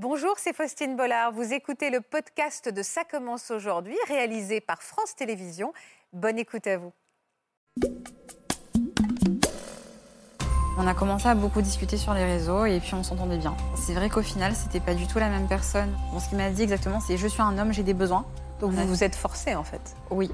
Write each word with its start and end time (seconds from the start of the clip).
Bonjour, 0.00 0.34
c'est 0.36 0.54
Faustine 0.54 0.94
Bollard. 0.94 1.32
Vous 1.32 1.52
écoutez 1.52 1.90
le 1.90 2.00
podcast 2.00 2.72
de 2.72 2.82
Ça 2.84 3.02
commence 3.02 3.50
aujourd'hui, 3.50 3.96
réalisé 4.06 4.60
par 4.60 4.80
France 4.80 5.16
Télévisions. 5.16 5.72
Bonne 6.12 6.38
écoute 6.38 6.68
à 6.68 6.76
vous. 6.78 6.92
On 10.78 10.86
a 10.86 10.94
commencé 10.94 11.26
à 11.26 11.34
beaucoup 11.34 11.62
discuter 11.62 11.96
sur 11.96 12.14
les 12.14 12.24
réseaux 12.24 12.64
et 12.64 12.78
puis 12.78 12.94
on 12.94 13.02
s'entendait 13.02 13.38
bien. 13.38 13.56
C'est 13.74 13.92
vrai 13.92 14.08
qu'au 14.08 14.22
final, 14.22 14.54
c'était 14.54 14.78
pas 14.78 14.94
du 14.94 15.08
tout 15.08 15.18
la 15.18 15.30
même 15.30 15.48
personne. 15.48 15.92
Bon, 16.12 16.20
ce 16.20 16.28
qu'il 16.28 16.38
m'a 16.38 16.50
dit 16.50 16.62
exactement, 16.62 17.00
c'est 17.00 17.16
je 17.16 17.26
suis 17.26 17.42
un 17.42 17.58
homme, 17.58 17.72
j'ai 17.72 17.82
des 17.82 17.92
besoins. 17.92 18.24
Donc 18.60 18.70
vous 18.70 18.86
vous 18.86 19.02
êtes 19.02 19.16
forcé 19.16 19.56
en 19.56 19.64
fait 19.64 19.96
Oui. 20.12 20.30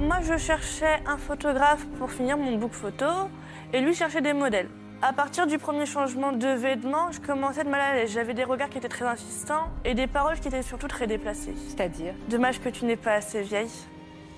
Moi, 0.00 0.22
je 0.22 0.38
cherchais 0.38 1.02
un 1.04 1.18
photographe 1.18 1.84
pour 1.98 2.10
finir 2.10 2.38
mon 2.38 2.56
book 2.56 2.72
photo 2.72 3.28
et 3.74 3.82
lui 3.82 3.94
cherchait 3.94 4.22
des 4.22 4.32
modèles. 4.32 4.70
À 5.02 5.12
partir 5.12 5.46
du 5.46 5.58
premier 5.58 5.84
changement 5.84 6.32
de 6.32 6.48
vêtements, 6.48 7.12
je 7.12 7.20
commençais 7.20 7.58
à 7.58 7.62
être 7.62 7.68
mal 7.68 7.80
à 7.80 7.94
l'aise. 7.94 8.12
J'avais 8.12 8.32
des 8.32 8.44
regards 8.44 8.70
qui 8.70 8.78
étaient 8.78 8.88
très 8.88 9.04
insistants 9.04 9.68
et 9.84 9.94
des 9.94 10.06
paroles 10.06 10.40
qui 10.40 10.48
étaient 10.48 10.62
surtout 10.62 10.88
très 10.88 11.06
déplacées. 11.06 11.54
C'est-à-dire 11.68 12.14
Dommage 12.28 12.60
que 12.60 12.70
tu 12.70 12.86
n'es 12.86 12.96
pas 12.96 13.14
assez 13.14 13.42
vieille. 13.42 13.70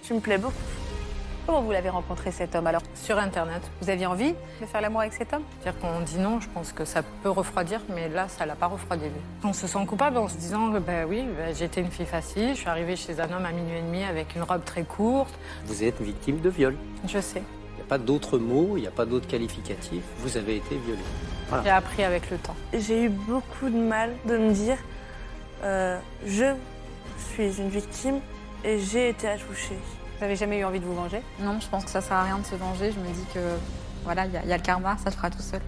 Tu 0.03 0.15
me 0.15 0.21
plais 0.21 0.39
beaucoup. 0.39 0.55
Comment 1.47 1.63
vous 1.63 1.71
l'avez 1.71 1.91
rencontré 1.91 2.33
cet 2.33 2.57
homme 2.57 2.67
alors? 2.67 2.83
Sur 2.95 3.17
Internet. 3.19 3.63
Vous 3.81 3.89
aviez 3.89 4.07
envie 4.07 4.35
de 4.61 4.67
faire 4.67 4.81
l'amour 4.81 5.03
avec 5.03 5.13
cet 5.13 5.33
homme? 5.33 5.45
C'est-à-dire 5.61 5.81
qu'on 5.81 6.01
dit 6.01 6.19
non, 6.19 6.41
je 6.41 6.49
pense 6.49 6.73
que 6.73 6.85
ça 6.85 7.03
peut 7.23 7.31
refroidir, 7.31 7.81
mais 7.95 8.09
là, 8.09 8.27
ça 8.27 8.45
l'a 8.45 8.57
pas 8.57 8.67
refroidi 8.67 9.05
lui. 9.05 9.21
On 9.45 9.53
se 9.53 9.69
sent 9.69 9.87
coupable 9.87 10.17
en 10.19 10.27
se 10.27 10.37
disant, 10.37 10.71
ben 10.81 11.07
oui, 11.09 11.25
ben, 11.39 11.55
j'étais 11.55 11.81
une 11.81 11.93
fille 11.93 12.07
facile, 12.07 12.51
je 12.55 12.61
suis 12.61 12.69
arrivée 12.69 12.97
chez 12.97 13.21
un 13.21 13.31
homme 13.31 13.47
à 13.47 13.53
minuit 13.53 13.79
et 13.79 13.83
demi 13.83 14.03
avec 14.03 14.35
une 14.35 14.43
robe 14.43 14.65
très 14.65 14.83
courte. 14.83 15.39
Vous 15.67 15.85
êtes 15.85 16.01
victime 16.03 16.41
de 16.41 16.49
viol. 16.49 16.75
Je 17.07 17.21
sais. 17.21 17.45
Il 17.89 17.91
n'y 17.91 17.95
a 17.95 17.99
pas 18.01 18.05
d'autres 18.05 18.39
mots, 18.39 18.77
il 18.77 18.81
n'y 18.81 18.87
a 18.89 18.91
pas 18.91 19.05
d'autres 19.07 19.29
qualificatifs. 19.29 20.03
Vous 20.19 20.37
avez 20.37 20.57
été 20.57 20.77
violée. 20.77 20.99
J'ai 21.63 21.71
appris 21.71 22.03
avec 22.03 22.29
le 22.33 22.37
temps. 22.39 22.57
J'ai 22.75 23.05
eu 23.05 23.09
beaucoup 23.09 23.71
de 23.71 23.79
mal 23.79 24.13
de 24.27 24.37
me 24.37 24.53
dire 24.53 24.77
euh, 25.63 25.97
je 26.27 26.47
suis 27.33 27.61
une 27.61 27.69
victime 27.69 28.19
et 28.65 28.81
j'ai 28.81 29.11
été 29.11 29.29
attouchée. 29.29 29.77
Vous 30.17 30.21
n'avez 30.23 30.35
jamais 30.35 30.59
eu 30.59 30.65
envie 30.65 30.81
de 30.81 30.85
vous 30.85 30.95
venger? 30.97 31.23
Non, 31.39 31.61
je 31.61 31.69
pense 31.69 31.85
que 31.85 31.91
ça 31.91 32.01
sert 32.01 32.17
à 32.17 32.25
rien 32.25 32.39
de 32.39 32.45
se 32.45 32.57
venger. 32.57 32.91
Je 32.91 32.99
me 32.99 33.07
dis 33.15 33.25
que 33.33 33.39
voilà, 34.03 34.27
il 34.27 34.33
y, 34.33 34.37
a- 34.37 34.43
il 34.43 34.49
y 34.49 34.53
a 34.53 34.57
le 34.57 34.63
karma, 34.65 34.97
ça 35.05 35.13
se 35.13 35.17
fera 35.17 35.31
tout 35.31 35.41
seul. 35.41 35.61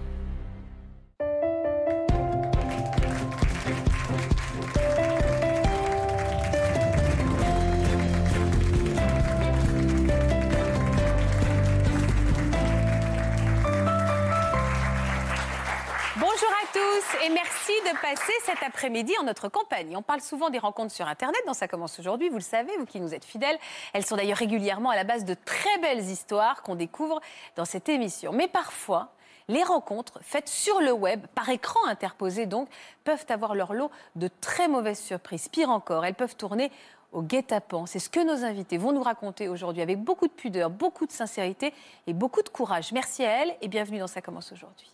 Tous 16.79 17.25
et 17.25 17.29
merci 17.29 17.73
de 17.83 18.01
passer 18.01 18.31
cet 18.45 18.63
après-midi 18.63 19.13
en 19.19 19.23
notre 19.23 19.49
compagnie. 19.49 19.95
On 19.97 20.01
parle 20.01 20.21
souvent 20.21 20.49
des 20.49 20.59
rencontres 20.59 20.93
sur 20.93 21.07
Internet, 21.07 21.41
dans 21.45 21.53
Ça 21.53 21.67
commence 21.67 21.99
aujourd'hui, 21.99 22.29
vous 22.29 22.37
le 22.37 22.41
savez, 22.41 22.71
vous 22.77 22.85
qui 22.85 22.99
nous 22.99 23.13
êtes 23.13 23.25
fidèles. 23.25 23.57
Elles 23.93 24.05
sont 24.05 24.15
d'ailleurs 24.15 24.37
régulièrement 24.37 24.89
à 24.89 24.95
la 24.95 25.03
base 25.03 25.25
de 25.25 25.33
très 25.33 25.77
belles 25.79 26.05
histoires 26.05 26.61
qu'on 26.63 26.75
découvre 26.75 27.19
dans 27.55 27.65
cette 27.65 27.89
émission. 27.89 28.31
Mais 28.31 28.47
parfois, 28.47 29.11
les 29.49 29.63
rencontres 29.63 30.19
faites 30.21 30.47
sur 30.47 30.79
le 30.79 30.91
web, 30.91 31.25
par 31.35 31.49
écran 31.49 31.85
interposé 31.87 32.45
donc, 32.45 32.69
peuvent 33.03 33.25
avoir 33.29 33.55
leur 33.55 33.73
lot 33.73 33.91
de 34.15 34.29
très 34.39 34.67
mauvaises 34.67 34.99
surprises. 34.99 35.49
Pire 35.49 35.69
encore, 35.69 36.05
elles 36.05 36.15
peuvent 36.15 36.35
tourner 36.37 36.71
au 37.11 37.23
guet-apens. 37.23 37.87
C'est 37.87 37.99
ce 37.99 38.09
que 38.09 38.19
nos 38.21 38.45
invités 38.45 38.77
vont 38.77 38.93
nous 38.93 39.03
raconter 39.03 39.49
aujourd'hui 39.49 39.81
avec 39.81 39.99
beaucoup 39.99 40.27
de 40.27 40.33
pudeur, 40.33 40.69
beaucoup 40.69 41.05
de 41.05 41.11
sincérité 41.11 41.73
et 42.07 42.13
beaucoup 42.13 42.41
de 42.41 42.49
courage. 42.49 42.91
Merci 42.93 43.25
à 43.25 43.41
elles 43.41 43.55
et 43.61 43.67
bienvenue 43.67 43.99
dans 43.99 44.07
Ça 44.07 44.21
commence 44.21 44.51
aujourd'hui. 44.51 44.93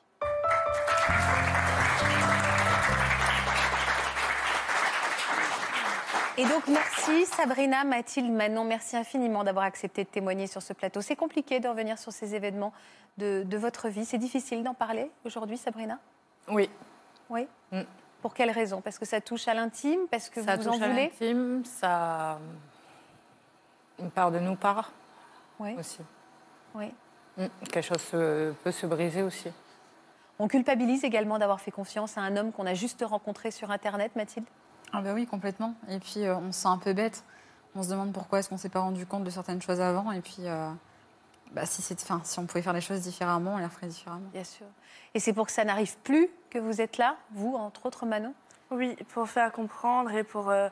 Et 6.38 6.44
donc 6.46 6.68
merci 6.68 7.26
Sabrina, 7.26 7.84
Mathilde, 7.86 8.32
Manon, 8.32 8.66
merci 8.66 8.98
infiniment 8.98 9.44
d'avoir 9.46 9.64
accepté 9.66 10.04
de 10.04 10.10
témoigner 10.10 10.48
sur 10.48 10.62
ce 10.62 10.74
plateau. 10.74 11.00
C'est 11.02 11.16
compliqué 11.16 11.60
de 11.62 11.68
revenir 11.68 11.98
sur 11.98 12.12
ces 12.12 12.36
événements 12.36 12.74
de, 13.18 13.44
de 13.46 13.58
votre 13.58 13.88
vie. 13.88 14.04
C'est 14.06 14.18
difficile 14.18 14.62
d'en 14.64 14.74
parler 14.74 15.10
aujourd'hui, 15.24 15.58
Sabrina? 15.58 15.98
Oui. 16.50 16.70
Oui? 17.30 17.48
Mm. 17.72 17.82
Pour 18.22 18.34
quelle 18.34 18.52
raison? 18.52 18.82
Parce 18.82 19.00
que 19.00 19.06
ça 19.06 19.22
touche 19.22 19.48
à 19.48 19.54
l'intime? 19.54 20.00
Parce 20.12 20.30
que 20.30 20.44
ça 20.44 20.58
vous 20.58 20.64
touche 20.64 20.80
en 20.80 20.82
à 20.82 20.90
voulez? 20.90 21.04
l'intime, 21.22 21.64
ça. 21.64 22.38
Une 24.00 24.12
part 24.12 24.30
de 24.32 24.40
nous 24.40 24.56
part 24.58 24.92
Oui. 25.60 25.74
aussi. 25.80 26.00
oui. 26.74 26.92
Mm. 27.38 27.46
Quelque 27.72 27.82
chose 27.82 28.02
se- 28.02 28.52
peut 28.64 28.72
se 28.72 28.86
briser 28.86 29.22
aussi. 29.22 29.50
On 30.38 30.50
culpabilise 30.50 31.06
également 31.06 31.40
d'avoir 31.40 31.62
fait 31.62 31.72
confiance 31.72 32.18
à 32.18 32.22
un 32.22 32.36
homme 32.36 32.52
qu'on 32.52 32.66
a 32.66 32.74
juste 32.74 33.04
rencontré 33.08 33.52
sur 33.52 33.72
Internet, 33.72 34.18
Mathilde? 34.18 34.46
Ah 34.94 35.02
bah 35.02 35.14
oui, 35.14 35.26
complètement. 35.26 35.76
Et 35.90 36.00
puis 36.00 36.26
euh, 36.26 36.36
on 36.38 36.52
se 36.52 36.62
sent 36.62 36.68
un 36.68 36.78
peu 36.78 36.94
bête. 36.94 37.24
On 37.76 37.84
se 37.84 37.90
demande 37.90 38.14
pourquoi 38.14 38.40
est-ce 38.40 38.50
qu'on 38.50 38.58
s'est 38.58 38.70
pas 38.70 38.80
rendu 38.80 39.06
compte 39.06 39.24
de 39.26 39.30
certaines 39.30 39.62
choses 39.62 39.82
avant. 39.82 40.12
Et 40.12 40.22
puis, 40.22 40.38
euh, 40.46 40.70
bah, 41.52 41.66
si, 41.66 41.82
c'est- 41.82 42.02
enfin, 42.02 42.22
si 42.24 42.40
on 42.40 42.46
pouvait 42.46 42.62
faire 42.62 42.72
les 42.74 42.80
choses 42.82 43.02
différemment, 43.02 43.56
on 43.56 43.58
les 43.58 43.66
referait 43.66 43.88
différemment. 43.88 44.30
Bien 44.32 44.46
sûr. 44.46 44.66
Et 45.14 45.20
c'est 45.20 45.34
pour 45.34 45.46
que 45.46 45.52
ça 45.52 45.66
n'arrive 45.66 45.98
plus 46.00 46.30
que 46.50 46.58
vous 46.58 46.80
êtes 46.80 46.98
là, 46.98 47.18
vous, 47.32 47.54
entre 47.56 47.86
autres, 47.86 48.06
Manon? 48.06 48.34
Oui, 48.72 48.96
pour 49.14 49.28
faire 49.28 49.52
comprendre 49.52 50.12
et 50.12 50.24
pour 50.24 50.50
euh, 50.50 50.70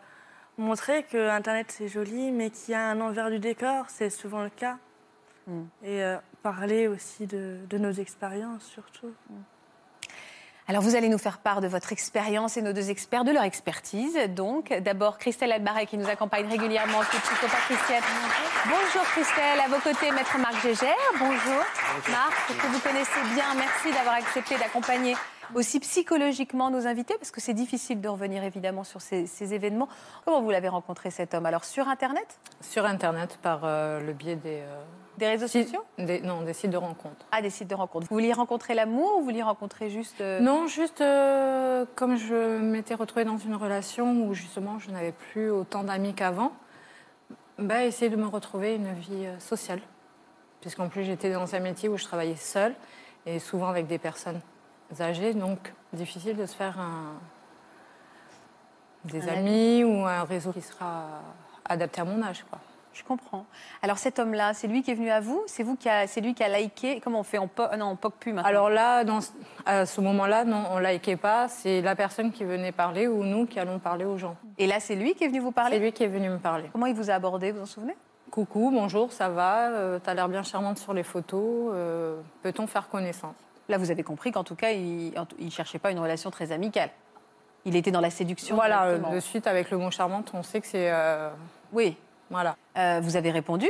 montrer 0.57 1.03
que 1.03 1.29
Internet 1.29 1.71
c'est 1.71 1.89
joli, 1.89 2.31
mais 2.31 2.49
qu'il 2.49 2.71
y 2.71 2.75
a 2.75 2.89
un 2.89 3.01
envers 3.01 3.29
du 3.29 3.39
décor, 3.39 3.85
c'est 3.89 4.09
souvent 4.09 4.41
le 4.43 4.49
cas. 4.49 4.77
Mm. 5.47 5.61
Et 5.83 6.03
euh, 6.03 6.17
parler 6.41 6.87
aussi 6.87 7.27
de, 7.27 7.59
de 7.69 7.77
nos 7.77 7.91
expériences 7.91 8.63
surtout. 8.63 9.13
Alors, 10.69 10.81
vous 10.81 10.95
allez 10.95 11.09
nous 11.09 11.17
faire 11.17 11.39
part 11.39 11.59
de 11.59 11.67
votre 11.67 11.91
expérience 11.91 12.55
et 12.55 12.61
nos 12.61 12.71
deux 12.71 12.89
experts 12.89 13.25
de 13.25 13.31
leur 13.31 13.43
expertise. 13.43 14.17
Donc, 14.29 14.71
d'abord, 14.71 15.17
Christelle 15.17 15.51
Albaret 15.51 15.85
qui 15.85 15.97
nous 15.97 16.07
accompagne 16.07 16.47
régulièrement. 16.47 16.99
Bonjour 18.65 19.03
Christelle, 19.11 19.59
à 19.59 19.67
vos 19.67 19.81
côtés, 19.81 20.09
Maître 20.11 20.37
Marc 20.39 20.61
Gégère. 20.61 20.95
Bonjour. 21.19 21.63
Marc, 22.09 22.47
que 22.47 22.67
vous 22.67 22.79
connaissez 22.79 23.19
bien, 23.35 23.53
merci 23.55 23.91
d'avoir 23.91 24.15
accepté 24.15 24.57
d'accompagner 24.57 25.15
aussi 25.53 25.81
psychologiquement 25.81 26.71
nos 26.71 26.87
invités, 26.87 27.15
parce 27.19 27.31
que 27.31 27.41
c'est 27.41 27.53
difficile 27.53 27.99
de 27.99 28.07
revenir 28.07 28.45
évidemment 28.45 28.85
sur 28.85 29.01
ces, 29.01 29.27
ces 29.27 29.53
événements. 29.53 29.89
Comment 30.23 30.41
vous 30.41 30.49
l'avez 30.49 30.69
rencontré 30.69 31.11
cet 31.11 31.33
homme? 31.33 31.45
Alors, 31.45 31.65
sur 31.65 31.89
Internet? 31.89 32.39
Sur 32.61 32.85
Internet, 32.85 33.37
par 33.41 33.61
euh, 33.65 33.99
le 33.99 34.13
biais 34.13 34.37
des, 34.37 34.61
euh, 34.61 34.83
Des 35.17 35.27
réseaux 35.27 35.47
sites- 35.47 35.65
sociaux 35.67 35.83
des- 35.97 36.21
Non, 36.21 36.41
des 36.41 36.53
sites 36.53 36.71
de 36.71 36.77
rencontres. 36.77 37.25
Ah, 37.31 37.41
des 37.41 37.49
sites 37.49 37.67
de 37.69 37.75
rencontres. 37.75 38.07
Vous 38.09 38.15
vouliez 38.15 38.33
rencontrer 38.33 38.73
l'amour 38.73 39.15
ou 39.15 39.19
vous 39.19 39.25
vouliez 39.25 39.43
rencontrer 39.43 39.89
juste... 39.89 40.21
euh, 40.21 40.39
Non, 40.39 40.67
juste 40.67 41.01
euh, 41.01 41.85
comme 41.95 42.15
je 42.15 42.59
m'étais 42.59 42.95
retrouvée 42.95 43.25
dans 43.25 43.37
une 43.37 43.55
relation 43.55 44.25
où 44.25 44.33
justement 44.33 44.79
je 44.79 44.89
n'avais 44.91 45.11
plus 45.11 45.49
autant 45.51 45.83
d'amis 45.83 46.13
qu'avant, 46.13 46.51
bah, 47.59 47.83
essayer 47.85 48.09
de 48.09 48.15
me 48.15 48.25
retrouver 48.27 48.75
une 48.75 48.93
vie 48.93 49.25
euh, 49.27 49.39
sociale. 49.39 49.81
Puisqu'en 50.61 50.89
plus 50.89 51.03
j'étais 51.03 51.31
dans 51.31 51.53
un 51.55 51.59
métier 51.59 51.89
où 51.89 51.97
je 51.97 52.05
travaillais 52.05 52.35
seule 52.35 52.73
et 53.25 53.37
souvent 53.39 53.67
avec 53.67 53.85
des 53.87 53.97
personnes 53.99 54.39
âgées, 54.99 55.33
donc 55.33 55.73
difficile 55.93 56.35
de 56.37 56.45
se 56.45 56.55
faire 56.55 56.79
un- 56.79 57.13
des 59.05 59.27
Un 59.29 59.33
amis 59.33 59.83
ou 59.83 60.05
un 60.05 60.23
réseau 60.23 60.51
qui 60.53 60.61
sera 60.61 61.21
adapté 61.65 62.01
à 62.01 62.05
mon 62.05 62.21
âge. 62.23 62.45
Quoi. 62.49 62.59
Je 62.93 63.03
comprends. 63.03 63.45
Alors 63.81 63.97
cet 63.97 64.19
homme-là, 64.19 64.53
c'est 64.53 64.67
lui 64.67 64.83
qui 64.83 64.91
est 64.91 64.93
venu 64.93 65.09
à 65.09 65.19
vous? 65.19 65.41
C'est 65.47 65.63
vous 65.63 65.75
qui 65.75 65.89
a, 65.89 66.05
c'est 66.05 66.21
lui 66.21 66.33
qui 66.35 66.43
a 66.43 66.59
liké? 66.59 66.99
Comment 66.99 67.21
on 67.21 67.23
fait? 67.23 67.39
On 67.39 67.47
po- 67.47 67.75
non, 67.77 67.87
on 67.87 67.95
poque 67.95 68.15
plus 68.19 68.33
maintenant. 68.33 68.47
Alors 68.49 68.69
là, 68.69 69.03
dans, 69.03 69.19
à 69.65 69.85
ce 69.87 69.99
moment-là, 70.01 70.43
non, 70.43 70.63
on 70.71 70.77
likait 70.79 71.15
pas, 71.17 71.47
c'est 71.47 71.81
la 71.81 71.95
personne 71.95 72.31
qui 72.31 72.43
venait 72.43 72.71
parler 72.71 73.07
ou 73.07 73.23
nous 73.23 73.47
qui 73.47 73.59
allons 73.59 73.79
parler 73.79 74.05
aux 74.05 74.17
gens. 74.17 74.35
Et 74.59 74.67
là, 74.67 74.79
c'est 74.79 74.95
lui 74.95 75.15
qui 75.15 75.23
est 75.23 75.27
venu 75.27 75.39
vous 75.39 75.47
C'est 75.49 75.53
parler 75.55 75.79
lui 75.79 75.91
qui 75.91 76.03
est 76.03 76.07
venu 76.07 76.29
me 76.29 76.37
parler. 76.37 76.69
Comment 76.71 76.85
il 76.85 76.93
vous 76.95 77.09
a 77.09 77.15
abordé 77.15 77.51
Vous 77.51 77.57
vous 77.57 77.63
en 77.63 77.67
souvenez? 77.67 77.95
Coucou, 78.29 78.69
bonjour, 78.73 79.11
ça 79.11 79.29
va? 79.29 79.69
Euh, 79.69 79.99
T'as 80.03 80.13
l'air 80.13 80.29
bien 80.29 80.43
charmante 80.43 80.77
sur 80.77 80.93
les 80.93 81.03
photos. 81.03 81.71
euh, 81.73 82.19
Peut-on 82.43 82.67
faire 82.67 82.89
connaissance? 82.89 83.35
Là, 83.69 83.77
vous 83.77 83.89
avez 83.91 84.03
compris 84.03 84.31
qu'en 84.31 84.43
tout 84.43 84.55
cas, 84.55 84.71
il 84.71 85.13
ne 85.39 85.49
cherchait 85.49 85.79
pas 85.79 85.89
une 85.91 85.99
relation 85.99 86.29
très 86.31 86.51
amicale. 86.51 86.89
Il 87.65 87.75
était 87.75 87.91
dans 87.91 88.01
la 88.01 88.09
séduction. 88.09 88.55
Voilà, 88.55 88.83
euh, 88.85 88.97
de 88.97 89.19
suite 89.19 89.47
avec 89.47 89.71
le 89.71 89.77
mot 89.77 89.89
charmante, 89.89 90.31
on 90.33 90.43
sait 90.43 90.59
que 90.61 90.67
c'est. 90.67 90.91
euh, 90.91 91.29
Oui. 91.71 91.95
Voilà. 92.29 92.55
Euh, 92.77 92.99
vous 93.01 93.15
avez 93.15 93.31
répondu? 93.31 93.69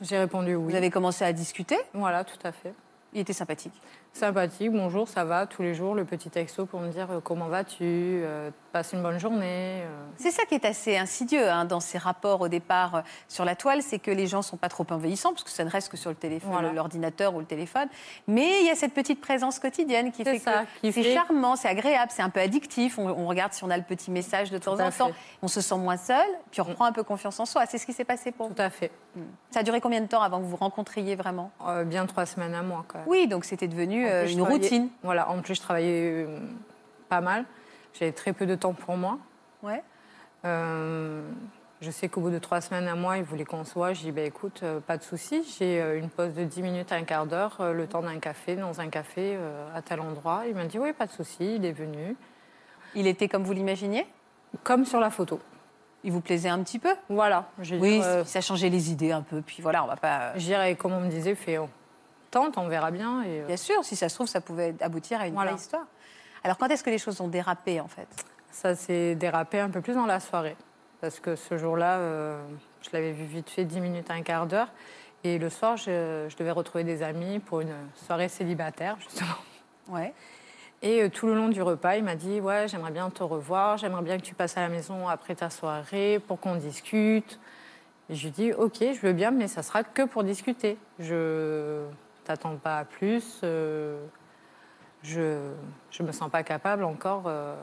J'ai 0.00 0.18
répondu 0.18 0.54
oui. 0.54 0.70
Vous 0.70 0.76
avez 0.76 0.90
commencé 0.90 1.24
à 1.24 1.32
discuter? 1.32 1.78
Voilà, 1.94 2.24
tout 2.24 2.38
à 2.44 2.52
fait. 2.52 2.74
Il 3.12 3.20
était 3.20 3.32
sympathique. 3.32 3.72
Sympathique, 4.20 4.72
bonjour, 4.72 5.06
ça 5.08 5.24
va, 5.26 5.44
tous 5.44 5.60
les 5.60 5.74
jours, 5.74 5.94
le 5.94 6.06
petit 6.06 6.30
texto 6.30 6.64
pour 6.64 6.80
me 6.80 6.88
dire 6.88 7.06
euh, 7.10 7.20
comment 7.20 7.48
vas-tu, 7.48 7.82
euh, 7.82 8.50
passe 8.72 8.94
une 8.94 9.02
bonne 9.02 9.18
journée. 9.20 9.82
euh. 9.82 9.88
C'est 10.16 10.30
ça 10.30 10.46
qui 10.46 10.54
est 10.54 10.64
assez 10.64 10.96
insidieux 10.96 11.46
hein, 11.50 11.66
dans 11.66 11.80
ces 11.80 11.98
rapports 11.98 12.40
au 12.40 12.48
départ 12.48 12.94
euh, 12.94 13.00
sur 13.28 13.44
la 13.44 13.54
toile, 13.54 13.82
c'est 13.82 13.98
que 13.98 14.10
les 14.10 14.26
gens 14.26 14.38
ne 14.38 14.42
sont 14.42 14.56
pas 14.56 14.70
trop 14.70 14.86
envahissants, 14.88 15.32
parce 15.32 15.44
que 15.44 15.50
ça 15.50 15.64
ne 15.64 15.68
reste 15.68 15.90
que 15.90 15.98
sur 15.98 16.08
le 16.08 16.16
téléphone, 16.16 16.50
Voilà. 16.50 16.72
l'ordinateur 16.72 17.34
ou 17.34 17.40
le 17.40 17.44
téléphone. 17.44 17.88
Mais 18.26 18.62
il 18.62 18.66
y 18.66 18.70
a 18.70 18.74
cette 18.74 18.94
petite 18.94 19.20
présence 19.20 19.58
quotidienne 19.58 20.10
qui 20.12 20.24
fait 20.24 20.38
ça, 20.38 20.62
que 20.62 20.66
c'est 20.90 20.92
fait- 20.92 21.12
charmant, 21.12 21.54
c'est 21.54 21.68
agréable, 21.68 22.10
c'est 22.10 22.22
un 22.22 22.30
peu 22.30 22.40
addictif. 22.40 22.98
On, 22.98 23.06
on 23.08 23.26
regarde 23.26 23.52
si 23.52 23.64
on 23.64 23.70
a 23.70 23.76
le 23.76 23.82
petit 23.84 24.10
message 24.10 24.50
de 24.50 24.56
temps 24.56 24.80
en 24.80 24.90
temps. 24.90 25.10
On 25.42 25.48
se 25.48 25.60
sent 25.60 25.76
moins 25.76 25.98
seul, 25.98 26.24
puis 26.50 26.62
on 26.62 26.64
reprend 26.64 26.86
un 26.86 26.92
peu 26.92 27.02
confiance 27.02 27.38
en 27.38 27.44
soi. 27.44 27.66
C'est 27.66 27.76
ce 27.76 27.84
qui 27.84 27.92
s'est 27.92 28.04
passé 28.06 28.32
pour 28.32 28.48
vous. 28.48 28.54
Tout 28.54 28.62
à 28.62 28.70
fait. 28.70 28.90
Ça 29.50 29.60
a 29.60 29.62
duré 29.62 29.80
combien 29.82 30.00
de 30.00 30.06
temps 30.06 30.20
avant 30.22 30.38
que 30.38 30.44
vous 30.44 30.50
vous 30.50 30.56
rencontriez 30.56 31.16
vraiment? 31.16 31.50
Bien 31.84 32.04
trois 32.06 32.24
semaines 32.26 32.54
à 32.54 32.62
moi, 32.62 32.84
quand 32.88 32.98
même. 32.98 33.08
Oui, 33.08 33.26
donc 33.28 33.44
c'était 33.44 33.68
devenu 33.68 34.05
En 34.05 34.05
plus, 34.06 34.28
je 34.28 34.32
une 34.34 34.42
routine. 34.42 34.88
Voilà, 35.02 35.28
en 35.30 35.40
plus, 35.40 35.54
je 35.54 35.60
travaillais 35.60 36.24
euh, 36.24 36.38
pas 37.08 37.20
mal. 37.20 37.44
J'avais 37.98 38.12
très 38.12 38.32
peu 38.32 38.46
de 38.46 38.54
temps 38.54 38.72
pour 38.74 38.96
moi. 38.96 39.18
Ouais. 39.62 39.82
Euh, 40.44 41.22
je 41.82 41.90
sais 41.90 42.08
qu'au 42.08 42.20
bout 42.20 42.30
de 42.30 42.38
trois 42.38 42.60
semaines, 42.60 42.88
un 42.88 42.96
mois, 42.96 43.18
il 43.18 43.22
voulait 43.22 43.44
qu'on 43.44 43.64
se 43.64 43.74
voit. 43.74 43.92
J'ai 43.92 44.04
dit, 44.04 44.12
bah, 44.12 44.22
écoute, 44.22 44.60
euh, 44.62 44.80
pas 44.80 44.96
de 44.96 45.02
souci, 45.02 45.44
j'ai 45.58 45.80
euh, 45.80 45.98
une 45.98 46.08
pause 46.08 46.32
de 46.32 46.44
10 46.44 46.62
minutes 46.62 46.92
à 46.92 46.96
un 46.96 47.04
quart 47.04 47.26
d'heure, 47.26 47.58
euh, 47.60 47.72
le 47.72 47.86
temps 47.86 48.02
d'un 48.02 48.18
café, 48.18 48.56
dans 48.56 48.80
un 48.80 48.88
café 48.88 49.34
euh, 49.36 49.66
à 49.74 49.82
tel 49.82 50.00
endroit. 50.00 50.44
Il 50.48 50.54
m'a 50.54 50.64
dit, 50.64 50.78
oui, 50.78 50.92
pas 50.92 51.06
de 51.06 51.12
souci, 51.12 51.56
il 51.56 51.64
est 51.64 51.72
venu. 51.72 52.16
Il 52.94 53.06
était 53.06 53.28
comme 53.28 53.42
vous 53.42 53.52
l'imaginiez? 53.52 54.06
Comme 54.62 54.86
sur 54.86 55.00
la 55.00 55.10
photo. 55.10 55.38
Il 56.02 56.12
vous 56.12 56.20
plaisait 56.22 56.48
un 56.48 56.62
petit 56.62 56.78
peu? 56.78 56.94
Voilà. 57.10 57.46
Oui, 57.58 57.98
dit, 57.98 58.02
euh, 58.02 58.24
ça 58.24 58.40
changeait 58.40 58.70
les 58.70 58.90
idées 58.90 59.12
un 59.12 59.22
peu. 59.22 59.42
Puis 59.42 59.60
voilà, 59.60 59.84
on 59.84 59.86
va 59.86 59.96
pas. 59.96 60.32
je 60.38 60.44
dirais, 60.44 60.74
comme 60.76 60.92
on 60.92 61.00
me 61.00 61.10
disait, 61.10 61.34
fais, 61.34 61.58
oh, 61.58 61.68
tente, 62.36 62.58
on 62.58 62.68
verra 62.68 62.90
bien. 62.90 63.22
Et, 63.22 63.40
euh, 63.40 63.46
Bien 63.46 63.56
sûr, 63.56 63.82
si 63.84 63.96
ça 63.96 64.08
se 64.08 64.14
trouve, 64.14 64.26
ça 64.26 64.40
pouvait 64.40 64.74
aboutir 64.80 65.20
à 65.20 65.26
une 65.26 65.34
Voilà. 65.34 65.52
vraie 65.52 65.60
histoire. 65.60 65.86
Alors, 66.44 66.58
quand 66.58 66.68
est-ce 66.68 66.84
que 66.84 66.90
les 66.90 66.98
choses 66.98 67.20
ont 67.20 67.28
dérapé, 67.28 67.80
en 67.80 67.88
fait? 67.88 68.08
Ça 68.50 68.74
s'est 68.74 69.14
dérapé 69.14 69.58
un 69.60 69.70
peu 69.70 69.80
plus 69.80 69.94
dans 69.94 70.06
la 70.06 70.20
soirée. 70.20 70.56
Parce 71.00 71.18
que 71.20 71.34
ce 71.36 71.56
jour-là, 71.58 71.96
euh, 71.98 72.42
je 72.82 72.88
l'avais 72.92 73.12
vu 73.12 73.24
vite 73.24 73.48
fait 73.50 73.64
10 73.64 73.80
minutes, 73.80 74.10
un 74.10 74.22
quart 74.22 74.46
d'heure. 74.46 74.68
Et 75.24 75.38
le 75.38 75.48
soir, 75.50 75.76
je, 75.76 76.26
je 76.28 76.36
devais 76.36 76.50
retrouver 76.52 76.84
des 76.84 77.02
amis 77.02 77.38
pour 77.38 77.60
une 77.62 77.74
soirée 77.94 78.28
célibataire, 78.28 78.96
justement. 79.00 79.34
Ouais. 79.88 80.12
Et 80.82 81.02
euh, 81.02 81.08
tout 81.08 81.26
le 81.26 81.34
long 81.34 81.48
du 81.48 81.62
repas, 81.62 81.96
il 81.96 82.04
m'a 82.04 82.16
dit 82.16 82.40
Ouais, 82.40 82.68
j'aimerais 82.68 82.90
bien 82.92 83.08
te 83.10 83.22
revoir, 83.22 83.78
j'aimerais 83.78 84.02
bien 84.02 84.18
que 84.18 84.22
tu 84.22 84.34
passes 84.34 84.56
à 84.56 84.60
la 84.60 84.68
maison 84.68 85.08
après 85.08 85.34
ta 85.34 85.48
soirée 85.48 86.20
pour 86.26 86.38
qu'on 86.38 86.56
discute. 86.56 87.40
Et 88.10 88.14
je 88.14 88.24
lui 88.24 88.30
dis 88.30 88.52
Ok, 88.52 88.78
je 88.80 89.00
veux 89.00 89.12
bien, 89.14 89.30
mais 89.30 89.48
ça 89.48 89.62
sera 89.62 89.82
que 89.84 90.02
pour 90.02 90.22
discuter. 90.22 90.76
Je 90.98 91.82
t'attends 92.26 92.56
pas 92.56 92.78
à 92.78 92.84
plus. 92.84 93.40
euh, 93.44 94.04
je 95.02 95.20
ne 96.00 96.06
me 96.06 96.12
sens 96.12 96.30
pas 96.30 96.42
capable 96.42 96.84
encore. 96.84 97.24
euh, 97.26 97.56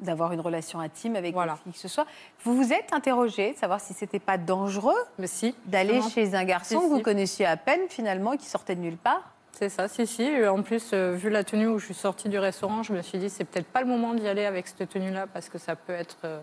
D'avoir 0.00 0.32
une 0.32 0.40
relation 0.40 0.80
intime 0.80 1.14
avec 1.14 1.34
Voilà. 1.34 1.58
qui 1.64 1.72
que 1.72 1.78
ce 1.78 1.86
soit. 1.88 2.06
Vous 2.42 2.56
vous 2.56 2.72
êtes 2.72 2.94
interrogé 2.94 3.52
de 3.52 3.58
savoir 3.58 3.80
si 3.80 3.92
c'était 3.92 4.18
pas 4.18 4.38
dangereux 4.38 4.96
mais 5.18 5.26
si. 5.26 5.54
d'aller 5.66 6.00
chez 6.00 6.34
un 6.34 6.44
garçon 6.44 6.78
Si, 6.80 6.84
que 6.86 6.88
vous 6.90 6.96
si. 6.96 7.02
connaissiez 7.02 7.44
à 7.44 7.58
peine, 7.58 7.82
finalement, 7.90 8.32
et 8.32 8.38
qui 8.38 8.46
sortait 8.46 8.74
de 8.74 8.80
nulle 8.80 8.96
part 8.96 9.34
C'est 9.52 9.68
ça, 9.68 9.88
si, 9.88 10.06
si. 10.06 10.26
En 10.46 10.62
plus, 10.62 10.92
euh, 10.94 11.12
vu 11.12 11.28
la 11.28 11.44
tenue 11.44 11.66
où 11.68 11.78
je 11.78 11.84
suis 11.84 11.94
sortie 11.94 12.30
du 12.30 12.38
restaurant, 12.38 12.82
je 12.82 12.94
me 12.94 13.02
suis 13.02 13.18
dit 13.18 13.28
c'est 13.28 13.44
peut-être 13.44 13.66
pas 13.68 13.82
le 13.82 13.86
moment 13.88 14.14
d'y 14.14 14.26
aller 14.26 14.46
avec 14.46 14.68
cette 14.68 14.88
tenue-là 14.88 15.26
parce 15.26 15.50
que 15.50 15.58
ça 15.58 15.76
peut 15.76 15.92
être 15.92 16.42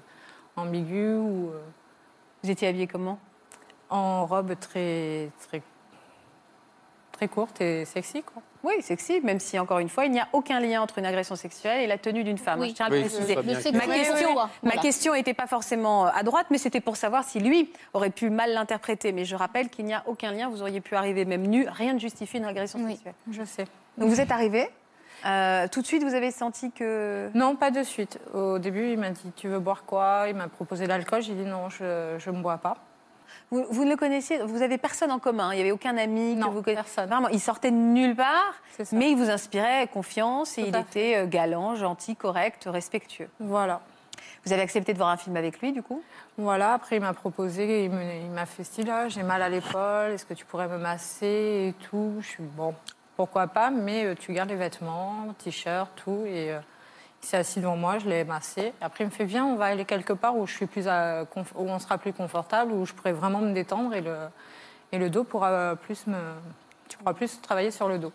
ambigu 0.55 1.15
ou 1.15 1.49
Vous 2.43 2.51
étiez 2.51 2.67
habillé 2.67 2.85
comment? 2.85 3.17
En 3.89 4.27
robe 4.27 4.53
très, 4.59 5.31
très, 5.47 5.63
très 7.17 7.27
courte 7.27 7.61
et 7.61 7.83
sexy, 7.85 8.21
quoi. 8.21 8.43
Oui, 8.63 8.75
sexy, 8.81 9.21
même 9.21 9.39
si, 9.39 9.57
encore 9.57 9.79
une 9.79 9.89
fois, 9.89 10.05
il 10.05 10.11
n'y 10.11 10.19
a 10.19 10.27
aucun 10.33 10.59
lien 10.59 10.81
entre 10.81 10.99
une 10.99 11.05
agression 11.05 11.35
sexuelle 11.35 11.81
et 11.81 11.87
la 11.87 11.97
tenue 11.97 12.23
d'une 12.23 12.37
femme. 12.37 12.59
Oui. 12.59 12.69
Je 12.69 12.73
tiens 12.75 12.85
à 12.85 12.89
le 12.89 12.97
Oui, 12.97 13.01
préciser. 13.01 13.35
Ma 13.35 13.41
question, 13.87 14.33
voilà. 14.33 14.49
ma 14.61 14.71
question 14.77 15.13
n'était 15.13 15.33
pas 15.33 15.47
forcément 15.47 16.05
à 16.05 16.21
droite, 16.21 16.47
mais 16.51 16.59
c'était 16.59 16.79
pour 16.79 16.95
savoir 16.95 17.23
si 17.23 17.39
lui 17.39 17.71
aurait 17.93 18.11
pu 18.11 18.29
mal 18.29 18.53
l'interpréter. 18.53 19.13
Mais 19.13 19.25
je 19.25 19.35
rappelle 19.35 19.69
qu'il 19.69 19.85
n'y 19.85 19.95
a 19.95 20.03
aucun 20.05 20.31
lien, 20.31 20.47
vous 20.47 20.61
auriez 20.61 20.79
pu 20.79 20.95
arriver 20.95 21.25
même 21.25 21.47
nu, 21.47 21.67
rien 21.67 21.93
ne 21.93 21.99
justifie 21.99 22.37
une 22.37 22.45
agression 22.45 22.79
Oui. 22.83 22.91
sexuelle. 22.93 23.15
Je 23.31 23.43
sais. 23.43 23.65
Donc 23.97 24.09
vous 24.09 24.21
êtes 24.21 24.31
arrivé, 24.31 24.69
euh, 25.25 25.67
tout 25.71 25.81
de 25.81 25.87
suite 25.87 26.03
vous 26.03 26.13
avez 26.13 26.29
senti 26.29 26.71
que... 26.71 27.31
Non, 27.33 27.55
pas 27.55 27.71
de 27.71 27.81
suite. 27.81 28.19
Au 28.35 28.59
début, 28.59 28.91
il 28.91 28.99
m'a 28.99 29.09
dit 29.09 29.31
tu 29.35 29.47
veux 29.47 29.59
boire 29.59 29.85
quoi? 29.85 30.25
Il 30.27 30.35
m'a 30.35 30.47
proposé 30.49 30.85
l'alcool. 30.85 31.23
J'ai 31.23 31.33
dit 31.33 31.45
non, 31.45 31.69
je 31.69 32.29
ne 32.29 32.41
bois 32.43 32.57
pas. 32.57 32.77
Vous, 33.49 33.65
vous 33.69 33.85
ne 33.85 33.91
le 33.91 33.95
connaissiez, 33.95 34.39
vous 34.39 34.61
avez 34.61 34.77
personne 34.77 35.09
en 35.11 35.19
commun, 35.19 35.53
il 35.53 35.55
n'y 35.55 35.61
avait 35.61 35.71
aucun 35.71 35.95
ami 35.97 36.35
Non, 36.35 36.47
que 36.47 36.53
vous 36.53 36.61
connaissiez. 36.61 36.83
personne. 36.83 37.09
Vraiment, 37.09 37.29
il 37.29 37.39
sortait 37.39 37.71
de 37.71 37.77
nulle 37.77 38.15
part, 38.15 38.55
mais 38.91 39.11
il 39.11 39.17
vous 39.17 39.29
inspirait 39.29 39.87
confiance 39.87 40.57
et 40.57 40.63
Tout 40.63 40.67
il 40.69 40.75
était 40.75 41.15
euh, 41.17 41.27
galant, 41.27 41.75
gentil, 41.75 42.15
correct, 42.17 42.63
respectueux. 42.67 43.29
Voilà. 43.39 43.79
Vous 44.45 44.51
avez 44.53 44.61
accepté 44.61 44.91
de 44.93 44.97
voir 44.97 45.09
un 45.09 45.17
film 45.17 45.37
avec 45.37 45.59
lui, 45.61 45.71
du 45.71 45.81
coup? 45.81 46.01
Voilà, 46.37 46.73
après 46.73 46.97
il 46.97 47.01
m'a 47.01 47.13
proposé, 47.13 47.85
il 47.85 48.29
m'a 48.31 48.45
fait 48.45 48.63
style, 48.65 48.89
Ah, 48.91 49.07
j'ai 49.07 49.23
mal 49.23 49.41
à 49.41 49.47
l'épaule, 49.49 50.11
est-ce 50.13 50.25
que 50.25 50.33
tu 50.33 50.45
pourrais 50.45 50.67
me 50.67 50.77
masser 50.77 51.73
et 51.79 51.85
tout? 51.89 52.15
Je 52.19 52.27
suis 52.27 52.43
bon, 52.43 52.75
pourquoi 53.15 53.47
pas, 53.47 53.69
mais 53.69 54.05
euh, 54.05 54.15
tu 54.15 54.33
gardes 54.33 54.49
les 54.49 54.55
vêtements, 54.55 55.33
t-shirt, 55.37 55.89
tout. 55.95 56.23
Et 56.25 56.51
euh, 56.51 56.59
il 57.21 57.27
s'est 57.27 57.37
assis 57.37 57.59
devant 57.59 57.75
moi, 57.75 57.99
je 57.99 58.07
l'ai 58.07 58.23
massé. 58.23 58.73
Après 58.81 59.03
il 59.03 59.07
me 59.07 59.11
fait, 59.11 59.25
viens, 59.25 59.45
on 59.45 59.55
va 59.55 59.65
aller 59.65 59.85
quelque 59.85 60.13
part 60.13 60.35
où, 60.37 60.45
je 60.47 60.53
suis 60.53 60.67
plus 60.67 60.87
à- 60.87 61.23
où 61.55 61.69
on 61.69 61.79
sera 61.79 61.97
plus 61.97 62.13
confortable, 62.13 62.71
où 62.71 62.85
je 62.85 62.93
pourrais 62.93 63.13
vraiment 63.13 63.39
me 63.39 63.53
détendre 63.53 63.93
et 63.93 64.01
le, 64.01 64.15
et 64.91 64.97
le 64.97 65.09
dos 65.09 65.23
pourra 65.23 65.75
plus 65.75 66.07
me... 66.07 66.17
Tu 66.87 66.97
pourras 66.97 67.13
plus 67.13 67.41
travailler 67.41 67.71
sur 67.71 67.89
le 67.89 67.99
dos. 67.99 68.13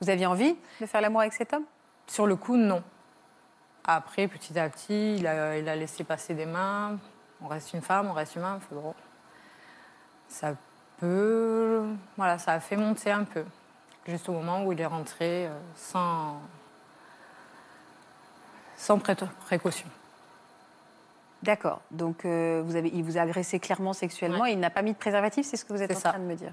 Vous 0.00 0.08
aviez 0.08 0.26
envie 0.26 0.56
de 0.80 0.86
faire 0.86 1.00
l'amour 1.00 1.20
avec 1.20 1.32
cet 1.32 1.52
homme? 1.52 1.64
Sur 2.06 2.26
le 2.26 2.36
coup, 2.36 2.56
non. 2.56 2.82
Après, 3.84 4.28
petit 4.28 4.58
à 4.58 4.68
petit, 4.68 5.16
il 5.16 5.26
a, 5.26 5.58
il 5.58 5.68
a 5.68 5.76
laissé 5.76 6.04
passer 6.04 6.34
des 6.34 6.46
mains. 6.46 6.98
On 7.42 7.48
reste 7.48 7.72
une 7.72 7.82
femme, 7.82 8.08
on 8.08 8.12
reste 8.12 8.36
humain. 8.36 8.58
faut 8.68 8.74
drôle. 8.74 8.94
Ça 10.28 10.54
peut. 10.98 11.84
Voilà, 12.16 12.38
ça 12.38 12.52
a 12.52 12.60
fait 12.60 12.76
monter 12.76 13.10
un 13.10 13.24
peu. 13.24 13.44
Juste 14.06 14.28
au 14.28 14.32
moment 14.32 14.64
où 14.64 14.72
il 14.72 14.80
est 14.80 14.86
rentré 14.86 15.46
euh, 15.46 15.58
sans. 15.74 16.40
Sans 18.78 18.98
pré- 18.98 19.14
précaution. 19.44 19.86
D'accord. 21.42 21.82
Donc 21.90 22.24
euh, 22.24 22.62
vous 22.64 22.74
avez, 22.76 22.88
il 22.94 23.04
vous 23.04 23.18
a 23.18 23.20
agressé 23.20 23.58
clairement 23.60 23.92
sexuellement 23.92 24.46
et 24.46 24.52
il 24.52 24.58
n'a 24.60 24.70
pas 24.70 24.80
mis 24.82 24.92
de 24.92 24.96
préservatif, 24.98 25.44
c'est 25.46 25.56
ce 25.58 25.66
que 25.66 25.72
vous 25.74 25.82
êtes 25.82 25.90
en 25.92 25.98
ça. 25.98 26.08
train 26.10 26.18
de 26.18 26.24
me 26.24 26.34
dire. 26.34 26.52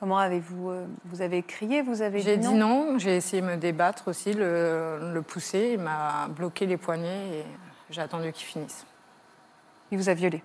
Comment 0.00 0.18
avez-vous... 0.18 0.70
euh, 0.70 0.86
vous 1.04 1.20
avez 1.22 1.42
crié, 1.42 1.82
vous 1.82 2.00
avez 2.02 2.20
J'ai 2.22 2.36
dit 2.38 2.48
non, 2.54 2.98
j'ai 2.98 3.16
essayé 3.16 3.42
de 3.42 3.46
me 3.46 3.56
débattre 3.56 4.08
aussi, 4.08 4.32
le, 4.32 5.12
le 5.12 5.22
pousser. 5.22 5.72
Il 5.74 5.80
m'a 5.80 6.28
bloqué 6.28 6.66
les 6.66 6.76
poignets 6.76 7.40
et 7.40 7.44
j'ai 7.90 8.00
attendu 8.00 8.32
qu'il 8.32 8.46
finisse. 8.46 8.86
Il 9.90 9.98
vous 9.98 10.08
a 10.08 10.14
violé. 10.14 10.42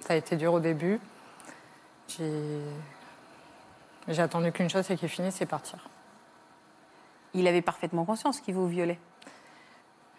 Ça 0.00 0.12
a 0.12 0.16
été 0.16 0.36
dur 0.36 0.52
au 0.52 0.60
début. 0.60 1.00
J'ai 2.08 2.60
j'ai 4.08 4.22
attendu 4.22 4.52
qu'une 4.52 4.68
chose, 4.70 4.84
c'est 4.86 4.96
qu'il 4.96 5.08
finisse 5.08 5.40
et 5.40 5.46
partir. 5.46 5.78
Il 7.34 7.46
avait 7.48 7.62
parfaitement 7.62 8.04
conscience 8.04 8.40
qu'il 8.40 8.54
vous 8.54 8.68
violait. 8.68 8.98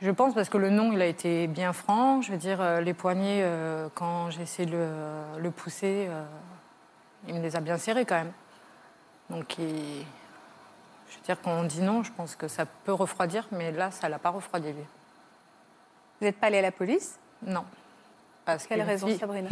Je 0.01 0.11
pense 0.11 0.33
parce 0.33 0.49
que 0.49 0.57
le 0.57 0.69
nom, 0.69 0.91
il 0.91 1.01
a 1.01 1.05
été 1.05 1.47
bien 1.47 1.71
franc. 1.71 2.21
Je 2.21 2.31
veux 2.31 2.37
dire, 2.37 2.59
euh, 2.61 2.81
les 2.81 2.93
poignets, 2.93 3.41
euh, 3.43 3.87
quand 3.95 4.29
j'ai 4.29 4.41
essayé 4.41 4.65
de 4.69 4.75
le, 4.75 4.89
le 5.39 5.51
pousser, 5.51 6.07
euh, 6.09 6.23
il 7.27 7.35
me 7.35 7.39
les 7.41 7.55
a 7.55 7.61
bien 7.61 7.77
serrés 7.77 8.05
quand 8.05 8.15
même. 8.15 8.33
Donc, 9.29 9.57
il- 9.57 10.05
je 11.09 11.15
veux 11.17 11.23
dire, 11.23 11.37
quand 11.41 11.51
on 11.51 11.63
dit 11.63 11.81
non, 11.81 12.03
je 12.03 12.11
pense 12.11 12.35
que 12.35 12.47
ça 12.49 12.65
peut 12.65 12.91
refroidir, 12.93 13.47
mais 13.51 13.71
là, 13.71 13.89
ça 13.91 14.09
l'a 14.09 14.19
pas 14.19 14.29
refroidi, 14.31 14.67
lui. 14.73 14.83
Vous 16.19 16.25
n'êtes 16.27 16.37
pas 16.39 16.47
allé 16.47 16.57
à 16.57 16.61
la 16.63 16.71
police? 16.71 17.17
Non. 17.41 17.63
Parce 18.43 18.67
Quelle 18.67 18.81
raison, 18.81 19.07
fille- 19.07 19.17
Sabrina? 19.17 19.49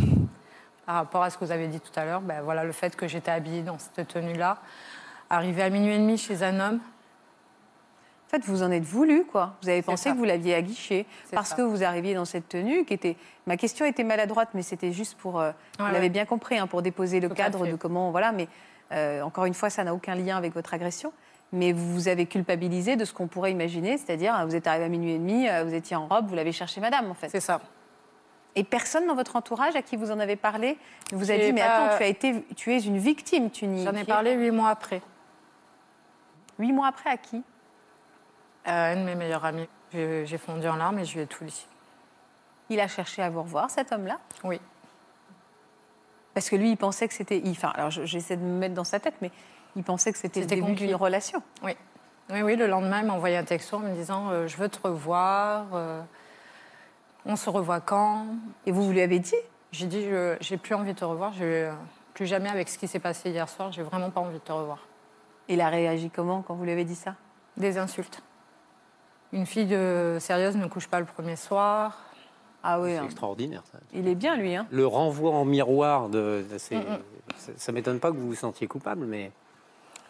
Par 0.86 0.96
rapport 0.96 1.24
à 1.24 1.30
ce 1.30 1.38
que 1.38 1.46
vous 1.46 1.52
avez 1.52 1.68
dit 1.68 1.80
tout 1.80 1.98
à 1.98 2.04
l'heure, 2.06 2.22
ben 2.22 2.42
voilà, 2.42 2.64
le 2.64 2.72
fait 2.74 2.96
que 2.96 3.08
j'étais 3.08 3.32
habillée 3.32 3.62
dans 3.62 3.78
cette 3.80 4.08
tenue-là, 4.08 4.58
arriver 5.30 5.64
à 5.64 5.70
minuit 5.70 5.94
et 5.94 5.98
demi 5.98 6.18
chez 6.18 6.44
un 6.44 6.60
homme, 6.60 6.80
En 8.28 8.30
fait, 8.30 8.44
vous 8.46 8.64
en 8.64 8.72
êtes 8.72 8.84
voulu, 8.84 9.26
quoi. 9.26 9.56
Vous 9.62 9.70
avez 9.70 9.82
pensé 9.84 10.06
ça. 10.06 10.12
que 10.12 10.18
vous 10.18 10.24
l'aviez 10.24 10.56
aguiché 10.56 11.06
parce 11.32 11.50
ça. 11.50 11.56
que 11.56 11.62
vous 11.62 11.84
arriviez 11.84 12.16
dans 12.16 12.26
cette 12.26 12.50
tenue 12.50 12.84
qui 12.84 12.94
était. 12.96 13.16
Ma 13.46 13.58
question 13.58 13.86
était 13.86 14.04
maladroite, 14.04 14.50
mais 14.56 14.64
c'était 14.64 14.92
juste 14.92 15.16
pour. 15.18 15.40
euh, 15.40 15.52
vous 15.80 15.86
l'avez 15.86 16.00
ouais. 16.00 16.10
bien 16.10 16.26
compris, 16.26 16.58
hein, 16.58 16.66
pour 16.68 16.82
déposer 16.82 17.20
le 17.20 17.30
Tout 17.30 17.36
cadre 17.36 17.68
de 17.68 17.76
comment. 17.76 18.10
Voilà, 18.12 18.32
mais 18.32 18.48
euh, 18.92 19.22
encore 19.22 19.46
une 19.46 19.54
fois, 19.54 19.70
ça 19.70 19.84
n'a 19.84 19.94
aucun 19.94 20.16
lien 20.16 20.36
avec 20.36 20.54
votre 20.54 20.74
agression. 20.74 21.14
Mais 21.52 21.72
vous 21.72 21.94
vous 21.94 22.08
avez 22.08 22.26
culpabilisé 22.26 22.96
de 22.96 23.06
ce 23.06 23.14
qu'on 23.14 23.28
pourrait 23.28 23.52
imaginer, 23.52 23.98
c'est-à-dire, 24.00 24.36
euh, 24.36 24.46
vous 24.46 24.56
êtes 24.56 24.66
arrivé 24.66 24.86
à 24.86 24.90
minuit 24.90 25.12
et 25.12 25.20
demi, 25.20 25.48
euh, 25.48 25.64
vous 25.64 25.74
étiez 25.76 25.96
en 25.96 26.08
robe, 26.08 26.26
vous 26.28 26.36
l'avez 26.36 26.52
cherché 26.52 26.82
madame, 26.82 27.12
en 27.12 27.14
fait. 27.14 27.30
c'est 27.30 27.40
ça. 27.40 27.62
Et 28.56 28.64
personne 28.64 29.08
dans 29.08 29.16
votre 29.16 29.36
entourage 29.36 29.76
à 29.76 29.82
qui 29.82 29.96
vous 29.96 30.12
en 30.12 30.20
avez 30.20 30.36
parlé 30.36 30.78
ne 31.12 31.18
vous 31.18 31.32
a 31.32 31.38
dit, 31.38 31.52
mais 31.54 31.62
pas- 31.62 31.86
attends, 31.88 31.98
tu, 31.98 32.04
as 32.04 32.08
été, 32.08 32.46
tu 32.56 32.72
es 32.74 32.80
une 32.80 32.98
victime, 33.00 33.50
tu 33.50 33.66
n'y 33.66 33.84
J'en 33.84 33.94
ai 33.96 34.04
parlé 34.04 34.34
huit 34.34 34.52
mois 34.52 34.70
après. 34.70 35.02
Huit 36.60 36.72
mois 36.72 36.88
après, 36.88 37.10
à 37.10 37.18
qui? 37.18 37.42
À 38.66 38.86
un 38.92 38.96
de 38.98 39.02
mes 39.02 39.16
meilleurs 39.16 39.44
amis. 39.44 39.68
J'ai 39.92 40.38
fondu 40.38 40.68
en 40.68 40.76
larmes 40.76 41.00
et 41.00 41.06
je 41.06 41.16
lui 41.16 41.22
ai 41.22 41.28
tout 41.28 41.44
dit. 41.44 41.68
Il 42.70 42.80
a 42.80 42.88
cherché 42.88 43.22
à 43.22 43.30
vous 43.30 43.42
revoir, 43.44 43.70
cet 43.72 43.92
homme-là? 43.92 44.20
Oui. 44.44 44.60
Parce 46.34 46.50
que 46.50 46.56
lui, 46.56 46.72
il 46.72 46.78
pensait 46.78 47.08
que 47.08 47.14
c'était. 47.14 47.42
Enfin, 47.48 47.72
alors 47.76 47.92
je- 47.92 48.06
j'essaie 48.06 48.38
de 48.38 48.42
me 48.44 48.58
mettre 48.58 48.74
dans 48.74 48.84
sa 48.84 49.00
tête, 49.00 49.16
mais 49.22 49.32
il 49.76 49.84
pensait 49.84 50.12
que 50.12 50.18
c'était 50.18 50.40
le 50.40 50.48
C'était 50.48 50.62
début 50.62 50.74
d'une 50.74 50.96
relation. 50.96 51.42
Oui. 51.64 51.76
Oui, 52.32 52.42
oui, 52.42 52.56
le 52.56 52.68
lendemain, 52.68 53.02
il 53.02 53.08
m'a 53.08 53.14
envoyé 53.14 53.38
un 53.38 53.44
texto 53.44 53.78
en 53.78 53.80
me 53.82 53.94
disant 53.94 54.30
euh, 54.30 54.48
Je 54.48 54.58
veux 54.58 54.70
te 54.70 54.80
revoir. 54.88 55.66
euh, 55.74 56.02
on 57.26 57.36
se 57.36 57.50
revoit 57.50 57.80
quand? 57.82 58.26
Et 58.66 58.72
vous, 58.72 58.84
vous 58.84 58.92
lui 58.92 59.02
avez 59.02 59.20
dit? 59.20 59.36
J'ai 59.72 59.88
dit 59.88 60.04
je- 60.04 60.36
J'ai 60.40 60.58
plus 60.58 60.76
envie 60.76 60.94
de 60.94 61.00
te 61.00 61.06
revoir. 61.06 61.34
plus 62.14 62.26
jamais 62.28 62.50
avec 62.50 62.70
ce 62.70 62.78
qui 62.78 62.88
s'est 62.88 63.00
passé 63.00 63.32
hier 63.32 63.50
soir. 63.50 63.72
J'ai 63.72 63.82
vraiment 63.84 64.12
pas 64.12 64.22
envie 64.22 64.36
de 64.36 64.44
te 64.44 64.52
revoir. 64.52 64.80
Il 65.48 65.62
a 65.62 65.70
réagi 65.70 66.10
comment 66.12 66.42
quand 66.44 66.54
vous 66.54 66.64
lui 66.64 66.72
avez 66.72 66.86
dit 66.86 66.96
ça? 66.96 67.16
Des 67.58 67.78
insultes. 67.78 68.22
Une 69.32 69.46
fille 69.48 69.66
de- 69.66 70.18
sérieuse 70.20 70.56
ne 70.56 70.68
couche 70.68 70.88
pas 70.88 71.00
le 71.00 71.06
premier 71.08 71.36
soir. 71.36 72.04
Ah 72.62 72.80
oui, 72.80 72.92
C'est 72.92 72.98
hein. 73.00 73.04
extraordinaire. 73.06 73.64
Ça. 73.72 73.80
il 73.94 74.08
est 74.08 74.16
bien, 74.16 74.36
lui. 74.38 74.56
Hein. 74.56 74.68
Le 74.72 74.86
renvoi 74.88 75.32
en 75.32 75.44
miroir, 75.44 76.08
de, 76.08 76.46
de- 76.50 76.58
c'est- 76.58 76.78
Mm, 76.78 77.00
ça, 77.36 77.52
ça 77.58 77.72
m'étonne 77.72 78.00
pas 78.00 78.12
que 78.12 78.16
vous 78.16 78.28
vous 78.28 78.36
sentiez 78.36 78.68
coupable, 78.68 79.06
mais 79.06 79.32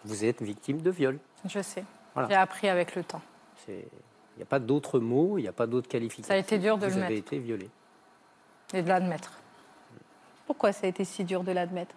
Vous 0.05 0.25
êtes 0.25 0.41
victime 0.41 0.81
de 0.81 0.91
viol. 0.91 1.17
Je 1.45 1.61
sais. 1.61 1.85
Voilà. 2.13 2.27
J'ai 2.27 2.35
appris 2.35 2.67
avec 2.67 2.93
le 2.93 3.05
temps. 3.05 3.21
C'est- 3.65 3.87
Il 4.35 4.39
n'y 4.39 4.43
a 4.43 4.47
pas 4.47 4.59
d'autres 4.59 4.99
mots, 4.99 5.37
il 5.37 5.43
n'y 5.43 5.47
a 5.47 5.53
pas 5.53 5.67
d'autres 5.67 5.87
qualificatifs. 5.87 6.27
Ça 6.27 6.33
a 6.33 6.37
été 6.37 6.57
dur 6.57 6.77
de 6.77 6.87
Vous 6.87 6.97
le 6.97 7.03
avez 7.03 7.15
mettre. 7.15 7.27
été 7.27 7.39
violé. 7.39 7.69
Et 8.73 8.81
de 8.81 8.87
l'admettre. 8.87 9.33
Pourquoi 10.47 10.71
ça 10.73 10.85
a 10.85 10.89
été 10.89 11.05
si 11.05 11.23
dur 11.23 11.43
de 11.43 11.51
l'admettre? 11.51 11.95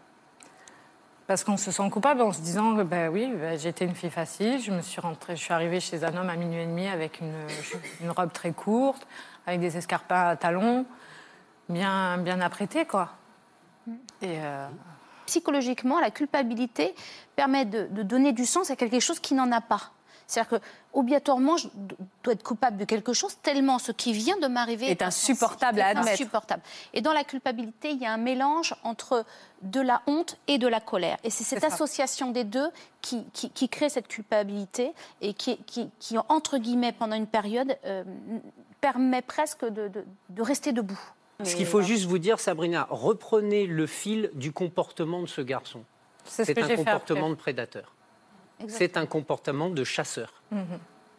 Parce 1.26 1.42
qu'on 1.42 1.56
se 1.56 1.70
sent 1.72 1.90
coupable 1.90 2.20
en 2.22 2.32
se 2.32 2.40
disant 2.40 2.72
ben 2.84 3.08
oui, 3.10 3.32
ben, 3.34 3.58
j'étais 3.58 3.84
une 3.84 3.94
fille 3.94 4.10
facile, 4.10 4.60
je 4.60 4.70
me 4.70 4.80
suis 4.80 5.00
rentrée, 5.00 5.34
je 5.34 5.42
suis 5.42 5.52
arrivée 5.52 5.80
chez 5.80 6.04
un 6.04 6.16
homme 6.16 6.28
à 6.30 6.36
minuit 6.36 6.60
et 6.60 6.66
demi 6.66 6.86
avec 6.86 7.20
une, 7.20 7.34
une 8.00 8.10
robe 8.10 8.32
très 8.32 8.52
courte, 8.52 9.08
avec 9.46 9.58
des 9.58 9.76
escarpins 9.76 10.28
à 10.28 10.36
talons, 10.36 10.86
bien, 11.68 12.18
bien 12.18 12.40
apprêtée 12.40 12.84
quoi. 12.84 13.10
Et 14.22 14.38
euh, 14.40 14.68
psychologiquement, 15.26 15.98
la 15.98 16.10
culpabilité 16.12 16.94
permet 17.34 17.64
de, 17.64 17.86
de 17.90 18.02
donner 18.04 18.32
du 18.32 18.44
sens 18.46 18.70
à 18.70 18.76
quelque 18.76 19.00
chose 19.00 19.18
qui 19.18 19.34
n'en 19.34 19.50
a 19.50 19.60
pas. 19.60 19.90
C'est-à-dire 20.26 20.58
que, 20.58 20.64
obligatoirement, 20.92 21.56
je 21.56 21.68
dois 22.24 22.32
être 22.32 22.42
coupable 22.42 22.76
de 22.78 22.84
quelque 22.84 23.12
chose 23.12 23.36
tellement 23.42 23.78
ce 23.78 23.92
qui 23.92 24.12
vient 24.12 24.36
de 24.38 24.48
m'arriver 24.48 24.90
Est 24.90 25.02
insupportable 25.02 25.80
à 25.80 25.88
admettre. 25.88 26.08
insupportable. 26.10 26.62
Et 26.94 27.00
dans 27.00 27.12
la 27.12 27.22
culpabilité, 27.22 27.90
il 27.90 27.98
y 27.98 28.06
a 28.06 28.12
un 28.12 28.16
mélange 28.16 28.74
entre 28.82 29.24
de 29.62 29.80
la 29.80 30.02
honte 30.08 30.36
et 30.48 30.58
de 30.58 30.66
la 30.66 30.80
colère. 30.80 31.16
Et 31.22 31.30
c'est 31.30 31.44
cette 31.44 31.62
association 31.64 32.30
des 32.32 32.44
deux 32.44 32.68
qui, 33.02 33.24
qui- 33.32 33.50
qui 33.50 33.68
crée 33.68 33.88
cette 33.88 34.08
culpabilité 34.08 34.92
et 35.20 35.32
qui, 35.32 35.58
qui- 35.58 35.90
qui, 36.00 36.16
entre 36.28 36.58
guillemets, 36.58 36.92
pendant 36.92 37.16
une 37.16 37.28
période, 37.28 37.76
euh, 37.84 38.02
permet 38.80 39.22
presque 39.22 39.64
de, 39.64 39.88
de- 39.88 40.04
de 40.30 40.42
rester 40.42 40.72
debout. 40.72 40.98
Ce 41.44 41.54
qu'il 41.54 41.66
faut 41.66 41.82
juste 41.82 42.06
vous 42.06 42.18
dire, 42.18 42.40
Sabrina, 42.40 42.86
reprenez 42.90 43.66
le 43.66 43.86
fil 43.86 44.30
du 44.34 44.52
comportement 44.52 45.20
de 45.20 45.26
ce 45.26 45.40
garçon. 45.42 45.84
c'est 46.24 46.44
ce 46.44 46.50
un 46.50 46.54
j'ai 46.54 46.76
fait 46.76 46.76
comportement 46.76 47.28
de 47.30 47.34
prédateur. 47.34 47.92
C'est 48.68 48.96
un 48.96 49.06
comportement 49.06 49.70
de 49.70 49.84
chasseur. 49.84 50.32
Mhm. 50.50 50.64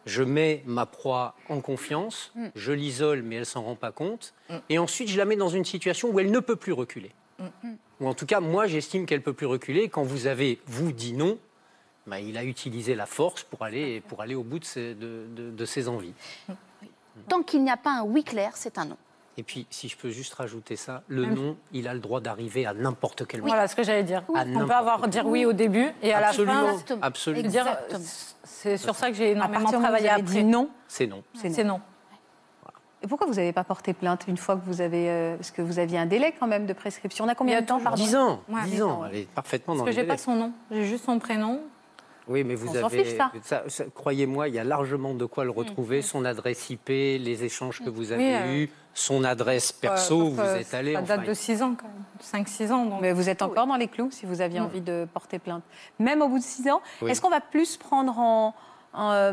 Je 0.05 0.23
mets 0.23 0.63
ma 0.65 0.85
proie 0.85 1.35
en 1.49 1.59
confiance, 1.59 2.31
Mm. 2.35 2.45
je 2.55 2.71
l'isole, 2.71 3.21
mais 3.23 3.35
elle 3.35 3.45
s'en 3.45 3.61
rend 3.63 3.75
pas 3.75 3.91
compte. 3.91 4.33
Mm. 4.49 4.53
Et 4.69 4.79
ensuite, 4.79 5.09
je 5.09 5.17
la 5.17 5.25
mets 5.25 5.35
dans 5.35 5.49
une 5.49 5.65
situation 5.65 6.09
où 6.09 6.19
elle 6.19 6.31
ne 6.31 6.39
peut 6.39 6.55
plus 6.55 6.71
reculer. 6.71 7.11
Ou 7.99 8.07
en 8.07 8.13
tout 8.13 8.25
cas, 8.25 8.39
moi, 8.39 8.67
j'estime 8.67 9.05
qu'elle 9.05 9.21
peut 9.21 9.33
plus 9.33 9.45
reculer. 9.45 9.89
Quand 9.89 10.03
vous 10.03 10.25
avez, 10.27 10.59
vous, 10.65 10.91
dit 10.93 11.13
non, 11.13 11.37
bah, 12.07 12.19
il 12.21 12.37
a 12.37 12.43
utilisé 12.45 12.95
la 12.95 13.05
force 13.05 13.43
pour 13.43 13.63
aller, 13.63 14.01
pour 14.01 14.21
aller 14.21 14.33
au 14.33 14.43
bout 14.43 14.59
de 14.59 14.65
ses, 14.65 14.95
de- 14.95 15.27
de- 15.35 15.51
de 15.51 15.65
ses 15.65 15.87
envies. 15.89 16.13
Tant 17.27 17.43
qu'il 17.43 17.63
n'y 17.63 17.69
a 17.71 17.77
pas 17.77 17.91
un 17.99 18.03
oui 18.03 18.23
clair, 18.23 18.51
c'est 18.55 18.77
un 18.77 18.85
non. 18.85 18.97
Et 19.39 19.43
puis, 19.43 19.67
si 19.69 19.87
je 19.87 19.95
peux 19.95 20.09
juste 20.09 20.33
rajouter 20.33 20.75
ça, 20.75 21.03
le 21.07 21.21
Même- 21.27 21.35
non, 21.35 21.57
il 21.71 21.87
a 21.87 21.93
le 21.93 21.99
droit 21.99 22.19
d'arriver 22.19 22.65
à 22.65 22.73
n'importe 22.73 23.27
quel 23.27 23.41
moment. 23.41 23.53
Voilà 23.53 23.67
ce 23.67 23.75
que 23.75 23.83
j'allais 23.83 24.03
dire. 24.03 24.23
À 24.35 24.43
On 24.45 24.65
peut 24.65 24.73
avoir 24.73 25.01
quel 25.01 25.09
dire 25.11 25.27
oui 25.27 25.45
au 25.45 25.53
début 25.53 25.87
et 26.01 26.11
à 26.11 26.19
la 26.19 26.33
fin. 26.33 26.43
Absolument, 26.43 26.99
absolument. 27.03 27.49
dire, 27.49 27.77
c'est 28.43 28.77
sur 28.77 28.95
ça 28.95 29.11
que 29.11 29.15
j'ai 29.15 29.31
énormément 29.31 29.61
partir 29.63 29.79
du 29.79 29.85
moment 29.85 29.93
où 29.93 29.97
vous 29.97 30.03
travaillé 30.03 30.09
après. 30.09 30.41
dit 30.41 30.43
non, 30.43 30.69
C'est 30.87 31.05
non. 31.05 31.23
c'est 31.35 31.49
non. 31.49 31.55
C'est 31.55 31.63
non. 31.63 31.81
Et 33.03 33.07
pourquoi 33.07 33.27
vous 33.27 33.35
n'avez 33.35 33.53
pas 33.53 33.63
porté 33.63 33.93
plainte 33.93 34.25
une 34.27 34.37
fois 34.37 34.55
que 34.55 34.65
vous 34.65 34.81
avez... 34.81 35.07
euh, 35.07 35.35
parce 35.35 35.51
que 35.51 35.61
vous 35.61 35.77
aviez 35.77 35.99
un 35.99 36.07
délai 36.07 36.33
quand 36.39 36.47
même 36.47 36.65
de 36.65 36.73
prescription? 36.73 37.25
On 37.25 37.27
a 37.27 37.35
combien 37.35 37.61
de 37.61 37.65
temps, 37.67 37.79
pardon? 37.79 38.03
10 38.03 38.15
ans, 38.15 38.41
Ouais, 38.49 38.63
10 38.63 38.71
dix 38.71 38.81
ans, 38.81 39.05
elle 39.05 39.17
est 39.19 39.27
parfaitement 39.29 39.75
dans 39.75 39.83
Parce 39.83 39.95
que 39.95 40.01
j'ai 40.01 40.07
pas 40.07 40.17
son 40.17 40.33
nom, 40.35 40.51
j'ai 40.71 40.83
juste 40.83 41.05
son 41.05 41.19
prénom. 41.19 41.61
Oui, 42.27 42.43
mais 42.43 42.55
vous 42.55 42.69
On 42.77 42.85
avez. 42.85 43.03
fiche, 43.03 43.15
ça. 43.43 43.63
ça- 43.67 43.85
Croyez-moi, 43.93 44.47
il 44.49 44.55
y 44.55 44.59
a 44.59 44.63
largement 44.63 45.13
de 45.13 45.25
quoi 45.25 45.43
le 45.45 45.51
retrouver. 45.51 46.01
Son 46.01 46.25
adresse 46.25 46.69
IP, 46.69 46.89
les 46.89 47.43
échanges 47.43 47.79
que 47.83 47.89
vous 47.89 48.11
avez 48.11 48.35
euh, 48.35 48.53
eus, 48.53 48.69
son 48.93 49.23
adresse 49.23 49.71
perso, 49.71 50.19
Euh, 50.19 50.23
où 50.23 50.29
vous 50.31 50.41
euh, 50.41 50.59
êtes 50.59 50.73
allé. 50.73 50.93
Ça 50.95 51.01
date 51.01 51.19
enfin, 51.19 51.27
de 51.29 51.33
6 51.33 51.61
ans 51.63 51.75
quand 51.79 51.87
même, 51.87 52.45
5-6 52.45 52.71
ans. 52.71 52.85
Donc. 52.85 53.01
Mais 53.01 53.13
vous 53.13 53.29
êtes 53.29 53.41
encore 53.41 53.67
dans 53.67 53.77
les 53.77 53.87
clous 53.87 54.09
si 54.11 54.25
vous 54.25 54.41
aviez 54.41 54.59
envie 54.59 54.81
de 54.81 55.07
porter 55.13 55.39
plainte. 55.39 55.63
Même 55.99 56.21
au 56.21 56.27
bout 56.27 56.39
de 56.39 56.43
six 56.43 56.67
ans, 56.69 56.81
Oui. 57.01 57.11
est-ce 57.11 57.21
qu'on 57.21 57.29
va 57.29 57.41
plus 57.41 57.77
prendre 57.77 58.17
en. 58.19 58.53
en, 58.93 59.11
euh, 59.11 59.31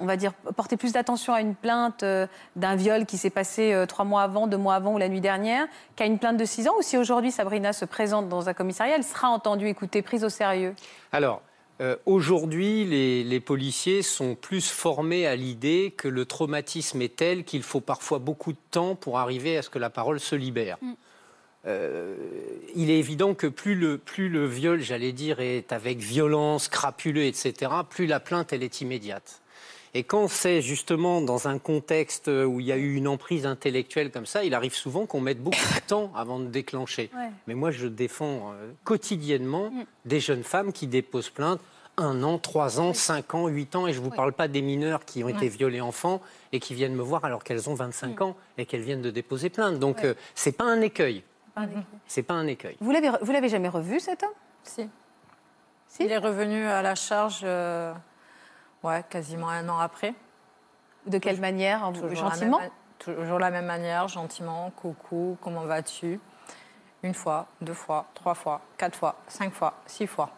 on 0.00 0.06
va 0.06 0.16
dire, 0.16 0.32
porter 0.56 0.76
plus 0.76 0.92
d'attention 0.92 1.34
à 1.34 1.40
une 1.42 1.54
plainte 1.54 2.02
euh, 2.02 2.26
d'un 2.56 2.76
viol 2.76 3.04
qui 3.04 3.18
s'est 3.18 3.30
passé 3.30 3.72
euh, 3.74 3.84
trois 3.84 4.04
mois 4.06 4.22
avant, 4.22 4.46
deux 4.46 4.56
mois 4.56 4.74
avant 4.74 4.94
ou 4.94 4.98
la 4.98 5.08
nuit 5.08 5.20
dernière, 5.20 5.66
qu'à 5.96 6.06
une 6.06 6.18
plainte 6.18 6.38
de 6.38 6.44
six 6.46 6.66
ans 6.66 6.74
Ou 6.78 6.82
si 6.82 6.96
aujourd'hui 6.96 7.30
Sabrina 7.30 7.72
se 7.74 7.84
présente 7.84 8.28
dans 8.28 8.48
un 8.48 8.54
commissariat, 8.54 8.96
elle 8.96 9.04
sera 9.04 9.28
entendue, 9.28 9.68
écoutée, 9.68 10.00
prise 10.02 10.24
au 10.24 10.28
sérieux? 10.30 10.74
Alors, 11.12 11.42
euh, 11.80 11.96
aujourd'hui, 12.06 12.84
les, 12.84 13.22
les 13.22 13.40
policiers 13.40 14.02
sont 14.02 14.34
plus 14.34 14.70
formés 14.70 15.26
à 15.26 15.36
l'idée 15.36 15.92
que 15.96 16.08
le 16.08 16.24
traumatisme 16.24 17.02
est 17.02 17.16
tel 17.16 17.44
qu'il 17.44 17.62
faut 17.62 17.80
parfois 17.80 18.18
beaucoup 18.18 18.52
de 18.52 18.58
temps 18.70 18.94
pour 18.94 19.18
arriver 19.18 19.58
à 19.58 19.62
ce 19.62 19.68
que 19.68 19.78
la 19.78 19.90
parole 19.90 20.18
se 20.18 20.34
libère. 20.34 20.78
Euh, 21.66 22.14
il 22.74 22.90
est 22.90 22.98
évident 22.98 23.34
que 23.34 23.46
plus 23.46 23.74
le, 23.74 23.98
plus 23.98 24.28
le 24.28 24.46
viol, 24.46 24.80
j'allais 24.80 25.12
dire, 25.12 25.40
est 25.40 25.72
avec 25.72 25.98
violence, 25.98 26.68
crapuleux, 26.68 27.24
etc., 27.24 27.72
plus 27.88 28.06
la 28.06 28.20
plainte, 28.20 28.52
elle 28.52 28.62
est 28.62 28.80
immédiate. 28.80 29.42
Et 29.94 30.02
quand 30.02 30.28
c'est 30.28 30.62
justement 30.62 31.20
dans 31.20 31.48
un 31.48 31.58
contexte 31.58 32.28
où 32.28 32.60
il 32.60 32.66
y 32.66 32.72
a 32.72 32.76
eu 32.76 32.94
une 32.94 33.08
emprise 33.08 33.46
intellectuelle 33.46 34.10
comme 34.10 34.26
ça, 34.26 34.44
il 34.44 34.54
arrive 34.54 34.74
souvent 34.74 35.06
qu'on 35.06 35.20
mette 35.20 35.42
beaucoup 35.42 35.56
de 35.74 35.86
temps 35.86 36.12
avant 36.14 36.38
de 36.38 36.46
déclencher. 36.46 37.10
Ouais. 37.14 37.30
Mais 37.46 37.54
moi, 37.54 37.70
je 37.70 37.86
défends 37.86 38.52
euh, 38.52 38.72
quotidiennement 38.84 39.70
des 40.04 40.20
jeunes 40.20 40.44
femmes 40.44 40.72
qui 40.72 40.86
déposent 40.86 41.30
plainte 41.30 41.60
un 41.98 42.22
an, 42.22 42.38
trois 42.38 42.80
ans, 42.80 42.92
cinq 42.94 43.34
ans, 43.34 43.48
huit 43.48 43.74
ans, 43.74 43.86
et 43.86 43.92
je 43.92 44.00
ne 44.00 44.04
vous 44.04 44.10
parle 44.10 44.32
pas 44.32 44.48
des 44.48 44.62
mineurs 44.62 45.04
qui 45.04 45.24
ont 45.24 45.28
été 45.28 45.48
violés 45.48 45.80
enfants 45.80 46.20
et 46.52 46.60
qui 46.60 46.74
viennent 46.74 46.94
me 46.94 47.02
voir 47.02 47.24
alors 47.24 47.42
qu'elles 47.42 47.70
ont 47.70 47.74
25 47.74 48.20
ans 48.20 48.36
et 48.58 48.66
qu'elles 48.66 48.82
viennent 48.82 49.02
de 49.02 49.10
déposer 49.10 49.50
plainte. 49.50 49.78
Donc, 49.78 50.04
euh, 50.04 50.14
c'est 50.34 50.52
pas 50.52 50.64
un 50.64 50.80
écueil. 50.80 51.22
C'est 52.06 52.22
pas 52.22 52.34
un 52.34 52.46
écueil. 52.46 52.76
Vous 52.80 52.90
l'avez, 52.90 53.10
vous 53.22 53.32
l'avez 53.32 53.48
jamais 53.48 53.68
revu 53.68 53.98
cet 53.98 54.22
homme? 54.22 54.30
Si. 54.62 54.88
Si? 55.88 56.04
Il 56.04 56.12
est 56.12 56.18
revenu 56.18 56.66
à 56.66 56.82
la 56.82 56.94
charge 56.94 57.40
euh, 57.44 57.94
ouais, 58.82 59.04
quasiment 59.08 59.48
un 59.48 59.68
an 59.68 59.78
après. 59.78 60.14
De 61.06 61.18
quelle 61.18 61.40
manière 61.40 61.90
Toujours 61.92 62.14
Gentiment 62.16 62.58
la 62.58 62.62
même, 62.64 62.70
Toujours 62.98 63.38
la 63.38 63.50
même 63.50 63.66
manière, 63.66 64.08
gentiment, 64.08 64.70
coucou, 64.70 65.36
comment 65.42 65.64
vas-tu? 65.66 66.18
Une 67.02 67.14
fois, 67.14 67.46
deux 67.60 67.74
fois, 67.74 68.06
trois 68.14 68.34
fois, 68.34 68.62
quatre 68.78 68.96
fois, 68.96 69.16
cinq 69.28 69.52
fois, 69.52 69.74
six 69.86 70.06
fois. 70.06 70.30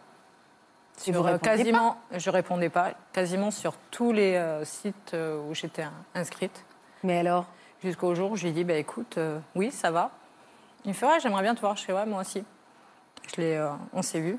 Et 1.07 1.11
vous 1.11 1.19
Sur, 1.19 1.27
euh, 1.27 1.37
quasiment, 1.37 1.97
je 2.11 2.29
répondais 2.29 2.69
pas, 2.69 2.91
quasiment 3.13 3.49
sur 3.51 3.77
tous 3.89 4.11
les 4.11 4.35
euh, 4.35 4.65
sites 4.65 5.13
euh, 5.13 5.41
où 5.49 5.55
j'étais 5.55 5.83
in- 5.83 5.93
inscrite. 6.13 6.65
Mais 7.03 7.19
alors? 7.19 7.45
Jusqu'au 7.81 8.13
jour 8.13 8.31
où 8.31 8.35
je 8.35 8.43
lui 8.43 8.49
ai 8.49 8.53
dit, 8.53 8.65
bah, 8.65 8.73
écoute, 8.73 9.17
euh, 9.17 9.39
oui, 9.55 9.71
ça 9.71 9.89
va. 9.89 10.11
Il 10.83 10.89
me 10.89 10.93
fait, 10.93 11.05
ouais, 11.05 11.19
j'aimerais 11.21 11.43
bien 11.43 11.55
te 11.55 11.61
voir. 11.61 11.77
Je 11.77 11.85
fais, 11.85 11.93
ouais, 11.93 12.05
moi 12.05 12.21
aussi. 12.21 12.43
Je 13.37 13.41
euh, 13.41 13.71
on 13.93 14.01
s'est 14.01 14.19
vu. 14.19 14.37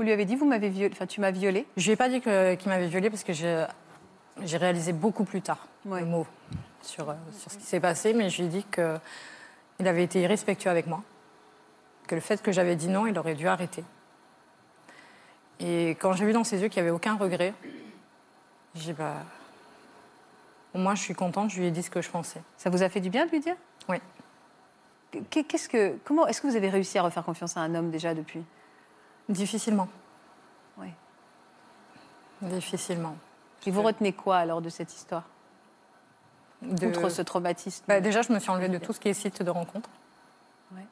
Vous 0.00 0.06
lui 0.06 0.12
avez 0.12 0.24
dit, 0.24 0.34
vous 0.34 0.46
m'avez 0.46 0.70
violé, 0.70 0.94
enfin, 0.94 1.04
tu 1.04 1.20
m'as 1.20 1.30
violé 1.30 1.66
Je 1.76 1.84
lui 1.84 1.90
ai 1.92 1.96
pas 1.96 2.08
dit 2.08 2.22
qu'il 2.22 2.32
m'avait 2.70 2.86
violée 2.86 3.10
parce 3.10 3.22
que 3.22 3.34
j'ai 3.34 3.66
réalisé 4.56 4.94
beaucoup 4.94 5.24
plus 5.24 5.42
tard 5.42 5.66
Ouais. 5.84 6.00
le 6.00 6.06
mot 6.06 6.26
sur, 6.80 7.10
euh, 7.10 7.14
sur 7.38 7.50
ce 7.52 7.58
qui 7.58 7.64
s'est 7.64 7.80
passé, 7.80 8.14
mais 8.14 8.30
je 8.30 8.38
lui 8.38 8.44
ai 8.46 8.48
dit 8.48 8.64
qu'il 8.72 9.86
avait 9.86 10.02
été 10.02 10.22
irrespectueux 10.22 10.70
avec 10.70 10.86
moi, 10.86 11.02
que 12.08 12.14
le 12.14 12.22
fait 12.22 12.40
que 12.40 12.50
j'avais 12.50 12.76
dit 12.76 12.88
non, 12.88 13.06
il 13.06 13.18
aurait 13.18 13.34
dû 13.34 13.46
arrêter. 13.46 13.84
Et 15.58 15.90
quand 16.00 16.14
j'ai 16.14 16.24
vu 16.24 16.32
dans 16.32 16.44
ses 16.44 16.62
yeux 16.62 16.68
qu'il 16.68 16.82
n'y 16.82 16.88
avait 16.88 16.96
aucun 16.96 17.16
regret, 17.16 17.52
j'ai 18.74 18.92
dit 18.94 18.98
bah, 18.98 19.16
au 20.72 20.78
moins 20.78 20.94
je 20.94 21.02
suis 21.02 21.14
contente, 21.14 21.50
je 21.50 21.60
lui 21.60 21.66
ai 21.66 21.70
dit 21.70 21.82
ce 21.82 21.90
que 21.90 22.00
je 22.00 22.08
pensais. 22.08 22.40
Ça 22.56 22.70
vous 22.70 22.82
a 22.82 22.88
fait 22.88 23.00
du 23.00 23.10
bien 23.10 23.26
de 23.26 23.32
lui 23.32 23.40
dire? 23.40 23.56
Oui. 23.86 23.98
Qu'est- 25.28 25.44
Qu'est-ce 25.44 25.68
que, 25.68 25.98
comment 26.06 26.26
est-ce 26.26 26.40
que 26.40 26.46
vous 26.46 26.56
avez 26.56 26.70
réussi 26.70 26.96
à 26.96 27.02
refaire 27.02 27.22
confiance 27.22 27.58
à 27.58 27.60
un 27.60 27.74
homme 27.74 27.90
déjà 27.90 28.14
depuis? 28.14 28.42
Difficilement. 29.30 29.88
Oui. 30.78 30.88
Difficilement. 32.42 33.16
Et 33.66 33.70
vous 33.70 33.82
retenez 33.82 34.12
quoi 34.12 34.36
alors 34.38 34.60
de 34.60 34.68
cette 34.68 34.92
histoire? 34.94 35.22
De- 36.62 36.86
Outre 36.88 37.08
ce 37.08 37.22
traumatisme 37.22 37.84
Bah, 37.88 38.00
déjà, 38.00 38.22
je 38.22 38.32
me 38.32 38.38
suis 38.38 38.50
enlevée 38.50 38.68
de 38.68 38.78
tout 38.78 38.92
ce 38.92 39.00
qui 39.00 39.08
est 39.08 39.14
site 39.14 39.42
de 39.42 39.50
rencontre. 39.50 39.88
Ouais. 40.74 40.84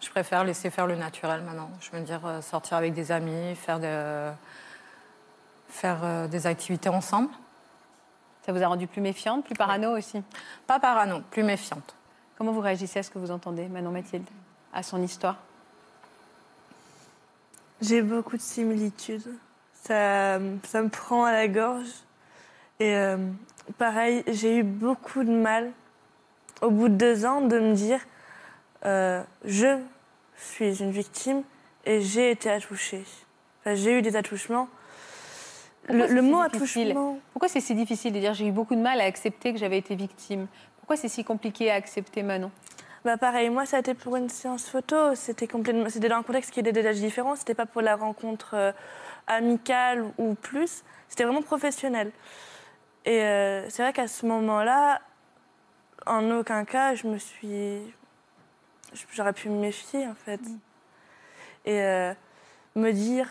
Je 0.00 0.08
préfère 0.10 0.44
laisser 0.44 0.70
faire 0.70 0.86
le 0.86 0.96
naturel 0.96 1.42
maintenant. 1.42 1.70
Je 1.80 1.90
veux 1.90 2.00
dire, 2.00 2.24
euh, 2.24 2.40
sortir 2.40 2.76
avec 2.76 2.94
des 2.94 3.12
amis, 3.12 3.54
faire, 3.56 3.78
de- 3.80 4.30
faire 5.68 6.00
euh, 6.02 6.28
des 6.28 6.46
activités 6.46 6.88
ensemble. 6.88 7.28
Ça 8.46 8.52
vous 8.52 8.62
a 8.62 8.66
rendu 8.66 8.86
plus 8.86 9.00
méfiante, 9.00 9.44
plus 9.44 9.54
parano 9.54 9.96
aussi? 9.96 10.22
Pas 10.66 10.80
parano, 10.80 11.20
plus 11.30 11.42
méfiante. 11.44 11.94
Comment 12.38 12.52
vous 12.52 12.60
réagissez 12.60 13.00
à 13.00 13.02
ce 13.02 13.10
que 13.10 13.18
vous 13.18 13.30
entendez, 13.30 13.68
Manon 13.68 13.90
Mathilde 13.92 14.26
À 14.72 14.82
son 14.82 15.00
histoire? 15.02 15.36
J'ai 17.82 18.00
beaucoup 18.00 18.36
de 18.36 18.42
similitudes. 18.42 19.26
Ça, 19.74 20.38
ça 20.62 20.82
me 20.82 20.88
prend 20.88 21.24
à 21.24 21.32
la 21.32 21.48
gorge. 21.48 21.90
Et 22.78 22.94
euh, 22.94 23.16
pareil, 23.76 24.22
j'ai 24.28 24.58
eu 24.58 24.62
beaucoup 24.62 25.24
de 25.24 25.30
mal, 25.30 25.72
au 26.60 26.70
bout 26.70 26.88
de 26.88 26.94
deux 26.94 27.26
ans, 27.26 27.40
de 27.40 27.58
me 27.58 27.74
dire 27.74 27.98
euh, 28.84 29.22
je 29.44 29.78
suis 30.36 30.80
une 30.80 30.92
victime 30.92 31.42
et 31.84 32.00
j'ai 32.00 32.30
été 32.30 32.50
attouchée. 32.50 33.04
Enfin, 33.60 33.74
j'ai 33.74 33.98
eu 33.98 34.02
des 34.02 34.14
attouchements. 34.14 34.68
Pourquoi 35.86 36.06
Le, 36.06 36.22
mot 36.22 36.38
attouchement. 36.38 37.18
Pourquoi 37.32 37.48
c'est 37.48 37.60
si 37.60 37.74
difficile 37.74 38.12
de 38.12 38.20
dire 38.20 38.34
j'ai 38.34 38.46
eu 38.46 38.52
beaucoup 38.52 38.76
de 38.76 38.80
mal 38.80 39.00
à 39.00 39.04
accepter 39.04 39.52
que 39.52 39.58
j'avais 39.58 39.78
été 39.78 39.96
victime? 39.96 40.46
Pourquoi 40.78 40.96
c'est 40.96 41.08
si 41.08 41.24
compliqué 41.24 41.70
à 41.70 41.74
accepter, 41.74 42.22
Manon? 42.22 42.52
Bah 43.04 43.16
pareil, 43.16 43.50
moi 43.50 43.66
ça 43.66 43.78
a 43.78 43.80
été 43.80 43.94
pour 43.94 44.14
une 44.16 44.28
séance 44.28 44.68
photo, 44.70 45.16
c'était 45.16 45.48
complètement, 45.48 45.88
c'était 45.88 46.08
dans 46.08 46.18
un 46.18 46.22
contexte 46.22 46.52
qui 46.52 46.60
était 46.60 46.70
déjà 46.72 46.92
différent, 46.92 47.34
c'était 47.34 47.54
pas 47.54 47.66
pour 47.66 47.82
la 47.82 47.96
rencontre 47.96 48.54
euh, 48.54 48.72
amical 49.26 50.04
ou 50.18 50.34
plus, 50.34 50.84
c'était 51.08 51.24
vraiment 51.24 51.42
professionnel. 51.42 52.12
Et 53.04 53.22
euh, 53.22 53.68
c'est 53.70 53.82
vrai 53.82 53.92
qu'à 53.92 54.06
ce 54.06 54.24
moment-là, 54.26 55.00
en 56.06 56.30
aucun 56.30 56.64
cas, 56.64 56.94
je 56.94 57.06
me 57.06 57.18
suis. 57.18 57.94
J'aurais 59.12 59.32
pu 59.32 59.48
me 59.48 59.58
méfier, 59.58 60.06
en 60.06 60.14
fait. 60.14 60.40
Et 61.64 61.80
euh, 61.82 62.12
me 62.76 62.92
dire 62.92 63.28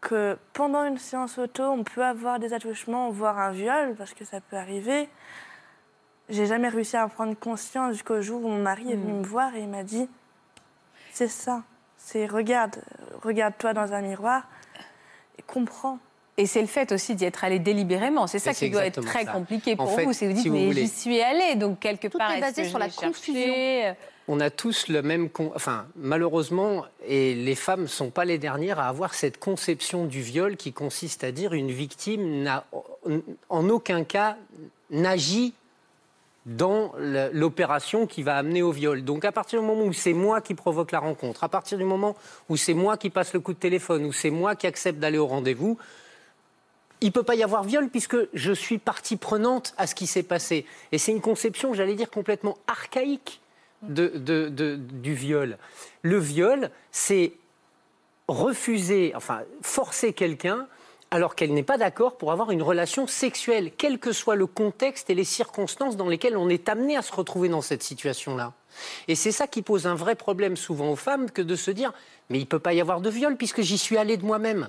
que 0.00 0.38
pendant 0.52 0.84
une 0.84 0.98
séance 0.98 1.38
auto, 1.38 1.64
on 1.64 1.84
peut 1.84 2.04
avoir 2.04 2.38
des 2.38 2.52
attouchements, 2.54 3.10
voire 3.10 3.38
un 3.38 3.50
viol, 3.50 3.94
parce 3.96 4.14
que 4.14 4.24
ça 4.24 4.40
peut 4.40 4.56
arriver. 4.56 5.08
J'ai 6.28 6.46
jamais 6.46 6.68
réussi 6.68 6.96
à 6.96 7.06
en 7.06 7.08
prendre 7.08 7.34
conscience 7.38 7.92
jusqu'au 7.94 8.20
jour 8.20 8.44
où 8.44 8.48
mon 8.48 8.62
mari 8.62 8.92
est 8.92 8.96
venu 8.96 9.12
me 9.12 9.24
voir 9.24 9.54
et 9.54 9.60
il 9.60 9.68
m'a 9.68 9.82
dit 9.82 10.06
C'est 11.12 11.28
ça, 11.28 11.62
c'est 11.96 12.26
regarde, 12.26 12.76
regarde-toi 13.22 13.72
dans 13.72 13.92
un 13.92 14.00
miroir 14.02 14.46
et 15.38 15.42
comprends. 15.42 15.98
Et 16.36 16.46
c'est 16.46 16.60
le 16.60 16.68
fait 16.68 16.92
aussi 16.92 17.16
d'y 17.16 17.24
être 17.24 17.42
allé 17.42 17.58
délibérément. 17.58 18.28
C'est 18.28 18.38
ça 18.38 18.54
qui 18.54 18.70
doit 18.70 18.86
être 18.86 19.00
très 19.02 19.24
ça. 19.24 19.32
compliqué 19.32 19.72
En 19.72 19.76
pour 19.86 19.96
fait, 19.96 20.04
vous. 20.04 20.12
C'est 20.12 20.26
vous 20.28 20.34
dites, 20.34 20.42
si 20.42 20.48
vous 20.48 20.54
mais 20.54 20.66
voulez- 20.66 20.82
j'y 20.82 20.88
suis 20.88 21.20
allé. 21.20 21.56
Donc, 21.56 21.80
quelque 21.80 22.06
Tout 22.06 22.18
part, 22.18 22.30
est 22.30 22.34
est-ce 22.34 22.40
basé 22.42 22.62
que 22.62 22.68
sur 22.68 22.78
la 22.78 22.88
confusion. 22.90 23.96
on 24.28 24.38
a 24.38 24.48
tous 24.50 24.86
le 24.86 25.02
même... 25.02 25.30
con- 25.30 25.50
Enfin, 25.56 25.86
malheureusement, 25.96 26.84
et 27.04 27.34
les 27.34 27.56
femmes 27.56 27.82
ne 27.82 27.86
sont 27.88 28.10
pas 28.10 28.24
les 28.24 28.38
dernières 28.38 28.78
à 28.78 28.86
avoir 28.86 29.14
cette 29.14 29.38
conception 29.40 30.04
du 30.04 30.20
viol 30.20 30.56
qui 30.56 30.72
consiste 30.72 31.24
à 31.24 31.32
dire 31.32 31.54
une 31.54 31.72
victime 31.72 32.42
n'a 32.44 32.64
en 33.48 33.68
aucun 33.68 34.04
cas 34.04 34.36
n'agit 34.90 35.54
dans 36.48 36.92
l'opération 37.32 38.06
qui 38.06 38.22
va 38.22 38.36
amener 38.36 38.62
au 38.62 38.72
viol. 38.72 39.04
Donc 39.04 39.26
à 39.26 39.32
partir 39.32 39.60
du 39.60 39.66
moment 39.66 39.84
où 39.84 39.92
c'est 39.92 40.14
moi 40.14 40.40
qui 40.40 40.54
provoque 40.54 40.92
la 40.92 40.98
rencontre, 40.98 41.44
à 41.44 41.48
partir 41.50 41.76
du 41.76 41.84
moment 41.84 42.16
où 42.48 42.56
c'est 42.56 42.72
moi 42.72 42.96
qui 42.96 43.10
passe 43.10 43.34
le 43.34 43.40
coup 43.40 43.52
de 43.52 43.58
téléphone, 43.58 44.06
où 44.06 44.12
c'est 44.12 44.30
moi 44.30 44.56
qui 44.56 44.66
accepte 44.66 44.98
d'aller 44.98 45.18
au 45.18 45.26
rendez-vous, 45.26 45.76
il 47.02 47.08
ne 47.08 47.12
peut 47.12 47.22
pas 47.22 47.34
y 47.34 47.42
avoir 47.42 47.64
viol 47.64 47.90
puisque 47.90 48.16
je 48.32 48.52
suis 48.52 48.78
partie 48.78 49.16
prenante 49.16 49.74
à 49.76 49.86
ce 49.86 49.94
qui 49.94 50.06
s'est 50.06 50.22
passé. 50.22 50.64
Et 50.90 50.96
c'est 50.96 51.12
une 51.12 51.20
conception, 51.20 51.74
j'allais 51.74 51.94
dire, 51.94 52.10
complètement 52.10 52.56
archaïque 52.66 53.40
de- 53.82 54.76
du 54.76 55.14
viol. 55.14 55.58
Le 56.02 56.18
viol, 56.18 56.70
c'est 56.90 57.34
refuser, 58.26 59.12
enfin 59.14 59.42
forcer 59.60 60.12
quelqu'un 60.14 60.66
alors 61.10 61.34
qu'elle 61.34 61.54
n'est 61.54 61.62
pas 61.62 61.78
d'accord 61.78 62.16
pour 62.16 62.32
avoir 62.32 62.50
une 62.50 62.62
relation 62.62 63.06
sexuelle, 63.06 63.72
quel 63.76 63.98
que 63.98 64.12
soit 64.12 64.36
le 64.36 64.46
contexte 64.46 65.10
et 65.10 65.14
les 65.14 65.24
circonstances 65.24 65.96
dans 65.96 66.08
lesquelles 66.08 66.36
on 66.36 66.48
est 66.48 66.68
amené 66.68 66.96
à 66.96 67.02
se 67.02 67.12
retrouver 67.12 67.48
dans 67.48 67.62
cette 67.62 67.82
situation-là. 67.82 68.52
Et 69.08 69.14
c'est 69.14 69.32
ça 69.32 69.46
qui 69.46 69.62
pose 69.62 69.86
un 69.86 69.94
vrai 69.94 70.14
problème 70.14 70.56
souvent 70.56 70.90
aux 70.90 70.96
femmes 70.96 71.30
que 71.30 71.42
de 71.42 71.56
se 71.56 71.70
dire 71.70 71.92
mais 72.30 72.38
il 72.38 72.42
ne 72.42 72.46
peut 72.46 72.58
pas 72.58 72.74
y 72.74 72.80
avoir 72.80 73.00
de 73.00 73.10
viol 73.10 73.36
puisque 73.36 73.62
j'y 73.62 73.78
suis 73.78 73.96
allé 73.96 74.16
de 74.16 74.24
moi-même. 74.24 74.68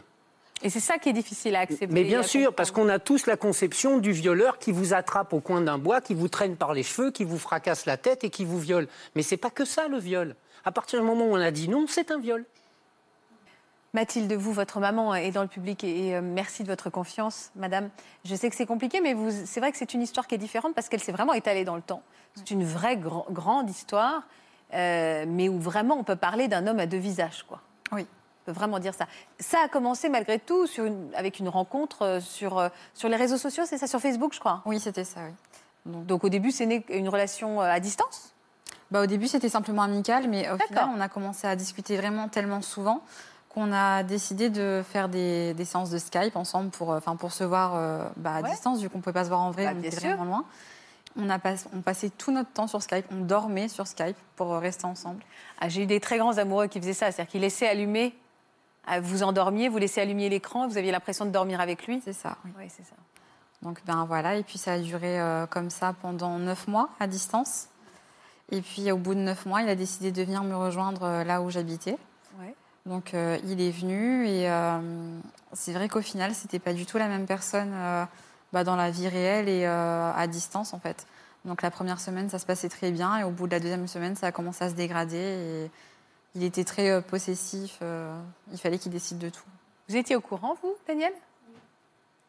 Et 0.62 0.70
c'est 0.70 0.82
ça 0.82 0.98
qui 0.98 1.10
est 1.10 1.14
difficile 1.14 1.56
à 1.56 1.62
accepter. 1.62 1.88
Mais 1.88 2.04
bien 2.04 2.22
sûr, 2.22 2.54
parce 2.54 2.72
qu'on 2.72 2.90
a 2.90 3.00
tous 3.00 3.28
la 3.28 3.38
conception 3.38 3.98
du 3.98 4.12
violeur 4.12 4.60
qui 4.60 4.74
vous 4.74 4.94
attrape 4.94 5.32
au 5.32 5.40
coin 5.40 5.62
d'un 5.62 5.78
bois, 5.78 6.02
qui 6.02 6.14
vous 6.14 6.28
traîne 6.28 6.58
par 6.58 6.74
les 6.74 6.84
cheveux, 6.84 7.12
qui 7.12 7.24
vous 7.24 7.38
fracasse 7.38 7.86
la 7.86 7.96
tête 7.96 8.26
et 8.26 8.30
qui 8.30 8.44
vous 8.44 8.60
viole. 8.60 8.88
Mais 9.16 9.24
c'est 9.24 9.38
pas 9.38 9.52
que 9.52 9.64
ça 9.64 9.88
le 9.88 9.98
viol. 9.98 10.36
À 10.66 10.72
partir 10.72 11.00
du 11.00 11.06
moment 11.06 11.28
où 11.28 11.32
on 11.32 11.42
a 11.42 11.52
dit 11.52 11.70
non, 11.70 11.86
c'est 11.88 12.12
un 12.12 12.20
viol. 12.20 12.46
Mathilde, 13.94 14.32
vous, 14.34 14.54
votre 14.54 14.80
maman 14.80 15.16
est 15.16 15.32
dans 15.32 15.42
le 15.42 15.48
public 15.48 15.84
et, 15.84 16.10
et, 16.10 16.16
euh, 16.16 16.22
merci 16.22 16.62
de 16.64 16.68
votre 16.68 16.90
confiance, 16.92 17.50
madame. 17.56 17.90
Je 18.24 18.36
sais 18.36 18.50
que 18.50 18.56
c'est 18.56 18.68
compliqué, 18.68 19.02
mais 19.02 19.16
c'est 19.46 19.60
vrai 19.60 19.72
que 19.72 19.78
c'est 19.80 19.94
une 19.96 20.02
histoire 20.02 20.28
qui 20.28 20.36
est 20.36 20.40
différente 20.40 20.76
parce 20.76 20.90
qu'elle 20.90 21.00
s'est 21.00 21.12
vraiment 21.12 21.34
étalée 21.34 21.66
dans 21.66 21.76
le 21.76 21.82
temps. 21.82 22.04
C'est 22.36 22.52
une 22.52 22.64
vraie 22.64 22.98
grand- 22.98 23.26
grande 23.32 23.68
histoire, 23.70 24.22
euh, 24.76 25.26
mais 25.28 25.50
où 25.50 25.60
vraiment 25.60 25.96
on 25.98 26.04
peut 26.04 26.16
parler 26.16 26.48
d'un 26.48 26.68
homme 26.68 26.80
à 26.80 26.86
deux 26.86 26.98
visages, 27.00 27.44
quoi. 27.48 27.62
Oui. 27.92 28.06
On 28.44 28.46
peut 28.46 28.52
vraiment 28.52 28.78
dire 28.78 28.94
ça. 28.94 29.08
Ça 29.40 29.58
a 29.66 29.68
commencé 29.68 30.08
malgré 30.08 30.38
tout 30.38 30.68
sur 30.68 30.86
une- 30.86 31.10
avec 31.16 31.40
une 31.40 31.50
rencontre 31.50 32.04
euh, 32.04 32.20
sur, 32.20 32.60
euh, 32.60 32.70
sur 32.94 33.10
les 33.10 33.16
réseaux 33.16 33.38
sociaux, 33.40 33.64
c'est 33.66 33.80
ça, 33.80 33.88
sur 33.88 34.00
Facebook, 34.00 34.34
je 34.36 34.40
crois. 34.40 34.62
Oui, 34.66 34.80
c'était 34.80 35.04
ça, 35.04 35.22
oui. 35.26 35.34
Donc 36.06 36.24
au 36.24 36.30
début, 36.30 36.52
c'est 36.52 36.68
né 36.68 36.86
une 36.90 37.10
relation 37.10 37.60
euh, 37.60 37.66
à 37.72 37.80
distance? 37.80 38.36
Bah, 38.92 39.02
au 39.02 39.06
début, 39.08 39.28
c'était 39.28 39.50
simplement 39.50 39.82
amical, 39.82 40.28
mais 40.30 40.48
au 40.52 40.58
final, 40.60 40.90
on 40.96 41.00
a 41.02 41.10
commencé 41.10 41.48
à 41.48 41.56
discuter 41.56 41.98
vraiment 41.98 42.28
tellement 42.28 42.62
souvent 42.62 43.02
qu'on 43.60 43.74
a 43.74 44.04
décidé 44.04 44.50
de 44.50 44.82
faire 44.88 45.10
des, 45.10 45.54
des 45.54 45.66
séances 45.66 45.90
de 45.90 45.98
Skype 45.98 46.36
ensemble 46.36 46.70
pour, 46.70 46.94
euh, 46.94 46.98
enfin, 46.98 47.16
pour 47.18 47.32
se 47.34 47.44
voir 47.44 47.74
euh, 47.76 48.08
bah, 48.16 48.36
à 48.36 48.42
Ouais. 48.42 48.50
distance, 48.52 48.80
vu 48.82 48.90
qu'on 48.90 49.00
ne 49.00 49.04
pouvait 49.04 49.14
pas 49.14 49.26
se 49.26 49.30
voir 49.30 49.42
en 49.42 49.52
vrai, 49.52 49.66
Bah, 49.66 49.74
on 49.76 49.84
était 49.84 49.96
vraiment 49.98 50.24
loin. 50.26 50.46
On, 51.18 51.30
a 51.30 51.40
pas- 51.40 51.56
on 51.74 51.82
passait 51.82 52.10
tout 52.10 52.32
notre 52.32 52.52
temps 52.52 52.68
sur 52.68 52.82
Skype, 52.82 53.06
on 53.12 53.22
dormait 53.26 53.68
sur 53.68 53.86
Skype 53.88 54.16
pour 54.38 54.54
euh, 54.54 54.60
rester 54.60 54.86
ensemble. 54.86 55.22
Ah, 55.60 55.68
J'ai 55.68 55.84
eu 55.84 55.86
des 55.88 56.00
très 56.00 56.18
grands 56.18 56.38
amoureux 56.38 56.68
qui 56.68 56.80
faisaient 56.80 56.94
ça, 56.94 57.12
c'est-à-dire 57.12 57.30
qu'ils 57.32 57.42
laissaient 57.42 57.68
allumer, 57.68 58.16
vous 59.02 59.22
endormiez, 59.24 59.68
vous 59.70 59.78
laissez 59.78 60.00
allumer 60.02 60.30
l'écran, 60.30 60.68
vous 60.68 60.78
aviez 60.78 60.92
l'impression 60.92 61.26
de 61.26 61.32
dormir 61.32 61.60
avec 61.62 61.86
lui. 61.86 62.02
C'est 62.04 62.14
ça, 62.14 62.38
oui. 62.46 62.52
Oui, 62.58 62.66
c'est 62.70 62.84
ça. 62.86 62.96
Donc 63.62 63.82
ben 63.86 64.06
voilà, 64.06 64.36
et 64.36 64.44
puis 64.44 64.58
ça 64.58 64.74
a 64.74 64.80
duré 64.80 65.20
euh, 65.20 65.46
comme 65.48 65.70
ça 65.70 65.94
pendant 66.02 66.40
neuf 66.40 66.68
mois 66.68 66.90
à 67.00 67.08
distance. 67.08 67.68
Et 68.52 68.62
puis 68.62 68.90
au 68.92 68.98
bout 68.98 69.14
de 69.16 69.20
neuf 69.20 69.46
mois, 69.46 69.62
il 69.62 69.70
a 69.70 69.76
décidé 69.76 70.12
de 70.14 70.24
venir 70.24 70.44
me 70.44 70.56
rejoindre 70.56 71.04
euh, 71.04 71.24
là 71.26 71.42
où 71.42 71.50
j'habitais. 71.50 71.98
Donc 72.90 73.14
euh, 73.14 73.38
il 73.46 73.62
est 73.62 73.70
venu 73.70 74.28
et 74.28 74.50
euh, 74.50 74.80
c'est 75.54 75.74
vrai 75.74 75.88
qu'au 75.88 76.02
final, 76.02 76.34
c'était 76.34 76.58
pas 76.58 76.74
du 76.74 76.88
tout 76.88 76.98
la 76.98 77.08
même 77.08 77.28
personne 77.28 77.72
euh, 77.74 78.04
bah, 78.52 78.64
dans 78.64 78.76
la 78.76 78.90
vie 78.90 79.08
réelle 79.08 79.48
et 79.48 79.66
euh, 79.68 80.12
à 80.12 80.26
distance 80.26 80.74
en 80.74 80.80
fait. 80.80 81.06
Donc 81.46 81.62
la 81.62 81.70
première 81.70 82.00
semaine, 82.00 82.30
ça 82.30 82.40
se 82.40 82.48
passait 82.48 82.68
très 82.68 82.90
bien 82.90 83.20
et 83.20 83.24
au 83.24 83.30
bout 83.30 83.46
de 83.46 83.52
la 83.52 83.60
deuxième 83.60 83.88
semaine, 83.88 84.16
ça 84.16 84.28
a 84.28 84.32
commencé 84.32 84.64
à 84.66 84.70
se 84.70 84.74
dégrader 84.74 85.18
et 85.18 85.72
il 86.34 86.44
était 86.44 86.64
très 86.64 86.90
euh, 86.90 87.02
possessif. 87.02 87.78
euh, 87.84 88.12
il 88.52 88.58
fallait 88.58 88.80
qu'il 88.80 88.92
décide 88.92 89.20
de 89.20 89.30
tout. 89.30 89.46
Vous 89.88 89.96
étiez 89.96 90.16
au 90.16 90.22
courant, 90.22 90.56
vous, 90.64 90.74
Daniel? 90.88 91.14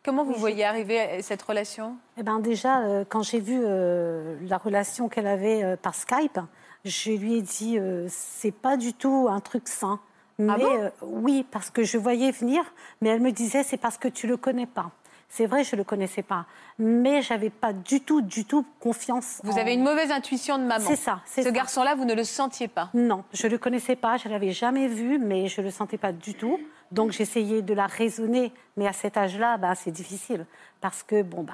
Comment 0.05 0.25
vous 0.25 0.35
Oui, 0.35 0.41
voyez 0.41 0.65
arriver 0.67 1.01
à 1.01 1.23
cette 1.23 1.43
relation? 1.43 1.97
Eh 2.19 2.23
ben 2.23 2.39
déjà, 2.39 2.83
euh, 2.83 3.05
quand 3.09 3.23
j'ai 3.23 3.41
vu 3.41 3.59
euh, 3.65 4.37
la 4.43 4.59
relation 4.59 5.09
qu'elle 5.09 5.27
avait 5.27 5.65
euh, 5.65 5.77
par 5.77 5.95
Skype, 5.95 6.39
je 6.85 7.13
lui 7.13 7.37
ai 7.37 7.43
dit 7.43 7.79
euh, 7.79 8.07
c'est 8.11 8.53
pas 8.53 8.77
du 8.77 8.93
tout 8.93 9.27
un 9.31 9.41
truc 9.41 9.67
sain. 9.67 10.01
Mais 10.41 10.53
Ah 10.55 10.59
bon? 10.59 10.83
euh, 10.83 10.91
oui, 11.03 11.47
parce 11.51 11.71
que 11.71 11.85
je 11.85 11.99
voyais 11.99 12.31
venir, 12.31 12.63
mais 13.01 13.11
elle 13.11 13.21
me 13.21 13.31
disait 13.33 13.63
c'est 13.63 13.77
parce 13.77 13.99
que 13.99 14.09
tu 14.09 14.27
le 14.27 14.37
connais 14.37 14.67
pas. 14.67 14.91
C'est 15.33 15.47
vrai, 15.47 15.63
je 15.63 15.77
le 15.77 15.85
connaissais 15.85 16.23
pas, 16.25 16.47
mais 16.79 17.23
j'avais 17.23 17.51
pas 17.51 17.73
du 17.73 18.01
tout, 18.01 18.21
du 18.21 18.45
tout 18.45 18.67
confiance. 18.81 19.41
Vous 19.45 19.53
en- 19.53 19.59
avez 19.59 19.75
une 19.75 19.85
mauvaise 19.85 20.11
intuition 20.11 20.59
de 20.59 20.65
maman. 20.65 20.85
C'est 20.85 20.97
ça, 20.97 21.21
c'est 21.25 21.43
Ce 21.43 21.49
ça. 21.49 21.55
garçon-là, 21.55 21.95
vous 21.95 22.05
ne 22.05 22.15
le 22.15 22.25
sentiez 22.25 22.67
pas. 22.67 22.89
Non, 22.95 23.23
je 23.33 23.47
le 23.47 23.57
connaissais 23.57 23.95
pas, 23.95 24.17
je 24.17 24.29
l'avais 24.29 24.51
jamais 24.51 24.89
vu, 24.89 25.21
mais 25.21 25.47
je 25.47 25.61
le 25.61 25.71
sentais 25.71 25.99
pas 25.99 26.11
du 26.13 26.35
tout. 26.35 26.59
Donc 26.91 27.13
j'essayais 27.13 27.63
de 27.63 27.75
la 27.75 27.87
raisonner, 27.87 28.53
mais 28.77 28.89
à 28.89 28.93
cet 28.93 29.17
âge-là, 29.17 29.57
bah, 29.57 29.77
c'est 29.77 29.93
difficile 29.93 30.47
parce 30.81 31.05
que 31.05 31.23
bon 31.23 31.45
bah, 31.45 31.53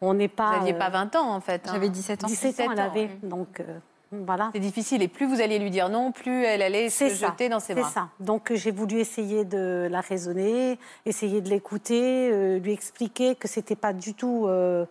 on 0.00 0.14
n'est 0.14 0.26
pas. 0.26 0.46
Vous 0.50 0.58
n'aviez 0.58 0.74
euh, 0.74 0.78
pas 0.78 0.90
20 0.90 1.14
ans, 1.14 1.30
en 1.32 1.40
fait. 1.40 1.62
hein. 1.68 1.70
J'avais 1.74 1.88
17 1.88 2.24
ans. 2.24 2.26
17 2.26 2.58
ans, 2.60 2.64
elle 2.64 2.68
17 2.70 2.78
ans, 2.80 2.90
avait, 2.90 3.10
oui. 3.22 3.28
donc 3.28 3.60
euh, 3.60 3.78
voilà. 4.12 4.50
C'est 4.54 4.60
difficile. 4.60 5.02
Et 5.02 5.08
plus 5.08 5.26
vous 5.26 5.40
alliez 5.40 5.58
lui 5.58 5.70
dire 5.70 5.88
non, 5.88 6.12
plus 6.12 6.44
elle 6.44 6.62
allait 6.62 6.88
se 6.88 6.98
C'est 6.98 7.10
ça, 7.10 7.28
jeter 7.28 7.48
dans 7.48 7.60
ses 7.60 7.74
c'est 7.74 7.80
bras. 7.80 7.90
ça. 7.90 8.08
Donc 8.20 8.52
j'ai 8.54 8.70
voulu 8.70 8.98
essayer 8.98 9.44
de 9.44 9.88
la 9.90 10.00
raisonner, 10.00 10.78
essayer 11.04 11.40
de 11.40 11.48
l'écouter, 11.48 12.30
euh, 12.32 12.58
lui 12.58 12.72
expliquer 12.72 13.34
que 13.34 13.48
c'était 13.48 13.76
pas 13.76 13.92
du 13.92 14.14
tout 14.14 14.46
euh, 14.46 14.84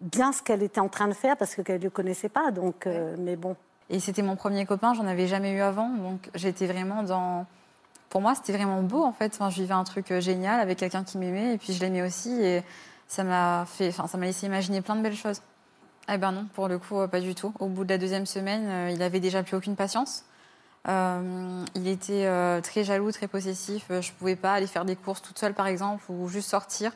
bien 0.00 0.32
ce 0.32 0.42
qu'elle 0.42 0.62
était 0.62 0.80
en 0.80 0.88
train 0.88 1.08
de 1.08 1.14
faire 1.14 1.36
parce 1.36 1.54
qu'elle 1.56 1.78
ne 1.78 1.84
le 1.84 1.90
connaissait 1.90 2.28
pas. 2.28 2.50
Donc, 2.50 2.86
euh, 2.86 3.16
mais 3.18 3.36
bon. 3.36 3.56
Et 3.90 4.00
c'était 4.00 4.22
mon 4.22 4.36
premier 4.36 4.66
copain, 4.66 4.94
j'en 4.94 5.06
avais 5.06 5.26
jamais 5.26 5.52
eu 5.52 5.60
avant, 5.60 5.88
donc 5.88 6.28
j'étais 6.34 6.66
vraiment 6.66 7.02
dans. 7.02 7.46
Pour 8.10 8.20
moi, 8.20 8.34
c'était 8.34 8.52
vraiment 8.52 8.82
beau 8.82 9.02
en 9.02 9.12
fait. 9.12 9.32
Enfin, 9.34 9.50
je 9.50 9.60
vivais 9.60 9.74
un 9.74 9.84
truc 9.84 10.12
génial 10.20 10.60
avec 10.60 10.78
quelqu'un 10.78 11.04
qui 11.04 11.18
m'aimait 11.18 11.54
et 11.54 11.58
puis 11.58 11.72
je 11.72 11.80
l'aimais 11.80 12.02
aussi 12.02 12.30
et 12.42 12.62
ça 13.08 13.24
m'a 13.24 13.64
fait, 13.66 13.88
enfin, 13.88 14.06
ça 14.06 14.18
m'a 14.18 14.26
laissé 14.26 14.46
imaginer 14.46 14.80
plein 14.80 14.96
de 14.96 15.02
belles 15.02 15.16
choses. 15.16 15.40
Eh 16.08 16.18
ben 16.18 16.32
non, 16.32 16.46
pour 16.54 16.68
le 16.68 16.78
coup, 16.78 16.98
euh, 16.98 17.08
pas 17.08 17.20
du 17.20 17.34
tout. 17.34 17.52
Au 17.58 17.66
bout 17.66 17.84
de 17.84 17.88
la 17.90 17.98
deuxième 17.98 18.26
semaine, 18.26 18.66
euh, 18.68 18.90
il 18.92 19.02
avait 19.02 19.20
déjà 19.20 19.42
plus 19.42 19.56
aucune 19.56 19.76
patience. 19.76 20.24
Euh, 20.88 21.64
il 21.74 21.88
était 21.88 22.26
euh, 22.26 22.60
très 22.60 22.84
jaloux, 22.84 23.10
très 23.10 23.26
possessif. 23.26 23.86
Je 23.90 24.12
pouvais 24.12 24.36
pas 24.36 24.54
aller 24.54 24.68
faire 24.68 24.84
des 24.84 24.94
courses 24.94 25.20
toute 25.20 25.38
seule, 25.38 25.54
par 25.54 25.66
exemple, 25.66 26.04
ou 26.08 26.28
juste 26.28 26.48
sortir 26.48 26.92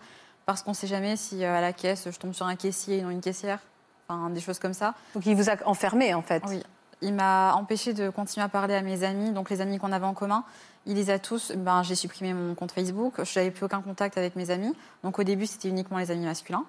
parce 0.46 0.62
qu'on 0.62 0.74
sait 0.74 0.86
jamais 0.86 1.16
si 1.16 1.44
euh, 1.44 1.58
à 1.58 1.60
la 1.60 1.72
caisse 1.72 2.08
je 2.10 2.18
tombe 2.18 2.32
sur 2.32 2.46
un 2.46 2.56
caissier 2.56 2.98
et 2.98 3.02
non 3.02 3.10
une 3.10 3.20
caissière. 3.20 3.60
Enfin, 4.08 4.30
des 4.30 4.40
choses 4.40 4.58
comme 4.58 4.74
ça. 4.74 4.94
Donc 5.14 5.26
il 5.26 5.36
vous 5.36 5.50
a 5.50 5.54
enfermé, 5.64 6.14
en 6.14 6.22
fait. 6.22 6.42
Oui. 6.48 6.62
Il 7.02 7.14
m'a 7.14 7.54
empêché 7.54 7.94
de 7.94 8.10
continuer 8.10 8.44
à 8.44 8.48
parler 8.48 8.74
à 8.74 8.82
mes 8.82 9.04
amis, 9.04 9.30
donc 9.30 9.48
les 9.48 9.60
amis 9.60 9.78
qu'on 9.78 9.92
avait 9.92 10.06
en 10.06 10.14
commun. 10.14 10.44
Il 10.86 10.96
les 10.96 11.10
a 11.10 11.18
tous. 11.18 11.52
Ben, 11.52 11.82
j'ai 11.82 11.94
supprimé 11.94 12.34
mon 12.34 12.54
compte 12.54 12.72
Facebook. 12.72 13.14
Je 13.22 13.38
n'avais 13.38 13.50
plus 13.50 13.64
aucun 13.64 13.80
contact 13.80 14.18
avec 14.18 14.36
mes 14.36 14.50
amis. 14.50 14.74
Donc 15.02 15.18
au 15.18 15.22
début, 15.22 15.46
c'était 15.46 15.68
uniquement 15.68 15.98
les 15.98 16.10
amis 16.10 16.26
masculins. 16.26 16.64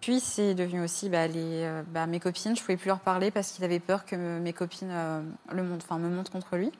Puis 0.00 0.20
c'est 0.20 0.54
devenu 0.54 0.82
aussi 0.82 1.08
bah, 1.08 1.26
les, 1.26 1.64
euh, 1.64 1.82
bah, 1.88 2.06
mes 2.06 2.20
copines. 2.20 2.56
Je 2.56 2.62
pouvais 2.62 2.76
plus 2.76 2.88
leur 2.88 3.00
parler 3.00 3.30
parce 3.30 3.50
qu'il 3.52 3.64
avait 3.64 3.80
peur 3.80 4.04
que 4.04 4.14
me- 4.16 4.38
mes 4.40 4.52
copines 4.52 4.90
euh, 4.92 5.20
le 5.52 5.62
montent, 5.62 5.82
enfin, 5.82 5.98
me 5.98 6.08
montent 6.08 6.30
contre 6.30 6.56
lui. 6.56 6.70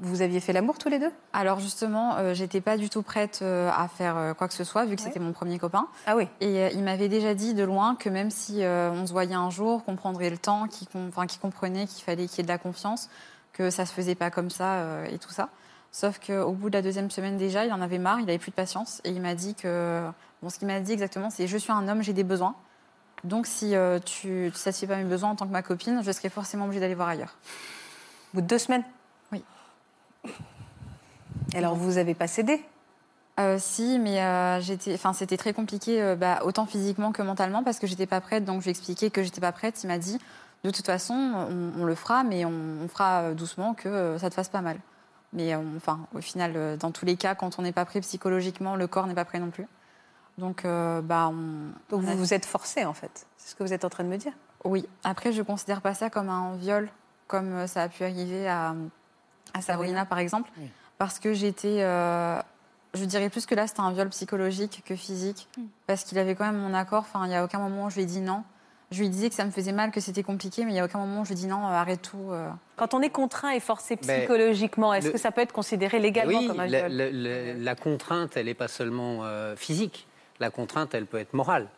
Vous 0.00 0.22
aviez 0.22 0.40
fait 0.40 0.52
l'amour 0.52 0.76
tous 0.76 0.88
les 0.88 0.98
deux? 0.98 1.12
Alors 1.32 1.60
justement, 1.60 2.16
euh, 2.16 2.34
j'étais 2.34 2.60
pas 2.60 2.76
du 2.76 2.90
tout 2.90 3.02
prête 3.02 3.38
euh, 3.42 3.70
à 3.76 3.86
faire 3.86 4.16
euh, 4.16 4.34
quoi 4.34 4.48
que 4.48 4.54
ce 4.54 4.64
soit 4.64 4.84
vu 4.86 4.96
que 4.96 5.00
Ouais. 5.02 5.06
c'était 5.06 5.20
mon 5.20 5.32
premier 5.32 5.60
copain. 5.60 5.86
Ah 6.06 6.16
oui. 6.16 6.26
Et 6.40 6.68
il 6.74 6.82
m'avait 6.82 7.06
déjà 7.08 7.32
dit 7.34 7.54
de 7.54 7.62
loin 7.62 7.94
que 7.94 8.08
même 8.08 8.30
si 8.30 8.62
on 8.64 9.06
se 9.06 9.12
voyait 9.12 9.34
un 9.36 9.50
jour, 9.50 9.84
qu'on 9.84 9.94
prendrait 9.94 10.30
le 10.30 10.38
temps, 10.38 10.66
qu'il 10.66 10.88
com- 10.88 11.10
comprenait 11.40 11.86
qu'il 11.86 12.02
fallait 12.02 12.26
qu'il 12.26 12.38
y 12.38 12.40
ait 12.40 12.42
de 12.42 12.48
la 12.48 12.58
confiance, 12.58 13.08
que 13.52 13.70
ça 13.70 13.86
se 13.86 13.92
faisait 13.92 14.16
pas 14.16 14.30
comme 14.32 14.50
ça 14.50 15.06
et 15.08 15.18
tout 15.18 15.30
ça. 15.30 15.48
Sauf 15.92 16.18
qu'au 16.18 16.50
bout 16.50 16.70
de 16.70 16.74
la 16.76 16.82
deuxième 16.82 17.08
semaine 17.08 17.36
déjà, 17.36 17.64
il 17.64 17.72
en 17.72 17.80
avait 17.80 17.98
marre, 18.00 18.18
il 18.18 18.28
avait 18.28 18.38
plus 18.38 18.50
de 18.50 18.56
patience. 18.56 19.00
Et 19.04 19.10
il 19.10 19.20
m'a 19.20 19.36
dit 19.36 19.54
que. 19.54 20.02
Bon, 20.44 20.50
ce 20.50 20.58
qu'il 20.58 20.68
m'a 20.68 20.78
dit 20.78 20.92
exactement, 20.92 21.30
c'est 21.30 21.46
Je 21.46 21.56
suis 21.56 21.72
un 21.72 21.88
homme, 21.88 22.02
j'ai 22.02 22.12
des 22.12 22.22
besoins. 22.22 22.54
Donc 23.24 23.46
si 23.46 23.74
euh, 23.74 23.98
tu 23.98 24.28
ne 24.28 24.50
satisfais 24.50 24.86
pas 24.86 24.96
mes 24.96 25.04
besoins 25.04 25.30
en 25.30 25.36
tant 25.36 25.46
que 25.46 25.52
ma 25.52 25.62
copine, 25.62 26.02
je 26.04 26.12
serai 26.12 26.28
forcément 26.28 26.66
obligée 26.66 26.80
d'aller 26.80 26.94
voir 26.94 27.08
ailleurs. 27.08 27.34
Au 28.32 28.36
bout 28.36 28.40
de 28.42 28.46
deux 28.46 28.58
semaines? 28.58 28.84
Oui. 29.32 29.42
Et 31.54 31.56
alors, 31.56 31.74
vous 31.74 31.96
avez 31.96 32.12
pas 32.12 32.26
cédé? 32.26 32.62
Euh, 33.40 33.56
si, 33.58 33.98
mais 33.98 34.20
euh, 34.20 34.60
j'étais, 34.60 34.92
enfin, 34.92 35.14
c'était 35.14 35.38
très 35.38 35.54
compliqué, 35.54 36.02
euh, 36.02 36.14
bah, 36.14 36.40
autant 36.44 36.66
physiquement 36.66 37.10
que 37.10 37.22
mentalement, 37.22 37.64
parce 37.64 37.78
que 37.78 37.86
j'étais 37.86 38.06
pas 38.06 38.20
prête. 38.20 38.44
Donc, 38.44 38.60
je 38.60 38.64
lui 38.64 38.68
ai 38.68 38.72
expliqué 38.72 39.08
que 39.08 39.22
j'étais 39.22 39.40
pas 39.40 39.52
prête. 39.52 39.82
Il 39.82 39.86
m'a 39.86 39.96
dit, 39.96 40.18
de 40.62 40.70
toute 40.70 40.84
façon, 40.84 41.14
on, 41.14 41.80
on 41.80 41.84
le 41.86 41.94
fera, 41.94 42.22
mais 42.22 42.44
on, 42.44 42.52
on 42.84 42.88
fera 42.88 43.32
doucement 43.32 43.72
que 43.72 44.18
ça 44.18 44.28
te 44.28 44.34
fasse 44.34 44.50
pas 44.50 44.60
mal. 44.60 44.76
Mais 45.32 45.54
enfin, 45.54 46.00
au 46.14 46.20
final, 46.20 46.76
dans 46.76 46.90
tous 46.90 47.06
les 47.06 47.16
cas, 47.16 47.34
quand 47.34 47.58
on 47.58 47.62
n'est 47.62 47.72
pas 47.72 47.86
prêt 47.86 48.02
psychologiquement, 48.02 48.76
le 48.76 48.86
corps 48.86 49.06
n'est 49.06 49.14
pas 49.14 49.24
prêt 49.24 49.38
non 49.38 49.48
plus. 49.48 49.66
Donc, 50.38 50.64
euh, 50.64 51.00
bah, 51.00 51.28
on. 51.30 51.70
Donc, 51.90 52.04
on 52.04 52.08
a- 52.08 52.12
vous 52.12 52.18
vous 52.18 52.34
êtes 52.34 52.46
forcé, 52.46 52.84
en 52.84 52.94
fait. 52.94 53.26
C'est 53.36 53.50
ce 53.50 53.54
que 53.54 53.62
vous 53.62 53.72
êtes 53.72 53.84
en 53.84 53.90
train 53.90 54.04
de 54.04 54.08
me 54.08 54.16
dire. 54.16 54.32
Oui. 54.64 54.88
Après, 55.04 55.32
je 55.32 55.42
considère 55.42 55.80
pas 55.80 55.94
ça 55.94 56.10
comme 56.10 56.28
un 56.28 56.54
viol, 56.56 56.88
comme 57.26 57.52
euh, 57.52 57.66
ça 57.66 57.82
a 57.82 57.88
pu 57.88 58.02
arriver 58.04 58.48
à, 58.48 58.74
à 59.52 59.60
Sabrina, 59.60 60.04
par 60.06 60.18
exemple, 60.18 60.50
parce 60.98 61.18
que 61.18 61.32
j'étais. 61.34 61.82
euh, 61.82 62.40
je 62.94 63.04
dirais 63.04 63.28
plus 63.28 63.44
que 63.46 63.54
là, 63.54 63.66
c'était 63.66 63.80
un 63.80 63.92
viol 63.92 64.08
psychologique 64.10 64.82
que 64.86 64.96
physique, 64.96 65.48
parce 65.86 66.04
qu'il 66.04 66.18
avait 66.18 66.34
quand 66.34 66.44
même 66.46 66.58
mon 66.58 66.74
accord. 66.74 67.00
Enfin, 67.08 67.24
il 67.26 67.28
n'y 67.28 67.36
a 67.36 67.44
aucun 67.44 67.58
moment 67.58 67.86
où 67.86 67.90
je 67.90 67.96
lui 67.96 68.02
ai 68.02 68.06
dit 68.06 68.20
non. 68.20 68.42
Je 68.90 69.00
lui 69.00 69.08
disais 69.08 69.28
que 69.28 69.34
ça 69.34 69.44
me 69.44 69.50
faisait 69.50 69.72
mal, 69.72 69.90
que 69.90 69.98
c'était 70.00 70.22
compliqué, 70.22 70.64
mais 70.64 70.70
il 70.70 70.74
n'y 70.74 70.80
a 70.80 70.84
aucun 70.84 70.98
moment 70.98 71.22
où 71.22 71.24
je 71.24 71.30
lui 71.30 71.38
ai 71.38 71.40
dit 71.42 71.46
non, 71.48 71.66
arrête 71.66 72.02
tout. 72.02 72.30
euh. 72.30 72.48
Quand 72.76 72.94
on 72.94 73.00
est 73.02 73.10
contraint 73.10 73.50
et 73.50 73.58
forcé 73.60 73.96
psychologiquement, 73.96 74.94
est-ce 74.94 75.06
le- 75.08 75.12
que 75.12 75.18
ça 75.18 75.32
peut 75.32 75.40
être 75.40 75.52
considéré 75.52 75.98
légalement 75.98 76.38
oui, 76.38 76.46
comme 76.46 76.60
un 76.60 76.66
la, 76.66 76.88
viol 76.88 76.92
la- 76.92 77.10
la- 77.10 77.54
la 77.54 77.74
contrainte, 77.74 78.36
elle 78.36 78.46
n'est 78.46 78.54
pas 78.54 78.68
seulement 78.68 79.24
euh, 79.24 79.56
physique. 79.56 80.06
La 80.40 80.50
contrainte, 80.50 80.94
elle 80.94 81.06
peut 81.06 81.18
être 81.18 81.32
morale. 81.34 81.68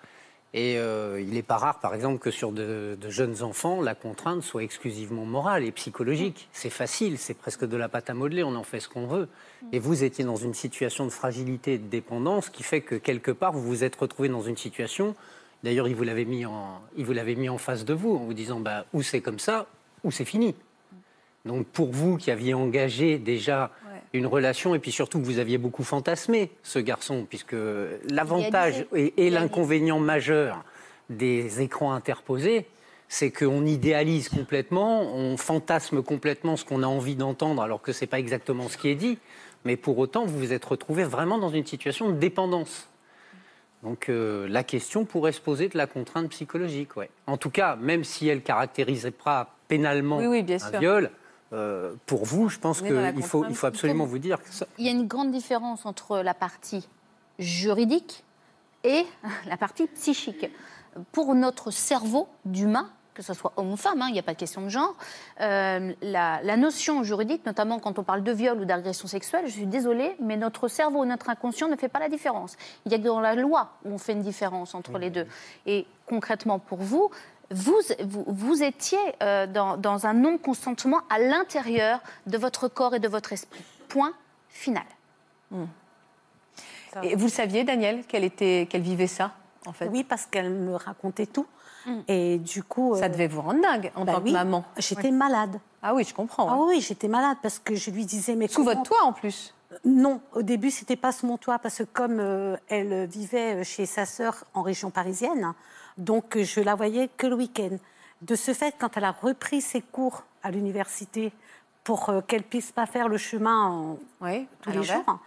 Et 0.54 0.78
euh, 0.78 1.20
il 1.20 1.30
n'est 1.34 1.42
pas 1.42 1.58
rare, 1.58 1.80
par 1.80 1.94
exemple, 1.94 2.18
que 2.18 2.30
sur 2.30 2.50
de, 2.50 2.96
de 2.98 3.10
jeunes 3.10 3.42
enfants, 3.42 3.82
la 3.82 3.94
contrainte 3.94 4.42
soit 4.42 4.62
exclusivement 4.62 5.26
morale 5.26 5.64
et 5.64 5.72
psychologique. 5.72 6.48
C'est 6.52 6.70
facile, 6.70 7.18
c'est 7.18 7.34
presque 7.34 7.66
de 7.66 7.76
la 7.76 7.88
pâte 7.90 8.08
à 8.08 8.14
modeler, 8.14 8.42
on 8.42 8.54
en 8.54 8.62
fait 8.62 8.80
ce 8.80 8.88
qu'on 8.88 9.06
veut. 9.06 9.28
Et 9.72 9.78
vous 9.78 10.02
étiez 10.04 10.24
dans 10.24 10.36
une 10.36 10.54
situation 10.54 11.04
de 11.04 11.10
fragilité 11.10 11.74
et 11.74 11.78
de 11.78 11.88
dépendance 11.88 12.48
qui 12.48 12.62
fait 12.62 12.80
que 12.80 12.94
quelque 12.94 13.32
part, 13.32 13.52
vous 13.52 13.60
vous 13.62 13.84
êtes 13.84 13.96
retrouvé 13.96 14.28
dans 14.30 14.40
une 14.40 14.56
situation. 14.56 15.14
D'ailleurs, 15.62 15.88
il 15.88 15.94
vous 15.96 16.04
l'avait 16.04 16.24
mis, 16.24 16.46
en- 16.46 16.80
il 16.96 17.04
vous 17.04 17.12
l'avait 17.12 17.34
mis 17.34 17.48
en 17.50 17.58
face 17.58 17.84
de 17.84 17.92
vous 17.92 18.14
en 18.14 18.24
vous 18.24 18.34
disant 18.34 18.60
bah, 18.60 18.86
ou 18.94 19.02
c'est 19.02 19.20
comme 19.20 19.38
ça, 19.40 19.66
ou 20.04 20.10
c'est 20.10 20.24
fini. 20.24 20.54
Donc 21.46 21.66
pour 21.66 21.90
vous 21.92 22.16
qui 22.18 22.30
aviez 22.30 22.52
engagé 22.54 23.18
déjà 23.18 23.70
Ouais. 23.86 24.00
une 24.14 24.26
relation 24.26 24.74
et 24.74 24.78
puis 24.80 24.90
surtout 24.92 25.20
que 25.20 25.24
vous 25.24 25.38
aviez 25.38 25.58
beaucoup 25.58 25.84
fantasmé 25.84 26.50
ce 26.64 26.78
garçon, 26.80 27.24
puisque 27.28 27.54
l'avantage 28.10 28.84
et, 28.94 29.26
et 29.26 29.30
l'inconvénient 29.30 30.00
majeur 30.00 30.64
des 31.08 31.60
écrans 31.60 31.92
interposés, 31.92 32.66
c'est 33.08 33.30
qu'on 33.30 33.64
idéalise 33.64 34.28
complètement, 34.28 35.02
on 35.14 35.36
fantasme 35.36 36.02
complètement 36.02 36.56
ce 36.56 36.64
qu'on 36.64 36.82
a 36.82 36.86
envie 36.88 37.14
d'entendre 37.14 37.62
alors 37.62 37.80
que 37.80 37.92
ce 37.92 38.00
n'est 38.00 38.08
pas 38.08 38.18
exactement 38.18 38.68
ce 38.68 38.76
qui 38.76 38.88
est 38.88 38.96
dit. 38.96 39.18
Mais 39.64 39.76
pour 39.76 39.98
autant, 39.98 40.26
vous 40.26 40.36
vous 40.38 40.52
êtes 40.52 40.64
retrouvé 40.64 41.04
vraiment 41.04 41.38
dans 41.38 41.50
une 41.50 41.64
situation 41.66 42.08
de 42.10 42.14
dépendance. 42.16 42.88
Donc 43.84 44.08
euh, 44.08 44.48
la 44.48 44.64
question 44.64 45.04
pourrait 45.04 45.32
se 45.32 45.40
poser 45.40 45.68
de 45.68 45.78
la 45.78 45.86
contrainte 45.86 46.28
psychologique. 46.30 46.96
Ouais. 46.96 47.10
En 47.28 47.36
tout 47.36 47.50
cas, 47.50 47.76
même 47.76 48.02
si 48.02 48.26
elle 48.26 48.42
caractériserait 48.42 49.12
pas 49.12 49.54
pénalement 49.68 50.18
Oui, 50.18 50.26
oui, 50.26 50.42
bien 50.42 50.56
un 50.56 50.70
sûr. 50.70 50.80
viol, 50.80 51.10
euh, 51.52 51.94
pour 52.06 52.24
vous, 52.24 52.48
je 52.48 52.58
pense 52.58 52.82
qu'il 52.82 52.92
faut, 52.92 53.00
il 53.14 53.22
faut 53.22 53.38
contrainte. 53.38 53.64
absolument 53.64 54.04
vous 54.04 54.18
dire 54.18 54.42
que 54.42 54.52
ça, 54.52 54.66
Il 54.78 54.84
y 54.84 54.88
a 54.88 54.92
une 54.92 55.06
grande 55.06 55.30
différence 55.30 55.86
entre 55.86 56.18
la 56.18 56.34
partie 56.34 56.88
juridique 57.38 58.24
et 58.84 59.04
la 59.46 59.56
partie 59.56 59.86
psychique. 59.88 60.50
Pour 61.12 61.34
notre 61.34 61.70
cerveau 61.70 62.28
d'humain, 62.44 62.90
que 63.16 63.22
ce 63.22 63.32
soit 63.32 63.52
homme 63.56 63.72
ou 63.72 63.76
femme, 63.76 64.02
hein, 64.02 64.06
il 64.08 64.12
n'y 64.12 64.18
a 64.18 64.22
pas 64.22 64.34
de 64.34 64.38
question 64.38 64.62
de 64.62 64.68
genre, 64.68 64.94
euh, 65.40 65.92
la, 66.02 66.42
la 66.42 66.56
notion 66.56 67.02
juridique, 67.02 67.46
notamment 67.46 67.78
quand 67.78 67.98
on 67.98 68.02
parle 68.02 68.22
de 68.22 68.32
viol 68.32 68.60
ou 68.60 68.64
d'agression 68.64 69.08
sexuelle, 69.08 69.46
je 69.46 69.52
suis 69.52 69.66
désolée, 69.66 70.16
mais 70.20 70.36
notre 70.36 70.68
cerveau 70.68 71.04
notre 71.04 71.30
inconscient 71.30 71.68
ne 71.68 71.76
fait 71.76 71.88
pas 71.88 71.98
la 71.98 72.08
différence. 72.08 72.56
Il 72.84 72.90
n'y 72.90 72.94
a 72.94 72.98
que 72.98 73.04
dans 73.04 73.20
la 73.20 73.34
loi 73.34 73.70
où 73.84 73.92
on 73.92 73.98
fait 73.98 74.12
une 74.12 74.22
différence 74.22 74.74
entre 74.74 74.98
les 74.98 75.10
deux. 75.10 75.26
Et 75.64 75.86
concrètement 76.06 76.58
pour 76.58 76.78
vous, 76.78 77.10
vous, 77.50 77.76
vous, 78.04 78.24
vous 78.26 78.62
étiez 78.62 78.98
euh, 79.22 79.46
dans, 79.46 79.76
dans 79.76 80.06
un 80.06 80.14
non-consentement 80.14 81.00
à 81.10 81.18
l'intérieur 81.18 82.00
de 82.26 82.38
votre 82.38 82.68
corps 82.68 82.94
et 82.94 82.98
de 82.98 83.08
votre 83.08 83.32
esprit. 83.32 83.62
Point 83.88 84.12
final. 84.48 84.84
Et 87.02 87.14
vous 87.14 87.26
le 87.26 87.30
saviez, 87.30 87.64
Daniel, 87.64 88.04
qu'elle 88.06 88.24
était, 88.24 88.66
qu'elle 88.70 88.82
vivait 88.82 89.06
ça, 89.06 89.32
en 89.66 89.72
fait? 89.72 89.86
Oui, 89.88 90.02
parce 90.02 90.26
qu'elle 90.26 90.50
me 90.50 90.74
racontait 90.74 91.26
tout. 91.26 91.46
Mm. 91.86 91.98
Et 92.08 92.38
du 92.38 92.62
coup. 92.62 92.96
Ça 92.96 93.04
euh, 93.04 93.08
devait 93.08 93.28
vous 93.28 93.42
rendre 93.42 93.60
dingue 93.60 93.92
en 93.94 94.04
bah 94.04 94.14
tant 94.14 94.22
oui, 94.22 94.30
que 94.30 94.36
maman. 94.36 94.64
J'étais 94.78 95.10
malade. 95.10 95.60
Ah 95.82 95.94
oui, 95.94 96.04
je 96.04 96.14
comprends. 96.14 96.48
Ah 96.50 96.56
oui, 96.68 96.80
j'étais 96.80 97.08
malade 97.08 97.36
parce 97.42 97.58
que 97.58 97.74
je 97.74 97.90
lui 97.90 98.06
disais 98.06 98.34
mais 98.34 98.48
Sous 98.48 98.56
comment- 98.64 98.70
votre 98.70 98.82
toit, 98.82 99.04
en 99.04 99.12
plus. 99.12 99.54
Non, 99.84 100.20
au 100.32 100.42
début 100.42 100.70
c'était 100.70 100.96
pas 100.96 101.12
sous 101.12 101.26
mon 101.26 101.36
toit 101.36 101.58
parce 101.58 101.78
que 101.78 101.82
comme 101.82 102.18
euh, 102.18 102.56
elle 102.68 103.06
vivait 103.06 103.62
chez 103.62 103.84
sa 103.84 104.06
sœur 104.06 104.44
en 104.54 104.62
région 104.62 104.90
parisienne, 104.90 105.52
donc 105.96 106.38
je 106.38 106.60
la 106.60 106.74
voyais 106.74 107.08
que 107.16 107.26
le 107.26 107.34
week-end. 107.36 107.76
De 108.22 108.34
ce 108.34 108.52
fait, 108.54 108.74
quand 108.78 108.96
elle 108.96 109.04
a 109.04 109.12
repris 109.12 109.60
ses 109.60 109.80
cours 109.82 110.22
à 110.42 110.50
l'université 110.50 111.32
pour 111.84 112.08
euh, 112.08 112.20
qu'elle 112.20 112.42
puisse 112.42 112.72
pas 112.72 112.86
faire 112.86 113.08
le 113.08 113.18
chemin 113.18 113.66
en- 113.68 113.98
Oui, 114.20 114.46
tous 114.62 114.70
les 114.70 114.82
jours, 114.82 115.18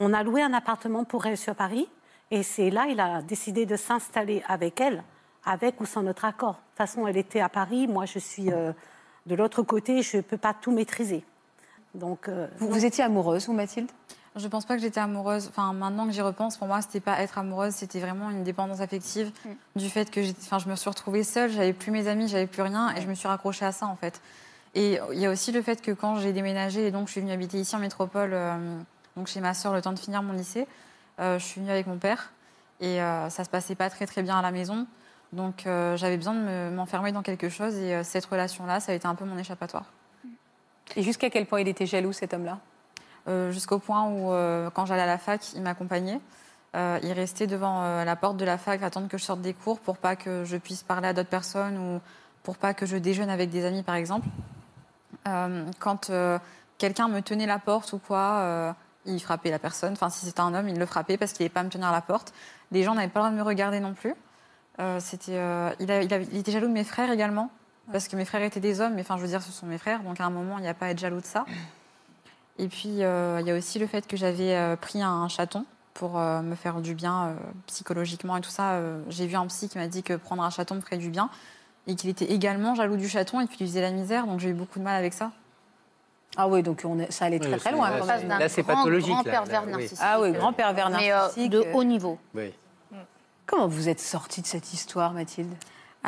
on 0.00 0.12
a 0.12 0.22
loué 0.22 0.42
un 0.42 0.52
appartement 0.54 1.04
pour 1.04 1.26
elle 1.26 1.36
sur 1.36 1.54
Paris 1.54 1.88
et 2.30 2.42
c'est 2.42 2.70
là 2.70 2.86
il 2.88 3.00
a 3.00 3.22
décidé 3.22 3.66
de 3.66 3.76
s'installer 3.76 4.42
avec 4.48 4.80
elle, 4.80 5.02
avec 5.44 5.80
ou 5.80 5.86
sans 5.86 6.02
notre 6.02 6.24
accord. 6.24 6.52
De 6.54 6.58
toute 6.58 6.76
façon, 6.78 7.06
elle 7.06 7.16
était 7.16 7.40
à 7.40 7.48
Paris, 7.48 7.86
moi 7.88 8.04
je 8.06 8.18
suis 8.18 8.52
euh, 8.52 8.72
de 9.26 9.34
l'autre 9.34 9.62
côté, 9.62 10.02
je 10.02 10.18
peux 10.20 10.36
pas 10.38 10.54
tout 10.54 10.70
maîtriser. 10.72 11.24
Donc 11.94 12.28
euh, 12.28 12.46
Vous, 12.58 12.68
vous 12.68 12.84
étiez 12.84 13.02
amoureuse, 13.04 13.46
vous, 13.46 13.52
Mathilde? 13.54 13.90
Je 14.38 14.46
pense 14.48 14.64
pas 14.64 14.76
que 14.76 14.80
j'étais 14.82 15.00
amoureuse. 15.00 15.48
Enfin, 15.48 15.72
maintenant 15.72 16.06
que 16.06 16.12
j'y 16.12 16.20
repense, 16.22 16.56
pour 16.56 16.68
moi, 16.68 16.80
c'était 16.80 17.00
pas 17.00 17.20
être 17.20 17.38
amoureuse, 17.38 17.74
c'était 17.74 17.98
vraiment 18.00 18.30
une 18.30 18.44
dépendance 18.44 18.80
affective 18.80 19.32
du 19.76 19.90
fait 19.90 20.10
que 20.10 20.20
enfin, 20.42 20.58
je 20.58 20.68
me 20.68 20.76
suis 20.76 20.88
retrouvée 20.88 21.24
seule, 21.24 21.50
j'avais 21.50 21.72
plus 21.72 21.90
mes 21.90 22.06
amis, 22.08 22.28
j'avais 22.28 22.46
plus 22.46 22.62
rien, 22.62 22.94
et 22.96 23.00
je 23.00 23.08
me 23.08 23.14
suis 23.14 23.26
raccrochée 23.28 23.64
à 23.64 23.72
ça 23.72 23.86
en 23.86 23.96
fait. 23.96 24.20
Et 24.74 25.00
il 25.12 25.18
y 25.18 25.26
a 25.26 25.30
aussi 25.30 25.50
le 25.50 25.60
fait 25.60 25.82
que 25.82 25.90
quand 25.90 26.16
j'ai 26.20 26.32
déménagé 26.32 26.86
et 26.86 26.90
donc 26.92 27.08
je 27.08 27.12
suis 27.12 27.20
venue 27.20 27.32
habiter 27.32 27.58
ici 27.58 27.74
en 27.74 27.80
métropole, 27.80 28.30
euh, 28.32 28.78
donc 29.16 29.26
chez 29.26 29.40
ma 29.40 29.54
sœur, 29.54 29.72
le 29.72 29.82
temps 29.82 29.92
de 29.92 29.98
finir 29.98 30.22
mon 30.22 30.32
lycée, 30.34 30.68
euh, 31.18 31.38
je 31.38 31.44
suis 31.44 31.60
venue 31.60 31.72
avec 31.72 31.86
mon 31.88 31.96
père 31.98 32.30
et 32.80 33.02
euh, 33.02 33.28
ça 33.30 33.42
se 33.42 33.50
passait 33.50 33.74
pas 33.74 33.90
très 33.90 34.06
très 34.06 34.22
bien 34.22 34.38
à 34.38 34.42
la 34.42 34.52
maison. 34.52 34.86
Donc 35.32 35.66
euh, 35.66 35.96
j'avais 35.96 36.16
besoin 36.16 36.34
de 36.34 36.40
me- 36.40 36.70
m'enfermer 36.70 37.10
dans 37.12 37.22
quelque 37.22 37.48
chose 37.48 37.74
et 37.76 38.04
cette 38.04 38.26
relation-là, 38.26 38.78
ça 38.78 38.92
a 38.92 38.94
été 38.94 39.06
un 39.08 39.14
peu 39.16 39.24
mon 39.24 39.36
échappatoire. 39.36 39.86
Et 40.96 41.02
jusqu'à 41.02 41.28
quel 41.28 41.46
point 41.46 41.60
il 41.60 41.68
était 41.68 41.86
jaloux, 41.86 42.12
cet 42.12 42.32
homme-là? 42.34 42.60
Jusqu'au 43.26 43.78
point 43.78 44.04
où, 44.04 44.32
euh, 44.32 44.70
quand 44.70 44.86
j'allais 44.86 45.02
à 45.02 45.06
la 45.06 45.18
fac, 45.18 45.52
il 45.54 45.62
m'accompagnait. 45.62 46.20
Euh, 46.76 46.98
il 47.02 47.12
restait 47.12 47.46
devant 47.46 47.82
euh, 47.82 48.04
la 48.04 48.14
porte 48.14 48.36
de 48.36 48.44
la 48.44 48.58
fac, 48.58 48.82
à 48.82 48.86
attendre 48.86 49.08
que 49.08 49.16
je 49.16 49.24
sorte 49.24 49.40
des 49.40 49.54
cours 49.54 49.80
pour 49.80 49.96
pas 49.96 50.16
que 50.16 50.44
je 50.44 50.56
puisse 50.56 50.82
parler 50.82 51.08
à 51.08 51.12
d'autres 51.14 51.30
personnes 51.30 51.78
ou 51.78 52.00
pour 52.42 52.58
pas 52.58 52.74
que 52.74 52.86
je 52.86 52.96
déjeune 52.96 53.30
avec 53.30 53.50
des 53.50 53.64
amis, 53.64 53.82
par 53.82 53.94
exemple. 53.94 54.28
Euh, 55.26 55.64
quand 55.78 56.10
euh, 56.10 56.38
quelqu'un 56.76 57.08
me 57.08 57.20
tenait 57.20 57.46
la 57.46 57.58
porte 57.58 57.92
ou 57.94 57.98
quoi, 57.98 58.38
euh, 58.38 58.72
il 59.06 59.20
frappait 59.20 59.50
la 59.50 59.58
personne. 59.58 59.94
Enfin, 59.94 60.10
si 60.10 60.26
c'était 60.26 60.40
un 60.40 60.54
homme, 60.54 60.68
il 60.68 60.78
le 60.78 60.86
frappait 60.86 61.16
parce 61.16 61.32
qu'il 61.32 61.44
n'allait 61.44 61.52
pas 61.52 61.62
me 61.62 61.70
tenir 61.70 61.90
la 61.90 62.02
porte. 62.02 62.32
Les 62.70 62.82
gens 62.82 62.94
n'avaient 62.94 63.08
pas 63.08 63.20
le 63.20 63.24
droit 63.24 63.32
de 63.32 63.36
me 63.36 63.42
regarder 63.42 63.80
non 63.80 63.94
plus. 63.94 64.14
Euh, 64.80 65.00
c'était, 65.00 65.36
euh, 65.36 65.72
il, 65.80 65.90
il 65.90 66.38
était 66.38 66.52
jaloux 66.52 66.68
de 66.68 66.72
mes 66.72 66.84
frères 66.84 67.10
également, 67.10 67.50
parce 67.90 68.06
que 68.08 68.14
mes 68.14 68.24
frères 68.24 68.42
étaient 68.42 68.60
des 68.60 68.80
hommes, 68.80 68.94
mais 68.94 69.00
enfin, 69.00 69.16
je 69.16 69.22
veux 69.22 69.28
dire, 69.28 69.42
ce 69.42 69.50
sont 69.50 69.66
mes 69.66 69.78
frères, 69.78 70.02
donc 70.02 70.20
à 70.20 70.24
un 70.24 70.30
moment, 70.30 70.58
il 70.58 70.62
n'y 70.62 70.68
a 70.68 70.74
pas 70.74 70.86
à 70.86 70.90
être 70.90 71.00
jaloux 71.00 71.20
de 71.20 71.26
ça. 71.26 71.46
Et 72.58 72.68
puis, 72.68 73.02
euh, 73.04 73.38
il 73.40 73.46
y 73.46 73.50
a 73.50 73.54
aussi 73.56 73.78
le 73.78 73.86
fait 73.86 74.06
que 74.06 74.16
j'avais 74.16 74.54
euh, 74.56 74.76
pris 74.76 75.02
un 75.02 75.28
chaton 75.28 75.64
pour 75.94 76.18
euh, 76.18 76.40
me 76.42 76.54
faire 76.54 76.80
du 76.80 76.94
bien 76.94 77.26
euh, 77.28 77.34
psychologiquement 77.66 78.36
et 78.36 78.40
tout 78.40 78.50
ça. 78.50 78.72
Euh, 78.72 79.00
J'ai 79.08 79.26
vu 79.26 79.36
un 79.36 79.46
psy 79.46 79.68
qui 79.68 79.78
m'a 79.78 79.86
dit 79.86 80.02
que 80.02 80.14
prendre 80.14 80.42
un 80.42 80.50
chaton 80.50 80.74
me 80.76 80.80
ferait 80.80 80.96
du 80.98 81.10
bien 81.10 81.30
et 81.86 81.94
qu'il 81.94 82.10
était 82.10 82.26
également 82.26 82.74
jaloux 82.74 82.96
du 82.96 83.08
chaton 83.08 83.40
et 83.40 83.46
qu'il 83.46 83.58
lui 83.60 83.66
faisait 83.66 83.80
la 83.80 83.90
misère, 83.92 84.26
donc 84.26 84.40
j'ai 84.40 84.50
eu 84.50 84.54
beaucoup 84.54 84.78
de 84.78 84.84
mal 84.84 84.96
avec 84.96 85.14
ça. 85.14 85.30
Ah 86.36 86.46
oui, 86.46 86.62
donc 86.62 86.82
on 86.84 86.98
est- 86.98 87.10
ça 87.10 87.24
allait 87.24 87.38
très 87.38 87.52
Oui, 87.54 87.58
très 87.58 87.72
loin. 87.72 87.90
là, 87.90 88.38
là, 88.38 88.48
c'est 88.48 88.62
pathologique, 88.62 89.08
grand 89.10 89.24
là, 89.24 89.30
pervers 89.30 89.66
narcissique. 89.66 89.98
Ah 90.00 90.20
oui, 90.20 90.32
grand 90.32 90.52
pervers 90.52 90.90
Mais 90.90 91.10
euh, 91.10 91.16
narcissique. 91.16 91.50
de 91.50 91.64
haut 91.72 91.84
niveau. 91.84 92.18
oui. 92.34 92.52
Comment 93.46 93.66
vous 93.66 93.88
êtes 93.88 93.98
sortie 94.00 94.42
de 94.42 94.46
cette 94.46 94.74
histoire, 94.74 95.14
Mathilde? 95.14 95.54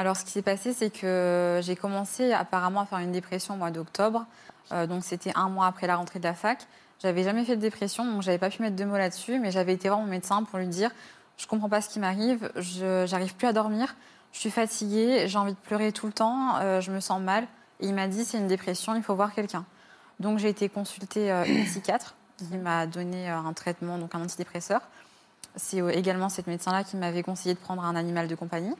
Alors, 0.01 0.17
ce 0.17 0.25
qui 0.25 0.31
s'est 0.31 0.41
passé, 0.41 0.73
c'est 0.73 0.89
que 0.89 1.61
j'ai 1.63 1.77
commencé 1.77 2.33
apparemment 2.33 2.81
à 2.81 2.87
faire 2.87 3.01
une 3.01 3.13
dépression 3.13 3.53
au 3.53 3.57
mois 3.59 3.71
d'octobre. 3.71 4.25
Euh, 4.73 4.87
donc, 4.87 5.05
c'était 5.05 5.31
un 5.35 5.51
mois 5.51 5.67
après 5.67 5.87
la 5.87 5.97
rentrée 5.97 6.19
de 6.19 6.25
la 6.25 6.33
fac. 6.33 6.67
J'avais 7.03 7.23
jamais 7.23 7.45
fait 7.45 7.55
de 7.55 7.61
dépression, 7.61 8.11
donc 8.11 8.23
j'avais 8.23 8.39
pas 8.39 8.49
pu 8.49 8.63
mettre 8.63 8.77
deux 8.77 8.87
mots 8.87 8.97
là-dessus, 8.97 9.39
mais 9.39 9.51
j'avais 9.51 9.75
été 9.75 9.91
voir 9.91 10.01
mon 10.01 10.07
médecin 10.07 10.43
pour 10.45 10.59
lui 10.59 10.69
dire 10.69 10.91
je 11.37 11.47
comprends 11.47 11.69
pas 11.69 11.83
ce 11.83 11.91
qui 11.91 11.99
m'arrive, 11.99 12.51
j'arrive 12.57 13.35
plus 13.35 13.47
à 13.47 13.53
dormir, 13.53 13.95
je 14.33 14.39
suis 14.39 14.51
fatiguée, 14.51 15.25
j'ai 15.27 15.37
envie 15.37 15.53
de 15.53 15.59
pleurer 15.59 15.93
tout 15.93 16.07
le 16.07 16.13
temps, 16.13 16.57
euh, 16.61 16.81
je 16.81 16.91
me 16.91 17.01
sens 17.01 17.21
mal. 17.21 17.45
Et 17.81 17.89
il 17.89 17.95
m'a 17.95 18.09
dit 18.09 18.25
c'est 18.25 18.39
une 18.39 18.47
dépression, 18.47 18.95
il 18.95 19.03
faut 19.03 19.15
voir 19.15 19.35
quelqu'un. 19.35 19.67
Donc 20.19 20.39
j'ai 20.39 20.49
été 20.49 20.71
consulter 20.71 21.31
euh, 21.31 21.45
une 21.45 21.65
psychiatre 21.67 22.15
qui 22.39 22.57
m'a 22.57 22.87
donné 22.87 23.31
euh, 23.31 23.37
un 23.37 23.53
traitement, 23.53 23.99
donc 23.99 24.15
un 24.15 24.23
antidépresseur. 24.23 24.81
C'est 25.57 25.81
euh, 25.81 25.91
également 25.91 26.29
cette 26.29 26.47
médecin-là 26.47 26.85
qui 26.85 26.97
m'avait 26.97 27.23
conseillé 27.23 27.55
de 27.55 27.59
prendre 27.59 27.85
un 27.85 27.97
animal 27.97 28.29
de 28.29 28.35
compagnie. 28.35 28.75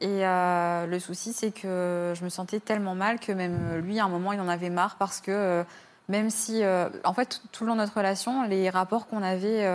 Et 0.00 0.26
euh, 0.26 0.86
le 0.86 0.98
souci, 0.98 1.32
c'est 1.32 1.50
que 1.52 2.12
je 2.16 2.24
me 2.24 2.28
sentais 2.28 2.60
tellement 2.60 2.94
mal 2.94 3.18
que 3.20 3.32
même 3.32 3.78
lui, 3.78 3.98
à 4.00 4.04
un 4.04 4.08
moment, 4.08 4.32
il 4.32 4.40
en 4.40 4.48
avait 4.48 4.70
marre 4.70 4.96
parce 4.96 5.20
que 5.20 5.30
euh, 5.30 5.64
même 6.08 6.28
si, 6.30 6.62
euh, 6.62 6.88
en 7.04 7.14
fait, 7.14 7.40
tout- 7.52 7.64
le 7.64 7.68
long 7.68 7.74
de 7.76 7.80
notre 7.80 7.96
relation, 7.96 8.42
les 8.42 8.68
rapports 8.70 9.06
qu'on 9.06 9.22
avait, 9.22 9.66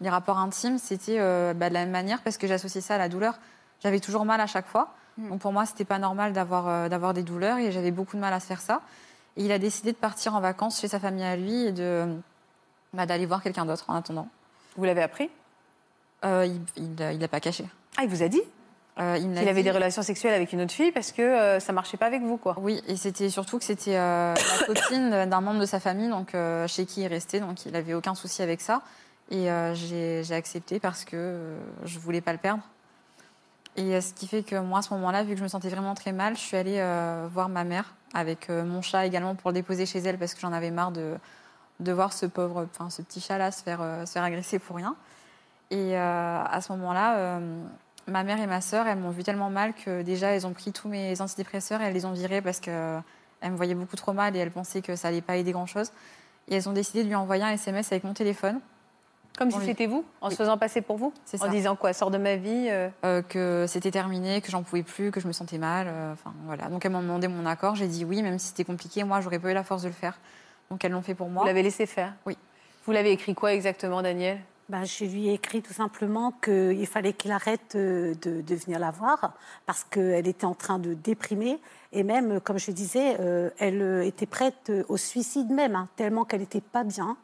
les 0.00 0.10
rapports 0.10 0.38
intimes, 0.38 0.78
c'était 0.78 1.18
bah, 1.54 1.68
de 1.68 1.74
la 1.74 1.80
même 1.80 1.90
manière 1.90 2.20
parce 2.22 2.36
que 2.36 2.46
j'associais 2.46 2.80
ça 2.82 2.96
à 2.96 2.98
la 2.98 3.08
douleur. 3.08 3.38
J'avais 3.82 4.00
toujours 4.00 4.24
mal 4.24 4.40
à 4.40 4.46
chaque 4.46 4.66
fois. 4.66 4.88
Donc 5.18 5.40
pour 5.40 5.52
moi, 5.52 5.64
c'était 5.64 5.86
pas 5.86 5.98
normal 5.98 6.34
d'avoir 6.34 6.90
d'avoir 6.90 7.14
des 7.14 7.22
douleurs 7.22 7.56
et 7.56 7.72
j'avais 7.72 7.90
beaucoup 7.90 8.16
de 8.16 8.20
mal 8.20 8.34
à 8.34 8.40
se 8.40 8.44
faire 8.46 8.60
ça. 8.60 8.82
Et 9.38 9.44
il 9.46 9.52
a 9.52 9.58
décidé 9.58 9.92
de 9.92 9.96
partir 9.96 10.34
en 10.34 10.40
vacances 10.40 10.78
chez 10.78 10.88
sa 10.88 11.00
famille 11.00 11.24
à 11.24 11.36
lui 11.36 11.62
et 11.64 11.72
de 11.72 12.06
bah, 12.92 13.06
d'aller 13.06 13.24
voir 13.24 13.42
quelqu'un 13.42 13.64
d'autre 13.64 13.88
en 13.88 13.94
attendant. 13.94 14.28
Vous 14.76 14.84
l'avez 14.84 15.02
appris? 15.02 15.30
Il 16.22 16.96
l'a 16.98 17.28
pas 17.28 17.40
caché. 17.40 17.64
Ah, 17.96 18.02
il 18.04 18.10
vous 18.10 18.22
a 18.22 18.28
dit? 18.28 18.42
Euh, 18.98 19.18
il 19.20 19.48
avait 19.48 19.62
des 19.62 19.70
relations 19.70 20.00
sexuelles 20.00 20.32
avec 20.32 20.54
une 20.54 20.62
autre 20.62 20.72
fille 20.72 20.90
parce 20.90 21.12
que 21.12 21.20
euh, 21.20 21.60
ça 21.60 21.74
marchait 21.74 21.98
pas 21.98 22.06
avec 22.06 22.22
vous, 22.22 22.38
quoi. 22.38 22.56
Oui, 22.58 22.82
et 22.88 22.96
c'était 22.96 23.28
surtout 23.28 23.58
que 23.58 23.64
c'était 23.64 23.96
euh, 23.96 24.34
la 24.34 24.66
copine 24.66 25.10
d'un 25.26 25.40
membre 25.42 25.60
de 25.60 25.66
sa 25.66 25.80
famille, 25.80 26.08
donc 26.08 26.34
euh, 26.34 26.66
chez 26.66 26.86
qui 26.86 27.02
il 27.02 27.06
restait, 27.06 27.40
donc 27.40 27.66
il 27.66 27.76
avait 27.76 27.92
aucun 27.92 28.14
souci 28.14 28.40
avec 28.42 28.62
ça. 28.62 28.80
Et 29.30 29.48
j'ai 29.74 30.34
accepté 30.34 30.78
parce 30.78 31.04
que 31.04 31.56
je 31.84 31.98
voulais 31.98 32.20
pas 32.20 32.32
le 32.32 32.38
perdre. 32.38 32.62
Et 33.74 34.00
ce 34.00 34.14
qui 34.14 34.28
fait 34.28 34.44
que 34.44 34.54
moi, 34.54 34.78
à 34.78 34.82
ce 34.82 34.94
moment-là, 34.94 35.24
vu 35.24 35.32
que 35.32 35.38
je 35.38 35.42
me 35.42 35.48
sentais 35.48 35.68
vraiment 35.68 35.96
très 35.96 36.12
mal, 36.12 36.36
je 36.36 36.40
suis 36.40 36.56
allée 36.56 36.80
voir 37.32 37.48
ma 37.48 37.64
mère 37.64 37.92
avec 38.14 38.48
mon 38.48 38.82
chat 38.82 39.04
également 39.04 39.34
pour 39.34 39.50
le 39.50 39.54
déposer 39.54 39.84
chez 39.84 39.98
elle 39.98 40.16
parce 40.16 40.32
que 40.32 40.40
j'en 40.40 40.52
avais 40.52 40.70
marre 40.70 40.92
de, 40.92 41.16
de 41.80 41.92
voir 41.92 42.12
ce 42.12 42.24
pauvre, 42.24 42.68
enfin 42.70 42.88
ce 42.88 43.02
petit 43.02 43.20
chat-là 43.20 43.50
se 43.50 43.64
faire, 43.64 43.80
se 44.06 44.12
faire 44.12 44.22
agresser 44.22 44.60
pour 44.60 44.76
rien. 44.76 44.94
Et 45.72 45.96
à 45.96 46.60
ce 46.62 46.70
moment-là, 46.74 47.40
ma 48.08 48.22
mère 48.22 48.40
et 48.40 48.46
ma 48.46 48.60
sœur, 48.60 48.86
elles 48.86 48.98
m'ont 48.98 49.10
vu 49.10 49.22
tellement 49.24 49.50
mal 49.50 49.72
que 49.74 50.02
déjà, 50.02 50.28
elles 50.28 50.46
ont 50.46 50.52
pris 50.52 50.72
tous 50.72 50.88
mes 50.88 51.20
antidépresseurs 51.20 51.80
et 51.80 51.84
elles 51.84 51.94
les 51.94 52.04
ont 52.04 52.12
virés 52.12 52.40
parce 52.40 52.60
qu'elles 52.60 53.02
me 53.44 53.56
voyaient 53.56 53.74
beaucoup 53.74 53.96
trop 53.96 54.12
mal 54.12 54.36
et 54.36 54.38
elles 54.38 54.50
pensaient 54.50 54.82
que 54.82 54.96
ça 54.96 55.08
allait 55.08 55.20
pas 55.20 55.36
aider 55.36 55.52
grand-chose. 55.52 55.90
Et 56.48 56.54
elles 56.56 56.68
ont 56.68 56.72
décidé 56.72 57.02
de 57.02 57.08
lui 57.08 57.14
envoyer 57.16 57.42
un 57.42 57.50
SMS 57.50 57.90
avec 57.90 58.04
mon 58.04 58.14
téléphone 58.14 58.60
Comme 59.36 59.50
si 59.50 59.60
c'était 59.64 59.86
vous, 59.86 60.04
en 60.20 60.26
Oui. 60.28 60.32
se 60.32 60.36
faisant 60.38 60.56
passer 60.56 60.80
pour 60.80 60.96
vous 60.96 61.12
C'est 61.24 61.40
En 61.42 61.46
ça. 61.46 61.50
disant 61.50 61.74
quoi 61.74 61.92
Sors 61.92 62.10
de 62.12 62.18
ma 62.18 62.36
vie 62.36 62.68
euh, 62.70 62.88
euh, 63.04 63.22
que 63.22 63.64
c'était 63.68 63.90
terminé, 63.90 64.40
que 64.40 64.50
j'en 64.52 64.62
pouvais 64.62 64.84
plus, 64.84 65.10
que 65.10 65.18
je 65.20 65.26
me 65.26 65.32
sentais 65.32 65.58
mal. 65.58 65.86
euh, 65.88 66.12
Enfin 66.12 66.32
voilà. 66.44 66.68
Donc 66.68 66.84
elles 66.84 66.92
m'ont 66.92 67.02
demandé 67.02 67.26
mon 67.28 67.44
accord. 67.46 67.74
J'ai 67.74 67.88
dit 67.88 68.04
oui, 68.04 68.22
même 68.22 68.38
si 68.38 68.48
c'était 68.48 68.64
compliqué. 68.64 69.02
Moi, 69.02 69.20
j'aurais 69.20 69.40
pas 69.40 69.50
eu 69.50 69.54
la 69.54 69.64
force 69.64 69.82
de 69.82 69.88
le 69.88 69.94
faire. 69.94 70.16
Donc 70.70 70.84
elles 70.84 70.92
l'ont 70.92 71.02
fait 71.02 71.14
pour 71.16 71.28
moi. 71.28 71.42
Vous 71.42 71.48
l'avez 71.48 71.62
laissé 71.64 71.84
faire? 71.86 72.12
Oui. 72.24 72.38
Vous 72.86 72.92
l'avez 72.92 73.10
écrit 73.10 73.34
quoi 73.34 73.52
exactement, 73.52 74.00
Daniel? 74.02 74.38
Ben, 74.68 74.84
je 74.84 75.04
lui 75.04 75.28
ai 75.28 75.34
écrit 75.34 75.62
tout 75.62 75.72
simplement 75.72 76.32
qu'il 76.42 76.86
fallait 76.88 77.12
qu'il 77.12 77.30
arrête 77.30 77.76
euh, 77.76 78.14
de, 78.16 78.54
venir 78.56 78.80
la 78.80 78.90
voir 78.90 79.34
parce 79.64 79.84
qu'elle 79.84 80.26
était 80.26 80.44
en 80.44 80.54
train 80.54 80.80
de 80.80 80.94
déprimer. 80.94 81.60
Et 81.92 82.02
même, 82.02 82.40
comme 82.40 82.58
je 82.58 82.72
disais, 82.72 83.16
euh, 83.20 83.50
elle 83.58 83.80
euh, 83.80 84.04
était 84.04 84.26
prête 84.26 84.72
au 84.88 84.96
suicide 84.96 85.50
même, 85.50 85.76
hein, 85.76 85.88
tellement 85.94 86.24
qu'elle 86.24 86.40
n'était 86.40 86.60
pas 86.60 86.82
bien. 86.82 87.16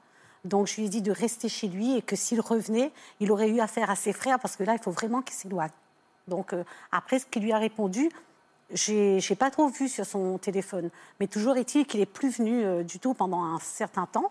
Donc 0.44 0.68
je 0.68 0.76
lui 0.76 0.86
ai 0.86 0.88
dit 0.88 1.02
de 1.02 1.10
rester 1.10 1.48
chez 1.48 1.66
lui 1.66 1.96
et 1.96 2.02
que 2.02 2.14
s'il 2.14 2.40
revenait, 2.40 2.92
il 3.18 3.32
aurait 3.32 3.48
eu 3.48 3.58
affaire 3.58 3.90
à 3.90 3.96
ses 3.96 4.12
frères 4.12 4.38
parce 4.38 4.54
que 4.54 4.62
là, 4.62 4.74
il 4.74 4.80
faut 4.80 4.92
vraiment 4.92 5.20
qu'il 5.20 5.34
s'éloigne. 5.34 5.70
Donc 6.28 6.54
après, 6.92 7.18
ce 7.18 7.26
qu'il 7.26 7.42
lui 7.42 7.52
a 7.52 7.58
répondu, 7.58 8.08
j'ai 8.70 9.18
j'ai 9.18 9.34
pas 9.34 9.50
trop 9.50 9.68
vu 9.68 9.88
sur 9.88 10.06
son 10.06 10.38
téléphone. 10.38 10.90
Mais 11.18 11.26
toujours 11.26 11.56
est-il 11.56 11.86
qu'il 11.86 12.00
est 12.00 12.06
plus 12.06 12.30
venu 12.38 12.84
du 12.84 13.00
tout 13.00 13.14
pendant 13.14 13.42
un 13.42 13.58
certain 13.60 14.06
temps. 14.06 14.30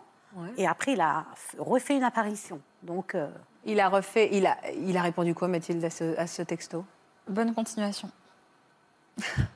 Et 0.57 0.67
après, 0.67 0.93
il 0.93 1.01
a 1.01 1.25
refait 1.57 1.95
une 1.95 2.03
apparition. 2.03 2.59
Donc, 2.83 3.15
euh, 3.15 3.27
Il 3.65 3.79
a 3.79 3.89
refait, 3.89 4.29
il 4.31 4.45
a, 4.45 4.57
il 4.75 4.97
a 4.97 5.01
répondu 5.01 5.33
quoi, 5.35 5.47
Mathilde, 5.47 5.83
à 5.83 5.89
ce, 5.89 6.17
à 6.17 6.27
ce 6.27 6.41
texto? 6.41 6.85
Bonne 7.27 7.53
continuation. 7.53 8.09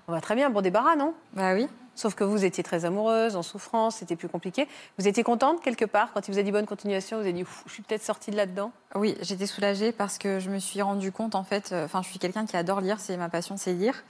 On 0.07 0.11
va 0.11 0.21
très 0.21 0.35
bien, 0.35 0.49
bon 0.49 0.61
débarras, 0.61 0.95
non? 0.95 1.13
Bah 1.33 1.53
oui. 1.53 1.67
Sauf 1.95 2.13
que 2.13 2.25
vous 2.25 2.43
étiez 2.43 2.61
très 2.61 2.83
amoureuse, 2.83 3.37
en 3.37 3.41
souffrance, 3.41 3.95
c'était 3.95 4.17
plus 4.17 4.27
compliqué. 4.27 4.67
Vous 4.99 5.07
étiez 5.07 5.23
contente 5.23 5.61
quelque 5.61 5.85
part 5.85 6.11
quand 6.13 6.27
il 6.27 6.33
vous 6.33 6.39
a 6.39 6.43
dit 6.43 6.51
bonne 6.51 6.65
continuation 6.65 7.17
Vous 7.17 7.23
avez 7.23 7.31
dit, 7.31 7.45
je 7.65 7.71
suis 7.71 7.83
peut-être 7.83 8.03
sortie 8.03 8.31
de 8.31 8.35
là-dedans? 8.35 8.71
Oui, 8.95 9.15
j'étais 9.21 9.45
soulagée 9.45 9.93
parce 9.93 10.17
que 10.17 10.39
je 10.39 10.49
me 10.49 10.59
suis 10.59 10.81
rendu 10.81 11.13
compte, 11.13 11.35
en 11.35 11.45
fait, 11.45 11.71
euh, 11.71 11.85
enfin, 11.85 12.01
je 12.01 12.09
suis 12.09 12.19
quelqu'un 12.19 12.45
qui 12.45 12.57
adore 12.57 12.81
lire, 12.81 12.99
c'est 12.99 13.15
ma 13.15 13.29
passion, 13.29 13.55
c'est 13.55 13.71
lire. 13.73 14.03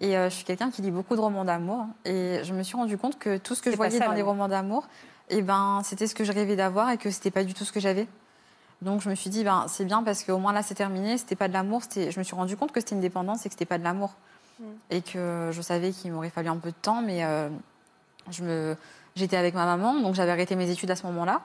Et 0.00 0.16
euh, 0.16 0.30
je 0.30 0.34
suis 0.34 0.44
quelqu'un 0.44 0.70
qui 0.70 0.80
lit 0.80 0.90
beaucoup 0.90 1.14
de 1.14 1.20
romans 1.20 1.44
d'amour. 1.44 1.86
Et 2.06 2.40
je 2.42 2.54
me 2.54 2.62
suis 2.62 2.76
rendu 2.76 2.96
compte 2.96 3.18
que 3.18 3.36
tout 3.36 3.54
ce 3.54 3.60
que 3.60 3.70
je 3.70 3.76
voyais 3.76 3.98
ça, 3.98 4.06
dans 4.06 4.12
les 4.12 4.22
romans 4.22 4.48
d'amour, 4.48 4.88
eh 5.28 5.42
ben, 5.42 5.80
c'était 5.84 6.06
ce 6.06 6.14
que 6.14 6.24
je 6.24 6.32
rêvais 6.32 6.56
d'avoir 6.56 6.90
et 6.90 6.98
que 6.98 7.10
c'était 7.10 7.30
pas 7.30 7.44
du 7.44 7.54
tout 7.54 7.64
ce 7.64 7.72
que 7.72 7.80
j'avais. 7.80 8.06
Donc 8.82 9.00
je 9.00 9.08
me 9.08 9.14
suis 9.14 9.30
dit, 9.30 9.42
ben, 9.44 9.66
c'est 9.68 9.84
bien 9.84 10.02
parce 10.02 10.22
qu'au 10.22 10.38
moins 10.38 10.52
là, 10.52 10.62
c'est 10.62 10.74
terminé, 10.74 11.18
c'était 11.18 11.36
pas 11.36 11.48
de 11.48 11.52
l'amour. 11.52 11.82
Je 11.94 12.18
me 12.18 12.24
suis 12.24 12.36
rendu 12.36 12.56
compte 12.56 12.72
que 12.72 12.80
c'était 12.80 12.94
une 12.94 13.00
dépendance 13.00 13.46
et 13.46 13.48
que 13.48 13.54
c'était 13.54 13.64
pas 13.64 13.78
de 13.78 13.84
l'amour. 13.84 14.14
Et 14.90 15.02
que 15.02 15.50
je 15.52 15.60
savais 15.60 15.90
qu'il 15.90 16.12
m'aurait 16.12 16.30
fallu 16.30 16.48
un 16.48 16.56
peu 16.56 16.70
de 16.70 16.76
temps, 16.80 17.02
mais 17.02 17.24
euh, 17.24 17.50
je 18.30 18.42
me... 18.42 18.76
j'étais 19.14 19.36
avec 19.36 19.54
ma 19.54 19.66
maman, 19.66 20.00
donc 20.00 20.14
j'avais 20.14 20.30
arrêté 20.30 20.56
mes 20.56 20.70
études 20.70 20.90
à 20.90 20.96
ce 20.96 21.06
moment-là. 21.06 21.42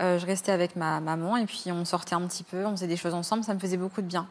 Euh, 0.00 0.18
je 0.18 0.26
restais 0.26 0.52
avec 0.52 0.76
ma 0.76 1.00
maman 1.00 1.36
et 1.36 1.44
puis 1.44 1.64
on 1.72 1.84
sortait 1.84 2.14
un 2.14 2.20
petit 2.22 2.44
peu, 2.44 2.64
on 2.64 2.70
faisait 2.70 2.86
des 2.86 2.96
choses 2.96 3.14
ensemble, 3.14 3.42
ça 3.42 3.52
me 3.52 3.58
faisait 3.58 3.76
beaucoup 3.76 4.00
de 4.00 4.06
bien. 4.06 4.28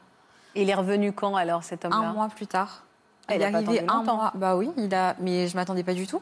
Et 0.56 0.64
il 0.64 0.70
est 0.70 0.76
revenu 0.76 1.12
quand 1.12 1.36
alors, 1.36 1.64
cet 1.64 1.84
homme-là? 1.86 1.98
Un 1.98 2.14
mois 2.14 2.30
plus 2.30 2.48
tard. 2.48 2.84
Ah, 3.28 3.36
il 3.36 3.42
il 3.42 3.42
est 3.42 3.54
arrivé 3.54 3.80
un 3.82 3.98
longtemps. 3.98 4.16
mois. 4.16 4.32
Bah 4.36 4.56
oui, 4.56 4.72
il 4.78 4.94
a... 4.96 5.16
mais 5.20 5.48
je 5.48 5.56
m'attendais 5.56 5.84
pas 5.84 5.94
du 5.94 6.08
tout. 6.08 6.22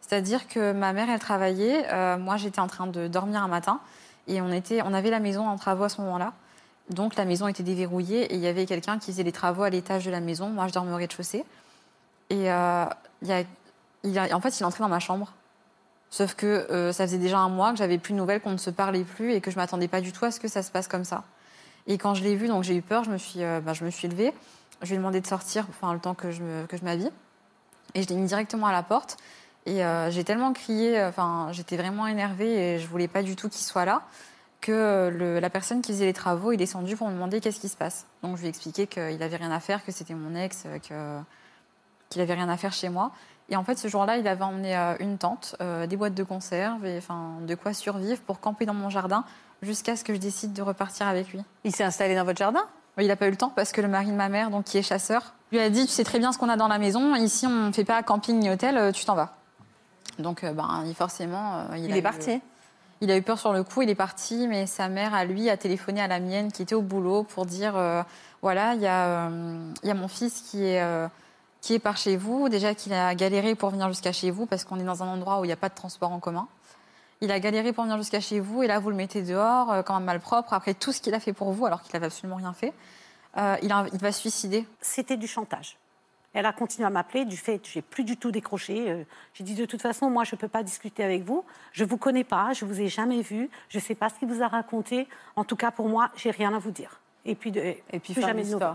C'est-à-dire 0.00 0.48
que 0.48 0.72
ma 0.72 0.92
mère, 0.92 1.08
elle 1.08 1.20
travaillait, 1.20 1.86
euh, 1.92 2.18
moi 2.18 2.36
j'étais 2.36 2.60
en 2.60 2.66
train 2.66 2.86
de 2.86 3.06
dormir 3.06 3.42
un 3.42 3.48
matin 3.48 3.80
et 4.26 4.40
on, 4.40 4.50
était... 4.50 4.82
on 4.82 4.92
avait 4.92 5.10
la 5.10 5.20
maison 5.20 5.46
en 5.46 5.56
travaux 5.56 5.84
à 5.84 5.88
ce 5.88 6.00
moment-là. 6.00 6.32
Donc 6.88 7.14
la 7.14 7.24
maison 7.24 7.46
était 7.46 7.62
déverrouillée 7.62 8.24
et 8.32 8.34
il 8.34 8.40
y 8.40 8.48
avait 8.48 8.66
quelqu'un 8.66 8.98
qui 8.98 9.12
faisait 9.12 9.22
les 9.22 9.32
travaux 9.32 9.62
à 9.62 9.70
l'étage 9.70 10.04
de 10.04 10.10
la 10.10 10.20
maison. 10.20 10.48
Moi, 10.48 10.66
je 10.66 10.72
dormais 10.72 10.92
au 10.92 10.96
rez-de-chaussée. 10.96 11.44
Et 12.30 12.50
euh, 12.50 12.84
en 12.84 12.90
fait, 13.26 13.46
il 14.02 14.16
est 14.16 14.64
entré 14.64 14.80
dans 14.82 14.88
ma 14.88 14.98
chambre. 14.98 15.32
Sauf 16.10 16.34
que 16.34 16.46
euh, 16.46 16.92
ça 16.92 17.06
faisait 17.06 17.18
déjà 17.18 17.38
un 17.38 17.48
mois 17.48 17.70
que 17.70 17.78
j'avais 17.78 17.98
plus 17.98 18.12
de 18.12 18.18
nouvelles, 18.18 18.40
qu'on 18.40 18.50
ne 18.50 18.56
se 18.56 18.70
parlait 18.70 19.04
plus 19.04 19.32
et 19.32 19.40
que 19.40 19.52
je 19.52 19.56
m'attendais 19.56 19.86
pas 19.86 20.00
du 20.00 20.12
tout 20.12 20.24
à 20.24 20.32
ce 20.32 20.40
que 20.40 20.48
ça 20.48 20.62
se 20.62 20.72
passe 20.72 20.88
comme 20.88 21.04
ça. 21.04 21.22
Et 21.86 21.98
quand 21.98 22.14
je 22.14 22.24
l'ai 22.24 22.34
vu, 22.34 22.48
donc 22.48 22.64
j'ai 22.64 22.74
eu 22.74 22.82
peur, 22.82 23.04
je 23.04 23.10
me 23.10 23.18
suis, 23.18 23.40
bah, 23.40 23.72
je 23.72 23.84
me 23.84 23.90
suis 23.90 24.08
levée. 24.08 24.34
Je 24.82 24.88
lui 24.88 24.94
ai 24.94 24.98
demandé 24.98 25.20
de 25.20 25.26
sortir, 25.26 25.66
enfin 25.68 25.92
le 25.92 26.00
temps 26.00 26.14
que 26.14 26.32
je 26.32 26.42
m'habille. 26.82 27.10
Et 27.94 28.02
je 28.02 28.08
l'ai 28.08 28.16
mis 28.16 28.26
directement 28.26 28.66
à 28.66 28.72
la 28.72 28.82
porte. 28.82 29.16
Et 29.66 29.84
euh, 29.84 30.10
j'ai 30.10 30.24
tellement 30.24 30.52
crié, 30.52 31.02
enfin 31.04 31.48
j'étais 31.52 31.76
vraiment 31.76 32.06
énervée 32.06 32.74
et 32.74 32.78
je 32.78 32.86
voulais 32.88 33.08
pas 33.08 33.22
du 33.22 33.36
tout 33.36 33.48
qu'il 33.48 33.62
soit 33.64 33.84
là, 33.84 34.02
que 34.60 35.10
le- 35.12 35.38
la 35.38 35.50
personne 35.50 35.82
qui 35.82 35.92
faisait 35.92 36.06
les 36.06 36.12
travaux 36.12 36.52
est 36.52 36.56
descendue 36.56 36.96
pour 36.96 37.08
me 37.08 37.12
demander 37.14 37.40
qu'est-ce 37.40 37.60
qui 37.60 37.68
se 37.68 37.76
passe. 37.76 38.06
Donc 38.22 38.36
je 38.36 38.40
lui 38.40 38.46
ai 38.46 38.50
expliqué 38.50 38.86
qu'il 38.86 39.22
avait 39.22 39.36
rien 39.36 39.50
à 39.50 39.60
faire, 39.60 39.84
que 39.84 39.92
c'était 39.92 40.14
mon 40.14 40.34
ex, 40.34 40.64
euh, 40.66 40.78
que 40.78 41.22
qu'il 42.08 42.20
avait 42.22 42.34
rien 42.34 42.48
à 42.48 42.56
faire 42.56 42.72
chez 42.72 42.88
moi. 42.88 43.12
Et 43.50 43.56
en 43.56 43.64
fait, 43.64 43.78
ce 43.78 43.86
jour-là, 43.88 44.16
il 44.16 44.26
avait 44.26 44.42
emmené 44.42 44.76
euh, 44.76 44.94
une 45.00 45.16
tente, 45.18 45.54
euh, 45.60 45.86
des 45.86 45.96
boîtes 45.96 46.14
de 46.14 46.24
conserve, 46.24 46.84
et 46.86 46.98
enfin 46.98 47.34
de 47.46 47.54
quoi 47.54 47.72
survivre 47.72 48.20
pour 48.22 48.40
camper 48.40 48.66
dans 48.66 48.74
mon 48.74 48.90
jardin 48.90 49.24
jusqu'à 49.62 49.94
ce 49.96 50.04
que 50.04 50.14
je 50.14 50.18
décide 50.18 50.52
de 50.52 50.62
repartir 50.62 51.06
avec 51.06 51.32
lui. 51.32 51.40
Il 51.64 51.74
s'est 51.74 51.84
installé 51.84 52.14
dans 52.16 52.24
votre 52.24 52.38
jardin? 52.38 52.64
Il 52.98 53.06
n'a 53.06 53.16
pas 53.16 53.28
eu 53.28 53.30
le 53.30 53.36
temps 53.36 53.52
parce 53.54 53.72
que 53.72 53.80
le 53.80 53.88
mari 53.88 54.06
de 54.08 54.12
ma 54.16 54.28
mère, 54.28 54.50
donc 54.50 54.64
qui 54.64 54.76
est 54.78 54.82
chasseur, 54.82 55.34
lui 55.52 55.60
a 55.60 55.70
dit 55.70 55.86
Tu 55.86 55.92
sais 55.92 56.04
très 56.04 56.18
bien 56.18 56.32
ce 56.32 56.38
qu'on 56.38 56.48
a 56.48 56.56
dans 56.56 56.68
la 56.68 56.78
maison. 56.78 57.14
Ici, 57.14 57.46
on 57.46 57.68
ne 57.68 57.72
fait 57.72 57.84
pas 57.84 58.02
camping 58.02 58.38
ni 58.38 58.50
hôtel. 58.50 58.92
Tu 58.92 59.04
t'en 59.04 59.14
vas. 59.14 59.36
Donc, 60.20 60.44
euh, 60.44 60.52
ben, 60.52 60.82
il- 60.86 60.94
forcément, 60.94 61.58
euh, 61.70 61.76
il, 61.76 61.90
est 61.96 61.98
eu- 61.98 62.02
parti 62.02 62.40
Il 63.02 63.10
a 63.10 63.16
eu 63.16 63.22
peur 63.22 63.38
sur 63.38 63.52
le 63.52 63.62
coup. 63.64 63.82
Il 63.82 63.90
est 63.90 63.94
parti, 63.94 64.46
mais 64.48 64.66
sa 64.66 64.88
mère, 64.88 65.14
à 65.14 65.24
lui, 65.24 65.48
a 65.50 65.56
téléphoné 65.56 66.00
à 66.02 66.06
la 66.08 66.20
mienne 66.20 66.52
qui 66.52 66.62
était 66.62 66.74
au 66.74 66.82
boulot 66.82 67.22
pour 67.24 67.46
dire 67.46 67.74
euh, 67.76 68.02
voilà, 68.42 68.74
il 68.74 68.82
y, 68.82 68.86
euh, 68.86 69.72
y 69.84 69.90
a 69.90 69.94
mon 69.94 70.08
fils 70.08 70.42
qui 70.42 70.64
est 70.64 70.82
euh, 70.82 71.08
qui 71.62 71.74
est 71.74 71.78
par 71.78 71.96
chez 71.96 72.16
vous. 72.16 72.48
Déjà 72.48 72.74
qu'il 72.74 72.92
a 72.92 73.14
galéré 73.14 73.54
pour 73.54 73.70
venir 73.70 73.88
jusqu'à 73.88 74.12
chez 74.12 74.30
vous 74.30 74.46
parce 74.46 74.64
qu'on 74.64 74.78
est 74.78 74.84
dans 74.84 75.02
un 75.02 75.08
endroit 75.08 75.40
où 75.40 75.44
il 75.44 75.48
n'y 75.48 75.52
a 75.52 75.56
pas 75.56 75.68
de 75.68 75.74
transport 75.74 76.10
en 76.12 76.18
commun. 76.20 76.46
Il 77.22 77.30
a 77.30 77.38
galéré 77.38 77.72
pour 77.74 77.84
venir 77.84 77.98
jusqu'à 77.98 78.20
chez 78.20 78.40
vous 78.40 78.62
et 78.62 78.66
là, 78.66 78.78
vous 78.78 78.88
le 78.88 78.96
mettez 78.96 79.22
dehors, 79.22 79.70
euh, 79.70 79.82
quand 79.82 79.92
même 79.94 80.04
malpropre, 80.04 80.54
après 80.54 80.72
tout 80.72 80.90
ce 80.92 81.00
qu'il 81.02 81.12
a 81.14 81.20
fait 81.20 81.34
pour 81.34 81.52
vous, 81.52 81.66
alors 81.66 81.82
qu'il 81.82 81.92
n'avait 81.94 82.06
absolument 82.06 82.36
rien 82.36 82.54
fait. 82.54 82.72
Euh, 83.36 83.56
il, 83.62 83.70
a- 83.72 83.84
il 83.92 83.98
va 83.98 84.10
se 84.10 84.20
suicider. 84.20 84.66
c'était 84.80 85.18
du 85.18 85.26
chantage. 85.26 85.76
Elle 86.32 86.46
a 86.46 86.52
continué 86.52 86.86
à 86.86 86.90
m'appeler 86.90 87.24
du 87.24 87.36
fait 87.36 87.58
que 87.58 87.66
j'ai 87.66 87.82
plus 87.82 88.04
du 88.04 88.16
tout 88.16 88.30
décroché. 88.30 88.88
Euh, 88.90 89.02
J'ai 89.34 89.42
dit 89.42 89.54
de 89.54 89.64
toute 89.64 89.82
façon, 89.82 90.08
moi, 90.10 90.22
je 90.24 90.36
ne 90.36 90.40
peux 90.40 90.46
pas 90.48 90.62
discuter 90.62 91.02
avec 91.02 91.24
vous. 91.24 91.44
Je 91.72 91.84
vous 91.84 91.96
connais 91.96 92.22
pas, 92.22 92.52
je 92.52 92.64
vous 92.64 92.80
ai 92.80 92.86
jamais 92.88 93.20
vu, 93.20 93.50
je 93.68 93.78
ne 93.78 93.82
sais 93.82 93.96
pas 93.96 94.08
ce 94.08 94.14
qu'il 94.18 94.28
vous 94.28 94.40
a 94.42 94.46
raconté. 94.46 95.08
En 95.34 95.42
tout 95.44 95.56
cas, 95.56 95.72
pour 95.72 95.88
moi, 95.88 96.10
j'ai 96.16 96.30
rien 96.30 96.54
à 96.54 96.58
vous 96.60 96.70
dire. 96.70 97.00
Et 97.24 97.34
puis, 97.34 97.50
de, 97.50 97.60
Et 97.60 97.98
puis, 98.00 98.14
plus 98.14 98.22
jamais 98.22 98.44
de 98.44 98.50
nouvelles. 98.50 98.74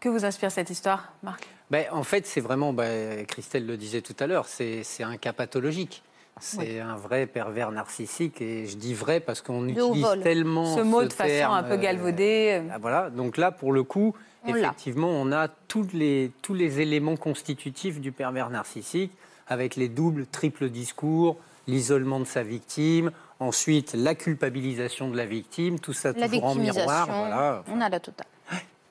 Que 0.00 0.08
vous 0.08 0.24
inspire 0.24 0.50
cette 0.50 0.70
histoire, 0.70 1.12
Marc? 1.22 1.46
Ben, 1.70 1.84
en 1.92 2.02
fait, 2.02 2.26
c'est 2.26 2.40
vraiment, 2.40 2.72
ben, 2.72 3.26
Christelle 3.26 3.66
le 3.66 3.76
disait 3.76 4.00
tout 4.00 4.16
à 4.18 4.26
l'heure, 4.26 4.46
c'est 4.46 4.82
c'est 4.82 5.02
un 5.02 5.18
cas 5.18 5.34
pathologique. 5.34 6.02
C'est 6.40 6.80
un 6.80 6.96
vrai 6.96 7.26
pervers 7.26 7.70
narcissique. 7.70 8.40
Et 8.40 8.64
je 8.64 8.78
dis 8.78 8.94
vrai 8.94 9.20
parce 9.20 9.42
qu'on 9.42 9.68
utilise 9.68 10.06
tellement 10.22 10.74
Ce 10.74 10.80
mot 10.80 11.04
de 11.04 11.12
façon 11.12 11.28
terme, 11.28 11.52
un 11.52 11.62
peu 11.62 11.72
euh, 11.74 11.76
galvaudée. 11.76 12.62
ah, 12.72 12.78
voilà. 12.78 13.10
Donc 13.10 13.36
là, 13.36 13.52
pour 13.52 13.72
le 13.72 13.82
coup, 13.82 14.14
On 14.44 14.54
effectivement, 14.54 15.08
on 15.08 15.32
a 15.32 15.48
tous 15.48 15.88
les, 15.92 16.32
tous 16.42 16.54
les 16.54 16.80
éléments 16.80 17.16
constitutifs 17.16 18.00
du 18.00 18.12
pervers 18.12 18.50
narcissique, 18.50 19.12
avec 19.48 19.76
les 19.76 19.88
doubles, 19.88 20.26
triples 20.26 20.70
discours, 20.70 21.36
l'isolement 21.66 22.20
de 22.20 22.24
sa 22.24 22.42
victime, 22.42 23.10
ensuite 23.38 23.94
la 23.94 24.14
culpabilisation 24.14 25.10
de 25.10 25.16
la 25.16 25.26
victime, 25.26 25.78
tout 25.78 25.92
ça 25.92 26.12
La 26.12 26.28
toujours 26.28 26.44
en 26.44 26.54
miroir. 26.54 27.06
Voilà. 27.06 27.64
on 27.68 27.80
a 27.80 27.88
la 27.88 28.00
totale. 28.00 28.26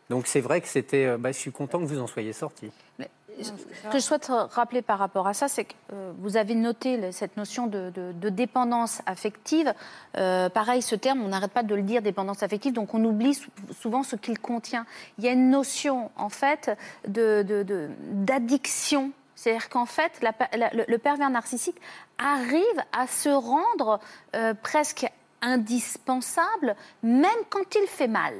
Donc 0.10 0.26
c'est 0.28 0.42
vrai 0.42 0.60
que 0.62 0.68
c'était. 0.68 1.06
euh, 1.06 1.18
bah, 1.18 1.32
je 1.32 1.38
suis 1.38 1.52
content 1.52 1.80
que 1.80 1.86
vous 1.86 2.00
en 2.00 2.08
soyez 2.08 2.34
sorti. 2.34 2.72
Ce 3.43 3.88
que 3.89 3.97
je 3.99 4.04
souhaite 4.04 4.28
rappeler 4.52 4.82
par 4.82 4.99
rapport 4.99 5.28
à 5.28 5.34
ça, 5.34 5.47
c'est 5.47 5.65
que 5.65 5.73
euh, 5.93 6.12
vous 6.19 6.36
avez 6.38 6.56
noté 6.56 7.12
cette 7.12 7.38
notion 7.38 7.67
de, 7.67 7.89
de- 7.91 8.12
de 8.12 8.30
dépendance 8.30 9.02
affective. 9.06 9.73
Euh, 10.17 10.49
pareil, 10.49 10.82
ce 10.82 10.95
terme, 10.95 11.21
on 11.21 11.30
n'arrête 11.30 11.52
pas 11.52 11.63
de 11.63 11.73
le 11.75 11.82
dire, 11.84 12.02
dépendance 12.02 12.43
affective, 12.43 12.73
donc 12.73 12.93
on 12.93 13.04
oublie 13.06 13.34
sou- 13.36 13.49
souvent 13.80 14.04
ce 14.04 14.15
qu'il 14.15 14.39
contient. 14.39 14.86
Il 15.17 15.23
y 15.23 15.28
a 15.28 15.32
une 15.32 15.49
notion, 15.49 16.12
en 16.15 16.30
fait, 16.30 16.71
de- 17.08 17.45
d'addiction. 18.12 19.12
C'est-à-dire 19.36 19.69
qu'en 19.69 19.86
fait, 19.86 20.12
la 20.21 20.34
per- 20.34 20.58
la- 20.58 20.69
le, 20.73 20.84
le 20.88 20.97
pervers 20.97 21.30
narcissique 21.30 21.78
arrive 22.17 22.62
à 22.91 23.08
se 23.08 23.30
rendre 23.30 23.99
euh, 24.36 24.54
presque 24.62 25.08
indispensable, 25.41 26.75
même 27.04 27.30
quand 27.49 27.73
il 27.75 27.88
fait 27.88 28.08
mal. 28.10 28.34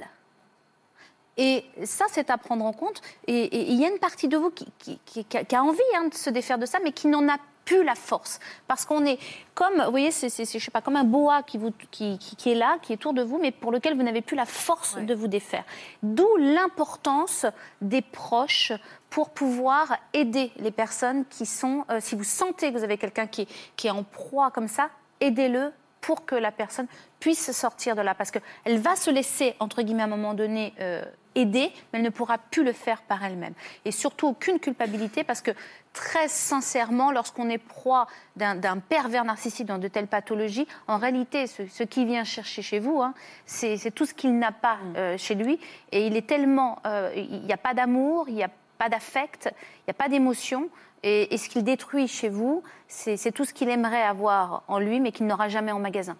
Et 1.42 1.64
ça, 1.86 2.04
c'est 2.12 2.30
à 2.30 2.38
prendre 2.38 2.66
en 2.66 2.74
compte. 2.74 3.02
Et 3.28 3.72
il 3.72 3.80
y 3.80 3.86
a 3.86 3.90
une 3.90 3.98
partie 4.00 4.28
de 4.28 4.36
vous 4.36 4.50
qui, 4.50 4.68
qui- 4.78 5.00
qui- 5.06 5.24
qui 5.24 5.56
a, 5.56 5.64
envie 5.64 5.80
hein, 5.96 6.10
de 6.10 6.14
se 6.14 6.30
défaire 6.30 6.58
de 6.58 6.66
ça, 6.66 6.80
mais 6.84 6.92
qui 6.92 7.08
n'en 7.08 7.30
a 7.30 7.38
plus 7.64 7.84
la 7.84 7.96
force. 7.96 8.40
Parce 8.68 8.84
qu'on 8.84 9.06
est 9.06 9.18
comme, 9.54 9.82
vous 9.86 9.92
voyez, 9.92 10.12
c'est, 10.12 10.28
je 10.30 10.60
sais 10.66 10.72
pas, 10.72 10.82
comme 10.82 10.98
un 10.98 11.04
boa 11.06 11.44
qui, 11.44 11.58
vous, 11.58 11.72
qui, 11.92 12.18
qui- 12.18 12.36
qui 12.36 12.52
est 12.52 12.56
là, 12.56 12.78
qui 12.82 12.92
est 12.92 12.96
autour 12.98 13.14
de 13.14 13.22
vous, 13.22 13.38
mais 13.40 13.52
pour 13.52 13.72
lequel 13.72 13.96
vous 13.96 14.04
n'avez 14.04 14.22
plus 14.22 14.36
la 14.36 14.46
force 14.46 14.98
de 14.98 15.14
vous 15.14 15.28
défaire. 15.28 15.64
D'où 16.04 16.28
l'importance 16.38 17.46
des 17.82 18.02
proches 18.02 18.74
pour 19.10 19.30
pouvoir 19.30 19.96
aider 20.14 20.52
les 20.58 20.72
personnes 20.72 21.26
qui 21.30 21.46
sont, 21.46 21.86
euh, 21.90 22.00
si 22.02 22.16
vous 22.16 22.24
sentez 22.26 22.74
que 22.74 22.78
vous 22.78 22.84
avez 22.84 22.98
quelqu'un 22.98 23.28
qui, 23.28 23.48
qui 23.78 23.88
est 23.88 23.92
en 23.92 24.04
proie 24.04 24.52
comme 24.52 24.68
ça, 24.68 24.90
aidez-le 25.22 25.72
pour 26.02 26.26
que 26.26 26.36
la 26.36 26.52
personne 26.52 26.88
puisse 27.20 27.52
sortir 27.52 27.96
de 27.96 28.02
là. 28.02 28.16
Parce 28.16 28.32
qu'elle 28.32 28.80
va 28.80 28.96
se 28.96 29.10
laisser, 29.12 29.56
entre 29.60 29.82
guillemets, 29.82 30.04
à 30.04 30.06
un 30.06 30.10
moment 30.10 30.34
donné, 30.34 30.74
euh, 30.80 31.04
aider, 31.36 31.72
mais 31.92 32.00
elle 32.00 32.04
ne 32.04 32.10
pourra 32.10 32.38
plus 32.38 32.64
le 32.64 32.74
faire 32.74 33.02
par 33.02 33.24
elle-même. 33.24 33.54
Et 33.86 33.92
surtout, 33.92 34.28
aucune 34.28 34.60
culpabilité, 34.60 35.24
parce 35.24 35.42
que 35.42 35.52
très 35.94 36.28
sincèrement, 36.28 37.12
lorsqu'on 37.12 37.50
est 37.50 37.58
proie 37.60 38.08
d'un 38.36 38.78
pervers 38.80 39.26
narcissique 39.26 39.68
dans 39.68 39.78
de 39.78 39.88
telles 39.88 40.08
pathologies, 40.08 40.68
en 40.88 40.98
réalité, 40.98 41.48
ce, 41.48 41.68
ce 41.68 41.84
qui 41.84 42.06
vient 42.06 42.24
chercher 42.24 42.62
chez 42.62 42.80
vous, 42.80 43.02
hein, 43.02 43.14
c'est 43.46 43.94
tout 43.94 44.06
ce 44.06 44.14
qu'il 44.14 44.38
n'a 44.38 44.52
pas 44.52 44.78
euh, 44.96 45.18
chez 45.18 45.36
lui. 45.36 45.60
Et 45.92 46.08
il 46.08 46.16
est 46.16 46.28
tellement... 46.28 46.80
euh, 46.86 47.12
il 47.16 47.42
n'y 47.42 47.54
a 47.54 47.58
pas 47.58 47.74
d'amour, 47.74 48.28
il 48.28 48.36
n'y 48.36 48.44
a 48.44 48.50
pas 48.78 48.90
d'affect, 48.90 49.50
il 49.52 49.90
n'y 49.90 49.92
a 49.92 49.94
pas 49.94 50.08
d'émotion. 50.08 50.70
Et, 51.04 51.34
et 51.34 51.38
ce 51.38 51.48
qu'il 51.50 51.64
détruit 51.64 52.08
chez 52.08 52.30
vous, 52.30 52.64
c'est 52.88 53.32
tout 53.32 53.46
ce 53.46 53.54
qu'il 53.54 53.70
aimerait 53.70 54.04
avoir 54.04 54.64
en 54.68 54.80
lui, 54.80 55.00
mais 55.00 55.12
qu'il 55.12 55.28
n'aura 55.28 55.48
jamais 55.50 55.72
en 55.72 55.80
magasin. 55.80 56.18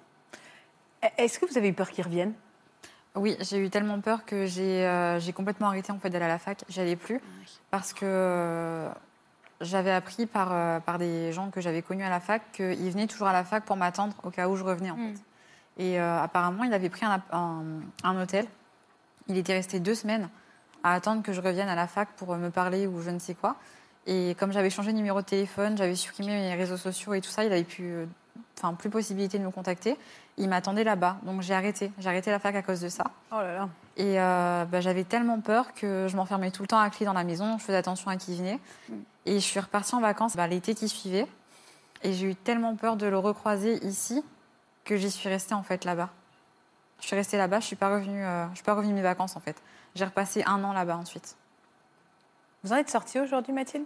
Est-ce 1.18 1.40
que 1.40 1.46
vous 1.46 1.58
avez 1.58 1.70
eu 1.70 1.74
peur 1.74 1.90
qu'il 1.90 2.04
revienne? 2.04 2.34
Oui, 3.16 3.36
j'ai 3.42 3.58
eu 3.58 3.70
tellement 3.70 4.00
peur 4.02 4.24
que 4.26 4.46
j'ai 4.46 4.86
euh, 4.86 5.20
j'ai 5.20 5.34
complètement 5.34 5.68
arrêté 5.68 5.92
en 5.92 6.00
fait 6.00 6.10
d'aller 6.10 6.26
à 6.26 6.30
la 6.30 6.40
fac. 6.40 6.64
J'y 6.70 6.80
allais 6.80 6.96
plus 6.96 7.20
parce 7.72 7.92
que 7.94 8.02
euh, 8.04 8.90
j'avais 9.62 9.92
appris 9.92 10.26
par, 10.26 10.50
euh, 10.54 10.80
par 10.80 11.00
des 11.00 11.34
gens 11.34 11.50
que 11.50 11.60
j'avais 11.60 11.82
connus 11.82 12.04
à 12.04 12.10
la 12.10 12.20
fac 12.20 12.42
qu'ils 12.54 12.92
venaient 12.92 13.08
toujours 13.08 13.28
à 13.28 13.34
la 13.34 13.44
fac 13.44 13.64
pour 13.66 13.76
m'attendre 13.78 14.14
au 14.24 14.30
cas 14.30 14.48
où 14.48 14.56
je 14.56 14.64
revenais 14.64 14.92
en 14.92 14.96
Mm. 14.98 15.14
fait. 15.14 15.22
Et 15.84 16.00
euh, 16.00 16.22
apparemment, 16.22 16.66
il 16.66 16.74
avait 16.74 16.90
pris 16.90 17.06
un, 17.06 17.12
app- 17.12 17.34
un, 17.34 17.64
un 18.04 18.22
hôtel. 18.22 18.46
Il 19.28 19.38
était 19.38 19.54
resté 19.54 19.80
deux 19.80 19.96
semaines 19.96 20.30
à 20.84 20.94
attendre 20.94 21.24
que 21.24 21.32
je 21.34 21.40
revienne 21.42 21.70
à 21.70 21.76
la 21.76 21.88
fac 21.88 22.10
pour 22.18 22.36
me 22.36 22.50
parler 22.50 22.86
ou 22.88 23.02
je 23.02 23.10
ne 23.10 23.20
sais 23.20 23.34
quoi. 23.34 23.56
Et 24.12 24.36
comme 24.40 24.52
j'avais 24.52 24.72
changé 24.72 24.92
de 24.92 24.98
numéro 24.98 25.22
de 25.22 25.26
téléphone, 25.26 25.78
j'avais 25.78 25.94
supprimé 25.94 26.32
mes 26.32 26.56
réseaux 26.56 26.78
sociaux 26.78 27.14
et 27.14 27.22
tout 27.22 27.30
ça, 27.30 27.44
il 27.44 27.54
avait 27.54 27.64
plus, 27.64 27.94
euh, 27.94 28.06
enfin, 28.58 28.74
plus 28.74 28.90
possibilité 28.90 29.38
de 29.38 29.44
me 29.44 29.52
contacter. 29.52 29.96
Il 30.38 30.50
m'attendait 30.50 30.84
là-bas, 30.84 31.18
donc 31.22 31.44
j'ai 31.44 31.54
arrêté. 31.54 31.92
J'ai 32.00 32.10
arrêté 32.10 32.32
la 32.32 32.40
fac 32.40 32.56
à 32.56 32.64
cause 32.64 32.82
de 32.82 32.90
ça. 32.90 33.04
Oh 33.32 33.36
là 33.36 33.54
là. 33.54 33.70
Et 33.98 34.20
euh, 34.20 34.66
bah, 34.66 34.82
j'avais 34.82 35.04
tellement 35.04 35.40
peur 35.42 35.76
que 35.76 36.08
je 36.10 36.16
m'enfermais 36.16 36.50
tout 36.50 36.64
le 36.64 36.68
temps 36.68 36.80
à 36.80 36.90
clé 36.90 37.06
dans 37.06 37.14
la 37.14 37.24
maison. 37.24 37.60
Je 37.60 37.64
faisais 37.64 37.78
attention 37.78 38.10
à 38.10 38.18
qui 38.18 38.36
venait. 38.36 38.60
Et 39.28 39.36
je 39.36 39.46
suis 39.46 39.60
repartie 39.60 39.94
en 39.94 40.02
vacances 40.02 40.36
bah, 40.36 40.48
l'été 40.48 40.74
qui 40.74 40.90
suivait. 40.90 41.28
Et 42.02 42.14
j'ai 42.14 42.32
eu 42.32 42.36
tellement 42.36 42.76
peur 42.76 42.96
de 42.96 43.06
le 43.06 43.18
recroiser 43.20 43.86
ici 43.86 44.24
que 44.86 44.98
j'y 44.98 45.12
suis 45.12 45.30
restée 45.30 45.54
en 45.54 45.62
fait 45.62 45.86
là-bas. 45.86 46.10
Je 47.00 47.06
suis 47.06 47.16
restée 47.16 47.38
là-bas. 47.38 47.60
Je 47.60 47.66
suis 47.68 47.76
pas 47.76 47.94
revenue. 47.94 48.26
euh, 48.26 48.50
je 48.50 48.56
suis 48.56 48.64
pas 48.64 48.74
revenue 48.74 48.94
de 48.94 48.98
mes 48.98 49.04
vacances 49.04 49.36
en 49.36 49.40
fait. 49.40 49.62
J'ai 49.94 50.06
repassé 50.06 50.44
un 50.48 50.64
an 50.64 50.74
là-bas 50.74 50.98
ensuite. 50.98 51.36
Vous 52.64 52.74
en 52.74 52.78
êtes 52.78 52.90
sortie 52.90 53.20
aujourd'hui, 53.20 53.54
Mathilde? 53.54 53.86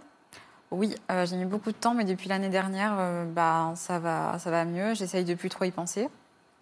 Oui, 0.74 0.94
euh, 1.10 1.26
j'ai 1.26 1.36
mis 1.36 1.44
beaucoup 1.44 1.72
de 1.72 1.76
temps, 1.76 1.94
mais 1.94 2.04
depuis 2.04 2.28
l'année 2.28 2.48
dernière, 2.48 2.96
euh, 2.98 3.24
bah, 3.24 3.72
ça 3.76 3.98
va, 3.98 4.38
ça 4.38 4.50
va 4.50 4.64
mieux. 4.64 4.94
J'essaye 4.94 5.24
de 5.24 5.34
plus 5.34 5.48
trop 5.48 5.64
y 5.64 5.70
penser. 5.70 6.08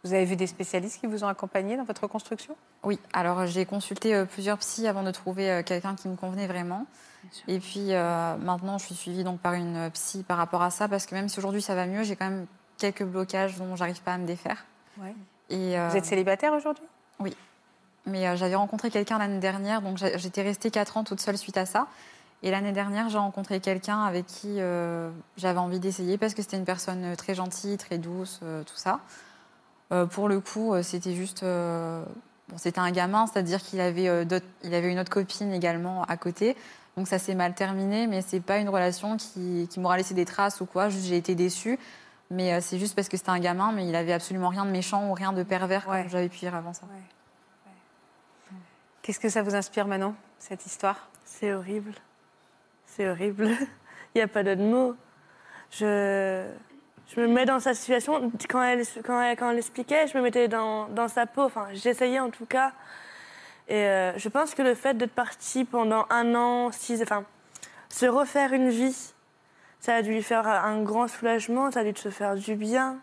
Vous 0.05 0.13
avez 0.13 0.25
vu 0.25 0.35
des 0.35 0.49
spécialistes 0.49 1.01
qui 1.01 1.07
vous 1.07 1.23
ont 1.23 1.29
accompagné 1.29 1.77
dans 1.77 1.85
votre 1.85 2.03
reconstruction 2.03 2.57
Oui, 2.83 2.99
alors 3.13 3.47
j'ai 3.47 3.65
consulté 3.65 4.15
euh, 4.15 4.25
plusieurs 4.25 4.59
psys 4.59 4.89
avant 4.89 5.05
de 5.05 5.13
trouver 5.13 5.49
euh, 5.51 5.63
quelqu'un 5.63 5.95
qui 5.95 6.09
me 6.09 6.17
convenait 6.17 6.49
vraiment. 6.49 6.87
Et 7.47 7.61
puis 7.61 7.93
euh, 7.93 8.37
maintenant, 8.37 8.79
je 8.79 8.87
suis 8.87 8.95
suivie 8.97 9.23
donc 9.23 9.39
par 9.39 9.55
une 9.55 9.91
psy 9.93 10.25
par 10.25 10.39
rapport 10.39 10.63
à 10.63 10.71
ça, 10.71 10.89
parce 10.89 11.07
que 11.07 11.15
même 11.15 11.29
si 11.29 11.39
aujourd'hui 11.39 11.63
ça 11.63 11.77
va 11.77 11.87
mieux, 11.87 12.03
j'ai 12.03 12.17
quand 12.17 12.29
même 12.29 12.47
quelques 12.79 13.05
blocages 13.05 13.57
dont 13.59 13.77
j'arrive 13.77 14.03
pas 14.03 14.15
à 14.15 14.19
me 14.19 14.27
défaire. 14.27 14.65
Ouais. 15.01 15.15
Et, 15.51 15.79
euh, 15.79 15.89
Vous 15.89 15.97
êtes 15.97 16.05
célibataire 16.05 16.53
aujourd'hui? 16.53 16.85
Mais 18.05 18.27
euh, 18.27 18.35
j'avais 18.35 18.57
rencontré 18.57 18.91
quelqu'un 18.91 19.19
l'année 19.19 19.39
dernière, 19.39 19.81
donc 19.81 19.99
j'étais 20.17 20.43
restée 20.43 20.71
4 20.71 20.97
ans 20.97 21.05
toute 21.05 21.21
seule 21.21 21.39
suite 21.39 21.57
à 21.57 21.67
ça. 21.67 21.87
Et 22.43 22.51
l'année 22.51 22.73
dernière, 22.73 23.09
j'ai 23.09 23.19
rencontré 23.19 23.61
quelqu'un 23.61 24.03
avec 24.03 24.27
qui 24.27 24.57
euh, 24.61 25.11
j'avais 25.37 25.59
envie 25.61 25.79
d'essayer 25.79 26.19
parce 26.19 26.35
que 26.35 26.43
c'était 26.43 26.57
une 26.57 26.65
personne 26.65 27.05
euh, 27.05 27.15
très 27.17 27.35
gentille, 27.35 27.77
très 27.79 27.99
douce, 27.99 28.41
euh, 28.43 28.65
tout 28.65 28.77
ça. 28.77 29.01
Euh, 29.93 30.07
pour 30.07 30.29
le 30.29 30.41
coup, 30.41 30.75
c'était 30.83 31.15
juste. 31.15 31.43
euh, 31.43 32.03
bon, 32.49 32.59
c'était 32.59 32.81
un 32.81 32.91
gamin, 32.91 33.27
c'est-à-dire 33.27 33.61
qu'il 33.63 33.81
avait, 33.81 34.09
euh, 34.09 34.25
d'autres- 34.25 34.47
il 34.65 34.75
avait 34.75 34.91
une 34.91 34.99
autre 34.99 35.11
copine 35.11 35.53
également 35.53 36.03
à 36.05 36.17
côté. 36.17 36.57
Donc 36.97 37.07
ça 37.09 37.19
s'est 37.19 37.35
mal 37.35 37.55
terminé, 37.55 38.07
mais 38.07 38.23
c'est 38.23 38.41
pas 38.41 38.59
une 38.59 38.69
relation 38.69 39.17
qui, 39.17 39.69
qui 39.71 39.81
m'aura 39.81 39.97
laissé 39.97 40.15
des 40.15 40.25
traces 40.25 40.61
ou 40.61 40.67
quoi. 40.67 40.89
Juste, 40.89 41.07
j'ai 41.07 41.17
été 41.17 41.35
déçue. 41.35 41.79
Mais 42.31 42.55
euh, 42.55 42.59
c'est 42.61 42.79
juste 42.79 42.95
parce 42.97 43.09
que 43.09 43.17
c'était 43.17 43.31
un 43.31 43.39
gamin, 43.39 43.73
mais 43.73 43.87
il 43.87 43.95
avait 43.95 44.13
absolument 44.15 44.49
rien 44.49 44.65
de 44.65 44.71
méchant 44.71 45.09
ou 45.09 45.15
rien 45.15 45.33
de 45.33 45.43
pervers 45.43 45.87
Ouais. 45.89 46.03
comme 46.03 46.11
j'avais 46.11 46.29
pu 46.29 46.39
dire 46.39 46.55
avant 46.55 46.73
ça. 46.73 46.87
Qu'est-ce 49.03 49.21
que 49.21 49.29
ça 49.29 49.43
vous 49.43 49.55
inspire 49.55 49.87
maintenant, 49.87 50.15
cette 50.39 50.65
histoire? 50.65 51.09
C'est 51.25 51.53
horrible. 51.53 51.93
C'est 52.95 53.09
horrible. 53.09 53.47
Il 54.15 54.19
n'y 54.19 54.21
a 54.21 54.29
pas 54.29 54.43
d'autre 54.43 54.61
mot. 54.61 54.95
Je, 55.71 56.47
je 57.09 57.21
me 57.21 57.27
mets 57.27 57.47
dans 57.47 57.59
sa 57.59 57.73
situation. 57.73 58.31
Quand 58.51 58.63
elle, 58.63 58.85
quand 59.03 59.21
elle, 59.23 59.37
quand 59.37 59.51
elle 59.51 59.59
expliquait, 59.59 60.07
je 60.07 60.19
me 60.19 60.23
mettais 60.23 60.47
dans, 60.47 60.89
dans 60.89 61.09
sa 61.09 61.25
peau. 61.25 61.43
Enfin, 61.43 61.69
j'essayais 61.73 62.21
en 62.21 62.29
tout 62.29 62.45
cas. 62.45 62.73
Et 63.69 63.87
euh, 63.87 64.19
je 64.19 64.29
pense 64.29 64.55
que 64.55 64.61
le 64.61 64.75
fait 64.75 64.95
d'être 64.95 65.15
parti 65.15 65.65
pendant 65.65 66.05
un 66.11 66.35
an, 66.35 66.71
six, 66.71 67.01
enfin, 67.01 67.25
se 67.89 68.05
refaire 68.05 68.53
une 68.53 68.69
vie, 68.69 69.15
ça 69.81 69.95
a 69.95 70.03
dû 70.03 70.11
lui 70.11 70.23
faire 70.23 70.47
un 70.47 70.83
grand 70.83 71.09
soulagement, 71.09 71.71
ça 71.71 71.81
a 71.81 71.85
dû 71.85 71.99
se 71.99 72.11
faire 72.11 72.35
du 72.35 72.57
bien. 72.57 72.99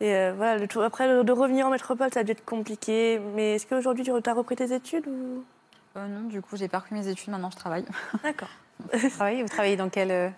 Et 0.00 0.14
euh, 0.16 0.32
voilà, 0.36 0.64
après, 0.84 1.22
de 1.22 1.32
revenir 1.32 1.66
en 1.66 1.70
métropole, 1.70 2.12
ça 2.12 2.20
a 2.20 2.24
dû 2.24 2.32
être 2.32 2.44
compliqué. 2.44 3.20
Mais 3.36 3.54
est-ce 3.54 3.68
qu'aujourd'hui, 3.68 4.02
tu 4.02 4.10
as 4.10 4.34
repris 4.34 4.56
tes 4.56 4.72
études 4.74 5.06
ou... 5.06 5.44
Euh, 5.98 6.06
non, 6.06 6.28
du 6.28 6.40
coup, 6.40 6.56
j'ai 6.56 6.68
pas 6.68 6.78
repris 6.78 6.94
mes 6.94 7.08
études, 7.08 7.30
maintenant 7.30 7.50
je 7.50 7.56
travaille 7.56 7.84
D'accord. 8.22 8.48
Vous 8.92 9.10
travaillez, 9.10 9.42
vous 9.42 9.48
travaillez 9.48 9.76
dans 9.76 9.88
quel... 9.88 10.10
euh, 10.10 10.30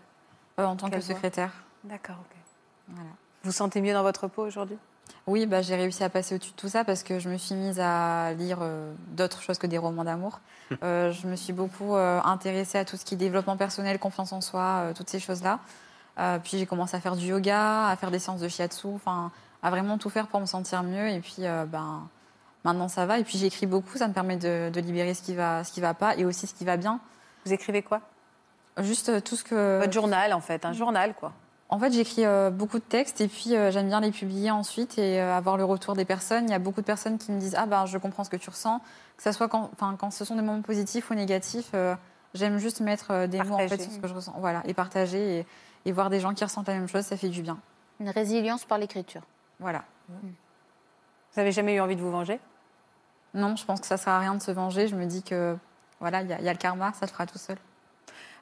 en 0.59 0.77
tant 0.77 0.89
que 0.91 1.01
secrétaire. 1.01 1.53
D'accord, 1.85 2.17
ok. 2.21 2.37
Voilà. 2.89 3.11
Vous 3.43 3.51
vous 3.51 3.53
sentez 3.53 3.81
mieux 3.81 3.93
dans 3.93 4.03
votre 4.03 4.29
peau 4.29 4.43
aujourd'hui? 4.47 4.79
Oui, 5.27 5.47
bah, 5.47 5.63
j'ai 5.63 5.77
réussi 5.77 6.03
à 6.03 6.09
passer 6.09 6.35
au-dessus 6.35 6.53
de 6.53 6.57
tout 6.57 6.69
ça 6.69 6.85
parce 6.85 7.03
que 7.03 7.19
je 7.19 7.29
me 7.29 7.37
suis 7.37 7.55
mise 7.55 7.79
à 7.81 8.33
lire 8.33 8.59
euh, 8.63 8.93
d'autres 9.09 9.43
choses 9.43 9.59
que 9.59 9.67
des 9.67 9.79
romans 9.79 10.05
d'amour. 10.05 10.41
Euh, 10.83 11.13
je 11.13 11.27
me 11.27 11.37
suis 11.37 11.53
beaucoup 11.53 11.95
euh, 11.95 12.21
intéressée 12.23 12.79
à 12.79 12.85
tout 12.85 12.97
ce 12.97 13.05
qui 13.05 13.15
est 13.15 13.17
développement 13.17 13.57
personnel, 13.57 13.99
confiance 13.99 14.33
en 14.33 14.41
soi, 14.41 14.63
euh, 14.63 14.93
toutes 14.95 15.11
ces 15.11 15.21
choses-là. 15.21 15.59
Euh, 16.19 16.39
puis 16.39 16.59
j'ai 16.59 16.67
commencé 16.67 16.97
à 16.97 17.01
faire 17.01 17.17
du 17.17 17.27
yoga, 17.27 17.89
à 17.89 17.97
faire 17.97 18.11
des 18.11 18.19
séances 18.19 18.41
de 18.41 18.49
shiatsu, 18.49 18.89
enfin, 18.89 19.31
à 19.63 19.71
vraiment 19.71 19.99
tout 19.99 20.11
faire 20.11 20.27
pour 20.27 20.41
me 20.41 20.47
sentir 20.47 20.83
mieux. 20.83 21.09
Et 21.09 21.21
puis, 21.21 21.37
euh, 21.41 21.65
ben, 21.67 22.09
maintenant 22.65 22.89
ça 22.89 23.07
va. 23.07 23.19
Et 23.19 23.25
puis 23.25 23.39
j'écris 23.39 23.67
beaucoup, 23.67 23.99
ça 23.99 24.09
me 24.09 24.13
permet 24.13 24.37
de, 24.37 24.71
de 24.71 24.81
libérer 24.81 25.15
ce 25.15 25.23
qui 25.23 25.35
va, 25.35 25.65
ce 25.65 25.73
qui 25.73 25.81
va 25.81 25.95
pas 25.95 26.17
et 26.17 26.25
aussi 26.25 26.47
ce 26.47 26.55
qui 26.55 26.65
va 26.65 26.77
bien. 26.77 27.01
Vous 27.45 27.53
écrivez 27.53 27.83
quoi? 27.83 28.01
Juste 28.79 29.09
euh, 29.09 29.21
tout 29.21 29.37
ce 29.37 29.45
que. 29.45 29.81
Votre 29.81 29.93
journal, 29.93 30.33
en 30.33 30.41
fait, 30.41 30.65
un 30.65 30.73
journal, 30.73 31.15
quoi. 31.15 31.33
En 31.73 31.79
fait, 31.79 31.93
j'écris 31.93 32.25
euh, 32.25 32.51
beaucoup 32.51 32.79
de 32.81 32.85
textes 32.85 33.21
et 33.21 33.29
puis 33.29 33.55
euh, 33.55 33.71
j'aime 33.71 33.87
bien 33.87 34.01
les 34.01 34.11
publier 34.11 34.51
ensuite 34.51 34.99
et 34.99 35.21
euh, 35.21 35.37
avoir 35.37 35.57
le 35.57 35.65
retour 35.65 35.95
des 35.95 36.05
personnes. 36.05 36.47
Il 36.47 36.51
y 36.51 36.55
a 36.55 36.59
beaucoup 36.59 36.81
de 36.81 36.87
personnes 36.87 37.17
qui 37.17 37.31
me 37.31 37.39
disent 37.39 37.55
Ah 37.57 37.67
ben, 37.67 37.87
je 37.87 37.97
comprends 37.97 38.25
ce 38.25 38.31
que 38.31 38.37
tu 38.37 38.51
ressens, 38.51 38.81
que 39.17 39.23
ce 39.23 39.31
soit 39.31 39.47
quand, 39.47 39.71
enfin, 39.73 39.95
quand 39.97 40.11
ce 40.11 40.25
sont 40.25 40.35
des 40.35 40.43
moments 40.43 40.63
positifs 40.63 41.11
ou 41.11 41.15
négatifs. 41.15 41.73
j'aime 42.35 42.59
juste 42.59 42.81
mettre 42.81 43.27
des 43.27 43.41
mots 43.43 43.55
en 43.55 43.69
fait 43.69 43.81
sur 43.81 43.93
ce 43.93 43.99
que 43.99 44.09
je 44.09 44.15
ressens. 44.15 44.35
Voilà, 44.39 44.63
et 44.67 44.75
partager 44.75 45.39
et, 45.39 45.47
et 45.85 45.93
voir 45.93 46.11
des 46.11 46.19
gens 46.19 46.35
qui 46.35 46.43
ressentent 46.43 46.67
la 46.67 46.75
même 46.75 46.89
chose, 46.89 47.05
ça 47.05 47.17
fait 47.17 47.29
du 47.29 47.43
bien. 47.43 47.59
Une 48.01 48.11
résilience 48.11 48.65
par 48.65 48.79
l'écriture. 48.79 49.23
Voilà. 49.61 49.85
Vous 51.35 51.41
avez 51.41 51.53
jamais 51.53 51.75
eu 51.75 51.81
envie 51.81 51.97
de 51.97 52.01
vous 52.01 52.11
venger? 52.11 52.41
Non, 53.35 53.55
je 53.57 53.65
pense 53.65 53.81
que 53.81 53.87
ça 53.87 53.97
sert 53.97 54.13
à 54.13 54.19
rien 54.19 54.35
de 54.35 54.43
se 54.43 54.51
venger. 54.51 54.89
Je 54.89 54.97
me 54.97 55.05
dis 55.07 55.23
que 55.23 55.57
voilà, 56.01 56.23
il 56.23 56.29
y, 56.29 56.33
a- 56.33 56.39
il 56.39 56.45
y 56.45 56.49
a 56.49 56.53
le 56.53 56.59
karma, 56.59 56.93
ça 56.95 57.07
le 57.07 57.11
fera 57.13 57.27
tout 57.27 57.39
seul. 57.39 57.57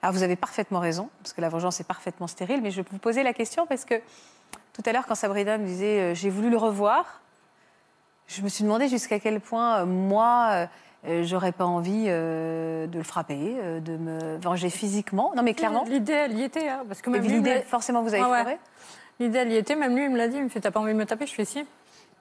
Alors 0.00 0.14
vous 0.14 0.22
avez 0.22 0.36
parfaitement 0.36 0.78
raison, 0.80 1.10
parce 1.22 1.32
que 1.32 1.40
la 1.40 1.48
vengeance 1.48 1.80
est 1.80 1.84
parfaitement 1.86 2.26
stérile, 2.28 2.62
mais 2.62 2.70
je 2.70 2.80
vais 2.80 2.88
vous 2.90 2.98
poser 2.98 3.22
la 3.22 3.32
question 3.32 3.66
parce 3.66 3.84
que 3.84 4.00
Tout 4.72 4.82
à 4.86 4.92
l'heure, 4.92 5.06
quand 5.06 5.16
Sabrina 5.16 5.58
me 5.58 5.66
disait 5.66 6.00
euh, 6.00 6.14
j'ai 6.14 6.30
voulu 6.30 6.50
le 6.50 6.56
revoir, 6.56 7.20
je 8.28 8.42
me 8.42 8.48
suis 8.48 8.62
demandé 8.62 8.86
jusqu'à 8.88 9.18
quel 9.18 9.40
point 9.40 9.78
euh, 9.80 9.86
moi, 9.86 10.50
euh, 10.52 10.66
euh, 11.08 11.22
j'aurais 11.24 11.50
pas 11.50 11.64
envie 11.66 12.04
euh, 12.06 12.86
de 12.86 12.96
le 12.98 13.02
frapper, 13.04 13.56
euh, 13.58 13.80
de 13.80 13.96
me 13.96 14.36
venger 14.36 14.70
physiquement. 14.70 15.32
Non, 15.34 15.42
mais 15.42 15.54
clairement. 15.54 15.82
L'idée, 15.88 16.12
elle 16.12 16.38
y 16.38 16.42
était. 16.44 16.68
hein, 16.68 16.84
parce 16.86 17.02
que 17.02 17.10
même 17.10 17.22
l'idée, 17.24 17.62
forcément, 17.62 18.02
vous 18.02 18.14
avez 18.14 18.22
Ouais, 18.22 18.44
ouais. 18.44 18.58
l'idée, 19.18 19.38
elle 19.38 19.50
y 19.52 19.56
était. 19.56 19.74
Même 19.74 19.96
lui, 19.96 20.04
il 20.04 20.10
me 20.10 20.16
l'a 20.16 20.28
dit. 20.28 20.36
Il 20.36 20.44
me 20.44 20.48
fait 20.48 20.60
T'as 20.60 20.70
pas 20.70 20.78
envie 20.80 20.92
de 20.92 20.98
me 20.98 21.06
taper 21.06 21.26
Je 21.26 21.34
fais 21.34 21.44
Si. 21.44 21.66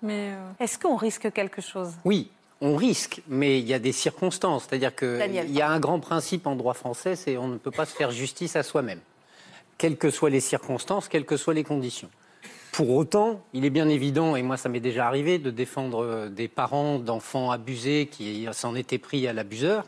Mais. 0.02 0.34
euh, 0.34 0.52
Est-ce 0.64 0.78
qu'on 0.80 0.95
risque 0.95 1.32
quelque 1.32 1.62
chose? 1.62 1.91
Oui, 2.06 2.30
on 2.62 2.76
risque, 2.76 3.22
mais 3.28 3.60
il 3.60 3.68
y 3.68 3.74
a 3.74 3.80
des 3.80 3.91
circonstances. 3.91 4.66
C'est-à-dire 4.68 4.95
qu'il 4.95 5.52
y 5.52 5.62
a 5.62 5.70
un 5.70 5.80
grand 5.80 6.00
principe 6.00 6.48
en 6.48 6.56
droit 6.56 6.74
français, 6.74 7.16
c'est 7.16 7.38
on 7.38 7.48
ne 7.48 7.58
peut 7.58 7.72
pas 7.72 7.86
se 7.86 7.95
faire 7.95 8.12
justice 8.12 8.56
à 8.56 8.64
soi-même, 8.64 9.00
quelles 9.78 9.98
que 9.98 10.10
soient 10.10 10.30
les 10.30 10.39
circonstances, 10.39 11.08
quelles 11.08 11.26
que 11.26 11.38
soient 11.38 11.54
les 11.54 11.64
conditions. 11.64 12.10
Pour 12.72 12.91
autant, 12.91 13.41
il 13.54 13.66
est 13.66 13.72
bien 13.72 13.89
évident, 13.89 14.36
et 14.36 14.43
moi 14.43 14.56
ça 14.58 14.70
m'est 14.70 14.80
déjà 14.80 15.08
arrivé, 15.08 15.39
de 15.39 15.50
défendre 15.50 16.04
euh, 16.04 16.30
des 16.30 16.48
parents 16.48 17.00
d'enfants 17.00 17.50
abusés 17.50 18.08
qui 18.12 18.48
s'en 18.52 18.76
étaient 18.76 19.00
pris 19.00 19.28
à 19.28 19.34
l'abuseur. 19.34 19.86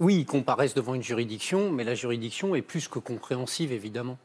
Oui, 0.00 0.16
ils 0.20 0.26
comparaissent 0.26 0.74
devant 0.74 0.94
une 0.94 1.02
juridiction, 1.02 1.70
mais 1.70 1.84
la 1.84 1.94
juridiction 1.94 2.54
est 2.54 2.62
plus 2.62 2.88
que 2.88 2.98
compréhensive, 2.98 3.72
évidemment. 3.72 4.16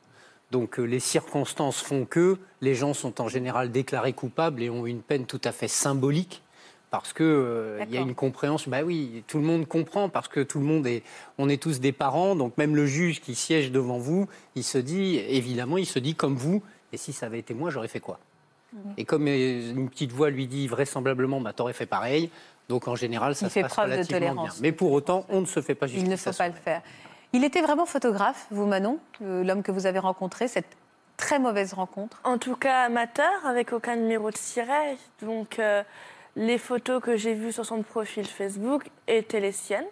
Donc 0.52 0.80
euh, 0.80 0.84
les 0.84 1.00
circonstances 1.00 1.82
font 1.82 2.06
que 2.06 2.38
les 2.62 2.74
gens 2.76 2.93
sont 2.93 3.20
en 3.22 3.28
général 3.28 3.72
déclarés 3.72 4.14
coupables 4.14 4.62
et 4.64 4.70
ont 4.70 4.86
une 4.86 5.02
peine 5.02 5.26
tout 5.26 5.41
à 5.43 5.52
fait 5.52 5.68
symbolique 5.68 6.41
parce 6.89 7.12
que 7.12 7.24
euh, 7.24 7.84
il 7.86 7.93
y 7.93 7.98
a 7.98 8.02
une 8.02 8.16
compréhension. 8.16 8.72
Bah 8.72 8.82
oui, 8.84 9.24
tout 9.28 9.39
le 9.39 9.43
monde 9.43 9.68
comprend 9.68 10.08
parce 10.08 10.30
que 10.30 10.39
tout 10.39 10.60
le 10.60 10.66
monde 10.66 10.88
est, 10.88 11.04
on 11.38 11.50
est 11.50 11.62
tous 11.62 11.82
des 11.82 11.91
parents. 11.91 12.36
Donc 12.36 12.58
même 12.58 12.76
le 12.76 12.86
juge 12.86 13.20
qui 13.20 13.36
siège 13.36 13.72
devant 13.72 13.98
vous, 13.98 14.28
il 14.56 14.64
se 14.64 14.78
dit 14.78 15.18
évidemment, 15.18 15.78
il 15.78 15.86
se 15.86 16.00
dit 16.00 16.16
comme 16.16 16.36
vous. 16.36 16.64
Et 16.93 16.98
si 16.98 17.12
ça 17.12 17.26
avait 17.26 17.39
été 17.39 17.54
moi, 17.54 17.70
j'aurais 17.70 17.89
fait 17.89 18.00
quoi? 18.00 18.20
Mhm. 18.72 18.93
Et 18.98 19.04
comme 19.04 19.28
euh, 19.28 19.74
une 19.76 19.89
petite 19.89 20.14
voix 20.14 20.30
lui 20.30 20.48
dit 20.48 20.68
vraisemblablement, 20.68 21.41
bah 21.41 21.52
t'aurais 21.52 21.74
fait 21.74 21.86
pareil. 21.86 22.30
Donc 22.70 22.88
en 22.88 22.95
général, 22.95 23.36
ça 23.36 23.48
Il 23.48 23.50
se 23.50 23.54
fait 23.54 23.62
passe 23.64 23.74
preuve 23.74 23.88
de 23.89 23.93
relativement 23.93 24.20
bien. 24.20 24.30
tolérance. 24.30 24.62
Mais 24.62 24.72
pour 24.72 24.93
autant, 24.93 25.26
on 25.30 25.41
ne 25.41 25.45
se 25.45 25.62
fait 25.62 25.76
pas 25.76 25.88
justice. 25.88 26.04
Il 26.06 26.10
ne 26.10 26.16
faut 26.16 26.32
pas 26.32 26.48
le 26.48 26.54
faire. 26.54 26.82
Il 27.34 27.43
était 27.43 27.61
vraiment 27.61 27.86
photographe, 27.86 28.47
vous, 28.51 28.65
Manon, 28.65 28.99
l'homme 29.19 29.63
que 29.63 29.71
vous 29.71 29.86
avez 29.86 29.99
rencontré, 29.99 30.47
cette 30.47 30.78
très 31.17 31.39
mauvaise 31.39 31.73
rencontre? 31.73 32.19
En 32.23 32.38
tout 32.38 32.55
cas 32.55 32.84
amateur, 32.84 33.45
avec 33.45 33.73
aucun 33.73 33.95
numéro 33.95 34.32
de 34.32 34.38
siret. 34.38 34.97
Donc 35.21 35.59
euh, 35.59 35.84
les 36.36 36.57
photos 36.57 37.01
que 37.01 37.17
j'ai 37.17 37.34
vues 37.34 37.51
sur 37.51 37.65
son 37.65 37.84
profil 37.84 38.25
Facebook 38.25 38.89
étaient 39.07 39.39
les 39.39 39.51
siennes. 39.51 39.86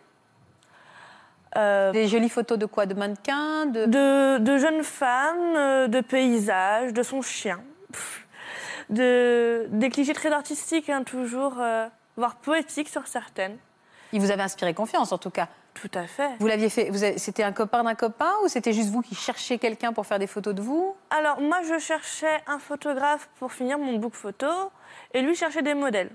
Euh, 1.57 1.91
Des 1.91 2.07
jolies 2.07 2.29
photos 2.29 2.57
de 2.57 2.65
quoi? 2.65 2.85
De 2.85 2.93
mannequins? 2.93 3.65
De... 3.65 3.85
de, 3.85 4.37
de 4.39 4.57
jeunes 4.57 4.83
femmes, 4.83 5.55
euh, 5.55 5.87
de 5.87 6.01
paysages, 6.01 6.93
de 6.93 7.03
son 7.03 7.21
chien. 7.21 7.61
Pff, 7.91 8.27
De, 8.89 9.65
des 9.71 9.89
clichés 9.89 10.13
très 10.13 10.31
artistiques, 10.31 10.89
hein, 10.89 11.03
toujours, 11.03 11.55
euh, 11.59 11.87
voire 12.17 12.35
poétiques 12.35 12.89
sur 12.89 13.07
certaines. 13.07 13.57
Il 14.11 14.21
vous 14.21 14.31
avait 14.31 14.43
inspiré 14.43 14.73
confiance, 14.73 15.11
en 15.11 15.17
tout 15.17 15.31
cas. 15.31 15.47
Tout 15.75 15.91
à 15.93 16.07
fait. 16.07 16.29
Vous 16.39 16.47
l'aviez 16.47 16.69
fait. 16.69 16.87
avez- 16.89 17.17
C'était 17.19 17.43
un 17.43 17.51
copain 17.51 17.83
d'un 17.83 17.95
copain 17.95 18.31
ou 18.43 18.47
c'était 18.47 18.73
juste 18.73 18.89
vous 18.89 19.01
qui 19.01 19.13
cherchiez 19.13 19.59
quelqu'un 19.59 19.93
pour 19.93 20.05
faire 20.07 20.17
des 20.19 20.25
photos 20.27 20.55
de 20.55 20.61
vous? 20.61 20.95
Alors, 21.11 21.39
moi, 21.41 21.59
je 21.67 21.77
cherchais 21.77 22.41
un 22.47 22.57
photographe 22.59 23.29
pour 23.39 23.51
finir 23.51 23.77
mon 23.77 23.97
book 23.97 24.13
photo 24.13 24.47
et 25.13 25.21
lui 25.21 25.35
cherchait 25.35 25.61
des 25.61 25.73
modèles. 25.75 26.09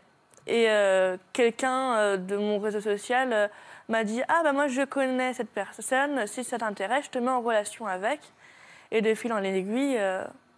Et 0.47 0.67
euh, 0.71 1.17
quelqu'un 1.35 1.95
euh, 1.97 2.17
de 2.17 2.37
mon 2.37 2.59
réseau 2.59 2.81
social 2.81 3.33
euh, 3.33 3.49
m'a 3.89 4.03
dit 4.03 4.23
Ah, 4.29 4.41
bah 4.43 4.53
moi, 4.53 4.67
je 4.67 4.83
connais 4.83 5.35
cette 5.35 5.51
personne, 5.51 6.27
si 6.27 6.43
ça 6.43 6.59
t'intéresse, 6.59 7.05
je 7.05 7.11
te 7.11 7.19
mets 7.19 7.31
en 7.31 7.43
relation 7.43 7.87
avec. 7.87 8.21
Et 8.91 9.03
de 9.03 9.15
fil 9.15 9.33
en 9.33 9.43
aiguille, 9.43 10.01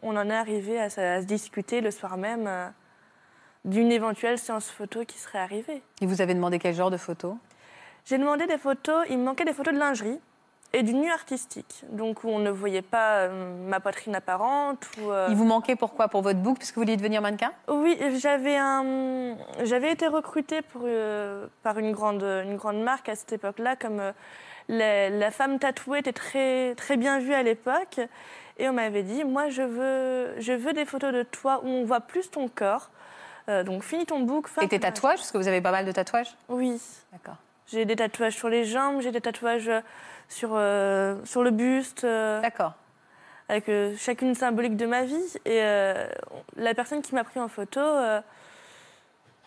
on 0.03 0.17
en 0.17 0.31
est 0.31 0.35
arrivé 0.35 0.81
à, 0.81 0.89
se- 0.89 1.01
à 1.01 1.21
se 1.21 1.27
discuter 1.27 1.81
le 1.83 1.91
soir 1.91 2.17
même 2.17 2.73
d'une 3.65 3.93
éventuelle 3.93 4.39
séance 4.39 4.71
photo 4.71 5.05
qui 5.05 5.19
serait 5.19 5.39
arrivée. 5.41 5.83
Il 6.01 6.09
vous 6.09 6.21
avait 6.23 6.35
demandé 6.35 6.59
quel 6.59 6.75
genre 6.75 6.91
de 6.91 6.97
photos 6.97 7.35
J'ai 8.05 8.19
demandé 8.19 8.47
des 8.47 8.59
photos, 8.59 9.05
il 9.11 9.19
me 9.19 9.25
manquait 9.25 9.45
des 9.45 9.53
photos 9.53 9.73
de 9.75 9.79
lingerie 9.79 10.19
et 10.75 10.83
du 10.83 10.95
nu 10.95 11.11
artistique, 11.11 11.85
donc 11.91 12.25
où 12.25 12.29
on 12.29 12.39
ne 12.39 12.51
voyait 12.51 12.83
pas 12.83 13.17
euh, 13.17 13.69
ma 13.69 13.79
poitrine 13.79 14.15
apparente. 14.15 14.89
Ou, 15.01 15.11
euh, 15.11 15.27
Il 15.29 15.37
vous 15.37 15.45
manquait 15.45 15.77
pourquoi? 15.77 16.09
Pour 16.09 16.23
votre 16.23 16.39
book, 16.39 16.57
puisque 16.59 16.77
vous 16.77 16.81
vouliez 16.81 16.97
devenir 16.97 17.21
mannequin? 17.21 17.53
Oui, 17.69 17.99
j'avais 18.17 18.57
un, 18.57 19.37
j'avais 19.65 19.93
été 19.93 20.07
recrutée 20.07 20.63
pour, 20.63 20.83
euh, 20.85 21.47
par 21.63 21.79
une 21.79 21.93
grande, 21.93 22.23
une 22.23 22.57
grande 22.57 22.83
marque 22.83 23.09
à 23.09 23.15
cette 23.15 23.33
époque-là, 23.35 23.77
comme 23.77 24.01
la, 24.69 25.11
la 25.11 25.31
femme 25.31 25.59
tatouée 25.59 25.99
était 25.99 26.13
très, 26.13 26.75
très 26.75 26.97
bien 26.97 27.19
vue 27.19 27.35
à 27.35 27.43
l'époque. 27.43 28.01
Et 28.59 28.69
on 28.69 28.73
m'avait 28.73 29.03
dit, 29.03 29.25
moi, 29.25 29.49
je 29.49 29.63
veux, 29.63 30.41
je 30.41 30.53
veux 30.53 30.73
des 30.73 30.85
photos 30.85 31.13
de 31.13 31.23
toi 31.23 31.61
où 31.65 31.69
on 31.69 31.85
voit 31.85 32.01
plus 32.01 32.31
ton 32.31 32.49
corps. 32.49 32.91
Euh, 33.49 33.65
donc, 33.65 33.83
finis 33.83 34.07
ton 34.07 34.21
un 34.21 34.63
Et 34.63 34.69
tes 34.69 34.79
tatouages, 34.81 35.19
parce 35.19 35.33
que 35.33 35.39
vous 35.39 35.49
avez 35.49 35.61
pas 35.61 35.73
mal 35.73 35.85
de 35.85 35.93
tatouages? 35.93 36.35
Oui. 36.49 36.81
D'accord. 37.11 37.37
J'ai 37.67 37.85
des 37.85 37.97
tatouages 37.97 38.35
sur 38.35 38.49
les 38.49 38.65
jambes, 38.65 39.01
j'ai 39.01 39.13
des 39.13 39.21
tatouages 39.21 39.69
euh, 39.69 39.81
sur, 40.29 40.51
euh, 40.55 41.17
sur 41.25 41.43
le 41.43 41.51
buste. 41.51 42.05
euh, 42.05 42.41
D'accord. 42.41 42.75
avec 43.49 43.69
euh, 43.69 43.95
chacune 43.97 44.35
symbolique 44.35 44.77
de 44.77 44.87
ma 44.87 45.05
vie. 45.05 45.17
Et 45.45 45.61
euh, 45.63 46.07
la 46.57 46.75
personne 46.75 47.03
qui 47.03 47.15
m'a 47.15 47.25
pris 47.25 47.41
en 47.41 47.49
photo, 47.49 47.81
euh, 47.81 48.21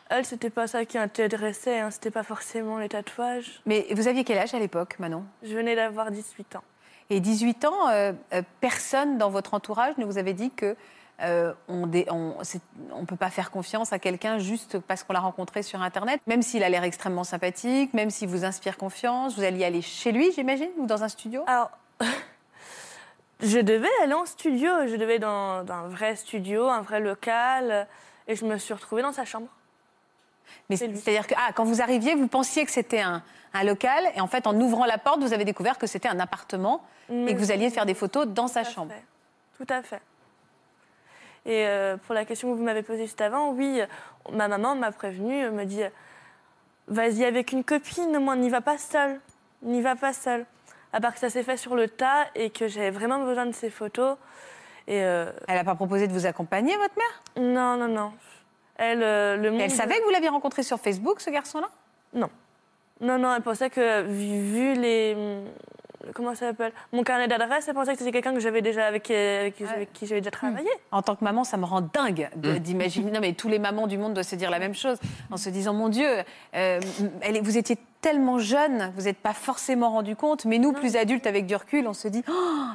elle, 0.10 0.26
c'était 0.26 0.50
pas 0.52 0.68
ça 0.68 0.86
qui 0.86 0.98
intéressait, 0.98 1.80
hein, 1.80 1.90
c'était 1.92 2.12
pas 2.12 2.24
forcément 2.24 2.78
les 2.78 2.90
tatouages. 2.90 3.62
Mais 3.66 3.86
vous 3.92 4.08
aviez 4.08 4.24
quel 4.24 4.38
âge 4.38 4.54
à 4.54 4.60
l'époque, 4.60 4.98
Manon? 5.00 5.24
Je 5.44 5.56
venais 5.56 5.76
d'avoir 5.76 6.12
18 6.12 6.56
ans. 6.56 6.64
Et 7.10 7.20
18 7.20 7.66
ans, 7.66 7.90
euh, 7.90 8.14
euh, 8.34 8.42
personne 8.62 9.18
dans 9.18 9.30
votre 9.30 9.54
entourage 9.54 9.98
ne 9.98 10.06
vous 10.06 10.18
avait 10.18 10.34
dit 10.34 10.52
que 10.52 10.76
euh, 11.22 11.54
on 11.68 11.88
ne 11.88 13.06
peut 13.06 13.16
pas 13.16 13.30
faire 13.30 13.52
confiance 13.52 13.94
à 13.94 14.00
quelqu'un 14.00 14.38
juste 14.38 14.80
parce 14.80 15.04
qu'on 15.04 15.14
l'a 15.14 15.22
rencontré 15.22 15.64
sur 15.64 15.82
Internet, 15.82 16.20
même 16.28 16.42
s'il 16.42 16.64
a 16.64 16.70
l'air 16.70 16.84
extrêmement 16.84 17.24
sympathique, 17.24 17.94
même 17.94 18.10
s'il 18.10 18.28
vous 18.28 18.44
inspire 18.44 18.78
confiance. 18.78 19.36
Vous 19.36 19.44
alliez 19.44 19.64
aller 19.64 19.82
chez 19.82 20.12
lui, 20.12 20.32
j'imagine, 20.34 20.70
ou 20.78 20.86
dans 20.86 21.04
un 21.04 21.08
studio? 21.08 21.44
Alors, 21.48 21.72
je 23.40 23.60
devais 23.60 23.90
aller 24.04 24.14
en 24.14 24.26
studio, 24.26 24.70
je 24.88 24.96
devais 24.96 25.20
dans, 25.20 25.64
dans 25.64 25.74
un 25.74 25.88
vrai 25.88 26.16
studio, 26.16 26.68
un 26.68 26.82
vrai 26.82 27.00
local, 27.00 27.88
et 28.28 28.36
je 28.36 28.46
me 28.46 28.58
suis 28.58 28.74
retrouvée 28.74 29.02
dans 29.02 29.14
sa 29.14 29.24
chambre. 29.24 29.48
Mais 30.70 30.76
c'est-à-dire 30.76 31.28
que 31.28 31.34
ah, 31.38 31.52
quand 31.54 31.64
vous 31.64 31.82
arriviez, 31.82 32.16
vous 32.16 32.28
pensiez 32.28 32.66
que 32.66 32.72
c'était 32.72 33.02
un, 33.02 33.24
un 33.54 33.64
local, 33.64 34.04
et 34.16 34.22
en 34.22 34.28
fait, 34.28 34.48
en 34.48 34.60
ouvrant 34.60 34.86
la 34.86 34.98
porte, 34.98 35.22
vous 35.22 35.34
avez 35.34 35.46
découvert 35.46 35.78
que 35.78 35.88
c'était 35.88 36.10
un 36.10 36.20
appartement 36.20 36.84
et 37.10 37.34
que 37.34 37.40
vous 37.40 37.52
alliez 37.52 37.70
faire 37.70 37.86
des 37.86 37.94
photos 37.94 38.28
dans 38.28 38.48
sa 38.48 38.64
Tout 38.64 38.72
chambre. 38.72 38.92
fait. 38.92 39.64
Tout 39.64 39.74
à 39.74 39.82
fait. 39.82 40.02
Et 41.46 41.68
euh, 41.68 41.98
pour 41.98 42.16
la 42.16 42.26
question 42.26 42.52
que 42.52 42.58
vous 42.58 42.64
m'avez 42.64 42.82
posée 42.82 43.04
juste 43.04 43.22
avant, 43.22 43.52
oui, 43.52 43.80
euh, 43.80 43.86
ma 44.32 44.48
maman 44.48 44.76
m'a 44.76 44.92
prévenue, 44.92 45.50
me 45.52 45.66
dit 45.66 45.82
vas-y 46.88 47.24
avec 47.24 47.52
une 47.52 47.64
copine, 47.64 48.18
moi, 48.20 48.36
n'y 48.36 48.50
va 48.50 48.62
pas 48.62 48.78
seule. 48.78 49.20
N'y 49.62 49.82
va 49.82 49.96
pas 49.96 50.14
seule. 50.14 50.46
À 50.94 51.02
part 51.02 51.14
que 51.14 51.20
ça 51.20 51.30
s'est 51.30 51.44
fait 51.44 51.58
sur 51.58 51.76
le 51.76 51.88
tas 51.88 52.26
et 52.36 52.50
que 52.50 52.68
j'avais 52.68 52.92
vraiment 52.92 53.20
besoin 53.20 53.46
de 53.46 53.52
ces 53.52 53.70
photos. 53.70 54.18
Et 54.88 55.04
euh, 55.04 55.32
Elle 55.48 55.56
n'a 55.56 55.64
pas 55.64 55.76
proposé 55.76 56.08
de 56.08 56.14
vous 56.14 56.26
accompagner, 56.26 56.76
votre 56.78 56.96
mère? 56.96 57.44
Non, 57.44 57.76
non, 57.76 57.88
non. 57.88 58.14
Elle, 58.78 59.04
euh, 59.04 59.36
le 59.38 59.54
Elle 59.60 59.72
savait 59.72 59.98
que 59.98 60.04
vous 60.04 60.12
l'aviez 60.12 60.30
rencontré 60.30 60.64
sur 60.64 60.80
Facebook, 60.80 61.22
ce 61.22 61.30
garçon-là? 61.30 61.70
Non. 62.14 62.30
Non, 63.02 63.18
non, 63.18 63.34
elle 63.36 63.42
pensait 63.42 63.70
que, 63.70 64.04
vu 64.04 64.74
les. 64.74 65.18
Comment 66.14 66.36
ça 66.36 66.48
s'appelle? 66.48 66.72
Mon 66.94 67.04
carnet 67.04 67.28
d'adresse, 67.28 67.68
elle 67.68 67.74
pensait 67.74 67.94
que 67.94 68.00
c'était 68.00 68.12
quelqu'un 68.12 68.34
que 68.34 68.40
j'avais 68.40 68.62
déjà, 68.62 68.86
avec, 68.86 69.10
avec, 69.10 69.60
avec 69.62 69.94
qui 69.94 70.06
j'avais 70.06 70.22
déjà 70.22 70.32
travaillé. 70.32 70.70
En 70.92 71.02
tant 71.02 71.16
que 71.16 71.24
maman, 71.24 71.44
ça 71.44 71.58
me 71.58 71.66
rend 71.66 71.82
dingue 71.82 72.30
de- 72.36 72.58
d'imaginer. 72.58 73.12
Non, 73.12 73.20
mais 73.22 73.34
tous 73.34 73.48
les 73.50 73.60
mamans 73.60 73.88
du 73.88 73.98
monde 73.98 74.14
doivent 74.14 74.26
se 74.26 74.36
dire 74.36 74.50
la 74.52 74.60
même 74.60 74.76
chose 74.76 74.98
en 75.32 75.38
se 75.38 75.50
disant 75.50 75.74
Mon 75.74 75.90
Dieu, 75.90 76.08
euh, 76.56 76.80
elle 77.22 77.42
vous 77.42 77.58
étiez 77.58 77.78
tellement 78.02 78.38
jeune, 78.38 78.94
vous 78.96 79.04
n'êtes 79.06 79.18
pas 79.18 79.34
forcément 79.34 79.90
rendu 79.90 80.16
compte. 80.16 80.46
Mais 80.46 80.60
nous, 80.60 80.74
plus 80.74 80.96
adultes, 80.96 81.26
avec 81.26 81.48
du 81.48 81.56
recul, 81.56 81.88
on 81.88 81.94
se 81.94 82.08
dit 82.08 82.24
Oh, 82.30 82.32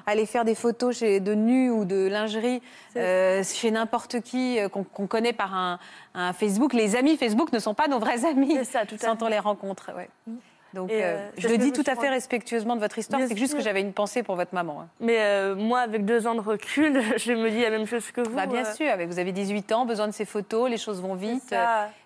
aller 0.06 0.26
faire 0.26 0.44
des 0.44 0.56
photos 0.56 0.98
chez, 0.98 1.20
de 1.20 1.34
nus 1.34 1.70
ou 1.70 1.84
de 1.84 2.08
lingerie 2.08 2.60
euh, 2.96 3.42
chez 3.44 3.70
n'importe 3.70 4.20
qui 4.22 4.58
euh, 4.58 4.68
qu'on 4.68 5.06
connaît 5.06 5.32
par 5.32 5.54
un, 5.54 5.78
un 6.14 6.32
Facebook. 6.32 6.72
Les 6.72 6.96
amis 6.96 7.16
Facebook 7.16 7.52
ne 7.52 7.60
sont 7.60 7.74
pas 7.74 7.86
nos 7.86 8.00
vrais 8.00 8.24
amis. 8.24 8.54
C'est 8.56 8.64
ça, 8.64 8.86
tout 8.86 8.96
à 9.00 9.06
Quand 9.06 9.22
on 9.22 9.26
fait. 9.26 9.32
les 9.32 9.38
rencontre. 9.38 9.92
ouais. 9.96 10.08
Et, 10.28 10.32
euh, 10.76 10.86
euh, 10.90 11.28
je 11.36 11.48
le 11.48 11.58
dis 11.58 11.72
tout 11.72 11.84
à 11.86 11.96
fait 11.96 12.08
respectueusement 12.08 12.76
de 12.76 12.80
votre 12.80 12.98
histoire. 12.98 13.20
C'est 13.26 13.36
juste 13.36 13.54
que 13.56 13.62
j'avais 13.62 13.80
une 13.80 13.92
pensée 13.92 14.22
pour 14.22 14.36
votre 14.36 14.54
maman. 14.54 14.82
hein. 14.82 14.88
Mais 15.00 15.18
euh, 15.18 15.54
moi, 15.54 15.80
avec 15.80 16.04
deux 16.04 16.26
ans 16.26 16.34
de 16.34 16.40
recul, 16.40 17.02
je 17.16 17.32
me 17.32 17.50
dis 17.50 17.62
la 17.62 17.70
même 17.70 17.86
chose 17.86 18.10
que 18.10 18.20
vous. 18.20 18.34
Bah, 18.34 18.46
bien 18.46 18.64
euh, 18.64 18.74
sûr, 18.74 18.88
avec- 18.90 19.08
vous 19.08 19.18
avez 19.18 19.32
18 19.32 19.72
ans, 19.72 19.84
besoin 19.84 20.06
de 20.06 20.12
ces 20.12 20.24
photos, 20.24 20.70
les 20.70 20.78
choses 20.78 21.00
vont 21.00 21.14
vite. 21.14 21.54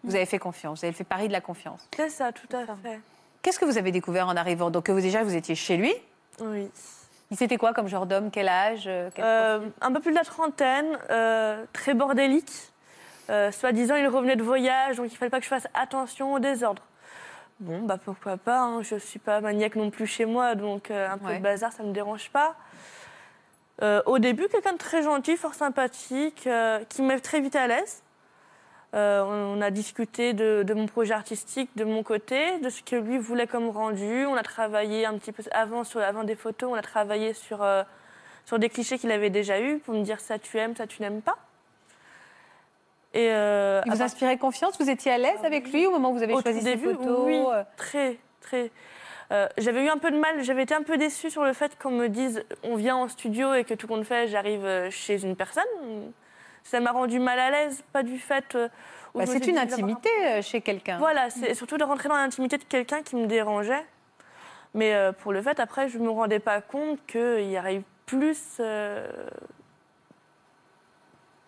Vous 0.02 0.14
avez 0.14 0.26
fait 0.26 0.38
confiance, 0.38 0.80
vous 0.80 0.84
avez 0.86 0.94
fait 0.94 1.04
pari 1.04 1.28
de 1.28 1.32
la 1.32 1.40
confiance. 1.40 1.88
C'est 1.96 2.08
ça, 2.08 2.32
tout 2.32 2.48
à 2.56 2.64
fait. 2.82 3.00
Qu'est-ce 3.42 3.58
que 3.58 3.64
vous 3.66 3.76
avez 3.78 3.92
découvert 3.92 4.28
en 4.28 4.36
arrivant? 4.36 4.70
Donc 4.70 4.88
vous, 4.88 5.00
déjà, 5.00 5.22
vous 5.22 5.34
étiez 5.34 5.54
chez 5.54 5.76
lui? 5.76 5.92
Oui. 6.40 6.68
Il 7.30 7.36
C'était 7.36 7.56
quoi 7.56 7.72
comme 7.72 7.88
genre 7.88 8.06
d'homme? 8.06 8.30
Quel 8.30 8.48
âge 8.48 8.88
quel 9.14 9.24
un 9.24 9.92
peu 9.92 10.00
plus 10.00 10.10
de 10.12 10.16
la 10.16 10.24
trentaine, 10.24 10.98
très 11.72 11.94
bordélique. 11.94 12.50
Soi-disant, 13.28 13.96
il 13.96 14.06
revenait 14.08 14.36
de 14.36 14.42
voyage, 14.42 14.96
donc 14.96 15.12
il 15.12 15.16
fallait 15.16 15.30
pas 15.30 15.38
que 15.38 15.44
je 15.44 15.48
fasse 15.48 15.68
attention 15.74 16.32
au 16.32 16.38
désordre. 16.38 16.82
Bon, 17.60 17.82
bah 17.82 17.98
pourquoi 18.04 18.36
pas, 18.36 18.60
hein, 18.60 18.82
je 18.82 18.96
suis 18.96 19.18
pas 19.20 19.40
maniaque 19.40 19.76
non 19.76 19.90
plus 19.90 20.06
chez 20.06 20.24
moi, 20.24 20.54
donc 20.54 20.90
euh, 20.90 21.08
un 21.08 21.18
peu 21.18 21.26
Ouais. 21.26 21.38
de 21.38 21.42
bazar, 21.42 21.72
ça 21.72 21.82
me 21.84 21.92
dérange 21.92 22.30
pas. 22.30 22.56
Euh, 23.82 24.02
au 24.06 24.18
début, 24.18 24.48
quelqu'un 24.48 24.72
de 24.72 24.78
très 24.78 25.02
gentil, 25.02 25.36
fort 25.36 25.54
sympathique, 25.54 26.46
euh, 26.46 26.80
qui 26.88 27.02
met 27.02 27.18
très 27.20 27.40
vite 27.40 27.56
à 27.56 27.66
l'aise. 27.66 28.02
On 28.96 29.60
a 29.60 29.70
discuté 29.72 30.34
de, 30.34 30.62
de 30.64 30.72
mon 30.72 30.86
projet 30.86 31.14
artistique 31.14 31.68
de 31.76 31.82
mon 31.82 32.04
côté, 32.04 32.60
de 32.60 32.68
ce 32.68 32.80
que 32.80 32.94
lui 32.94 33.18
voulait 33.18 33.48
comme 33.48 33.68
rendu. 33.70 34.24
On 34.24 34.36
a 34.36 34.42
travaillé 34.44 35.04
un 35.04 35.18
petit 35.18 35.32
peu 35.32 35.42
avant, 35.50 35.82
sur, 35.82 36.00
avant 36.00 36.22
des 36.22 36.36
photos, 36.36 36.70
on 36.70 36.76
a 36.76 36.82
travaillé 36.82 37.34
sur, 37.34 37.66
sur 38.44 38.60
des 38.60 38.68
clichés 38.68 38.96
qu'il 38.96 39.10
avait 39.10 39.30
déjà 39.30 39.60
eus 39.60 39.80
pour 39.80 39.94
me 39.94 40.04
dire 40.04 40.20
ça 40.20 40.38
tu 40.38 40.58
aimes, 40.58 40.76
ça 40.76 40.86
tu 40.86 41.02
n'aimes 41.02 41.22
pas. 41.22 41.36
Et 43.14 43.30
euh, 43.30 43.80
Il 43.86 43.92
à 43.92 43.94
vous 43.94 44.02
inspirait 44.02 44.36
confiance? 44.38 44.76
Vous 44.78 44.90
étiez 44.90 45.12
à 45.12 45.18
l'aise 45.18 45.38
avec 45.44 45.72
lui 45.72 45.86
au 45.86 45.90
moment 45.92 46.10
où 46.10 46.14
vous 46.14 46.22
avez 46.22 46.34
Au 46.34 46.40
choisi 46.42 46.62
début, 46.62 46.94
photos 46.94 47.18
oui, 47.24 47.42
euh, 47.52 47.62
très, 47.76 48.18
très. 48.40 48.70
Euh, 49.32 49.48
j'avais 49.56 49.84
eu 49.84 49.88
un 49.88 49.98
peu 49.98 50.10
de 50.10 50.18
mal, 50.18 50.42
j'avais 50.42 50.64
été 50.64 50.74
un 50.74 50.82
peu 50.82 50.98
déçue 50.98 51.30
sur 51.30 51.44
le 51.44 51.52
fait 51.54 51.78
qu'on 51.80 51.90
me 51.92 52.08
dise 52.08 52.44
on 52.62 52.74
vient 52.76 52.96
en 52.96 53.08
studio 53.08 53.54
et 53.54 53.64
que 53.64 53.72
tout 53.74 53.86
compte 53.86 54.04
fait, 54.04 54.26
j'arrive 54.28 54.90
chez 54.90 55.22
une 55.24 55.36
personne. 55.36 55.64
Ça 56.64 56.80
m'a 56.80 56.90
rendu 56.92 57.18
mal 57.20 57.38
à 57.38 57.50
l'aise, 57.50 57.82
pas 57.92 58.02
du 58.02 58.18
fait. 58.18 58.54
euh, 58.54 58.68
bah, 59.14 59.26
C'est 59.26 59.46
une 59.46 59.58
un- 59.58 59.62
intimité 59.62 60.08
chez 60.42 60.60
quelqu'un. 60.60 60.98
Voilà, 60.98 61.30
c'est 61.30 61.54
surtout 61.54 61.76
de 61.78 61.84
rentrer 61.84 62.08
dans 62.08 62.16
l'intimité 62.16 62.58
de 62.58 62.64
quelqu'un 62.64 63.02
qui 63.02 63.16
me 63.16 63.26
dérangeait. 63.26 63.84
Mais 64.74 64.92
euh, 64.94 65.12
pour 65.12 65.32
le 65.32 65.40
fait, 65.40 65.60
après, 65.60 65.88
je 65.88 65.98
ne 65.98 66.04
me 66.04 66.10
rendais 66.10 66.40
pas 66.40 66.60
compte 66.60 66.98
qu'il 67.06 67.48
y 67.50 67.58
aurait 67.58 67.76
eu 67.76 67.82
plus. 68.06 68.60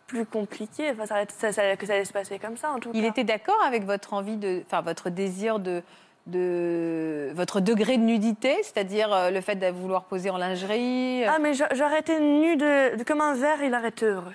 Plus 0.07 0.25
compliqué, 0.25 0.91
enfin, 0.93 1.07
ça, 1.07 1.17
ça- 1.37 1.53
ça- 1.53 1.77
que 1.77 1.87
ça 1.87 1.95
allait 1.95 2.05
se 2.05 2.13
passer 2.13 2.39
comme 2.39 2.57
ça 2.57 2.71
en 2.71 2.79
tout 2.79 2.91
Il 2.95 3.03
cas. 3.03 3.09
était 3.09 3.25
d'accord 3.25 3.61
avec 3.67 3.85
votre 3.85 4.13
envie 4.15 4.37
de, 4.37 4.63
enfin 4.67 4.81
votre 4.81 5.11
désir 5.11 5.59
de, 5.59 5.83
de 6.27 7.31
votre 7.35 7.61
degré 7.61 7.97
de 7.99 8.03
nudité, 8.03 8.57
c'est-à-dire 8.63 9.13
euh, 9.13 9.31
le 9.31 9.41
fait 9.41 9.57
de 9.57 9.67
vouloir 9.69 10.05
poser 10.05 10.31
en 10.31 10.37
lingerie, 10.39 11.25
euh, 11.25 11.31
Ah, 11.31 11.39
mais 11.41 11.55
j'a- 11.55 11.73
j'aurais 11.75 12.01
été 12.01 12.19
nue 12.21 12.57
de, 12.57 12.97
de- 12.97 13.03
comme 13.05 13.21
un 13.21 13.35
verre, 13.35 13.63
il 13.63 13.75
aurait 13.75 13.89
été 13.89 14.07
heureux. 14.07 14.35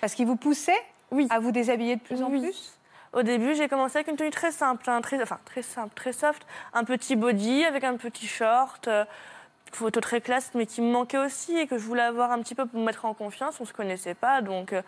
parce 0.00 0.14
qu'il 0.14 0.26
vous 0.26 0.36
poussait 0.36 0.72
Oui. 1.10 1.26
à 1.30 1.38
vous 1.40 1.50
déshabiller 1.50 1.96
de 1.96 2.00
plus 2.02 2.22
en 2.22 2.28
plus? 2.30 2.78
Au 3.14 3.22
début, 3.22 3.54
j'ai 3.54 3.68
commencé 3.68 3.96
avec 3.98 4.08
une 4.08 4.16
tenue 4.16 4.30
très 4.30 4.50
simple, 4.50 4.88
hein, 4.90 5.00
très, 5.00 5.22
enfin 5.22 5.38
très 5.44 5.62
simple, 5.62 5.94
très 5.94 6.12
soft, 6.12 6.44
un 6.74 6.84
petit 6.84 7.16
body 7.16 7.64
avec 7.64 7.84
un 7.84 7.96
petit 7.96 8.26
short, 8.26 8.86
euh, 8.88 9.04
photo 9.76 10.00
très 10.00 10.20
classe, 10.20 10.50
mais 10.54 10.66
qui 10.66 10.80
me 10.80 10.90
manquait 10.90 11.18
aussi 11.18 11.56
et 11.56 11.66
que 11.66 11.78
je 11.78 11.84
voulais 11.84 12.02
avoir 12.02 12.32
un 12.32 12.40
petit 12.40 12.54
peu 12.54 12.66
pour 12.66 12.80
me 12.80 12.86
mettre 12.86 13.04
en 13.04 13.14
confiance. 13.14 13.60
On 13.60 13.64
se 13.64 13.72
connaissait 13.72 14.14
pas, 14.14 14.42
donc 14.42 14.72
euh, 14.72 14.82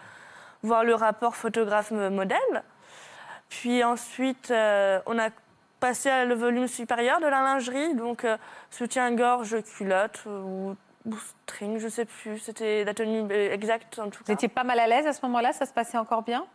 voir 0.62 0.84
le 0.84 0.95
rapport 0.95 1.37
photographe-modèle. 1.37 2.62
Puis 3.49 3.84
ensuite, 3.84 4.51
euh, 4.51 5.01
on 5.07 5.18
a 5.18 5.28
passé 5.78 6.09
à 6.09 6.24
le 6.24 6.34
volume 6.34 6.68
supérieur 6.68 7.20
de 7.20 7.26
la 7.26 7.43
lingerie, 7.43 7.95
donc 7.95 8.24
euh, 8.24 8.37
soutien-gorge, 8.70 9.62
culotte 9.76 10.20
euh, 10.26 10.41
ou, 10.41 10.76
ou 11.05 11.14
string, 11.45 11.78
je 11.78 11.89
sais 11.89 12.07
plus. 12.07 12.39
C'était 12.39 12.82
la 12.84 12.95
tenue 12.95 13.30
euh, 13.30 13.53
exacte 13.53 13.99
en 13.99 14.09
tout 14.11 14.20
Vous 14.20 14.24
cas. 14.24 14.32
étiez 14.32 14.49
pas 14.49 14.64
mal 14.64 14.80
à 14.80 14.87
l'aise 14.87 15.07
à 15.07 15.12
ce 15.12 15.24
moment-là, 15.26 15.53
ça 15.53 15.66
se 15.66 15.72
passait 15.72 15.99
encore 15.99 16.22
bien? 16.22 16.47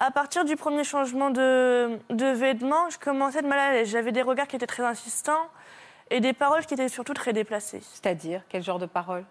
À 0.00 0.12
partir 0.12 0.44
du 0.44 0.54
premier 0.54 0.84
changement 0.84 1.30
de, 1.30 1.98
de 2.10 2.26
vêtements, 2.26 2.88
je 2.88 2.98
commençais 2.98 3.38
à 3.38 3.40
être 3.40 3.48
mal 3.48 3.58
à 3.58 3.72
l'aise. 3.72 3.88
J'avais 3.88 4.12
des 4.12 4.22
regards 4.22 4.46
qui 4.46 4.54
étaient 4.54 4.66
très 4.66 4.84
insistants 4.84 5.48
et 6.10 6.20
des 6.20 6.32
paroles 6.32 6.64
qui 6.66 6.74
étaient 6.74 6.88
surtout 6.88 7.14
très 7.14 7.32
déplacées. 7.32 7.80
C'est-à-dire 7.82 8.42
quel 8.48 8.62
genre 8.62 8.78
de 8.78 8.86
parole 8.86 9.24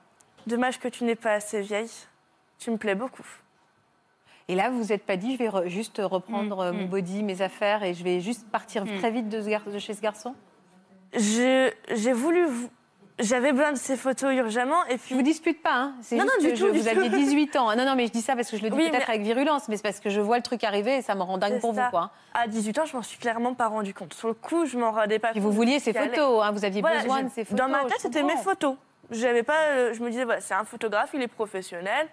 Dommage 0.46 0.80
que 0.80 0.88
tu 0.88 1.04
n'es 1.04 1.16
pas 1.16 1.34
assez 1.34 1.62
vieille. 1.62 1.90
Tu 2.60 2.72
me 2.72 2.78
plais 2.78 2.96
beaucoup. 2.96 3.26
Et 4.48 4.56
là, 4.56 4.70
vous 4.70 4.78
vous 4.78 4.94
êtes 4.94 5.04
pas 5.06 5.18
dit, 5.18 5.34
je 5.34 5.38
vais 5.40 5.50
re- 5.50 5.68
juste 5.68 6.02
reprendre 6.04 6.60
euh, 6.60 6.72
mon 6.72 6.86
body, 6.88 7.22
mes 7.24 7.42
affaires, 7.42 7.84
et 7.84 7.94
je 7.94 8.04
vais 8.04 8.22
juste 8.22 8.48
partir 8.50 8.86
très 8.98 9.12
vite 9.12 9.28
de, 9.28 9.42
ce 9.42 9.70
de 9.72 9.80
chez 9.80 9.94
ce 9.94 10.02
garçon? 10.02 10.36
J'ai 11.14 11.74
voulu. 12.14 12.48
J'avais 13.20 13.52
besoin 13.52 13.72
de 13.72 13.78
ces 13.78 13.98
photos 13.98 14.32
urgemment 14.36 14.86
et 14.86 14.94
Je 14.94 14.98
puis. 14.98 15.16
vous 15.16 15.24
dispute 15.24 15.64
pas, 15.64 15.74
hein. 15.74 15.94
c'est 16.04 16.16
Non, 16.18 16.24
juste 16.26 16.36
non, 16.38 16.44
du 16.44 16.54
que 16.54 16.60
tout, 16.60 16.68
je- 16.68 16.72
du 16.72 16.78
vous 16.80 16.84
tout. 16.84 17.00
aviez 17.00 17.10
18 17.10 17.56
ans. 17.56 17.76
Non, 17.76 17.84
non, 17.84 17.96
mais 17.96 18.06
je 18.06 18.12
dis 18.12 18.22
ça 18.22 18.36
parce 18.36 18.52
que 18.52 18.58
je 18.58 18.62
le 18.64 18.70
dis 18.70 18.76
Oui, 18.78 18.90
peut-être 18.92 19.08
mais- 19.08 19.16
avec 19.16 19.22
virulence, 19.26 19.68
mais 19.70 19.76
c'est 19.78 19.82
parce 19.82 20.00
que 20.00 20.12
je 20.12 20.22
vois 20.22 20.38
le 20.38 20.44
truc 20.44 20.64
arriver 20.64 20.98
et 20.98 21.02
ça 21.02 21.16
me 21.16 21.24
rend 21.24 21.40
dingue 21.40 21.54
C'est 21.56 21.60
pour 21.60 21.74
ça. 21.74 21.86
vous. 21.86 21.90
Quoi. 21.90 22.12
À 22.36 22.48
18 22.48 22.78
ans, 22.78 22.86
je 22.86 22.96
m'en 22.96 23.02
suis 23.02 23.18
clairement 23.18 23.56
pas 23.56 23.68
rendu 23.68 23.94
compte. 23.96 24.14
Sur 24.14 24.28
le 24.28 24.36
coup, 24.36 24.68
je 24.68 24.78
m'en 24.78 24.92
rendais 24.92 25.18
pas 25.18 25.34
compte. 25.34 25.42
vous 25.42 25.52
vouliez 25.52 25.80
ces 25.80 25.94
photos, 25.94 26.44
hein, 26.44 26.52
vous 26.52 26.64
aviez 26.64 26.82
Voilà, 26.82 27.02
besoin 27.02 27.24
de 27.24 27.30
ces 27.30 27.44
photos. 27.44 27.58
Dans 27.58 27.68
ma 27.72 27.86
tête, 27.86 27.98
c'était 28.00 28.22
mes 28.24 28.38
photos. 28.38 28.76
J'avais 29.10 29.42
pas, 29.44 29.62
euh, 29.70 29.94
je 29.96 30.04
me 30.04 30.10
disais, 30.12 30.24
voilà, 30.26 30.42
c'est 30.42 30.54
un 30.54 30.66
photographe, 30.66 31.10
il 31.14 31.22
est 31.24 31.28
professionnel. 31.28 32.08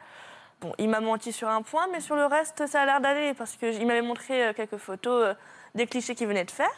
Bon, 0.62 0.72
il 0.78 0.88
m'a 0.88 1.00
menti 1.00 1.32
sur 1.32 1.48
un 1.50 1.61
point, 1.61 1.86
mais 1.92 2.00
sur 2.00 2.16
le 2.16 2.24
reste, 2.24 2.66
ça 2.66 2.80
a 2.80 2.86
l'air 2.86 3.00
d'aller 3.02 3.34
parce 3.34 3.57
qu'il 3.57 3.86
m'avait 3.86 4.00
montré 4.00 4.42
euh, 4.46 4.52
quelques 4.55 4.76
photos 4.78 5.22
euh, 5.26 5.34
des 5.74 5.86
clichés 5.86 6.14
qu'il 6.14 6.28
venait 6.28 6.44
de 6.44 6.50
faire. 6.50 6.70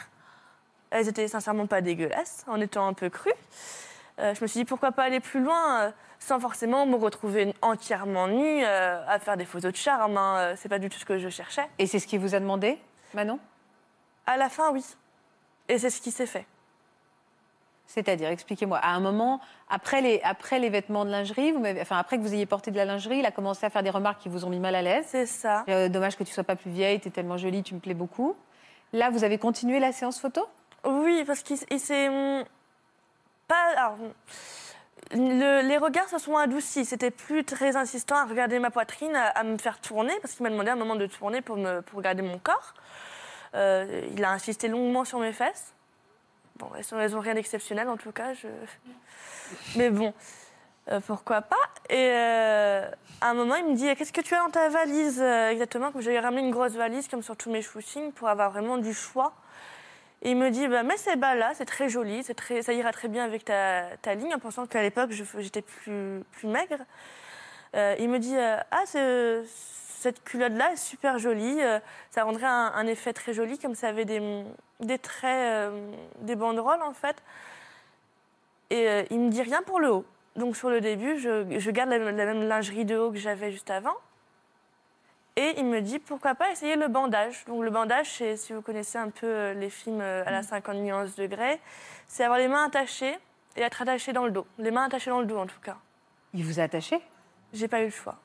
Elles 0.91 1.07
étaient 1.07 1.29
sincèrement 1.29 1.67
pas 1.67 1.81
dégueulasses, 1.81 2.45
en 2.49 2.61
étant 2.61 2.89
un 2.89 2.93
peu 2.95 3.09
crues. 3.11 3.31
Euh, 4.19 4.35
je 4.35 4.43
me 4.43 4.47
suis 4.47 4.61
dit 4.61 4.65
pourquoi 4.65 4.93
pas 4.93 5.05
aller 5.05 5.21
plus 5.21 5.41
loin 5.41 5.81
euh, 5.81 5.91
sans 6.19 6.41
forcément 6.41 6.87
me 6.87 6.97
retrouver 6.97 7.55
entièrement 7.61 8.29
nue 8.29 8.65
euh, 8.65 9.07
à 9.07 9.19
faire 9.19 9.37
des 9.37 9.45
photos 9.45 9.73
de 9.73 9.77
charme. 9.77 10.17
Hein, 10.17 10.55
c'est 10.57 10.69
pas 10.69 10.79
du 10.79 10.89
tout 10.89 10.99
ce 10.99 11.05
que 11.05 11.19
je 11.19 11.29
cherchais. 11.29 11.69
Et 11.79 11.87
c'est 11.87 11.99
ce 11.99 12.07
qu'il 12.07 12.21
vous 12.21 12.35
a 12.35 12.41
demandé, 12.41 12.79
Manon? 13.15 13.39
À 14.27 14.37
la 14.37 14.49
fin, 14.49 14.73
oui. 14.73 14.85
Et 15.69 15.79
c'est 15.79 15.91
ce 15.91 16.01
qui 16.01 16.11
s'est 16.11 16.27
fait. 16.27 16.47
C'est-à-dire, 17.87 18.29
expliquez-moi. 18.31 18.79
À 18.79 18.91
un 18.91 19.01
moment, 19.01 19.41
après 19.69 20.01
les, 20.01 20.21
après 20.25 20.59
les 20.59 20.71
vêtements 20.71 21.05
de 21.05 21.11
lingerie, 21.11 21.53
vous 21.53 21.63
enfin, 21.81 21.99
après 21.99 22.17
que 22.19 22.23
vous 22.23 22.35
ayez 22.35 22.47
porté 22.47 22.71
de 22.71 22.77
la 22.77 22.85
lingerie, 22.85 23.19
il 23.19 23.27
a 23.27 23.31
commencé 23.31 23.65
à 23.65 23.71
faire 23.71 23.83
des 23.83 23.91
remarques 23.91 24.21
qui 24.21 24.29
vous 24.29 24.45
ont 24.45 24.51
mis 24.51 24.59
mal 24.59 24.75
à 24.75 24.83
l'aise? 24.83 25.05
C'est 25.09 25.27
ça. 25.27 25.65
Euh, 25.69 25.89
dommage 25.89 26.17
que 26.17 26.25
tu 26.25 26.33
sois 26.33 26.45
pas 26.45 26.57
plus 26.57 26.71
vieille, 26.71 26.99
tu 27.01 27.09
es 27.09 27.11
tellement 27.11 27.37
jolie, 27.37 27.63
tu 27.63 27.75
me 27.75 27.81
plais 27.81 27.95
beaucoup. 27.95 28.35
Là, 28.93 29.11
vous 29.11 29.23
avez 29.23 29.39
continué 29.39 29.79
la 29.79 29.93
séance 29.93 30.19
photo? 30.19 30.45
Oui, 30.85 31.23
parce 31.27 31.43
qu'il 31.43 31.59
il 31.71 31.81
s'est 31.81 32.09
hum, 32.09 32.45
les 35.13 35.79
regards 35.79 36.09
se 36.09 36.19
sont 36.19 36.37
adoucis. 36.37 36.85
C'était 36.85 37.11
plus 37.11 37.45
très 37.45 37.77
insistant 37.77 38.17
à 38.17 38.25
regarder 38.25 38.59
ma 38.59 38.71
poitrine, 38.71 39.15
à, 39.15 39.43
me 39.45 39.59
faire 39.59 39.81
tourner, 39.81 40.15
parce 40.21 40.35
qu'il 40.35 40.43
m'a 40.43 40.51
demandé 40.51 40.71
un 40.71 40.77
moment 40.77 40.97
de 40.97 41.07
tourner 41.07 41.41
pour, 41.41 41.57
me, 41.57 41.81
pour 41.83 41.99
regarder 41.99 42.23
mon 42.23 42.39
corps. 42.39 42.75
Euh, 43.55 44.07
il 44.13 44.25
a 44.25 44.33
insisté 44.33 44.69
longuement 44.69 45.05
sur 45.05 45.19
mes 45.19 45.33
fesses. 45.33 45.73
Bon, 46.57 46.69
elles, 46.77 46.85
sont, 46.85 46.99
elles 46.99 47.17
ont 47.17 47.21
rien 47.21 47.35
d'exceptionnel 47.35 47.89
en 47.89 47.97
tout 47.97 48.13
cas. 48.13 48.33
Mais 49.77 49.91
bon, 49.91 50.13
euh, 50.91 51.01
pourquoi 51.01 51.43
pas 51.43 51.57
Et 51.89 52.11
euh, 52.11 52.89
à 53.21 53.31
un 53.31 53.35
moment, 53.35 53.55
il 53.57 53.67
me 53.67 53.75
dit 53.75 53.95
Qu'est-ce 53.97 54.13
que 54.13 54.21
tu 54.21 54.35
as 54.35 54.39
dans 54.39 54.51
ta 54.51 54.69
valise 54.69 55.21
exactement? 55.21 55.93
Comme 55.93 56.01
j'avais 56.01 56.21
ramené 56.21 56.43
une 56.43 56.51
grosse 56.51 56.73
valise, 56.73 57.09
comme 57.09 57.23
sur 57.23 57.37
tous 57.37 57.51
mes 57.51 57.63
shootings, 57.63 58.13
pour 58.13 58.29
avoir 58.29 58.51
vraiment 58.51 58.79
du 58.79 58.93
choix. 58.93 59.33
Il 60.27 60.37
me 60.37 60.51
dit 60.51 60.67
bah, 60.67 60.83
Mets 60.83 60.97
ces 60.97 61.15
balles-là, 61.15 61.53
c'est 61.55 61.67
très 61.67 61.89
joli, 61.89 62.25
c'est 62.25 62.35
très, 62.35 62.61
ça 62.61 62.73
ira 62.73 62.91
très 62.91 63.07
bien 63.07 63.25
avec 63.25 63.45
ta, 63.45 63.85
ta 64.03 64.17
ligne, 64.17 64.35
en 64.35 64.41
pensant 64.41 64.67
qu'à 64.67 64.83
l'époque, 64.83 65.13
j'étais 65.13 65.63
plus, 65.63 66.25
plus 66.33 66.49
maigre. 66.49 66.79
Euh, 67.77 67.95
il 68.01 68.09
me 68.09 68.19
dit 68.19 68.37
euh, 68.37 68.57
Ah, 68.73 68.83
cette 68.87 70.25
culotte-là 70.25 70.73
est 70.73 70.77
super 70.77 71.21
jolie, 71.21 71.63
euh, 71.63 71.79
ça 72.11 72.25
rendrait 72.25 72.47
un, 72.47 72.87
effet 72.89 73.13
très 73.13 73.35
joli, 73.35 73.57
comme 73.57 73.77
ça 73.77 73.89
avait 73.89 74.05
des, 74.05 74.45
des 74.81 74.99
traits, 74.99 75.73
des 76.23 76.35
banderoles 76.35 76.83
en 76.83 76.93
fait. 76.93 77.23
Et 78.71 79.07
il 79.11 79.21
me 79.21 79.31
dit 79.31 79.43
rien 79.43 79.63
pour 79.63 79.79
le 79.79 79.93
haut. 79.93 80.05
Donc 80.35 80.57
sur 80.57 80.71
le 80.71 80.81
début, 80.81 81.19
je, 81.21 81.57
je 81.57 81.71
garde 81.71 81.91
la 81.91 81.99
même 82.01 82.49
lingerie 82.49 82.85
de 82.85 82.97
haut 82.97 83.13
que 83.13 83.19
j'avais 83.19 83.53
juste 83.53 83.71
avant. 83.71 83.95
Et 85.37 85.55
il 85.59 85.67
me 85.67 85.81
dit 85.81 85.99
pourquoi 85.99 86.35
pas 86.35 86.51
essayer 86.51 86.77
le 86.77 86.89
bandage. 86.89 87.45
Donc 87.47 87.63
le 87.63 87.71
bandage, 87.71 88.11
c'est 88.11 88.37
si 88.37 88.55
vous 88.55 88.63
connaissez 88.63 88.97
un 88.97 89.11
peu 89.11 89.27
euh, 89.27 89.55
les 89.55 89.69
films 89.69 90.01
euh, 90.01 90.25
à 90.25 90.31
la 90.31 90.43
50 90.43 90.77
nuances 90.77 91.15
degrés, 91.15 91.61
c'est 92.07 92.25
avoir 92.25 92.39
les 92.39 92.49
mains 92.49 92.65
attachées 92.65 93.19
et 93.57 93.61
être 93.61 93.83
attaché 93.83 94.15
dans 94.15 94.25
le 94.25 94.31
dos. 94.31 94.47
Les 94.59 94.71
mains 94.71 94.85
attachées 94.85 95.11
dans 95.11 95.21
le 95.21 95.27
dos 95.27 95.39
en 95.39 95.47
tout 95.47 95.61
cas. 95.61 95.77
Il 96.33 96.45
vous 96.45 96.59
a 96.59 96.63
attaché? 96.63 97.01
J'ai 97.53 97.69
pas 97.69 97.83
eu 97.83 97.87
le 97.87 97.91
choix. 97.91 98.17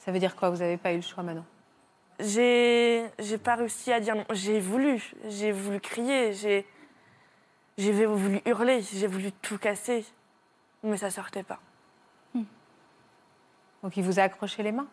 Ça 0.00 0.12
veut 0.12 0.18
dire 0.18 0.36
quoi? 0.36 0.50
Vous 0.50 0.58
n'avez 0.58 0.76
pas 0.76 0.92
eu 0.92 0.96
le 0.96 1.02
choix, 1.02 1.22
Manon? 1.22 1.44
J'ai 2.20 3.06
j'ai 3.18 3.38
pas 3.38 3.54
réussi 3.54 3.92
à 3.92 4.00
dire 4.00 4.16
non. 4.16 4.24
J'ai 4.30 4.60
voulu, 4.60 5.12
j'ai 5.28 5.52
voulu 5.52 5.80
crier, 5.80 6.34
j'ai 6.34 6.66
j'ai 7.78 8.04
voulu 8.04 8.40
hurler, 8.44 8.82
j'ai 8.82 9.06
voulu 9.06 9.30
tout 9.32 9.56
casser, 9.56 10.04
mais 10.82 10.96
ça 10.96 11.10
sortait 11.10 11.44
pas. 11.44 11.60
Donc 13.82 13.96
il 13.96 14.02
vous 14.02 14.18
a 14.18 14.24
accroché 14.24 14.62
les 14.62 14.72
mains? 14.72 14.88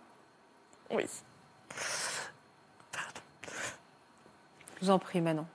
Oui. 0.96 1.06
Je 4.80 4.86
vous 4.86 4.92
en 4.92 5.00
prie, 5.00 5.22
Manon. 5.22 5.46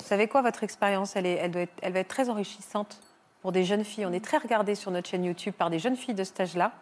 Vous 0.00 0.04
savez 0.06 0.28
quoi, 0.28 0.42
votre 0.42 0.62
expérience, 0.64 1.16
elle, 1.16 1.26
est, 1.26 1.34
elle, 1.34 1.50
doit 1.50 1.62
être, 1.62 1.72
elle 1.82 1.92
va 1.92 2.00
être 2.00 2.08
très 2.08 2.28
enrichissante 2.28 3.00
pour 3.40 3.52
des 3.52 3.64
jeunes 3.64 3.84
filles. 3.84 4.06
On 4.06 4.12
est 4.12 4.24
très 4.24 4.38
regardés 4.38 4.74
sur 4.74 4.90
notre 4.90 5.08
chaîne 5.08 5.24
YouTube 5.24 5.54
par 5.56 5.70
des 5.70 5.78
jeunes 5.78 5.96
filles 5.96 6.14
de 6.14 6.24
cet 6.24 6.40
âge-là. 6.40 6.72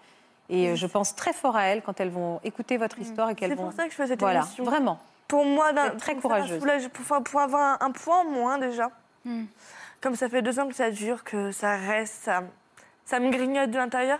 Et 0.49 0.69
euh, 0.71 0.75
je 0.77 0.87
pense 0.87 1.15
très 1.15 1.33
fort 1.33 1.57
à 1.57 1.65
elles 1.67 1.83
quand 1.83 2.01
elles 2.01 2.11
vont 2.11 2.41
écouter 2.45 2.77
votre 2.77 2.99
histoire 2.99 3.31
et 3.31 3.35
qu'elles 3.35 3.51
C'est 3.51 3.55
vont. 3.57 3.65
pour 3.65 3.73
ça 3.73 3.85
que 3.85 3.91
je 3.91 3.97
fais 3.97 4.07
cette 4.09 4.21
voilà, 4.21 4.41
émission. 4.41 4.65
vraiment. 4.65 4.99
Pour 5.29 5.45
moi, 5.45 5.73
d'un- 5.73 5.91
très 5.91 6.17
courageuse. 6.17 6.63
pour, 7.25 7.41
avoir 7.41 7.81
un, 7.83 7.87
un 7.87 7.91
poids 7.91 8.17
en 8.19 8.25
moins 8.25 8.59
déjà. 8.59 8.91
Comme 10.01 10.17
ça 10.17 10.29
fait 10.29 10.43
deux 10.43 10.59
ans 10.59 10.67
que 10.69 10.75
ça 10.75 10.91
dure, 10.91 11.23
que 11.23 11.53
ça 11.53 11.77
reste, 11.77 12.25
ça, 12.25 12.43
ça 13.05 13.21
me 13.21 13.31
grignote 13.31 13.71
de 13.71 13.77
l'intérieur. 13.77 14.19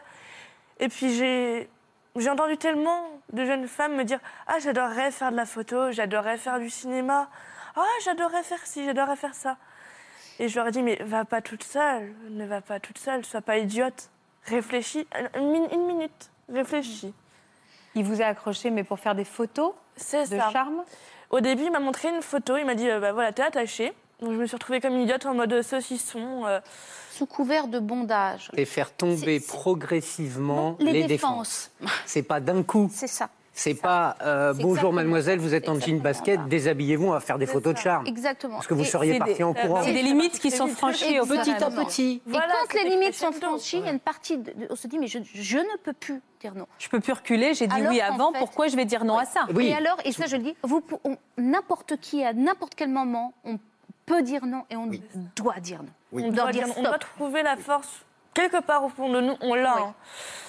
Et 0.79 0.89
puis 0.89 1.13
j'ai 1.15 1.69
j'ai 2.17 2.31
entendu 2.31 2.57
tellement 2.57 3.05
de 3.33 3.45
jeunes 3.45 3.67
femmes 3.69 3.97
me 3.97 4.05
dire 4.05 4.19
Ah, 4.47 4.59
j'adorerais 4.61 5.11
faire 5.11 5.31
de 5.33 5.37
la 5.37 5.47
photo, 5.47 5.91
j'adorerais 5.93 6.37
faire 6.39 6.59
du 6.59 6.69
cinéma, 6.71 7.29
Ah, 7.77 7.85
j'adorerais 8.05 8.43
faire 8.43 8.65
ci, 8.67 8.85
j'adorerais 8.85 9.17
faire 9.17 9.35
ça. 9.35 9.57
Et 10.39 10.49
je 10.49 10.57
leur 10.59 10.69
ai 10.69 10.71
dit 10.73 10.83
Mais 10.83 10.97
va 11.03 11.25
pas 11.25 11.41
toute 11.41 11.63
seule, 11.65 12.15
ne 12.31 12.45
va 12.47 12.61
pas 12.61 12.81
toute 12.81 12.99
seule, 12.99 13.25
sois 13.25 13.41
pas 13.43 13.59
idiote. 13.59 14.11
réfléchis, 14.45 15.07
une, 15.37 15.51
min- 15.53 15.69
une 15.73 15.87
minute, 15.87 16.31
réfléchis. 16.49 17.15
Il 17.95 18.05
vous 18.05 18.23
a 18.23 18.27
accroché, 18.27 18.71
mais 18.71 18.85
pour 18.85 18.99
faire 18.99 19.15
des 19.15 19.25
photos 19.25 19.75
C'est 19.97 20.29
de 20.31 20.39
ça. 20.39 20.51
charme? 20.51 20.83
Au 21.31 21.41
début, 21.41 21.65
il 21.65 21.71
m'a 21.71 21.79
montré 21.81 22.09
une 22.09 22.23
photo, 22.23 22.57
il 22.57 22.65
m'a 22.67 22.75
dit, 22.75 22.89
euh, 22.91 23.01
bah 23.01 23.13
voilà, 23.13 23.33
t'es 23.33 23.43
attachée. 23.43 23.93
Donc 24.23 24.33
je 24.33 24.37
me 24.39 24.47
suis 24.47 24.55
retrouvée 24.57 24.81
comme 24.81 24.95
une 24.95 25.03
idiote 25.03 25.27
en 25.27 25.35
mode 25.35 25.63
saucisson. 25.63 26.47
euh, 26.47 26.61
Sous 27.11 27.27
couvert 27.27 27.67
de 27.69 27.79
bondage. 27.79 28.51
Et 28.57 28.65
faire 28.65 28.93
tomber 28.93 29.41
progressivement 29.41 30.77
les, 30.79 30.93
les, 30.93 31.05
défenses. 31.05 31.71
défenses. 31.81 31.97
C'est 32.07 32.23
pas 32.23 32.41
d'un 32.41 32.63
coup. 32.63 32.89
C'est 32.93 33.07
ça. 33.07 33.29
C'est 33.55 33.75
pas 33.75 34.17
euh, 34.23 34.55
bonjour 34.55 34.95
mademoiselle, 34.95 35.39
vous 35.39 35.53
êtes 35.53 35.69
en 35.69 35.79
jean 35.79 36.01
basket, 36.01 36.49
déshabillez-vous, 36.49 37.09
on 37.09 37.11
va 37.11 37.21
faire 37.21 37.37
des 37.37 37.45
photos 37.45 37.75
de 37.75 37.79
charme. 37.79 38.07
Exactement. 38.07 38.55
Parce 38.55 38.67
que 38.67 38.73
vous 38.73 38.81
Et- 38.81 38.87
seriez 38.87 39.19
parti 39.19 39.35
des- 39.35 39.45
en 39.45 39.53
courant. 39.53 39.83
C'est 39.83 39.93
des 39.93 40.03
limites 40.03 40.39
qui 40.39 40.51
sont 40.51 40.69
franchies 40.69 41.21
au 41.21 41.25
à 41.25 41.27
Petit 41.27 41.51
à 41.63 41.71
petit. 41.71 42.23
Et 42.27 42.33
quand 42.33 42.83
les 42.83 42.89
limites 42.89 43.13
sont 43.15 43.31
franchies, 43.31 43.77
il 43.81 43.85
y 43.85 43.89
a 43.89 43.93
une 43.93 44.01
partie, 44.01 44.39
de, 44.39 44.53
de- 44.53 44.67
on 44.71 44.75
se 44.77 44.87
dit, 44.89 44.99
mais 44.99 45.07
je, 45.07 45.19
je 45.35 45.59
ne 45.59 45.77
peux 45.85 45.93
plus 45.93 46.23
dire 46.41 46.55
non. 46.55 46.67
Je 46.79 46.89
peux 46.89 47.01
plus 47.01 47.13
reculer, 47.13 47.53
j'ai 47.53 47.67
dit 47.67 47.77
Alors 47.77 47.91
oui 47.93 48.01
avant, 48.01 48.33
fait- 48.33 48.39
pourquoi 48.39 48.69
je 48.69 48.77
vais 48.77 48.87
dire 48.87 49.05
non 49.05 49.19
à 49.19 49.27
ça? 49.27 49.41
Oui. 49.55 49.67
Et 49.67 49.75
alors, 49.75 49.99
et 50.07 50.13
ça 50.13 50.25
je 50.27 50.37
le 50.37 50.45
dis, 50.45 50.57
n'importe 51.37 51.99
qui, 52.01 52.25
à 52.25 52.33
n'importe 52.33 52.75
quel 52.75 52.89
moment, 52.89 53.35
on 53.45 53.59
peut 54.07 54.23
dire 54.23 54.45
non 54.47 54.65
et 54.71 54.77
on 54.77 54.91
doit 55.37 55.61
dire 55.61 55.83
non. 55.83 55.89
Oui. 56.13 56.23
On 56.25 56.29
on, 56.29 56.33
doit 56.33 56.43
doit 56.45 56.53
dire 56.53 56.65
dire- 56.67 56.75
on 56.79 56.83
doit 56.83 56.99
trouver 56.99 57.43
la 57.43 57.57
force 57.57 58.05
quelque 58.35 58.61
part 58.63 58.83
au 58.85 58.89
fond 58.89 59.11
de 59.11 59.21
nous, 59.21 59.37
on 59.43 59.55
l'a. 59.55 59.75
Oui. 59.77 59.83
hein. 59.83 59.95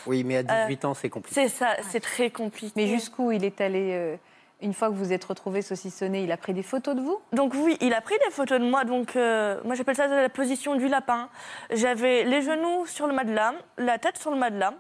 Oui, 0.08 0.24
mais 0.24 0.38
à 0.38 0.44
18 0.68 0.86
ans, 0.86 0.94
c'est 0.94 1.10
compliqué. 1.10 1.34
C'est 1.42 1.50
ça, 1.50 1.76
c'est 1.90 2.00
très 2.00 2.30
compliqué. 2.30 2.72
Mais 2.76 2.88
jusqu'où 2.88 3.32
il 3.32 3.44
est 3.44 3.60
allé 3.62 3.92
euh, 3.94 4.16
une 4.62 4.74
fois 4.74 4.88
que 4.90 4.94
vous 4.94 5.12
êtes 5.12 5.26
retrouvé 5.26 5.62
saucissonné, 5.62 6.24
il 6.24 6.32
a 6.32 6.38
pris 6.38 6.54
des 6.54 6.64
photos 6.64 6.96
de 6.96 7.02
vous? 7.02 7.20
Donc 7.34 7.54
oui, 7.56 7.78
il 7.82 7.94
a 7.94 8.00
pris 8.02 8.16
des 8.26 8.32
photos 8.32 8.60
de 8.62 8.66
moi. 8.66 8.86
Donc 8.86 9.16
euh, 9.18 9.60
moi 9.66 9.76
j'appelle 9.76 9.96
ça 9.98 10.08
la 10.08 10.30
position 10.30 10.76
du 10.76 10.88
lapin. 10.88 11.28
J'avais 11.72 12.24
les 12.24 12.42
genoux 12.42 12.86
sur 12.86 13.06
le 13.08 13.14
matelas, 13.14 13.54
la 13.78 13.98
tête 13.98 14.18
sur 14.18 14.32
le 14.32 14.38
matelas 14.38 14.74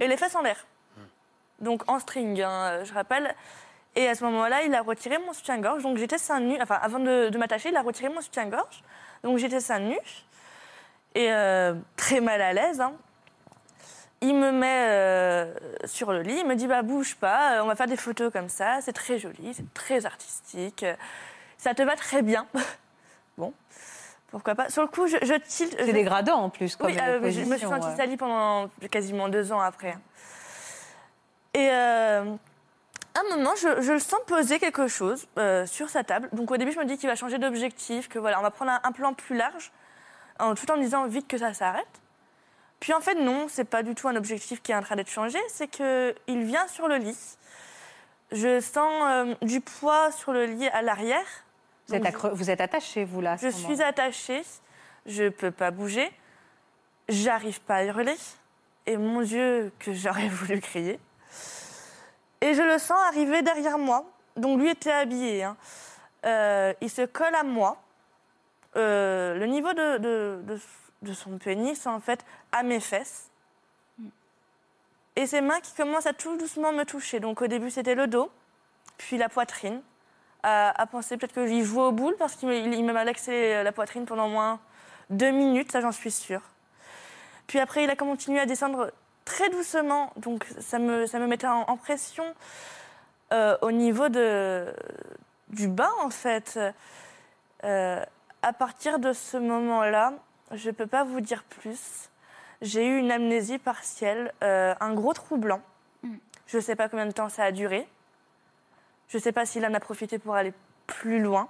et 0.00 0.08
les 0.08 0.16
fesses 0.16 0.34
en 0.34 0.42
l'air. 0.42 0.66
Donc 1.60 1.82
en 1.90 1.98
string, 1.98 2.40
hein, 2.42 2.84
je 2.84 2.92
rappelle. 2.94 3.34
Et 3.96 4.08
à 4.08 4.14
ce 4.14 4.22
moment-là, 4.24 4.62
il 4.62 4.74
a 4.74 4.82
retiré 4.82 5.18
mon 5.18 5.32
soutien-gorge. 5.32 5.82
Donc 5.82 5.96
j'étais 5.96 6.18
seins 6.18 6.40
nus. 6.40 6.58
Enfin, 6.60 6.78
avant 6.80 6.98
de, 6.98 7.30
de 7.30 7.38
m'attacher, 7.38 7.70
il 7.70 7.76
a 7.76 7.82
retiré 7.82 8.08
mon 8.10 8.20
soutien-gorge. 8.20 8.82
Donc 9.24 9.38
j'étais 9.38 9.60
seins 9.60 9.78
nus 9.80 9.98
et 11.14 11.32
euh, 11.32 11.74
très 11.96 12.20
mal 12.20 12.40
à 12.42 12.52
l'aise. 12.52 12.80
hein. 12.80 12.92
Il 14.20 14.34
me 14.34 14.50
met 14.52 14.86
euh, 14.88 15.54
sur 15.84 16.12
le 16.12 16.22
lit, 16.22 16.38
il 16.40 16.46
me 16.46 16.54
dit 16.54 16.66
bah 16.66 16.82
bouge 16.82 17.16
pas, 17.16 17.56
euh, 17.58 17.62
on 17.62 17.66
va 17.66 17.74
faire 17.74 17.86
des 17.86 17.96
photos 17.98 18.32
comme 18.32 18.48
ça, 18.48 18.78
c'est 18.80 18.92
très 18.94 19.18
joli, 19.18 19.52
c'est 19.54 19.72
très 19.74 20.06
artistique, 20.06 20.84
ça 21.58 21.74
te 21.74 21.82
va 21.82 21.96
très 21.96 22.22
bien. 22.22 22.46
bon, 23.38 23.52
pourquoi 24.30 24.54
pas. 24.54 24.68
Sur 24.70 24.82
le 24.82 24.88
coup, 24.88 25.06
je, 25.06 25.16
je 25.22 25.34
tilte. 25.34 25.74
C'est 25.78 25.86
je- 25.86 25.92
dégradant 25.92 26.36
en 26.38 26.50
plus, 26.50 26.76
comme 26.76 26.86
oui, 26.90 26.98
euh, 27.00 27.30
je 27.30 27.40
me 27.42 27.56
suis 27.58 27.66
sentie 27.66 27.86
ouais. 27.88 27.96
salie 27.96 28.16
pendant 28.16 28.68
quasiment 28.90 29.28
deux 29.28 29.52
ans 29.52 29.60
après. 29.60 29.96
Et 31.54 31.68
un 33.20 33.36
moment, 33.36 33.54
je, 33.56 33.80
je 33.82 33.92
le 33.92 33.98
sens 33.98 34.20
poser 34.26 34.58
quelque 34.58 34.88
chose 34.88 35.26
euh, 35.38 35.64
sur 35.66 35.88
sa 35.90 36.04
table. 36.04 36.28
Donc 36.32 36.50
au 36.50 36.56
début, 36.56 36.72
je 36.72 36.78
me 36.78 36.84
dis 36.84 36.98
qu'il 36.98 37.08
va 37.08 37.14
changer 37.16 37.38
d'objectif, 37.38 38.08
que 38.08 38.18
voilà, 38.18 38.38
on 38.38 38.42
va 38.42 38.50
prendre 38.50 38.72
un, 38.72 38.80
un 38.82 38.92
plan 38.92 39.14
plus 39.14 39.36
large, 39.36 39.72
en, 40.38 40.54
tout 40.54 40.70
en 40.70 40.76
me 40.76 40.82
disant 40.82 41.06
vite 41.06 41.26
que 41.28 41.38
ça 41.38 41.54
s'arrête. 41.54 41.86
Puis 42.80 42.92
en 42.92 43.00
fait, 43.00 43.14
non, 43.14 43.46
c'est 43.48 43.64
pas 43.64 43.82
du 43.82 43.94
tout 43.94 44.08
un 44.08 44.16
objectif 44.16 44.60
qui 44.62 44.72
est 44.72 44.74
en 44.74 44.82
train 44.82 44.96
d'être 44.96 45.10
changé, 45.10 45.38
c'est 45.48 45.68
qu'il 45.68 46.42
vient 46.44 46.66
sur 46.68 46.88
le 46.88 46.96
lit. 46.96 47.16
Je 48.32 48.60
sens 48.60 48.92
euh, 49.06 49.34
du 49.42 49.60
poids 49.60 50.10
sur 50.12 50.32
le 50.32 50.44
lit 50.46 50.68
à 50.68 50.82
l'arrière. 50.82 51.24
Vous 51.88 51.94
êtes, 51.94 52.02
accro- 52.04 52.32
vous 52.34 52.50
êtes 52.50 52.60
attaché, 52.60 53.04
vous, 53.04 53.20
là 53.20 53.32
à 53.32 53.38
ce 53.38 53.46
je 53.46 53.50
suis 53.56 53.80
attachée, 53.82 54.42
je 55.06 55.28
peux 55.28 55.52
pas 55.52 55.70
bouger, 55.70 56.10
j'arrive 57.08 57.60
pas 57.60 57.76
à 57.76 57.84
hurler, 57.84 58.16
et 58.86 58.96
mon 58.96 59.22
Dieu, 59.22 59.72
que 59.78 59.92
j'aurais 59.92 60.28
voulu 60.28 60.60
crier. 60.60 60.98
Et 62.46 62.54
je 62.54 62.62
le 62.62 62.78
sens 62.78 62.96
arriver 63.08 63.42
derrière 63.42 63.76
moi, 63.76 64.04
donc 64.36 64.60
lui 64.60 64.70
était 64.70 64.92
habillé. 64.92 65.42
hein. 65.42 65.56
Euh, 66.24 66.72
il 66.80 66.88
se 66.88 67.02
colle 67.02 67.34
à 67.34 67.42
moi. 67.42 67.76
Euh, 68.76 69.34
le 69.34 69.46
niveau 69.46 69.72
de, 69.72 69.98
de- 69.98 70.58
de- 71.02 71.12
son 71.12 71.38
pénis, 71.38 71.86
en 71.88 71.98
fait, 71.98 72.24
à 72.52 72.62
mes 72.62 72.78
fesses. 72.78 73.30
Et 75.16 75.26
ses 75.26 75.40
mains 75.40 75.58
qui 75.60 75.74
commencent 75.74 76.06
à 76.06 76.12
tout 76.12 76.36
doucement 76.36 76.72
me 76.72 76.84
toucher. 76.84 77.18
Donc 77.18 77.42
au 77.42 77.48
début, 77.48 77.70
c'était 77.70 77.96
le 77.96 78.06
dos, 78.06 78.30
puis 78.96 79.16
la 79.16 79.28
poitrine 79.28 79.82
à, 80.44 80.86
penser 80.88 81.16
peut-être 81.16 81.32
que 81.32 81.46
j'y 81.48 81.64
joue 81.64 81.80
au 81.80 81.90
boule 81.90 82.14
parce 82.16 82.36
qu'il 82.36 82.84
m'a 82.84 82.92
malaxé 82.92 83.64
la 83.64 83.72
poitrine 83.72 84.06
pendant 84.06 84.28
moins 84.28 84.60
deux 85.10 85.32
minutes, 85.32 85.72
ça 85.72 85.80
j'en 85.80 85.90
suis 85.90 86.12
sûre. 86.12 86.42
Puis 87.48 87.58
après, 87.58 87.82
il 87.82 87.90
a 87.90 87.96
continué 87.96 88.38
à 88.38 88.46
descendre 88.46 88.92
très 89.26 89.50
doucement, 89.50 90.10
donc 90.16 90.46
ça 90.60 90.78
me, 90.78 91.04
ça 91.06 91.18
me 91.18 91.26
mettait 91.26 91.46
en, 91.46 91.62
en 91.68 91.76
pression 91.76 92.24
euh, 93.34 93.58
au 93.60 93.70
niveau 93.72 94.08
de, 94.08 94.72
du 95.50 95.68
bas 95.68 95.90
en 96.00 96.08
fait. 96.10 96.58
Euh, 97.64 98.02
à 98.42 98.52
partir 98.52 98.98
de 98.98 99.12
ce 99.12 99.36
moment-là, 99.36 100.12
je 100.52 100.68
ne 100.70 100.74
peux 100.74 100.86
pas 100.86 101.04
vous 101.04 101.20
dire 101.20 101.42
plus. 101.44 102.08
J'ai 102.62 102.86
eu 102.86 102.98
une 102.98 103.10
amnésie 103.10 103.58
partielle, 103.58 104.32
euh, 104.42 104.74
un 104.80 104.94
gros 104.94 105.12
trou 105.12 105.36
blanc. 105.36 105.60
Je 106.46 106.56
ne 106.58 106.62
sais 106.62 106.76
pas 106.76 106.88
combien 106.88 107.06
de 107.06 107.12
temps 107.12 107.28
ça 107.28 107.42
a 107.44 107.50
duré. 107.52 107.86
Je 109.08 109.16
ne 109.18 109.22
sais 109.22 109.32
pas 109.32 109.44
s'il 109.44 109.66
en 109.66 109.74
a 109.74 109.80
profité 109.80 110.18
pour 110.18 110.36
aller 110.36 110.52
plus 110.86 111.20
loin. 111.20 111.48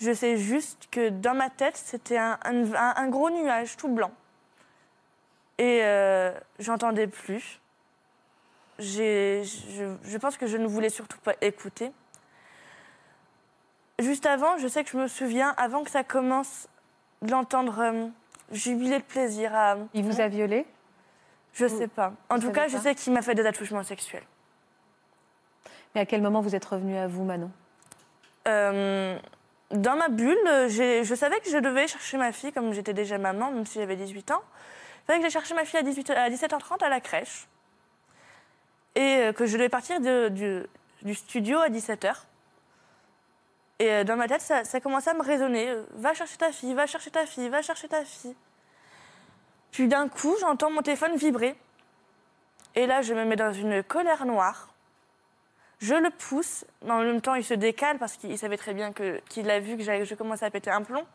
Je 0.00 0.12
sais 0.12 0.36
juste 0.36 0.86
que 0.92 1.08
dans 1.08 1.34
ma 1.34 1.50
tête, 1.50 1.76
c'était 1.76 2.18
un, 2.18 2.38
un- 2.44 2.72
un- 2.74 2.94
un 2.96 3.08
gros 3.08 3.30
nuage 3.30 3.76
tout 3.76 3.88
blanc. 3.88 4.12
Et 5.58 5.80
euh, 5.82 6.32
j'entendais 6.58 7.08
plus. 7.08 7.60
Je, 8.78 9.42
je 10.04 10.18
pense 10.18 10.36
que 10.36 10.46
je 10.46 10.56
ne 10.56 10.66
voulais 10.66 10.90
surtout 10.90 11.18
pas 11.18 11.34
écouter. 11.40 11.90
Juste 13.98 14.26
avant, 14.26 14.56
je 14.58 14.68
sais 14.68 14.84
que 14.84 14.90
je 14.90 14.96
me 14.96 15.08
souviens, 15.08 15.52
avant 15.56 15.82
que 15.82 15.90
ça 15.90 16.04
commence, 16.04 16.68
de 17.22 17.32
l'entendre 17.32 17.80
euh, 17.80 18.06
jubiler 18.52 18.98
de 18.98 19.04
plaisir. 19.04 19.52
À, 19.54 19.76
Il 19.94 20.04
vous 20.04 20.20
a 20.20 20.28
violé? 20.28 20.64
Je 21.52 21.66
sais 21.66 21.88
pas. 21.88 22.12
En 22.30 22.38
tout 22.38 22.52
cas, 22.52 22.68
je 22.68 22.76
sais 22.76 22.94
qu'il 22.94 23.12
m'a 23.12 23.22
fait 23.22 23.34
des 23.34 23.44
attouchements 23.44 23.82
sexuels. 23.82 24.22
Mais 25.94 26.02
à 26.02 26.06
quel 26.06 26.22
moment 26.22 26.40
vous 26.40 26.54
êtes 26.54 26.64
revenu 26.64 26.96
à 26.96 27.08
vous, 27.08 27.24
Manon? 27.24 27.50
Euh, 28.46 29.18
dans 29.72 29.96
ma 29.96 30.08
bulle, 30.08 30.38
je 30.46 31.14
savais 31.16 31.40
que 31.40 31.50
je 31.50 31.58
devais 31.58 31.88
chercher 31.88 32.16
ma 32.16 32.30
fille, 32.30 32.52
comme 32.52 32.72
j'étais 32.72 32.92
déjà 32.92 33.18
maman, 33.18 33.50
même 33.50 33.66
si 33.66 33.80
j'avais 33.80 33.96
18 33.96 34.30
ans. 34.30 34.42
Fallait 35.08 35.20
que 35.20 35.24
j'ai 35.24 35.32
cherché 35.32 35.54
ma 35.54 35.64
fille 35.64 35.78
à, 35.78 35.82
18 35.82 36.10
à 36.10 36.28
17h30 36.28 36.84
à 36.84 36.90
la 36.90 37.00
crèche. 37.00 37.48
Et 38.94 39.00
euh, 39.00 39.32
que 39.32 39.46
je 39.46 39.54
devais 39.54 39.70
partir 39.70 40.00
du, 40.00 41.14
studio 41.14 41.58
à 41.60 41.70
17h. 41.70 42.12
Et 43.78 43.90
euh, 43.90 44.04
dans 44.04 44.16
ma 44.16 44.28
tête, 44.28 44.42
ça, 44.42 44.64
ça 44.64 44.80
commençait 44.80 45.08
à 45.08 45.14
me 45.14 45.22
résonner. 45.22 45.70
euh, 45.70 45.86
Va 45.94 46.12
chercher 46.12 46.36
ta 46.36 46.52
fille, 46.52 46.74
va 46.74 46.86
chercher 46.86 47.10
ta 47.10 47.24
fille, 47.24 47.48
va 47.48 47.62
chercher 47.62 47.88
ta 47.88 48.04
fille. 48.04 48.36
Puis 49.70 49.88
d'un 49.88 50.10
coup, 50.10 50.36
j'entends 50.40 50.70
mon 50.70 50.82
téléphone 50.82 51.16
vibrer. 51.16 51.56
Et 52.74 52.86
là, 52.86 53.00
je 53.00 53.14
me 53.14 53.24
mets 53.24 53.36
dans 53.36 53.54
une 53.54 53.82
colère 53.82 54.26
noire. 54.26 54.68
Je 55.78 55.94
le 55.94 56.10
pousse, 56.10 56.66
mais 56.84 56.90
en 56.90 57.00
même 57.00 57.22
temps, 57.22 57.34
il 57.34 57.44
se 57.44 57.54
décale 57.54 57.96
parce 57.96 58.18
qu'il 58.18 58.36
savait 58.36 58.58
très 58.58 58.74
bien 58.74 58.92
qu'il 58.92 59.50
a 59.50 59.58
vu 59.58 59.78
que 59.78 60.04
je 60.04 60.14
commençais 60.14 60.44
à 60.44 60.50
péter 60.50 60.70
un 60.70 60.82
plomb. 60.82 61.06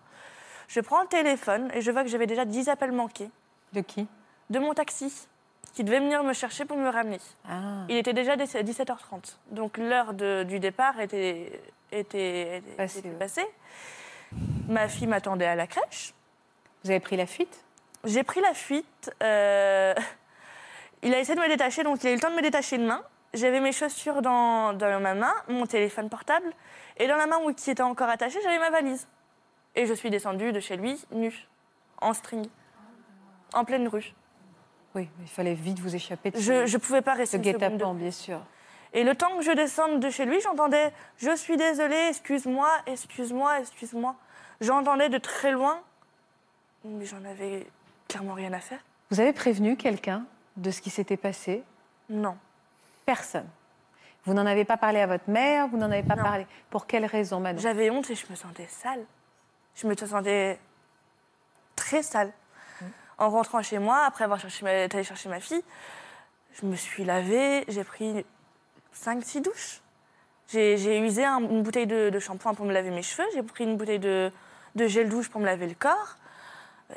Je 0.67 0.79
prends 0.79 1.03
le 1.03 1.07
téléphone 1.07 1.69
et 1.75 1.81
je 1.81 1.91
vois 1.91 2.01
que 2.01 2.09
j'avais 2.09 2.25
déjà 2.25 2.43
10 2.45 2.69
appels 2.69 2.91
manqués 2.91 3.29
De 3.73 3.81
qui 3.81 4.07
de 4.49 4.59
mon 4.59 4.73
taxi 4.73 5.27
qui 5.73 5.83
devait 5.83 5.99
venir 5.99 6.23
me 6.23 6.33
chercher 6.33 6.65
pour 6.65 6.77
me 6.77 6.89
ramener. 6.89 7.17
Ah, 7.49 7.85
Il 7.89 7.95
était 7.97 8.13
déjà 8.13 8.35
17h30. 8.35 9.37
Donc 9.51 9.77
l'heure 9.77 10.13
du 10.13 10.59
départ 10.59 10.99
était, 10.99 11.59
était, 11.91 12.57
était- 12.57 12.75
Passée, 12.77 12.99
était 12.99 13.09
ouais. 13.09 13.15
passée. 13.15 13.45
Ma 14.67 14.87
fille 14.87 15.07
m'attendait 15.07 15.47
à 15.47 15.55
la 15.55 15.65
crèche. 15.65 16.13
vous 16.83 16.91
avez 16.91 16.99
pris 16.99 17.17
la 17.17 17.25
fuite? 17.25 17.63
J'ai 18.03 18.23
pris 18.23 18.41
la 18.41 18.53
fuite. 18.53 19.11
euh, 19.23 19.95
Il 21.01 21.13
a 21.13 21.19
essayé 21.19 21.35
de 21.35 21.41
me 21.41 21.47
détacher, 21.47 21.83
donc 21.83 22.03
il 22.03 22.07
a 22.07 22.11
eu 22.11 22.15
le 22.15 22.21
temps 22.21 22.29
de 22.29 22.35
me 22.35 22.41
détacher 22.41 22.75
une 22.75 22.85
main. 22.85 23.01
J'avais 23.33 23.59
mes 23.59 23.71
chaussures 23.71 24.21
dans, 24.21 24.73
dans 24.73 24.99
ma 25.01 25.15
main, 25.15 25.33
mon 25.47 25.65
téléphone 25.65 26.07
portable, 26.09 26.49
et 26.97 27.07
dans 27.07 27.15
la 27.17 27.25
main 27.27 27.39
où 27.43 27.51
qui 27.53 27.71
était 27.71 27.81
encore 27.83 28.09
attachée, 28.09 28.39
j'avais 28.43 28.59
ma 28.59 28.69
valise. 28.69 29.07
Et 29.75 29.85
je 29.87 29.93
suis 29.93 30.09
descendue 30.11 30.51
de 30.53 30.59
chez 30.59 30.77
lui, 30.77 31.03
nue, 31.11 31.47
en 31.99 32.13
string, 32.13 32.45
en 33.53 33.65
pleine 33.65 33.87
rue. 33.87 34.13
Oui, 34.95 35.09
il 35.21 35.27
fallait 35.27 35.53
vite 35.55 35.79
vous 35.79 35.95
échapper 35.95 36.31
de 36.31 36.37
Je 36.39 36.71
ne 36.71 36.77
pouvais 36.77 37.01
pas 37.01 37.13
rester 37.13 37.39
guet-apens, 37.39 37.93
bien 37.95 38.11
sûr. 38.11 38.39
Et 38.93 39.03
le 39.03 39.15
temps 39.15 39.35
que 39.37 39.43
je 39.43 39.51
descende 39.51 39.99
de 39.99 40.09
chez 40.11 40.25
lui, 40.25 40.39
j'entendais 40.41 40.93
Je 41.17 41.35
suis 41.35 41.57
désolée, 41.57 42.07
excuse-moi, 42.09 42.69
excuse-moi, 42.85 43.59
excuse-moi. 43.59 44.15
J'entendais 44.61 45.09
de 45.09 45.17
très 45.17 45.51
loin, 45.51 45.81
mais 46.85 47.05
j'en 47.05 47.23
avais 47.25 47.65
clairement 48.07 48.33
rien 48.33 48.53
à 48.53 48.59
faire. 48.59 48.79
Vous 49.09 49.19
avez 49.19 49.33
prévenu 49.33 49.77
quelqu'un 49.77 50.25
de 50.57 50.69
ce 50.69 50.81
qui 50.81 50.91
s'était 50.91 51.17
passé? 51.17 51.63
Non. 52.09 52.37
Personne. 53.05 53.47
Vous 54.25 54.33
n'en 54.33 54.45
avez 54.45 54.63
pas 54.63 54.77
parlé 54.77 54.99
à 55.01 55.07
votre 55.07 55.29
mère, 55.29 55.67
vous 55.67 55.77
n'en 55.77 55.91
avez 55.91 56.03
pas 56.03 56.15
Non. 56.15 56.23
parlé. 56.23 56.45
Pour 56.69 56.85
quelle 56.85 57.05
raison, 57.05 57.39
Manon? 57.39 57.59
J'avais 57.59 57.89
honte 57.89 58.09
et 58.11 58.15
je 58.15 58.25
me 58.29 58.35
sentais 58.35 58.67
sale. 58.67 59.03
Je 59.75 59.87
me 59.87 59.95
sentais 59.97 60.59
très 61.75 62.03
sale. 62.03 62.31
En 63.17 63.29
rentrant 63.29 63.61
chez 63.61 63.79
moi, 63.79 64.03
après 64.05 64.23
avoir 64.23 64.39
cherché 64.39 64.63
ma- 64.65 64.73
été 64.83 64.97
allée 64.97 65.03
chercher 65.03 65.29
ma 65.29 65.39
fille, 65.39 65.63
je 66.59 66.65
me 66.65 66.75
suis 66.75 67.03
lavée, 67.03 67.63
j'ai 67.67 67.83
pris 67.83 68.25
5-6 68.93 69.41
douches. 69.41 69.81
J'ai 70.47 70.99
usé 70.99 71.23
un- 71.25 71.39
une 71.39 71.63
bouteille 71.63 71.87
de, 71.87 72.09
de 72.09 72.19
shampoing 72.19 72.53
pour 72.53 72.65
me 72.65 72.73
laver 72.73 72.91
mes 72.91 73.01
cheveux, 73.01 73.27
j'ai 73.33 73.41
pris 73.43 73.63
une 73.63 73.77
bouteille 73.77 73.99
de, 73.99 74.31
de 74.75 74.87
gel 74.87 75.09
douche 75.09 75.29
pour 75.29 75.41
me 75.41 75.45
laver 75.45 75.67
le 75.67 75.73
corps. 75.75 76.17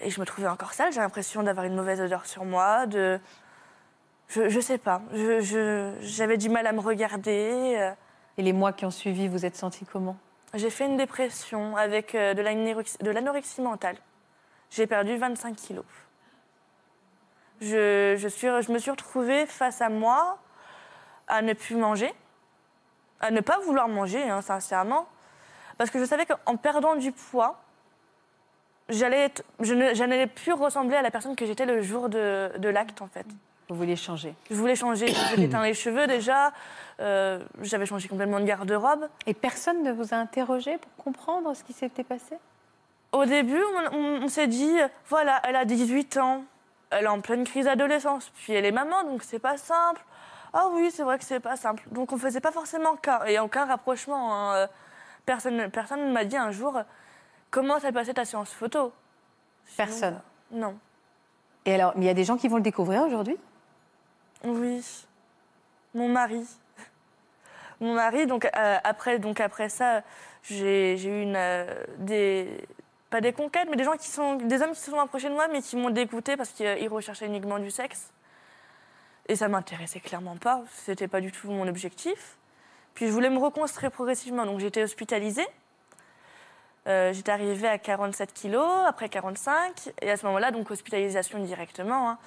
Et 0.03 0.11
je 0.11 0.21
me 0.21 0.27
trouvais 0.27 0.49
encore 0.49 0.73
sale, 0.75 0.93
j'ai 0.93 1.01
l'impression 1.01 1.43
d'avoir 1.43 1.65
une 1.65 1.75
mauvaise 1.75 2.01
odeur 2.01 2.27
sur 2.27 2.45
moi, 2.45 2.87
de... 2.87 3.19
Je, 4.29 4.49
je 4.49 4.61
sais 4.61 4.79
pas, 4.79 5.01
Je- 5.13 5.41
je- 5.41 5.95
j'avais 6.01 6.37
du 6.37 6.49
mal 6.49 6.67
à 6.67 6.73
me 6.73 6.81
regarder. 6.81 7.77
euh. 7.79 7.93
Et 8.39 8.43
les 8.43 8.53
mois 8.53 8.73
qui 8.73 8.85
ont 8.85 8.91
suivi, 8.91 9.29
vous 9.29 9.47
êtes 9.47 9.57
senti 9.57 9.87
comment? 9.87 10.17
J'ai 10.55 10.69
fait 10.71 10.85
une 10.87 10.97
dépression 10.97 11.77
avec 11.77 12.15
euh, 12.15 12.35
de 12.35 13.11
l'anorexie 13.11 13.63
mentale. 13.63 13.97
J'ai 14.71 14.87
perdu 14.87 15.17
25 15.17 15.55
kilos. 15.57 15.85
Je, 17.61 18.17
je, 18.19 18.29
suis, 18.29 18.47
je 18.49 18.71
me 18.73 18.79
suis 18.79 18.91
retrouvée 18.91 19.47
face 19.47 19.81
à 19.81 19.89
moi 19.89 20.39
à 21.29 21.43
ne 21.43 21.53
plus 21.55 21.75
manger, 21.77 22.13
à 23.21 23.31
ne 23.31 23.41
pas 23.41 23.59
vouloir 23.61 23.89
manger, 23.89 24.23
hein, 24.29 24.43
sincèrement, 24.43 25.07
parce 25.79 25.91
que 25.91 25.99
je 25.99 26.05
savais 26.05 26.27
qu'en 26.27 26.57
perdant 26.57 26.95
du 26.97 27.13
poids, 27.13 27.59
j'allais 28.89 29.33
je 29.61 29.75
n'allais 29.75 30.27
plus 30.27 30.53
ressembler 30.53 30.97
à 30.97 31.03
la 31.03 31.11
personne 31.11 31.35
que 31.37 31.47
j'étais 31.47 31.67
le 31.67 31.83
jour 31.83 32.09
de, 32.09 32.53
de 32.59 32.69
l'acte, 32.69 33.03
en 33.03 33.09
fait. 33.09 33.27
Vous 33.69 33.75
vouliez 33.75 33.97
changer. 33.97 34.33
Je 34.49 34.55
voulais 34.55 34.77
changer, 34.77 35.09
j'ai 35.37 35.49
teint 35.49 35.65
les 35.65 35.75
cheveux 35.75 36.07
déjà, 36.07 36.53
euh, 37.01 37.41
j'avais 37.63 37.85
changé 37.87 38.07
complètement 38.07 38.39
de 38.39 38.45
garde-robe. 38.45 39.09
Et 39.27 39.35
personne 39.35 39.83
ne 39.83 39.91
vous 39.91 40.15
a 40.15 40.17
interrogé 40.19 40.79
pour 40.79 41.05
comprendre 41.05 41.53
ce 41.55 41.65
qui 41.65 41.73
s'était 41.73 42.05
passé? 42.05 42.37
Au 43.11 43.25
début, 43.25 43.61
on, 43.93 43.97
on- 43.97 44.23
on 44.23 44.29
s'est 44.29 44.47
dit, 44.47 44.73
voilà, 45.09 45.41
elle 45.45 45.57
a 45.57 45.65
18 45.65 46.17
ans, 46.19 46.45
elle 46.91 47.05
est 47.05 47.09
en 47.09 47.21
pleine 47.21 47.45
crise 47.45 47.65
d'adolescence, 47.67 48.31
puis 48.37 48.53
elle 48.53 48.65
est 48.65 48.73
maman, 48.73 49.05
donc 49.05 49.23
c'est 49.23 49.39
pas 49.39 49.57
simple. 49.57 50.03
Ah 50.53 50.69
oui, 50.73 50.91
c'est 50.91 51.03
vrai 51.03 51.19
que 51.19 51.25
c'est 51.25 51.41
pas 51.41 51.57
simple. 51.57 51.83
Donc 51.91 52.13
on 52.13 52.19
faisait 52.19 52.41
pas 52.41 52.53
forcément 52.53 52.97
cas, 52.97 53.25
et 53.27 53.39
aucun 53.39 53.65
rapprochement. 53.67 54.53
hein. 54.55 54.69
Personne 55.27 55.71
personne 55.71 56.07
ne 56.07 56.13
m'a 56.13 56.25
dit 56.25 56.37
un 56.37 56.51
jour, 56.53 56.81
comment 57.51 57.81
s'est 57.81 57.93
passée 57.93 58.15
ta 58.15 58.25
séance 58.25 58.53
photo? 58.53 58.93
Sinon, 59.67 59.77
Personne. 59.77 60.15
euh, 60.53 60.57
Non. 60.59 60.79
Et 61.65 61.75
alors, 61.75 61.93
mais 61.97 62.05
il 62.05 62.07
y 62.07 62.11
a 62.11 62.15
des 62.15 62.25
gens 62.25 62.37
qui 62.37 62.47
vont 62.47 62.57
le 62.57 62.63
découvrir 62.63 63.03
aujourd'hui? 63.03 63.37
Oui. 64.45 64.85
Mon 65.95 66.09
mari. 66.09 66.47
Mon 67.81 67.95
mari, 67.95 68.27
donc 68.27 68.45
euh, 68.45 68.79
après, 68.85 69.19
donc 69.19 69.41
après 69.41 69.69
ça, 69.69 70.03
j'ai 70.43 70.97
j'ai 70.97 71.09
eu 71.11 71.23
une, 71.23 71.35
euh, 71.37 71.67
des 71.99 72.67
pas 73.11 73.21
des 73.21 73.33
conquêtes, 73.33 73.69
mais 73.71 73.77
des 73.77 73.85
gens 73.85 73.97
qui 73.97 74.09
sont 74.09 74.35
des 74.37 74.61
hommes 74.63 74.73
qui 74.73 74.81
se 74.81 74.91
sont 74.91 74.99
approchés 74.99 75.29
de 75.29 75.35
moi, 75.35 75.49
mais 75.49 75.63
qui 75.63 75.77
m'ont 75.77 75.91
dégoûté 75.91 76.37
parce 76.37 76.51
qu'ils 76.51 76.89
recherchaient 76.89 77.27
uniquement 77.27 77.59
du 77.59 77.71
sexe. 77.71 78.11
Et 79.29 79.37
ça 79.37 79.49
m'intéressait 79.49 80.01
clairement 80.01 80.37
pas. 80.37 80.63
C'était 80.73 81.09
pas 81.09 81.21
du 81.21 81.33
tout 81.33 81.51
mon 81.51 81.67
objectif. 81.69 82.37
Puis 82.95 83.07
je 83.07 83.13
voulais 83.13 83.31
me 83.31 83.39
reconstruire 83.39 83.91
progressivement, 83.91 84.47
donc 84.47 84.61
j'étais 84.61 84.83
hospitalisée. 84.83 85.47
Euh, 86.87 87.13
j'étais 87.13 87.33
arrivée 87.33 87.69
à 87.69 87.79
47 87.79 88.33
kilos, 88.33 88.71
après 88.87 89.09
45, 89.09 89.91
et 90.01 90.11
à 90.11 90.17
ce 90.17 90.25
moment-là, 90.27 90.53
donc 90.53 90.71
hospitalisation 90.71 91.41
directement. 91.41 92.11
hein. 92.11 92.19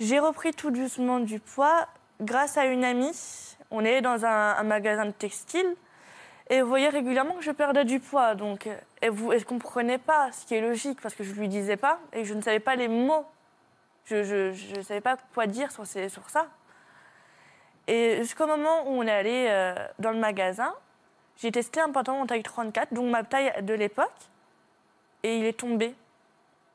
J'ai 0.00 0.18
repris 0.18 0.52
tout 0.52 0.72
doucement 0.72 1.20
du 1.20 1.38
poids 1.38 1.86
grâce 2.20 2.56
à 2.58 2.64
une 2.64 2.84
amie. 2.84 3.16
On 3.70 3.84
est 3.84 4.00
dans 4.00 4.24
un, 4.24 4.56
un 4.56 4.62
magasin 4.64 5.06
de 5.06 5.12
textile 5.12 5.76
et 6.52 6.60
vous 6.60 6.68
voyez 6.68 6.90
régulièrement 6.90 7.32
que 7.32 7.42
je 7.42 7.50
perdais 7.50 7.86
du 7.86 7.98
poids. 7.98 8.34
Donc, 8.34 8.66
euh, 8.66 8.76
et 9.00 9.08
vous 9.08 9.32
ne 9.32 9.38
comprenez 9.40 9.96
pas, 9.96 10.30
ce 10.32 10.44
qui 10.44 10.54
est 10.54 10.60
logique 10.60 11.00
parce 11.00 11.14
que 11.14 11.24
je 11.24 11.30
ne 11.32 11.36
lui 11.36 11.48
disais 11.48 11.78
pas 11.78 11.98
et 12.12 12.26
je 12.26 12.34
ne 12.34 12.42
savais 12.42 12.60
pas 12.60 12.76
les 12.76 12.88
mots. 12.88 13.24
Je 14.04 14.50
ne 14.76 14.82
savais 14.82 15.00
pas 15.00 15.16
quoi 15.32 15.46
dire 15.46 15.72
sur, 15.72 15.86
sur 15.86 16.28
ça. 16.28 16.48
Et 17.86 18.18
jusqu'au 18.18 18.46
moment 18.46 18.82
où 18.86 19.00
on 19.00 19.06
est 19.06 19.10
allé 19.10 19.46
euh, 19.48 19.74
dans 19.98 20.10
le 20.10 20.18
magasin, 20.18 20.74
j'ai 21.38 21.50
testé 21.50 21.80
un 21.80 21.90
pantalon 21.90 22.20
en 22.20 22.26
taille 22.26 22.42
34, 22.42 22.92
donc 22.92 23.10
ma 23.10 23.24
taille 23.24 23.62
de 23.62 23.72
l'époque, 23.72 24.12
et 25.22 25.38
il 25.38 25.46
est 25.46 25.58
tombé. 25.58 25.94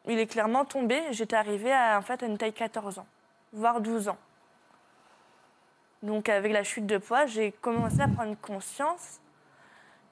Il 0.08 0.18
est 0.18 0.26
clairement 0.26 0.66
tombé. 0.66 1.04
J'étais 1.12 1.36
arrivée 1.36 1.72
à, 1.72 2.00
en 2.00 2.02
fait, 2.02 2.24
à 2.24 2.26
une 2.26 2.40
taille 2.40 2.54
14 2.54 2.98
ans, 2.98 3.06
voire 3.54 3.80
12 3.80 4.08
ans. 4.10 4.18
Donc 6.02 6.30
avec 6.30 6.52
la 6.52 6.64
chute 6.64 6.88
de 6.88 6.98
poids, 6.98 7.28
j'ai 7.28 7.52
commencé 7.52 8.02
à 8.02 8.08
prendre 8.08 8.36
conscience 8.42 9.20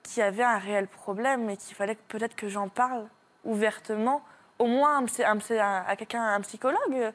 qu'il 0.06 0.22
y 0.22 0.24
avait 0.24 0.44
un 0.44 0.58
réel 0.58 0.88
problème 0.88 1.50
et 1.50 1.58
qu'il 1.58 1.76
fallait 1.76 1.96
peut-être 2.08 2.36
que 2.36 2.48
j'en 2.48 2.70
parle 2.70 3.06
ouvertement, 3.44 4.22
au 4.60 4.66
moins 4.66 5.04
à 5.04 5.96
quelqu'un, 5.96 6.24
un 6.24 6.42
psychologue 6.42 7.14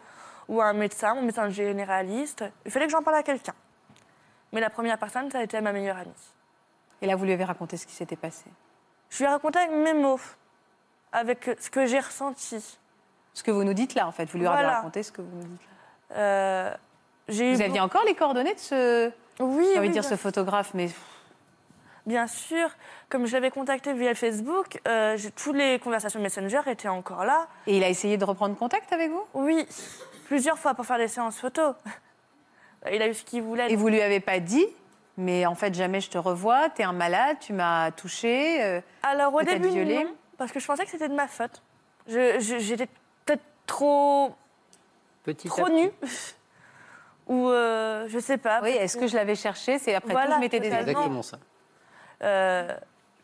ou 0.49 0.61
à 0.61 0.67
un 0.67 0.73
médecin, 0.73 1.13
un 1.17 1.23
médecin 1.23 1.49
généraliste. 1.49 2.45
Il 2.65 2.71
fallait 2.71 2.87
que 2.87 2.93
j'en 2.93 3.03
parle 3.03 3.17
à 3.17 3.23
quelqu'un. 3.23 3.55
Mais 4.53 4.61
la 4.61 4.71
première 4.71 4.99
personne, 4.99 5.31
ça 5.31 5.39
a 5.39 5.43
été 5.43 5.61
ma 5.61 5.73
meilleure 5.73 5.97
amie. 5.97 6.11
Et 7.03 7.07
là, 7.07 7.17
vous 7.17 7.25
lui 7.25 7.33
avez 7.33 7.45
raconté 7.45 7.77
ce 7.77 7.87
qui 7.87 7.95
s'était 7.95 8.17
passé? 8.17 8.45
Je 9.09 9.19
lui 9.19 9.25
ai 9.25 9.29
raconté 9.29 9.59
avec 9.59 9.71
mes 9.71 9.95
mots, 9.95 10.21
avec 11.13 11.51
ce 11.59 11.71
que 11.71 11.87
j'ai 11.87 12.01
ressenti. 12.01 12.79
Ce 13.33 13.43
que 13.43 13.51
vous 13.51 13.65
nous 13.65 13.75
dites 13.75 13.95
là, 13.95 14.07
en 14.07 14.13
fait. 14.13 14.27
Vous 14.27 14.39
lui 14.39 14.47
avez 14.47 14.67
raconté 14.67 15.03
ce 15.03 15.13
que 15.13 15.23
vous 15.23 15.37
nous 15.37 15.45
dites 15.45 15.61
là. 16.11 16.17
Euh, 16.17 16.75
Vous 17.29 17.63
aviez 17.63 17.81
encore 17.81 18.05
les 18.05 18.15
coordonnées 18.15 18.55
de 18.55 18.59
ce, 18.59 19.09
Oui, 19.39 19.65
j'ai 19.73 19.79
envie 19.79 19.79
oui, 19.79 19.89
de 19.89 19.93
dire 19.93 20.05
ce 20.05 20.17
photographe, 20.17 20.73
mais 20.75 20.89
Bien 22.07 22.27
sûr, 22.27 22.69
comme 23.09 23.27
je 23.27 23.33
l'avais 23.35 23.51
contacté 23.51 23.93
via 23.93 24.15
Facebook, 24.15 24.81
euh, 24.89 25.19
toutes 25.37 25.57
les 25.57 25.79
conversations 25.79 26.21
Messenger 26.21 26.61
étaient 26.67 26.89
encore 26.89 27.25
là. 27.25 27.47
et 27.67 27.77
il 27.77 27.85
a 27.85 27.89
essayé 27.89 28.17
de 28.17 28.25
reprendre 28.25 28.57
contact 28.57 28.93
avec 28.93 29.11
vous? 29.11 29.23
Oui, 29.35 29.67
plusieurs 30.27 30.59
fois 30.59 30.75
pour 30.75 30.87
faire 30.87 30.99
des 30.99 31.09
séances 31.09 31.39
photos. 31.39 31.75
Il 32.91 33.03
a 33.03 33.09
eu 33.09 33.15
ce 33.15 33.25
qu'il 33.25 33.43
voulait. 33.43 33.71
Et 33.71 33.77
vous 33.77 33.89
lui 33.89 34.01
avez 34.01 34.21
pas 34.21 34.41
dit, 34.41 34.65
mais 35.19 35.45
en 35.45 35.55
fait 35.55 35.75
jamais 35.75 36.01
je 36.01 36.09
te 36.09 36.17
revois, 36.17 36.71
t'es 36.71 36.83
un 36.83 36.95
malade, 36.95 37.37
tu 37.39 37.53
m'as 37.53 37.91
touché. 37.91 38.65
euh, 38.65 38.81
Alors 39.03 39.35
au 39.35 39.43
début, 39.43 39.69
violée 39.69 40.05
non, 40.05 40.15
parce 40.39 40.51
que 40.51 40.61
je 40.61 40.67
pensais 40.67 40.85
que 40.87 40.91
c'était 40.91 41.11
de 41.11 41.15
ma 41.15 41.29
faute. 41.29 41.63
J'étais 42.07 42.87
peut-être 43.27 43.43
trop, 43.67 44.33
Petit 45.25 45.49
trop 45.49 45.69
nue. 45.69 45.91
Ou 47.27 47.49
euh, 47.51 48.09
je 48.09 48.19
sais 48.19 48.39
pas. 48.39 48.61
oui, 48.63 48.71
est-ce 48.71 48.97
que 48.97 49.07
je 49.07 49.15
l'avais 49.15 49.35
cherché? 49.37 49.79
C'est 49.79 49.95
après 49.95 50.13
Voilà, 50.13 50.29
tout, 50.29 50.35
je 50.37 50.41
mettais 50.41 50.59
des. 50.61 50.69
Exactement 50.73 51.23
ça. 51.23 51.39
Euh, 52.23 52.77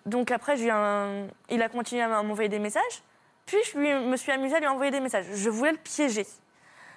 donc 0.05 0.31
après, 0.31 0.59
il 0.59 0.71
a 0.71 1.69
continué 1.69 2.03
à 2.03 2.23
m'envoyer 2.23 2.49
des 2.49 2.59
messages. 2.59 3.03
Puis 3.45 3.59
je 3.73 3.79
me 3.79 4.17
suis 4.17 4.33
amusée 4.33 4.57
à 4.57 4.61
lui 4.61 4.67
envoyer 4.67 4.91
des 4.91 5.01
messages. 5.01 5.27
Je 5.33 5.51
voulais 5.51 5.73
le 5.73 5.79
piéger. 5.79 6.27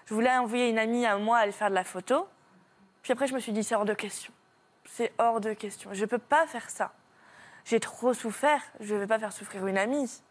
Je 0.06 0.14
voulais 0.14 0.32
envoyer 0.32 0.70
une 0.70 0.80
amie 0.80 1.06
à 1.06 1.18
moi 1.18 1.38
à 1.38 1.42
aller 1.42 1.52
faire 1.52 1.70
de 1.70 1.76
la 1.76 1.84
photo. 1.84 2.28
Puis 3.04 3.14
après, 3.14 3.28
je 3.28 3.34
me 3.34 3.40
suis 3.40 3.52
dit, 3.52 3.64
c'est 3.64 3.76
hors 3.76 3.86
de 3.86 3.94
question. 3.94 4.34
C'est 4.86 5.12
hors 5.20 5.40
de 5.40 5.54
question. 5.54 5.92
Je 5.94 6.02
ne 6.02 6.06
peux 6.08 6.18
pas 6.18 6.48
faire 6.48 6.70
ça. 6.70 6.92
J'ai 7.66 7.80
trop 7.80 8.14
souffert. 8.14 8.62
Je 8.80 8.96
ne 8.96 9.00
vais 9.00 9.08
pas 9.08 9.20
faire 9.20 9.32
souffrir 9.32 9.68
une 9.68 9.78
amie. 9.78 10.22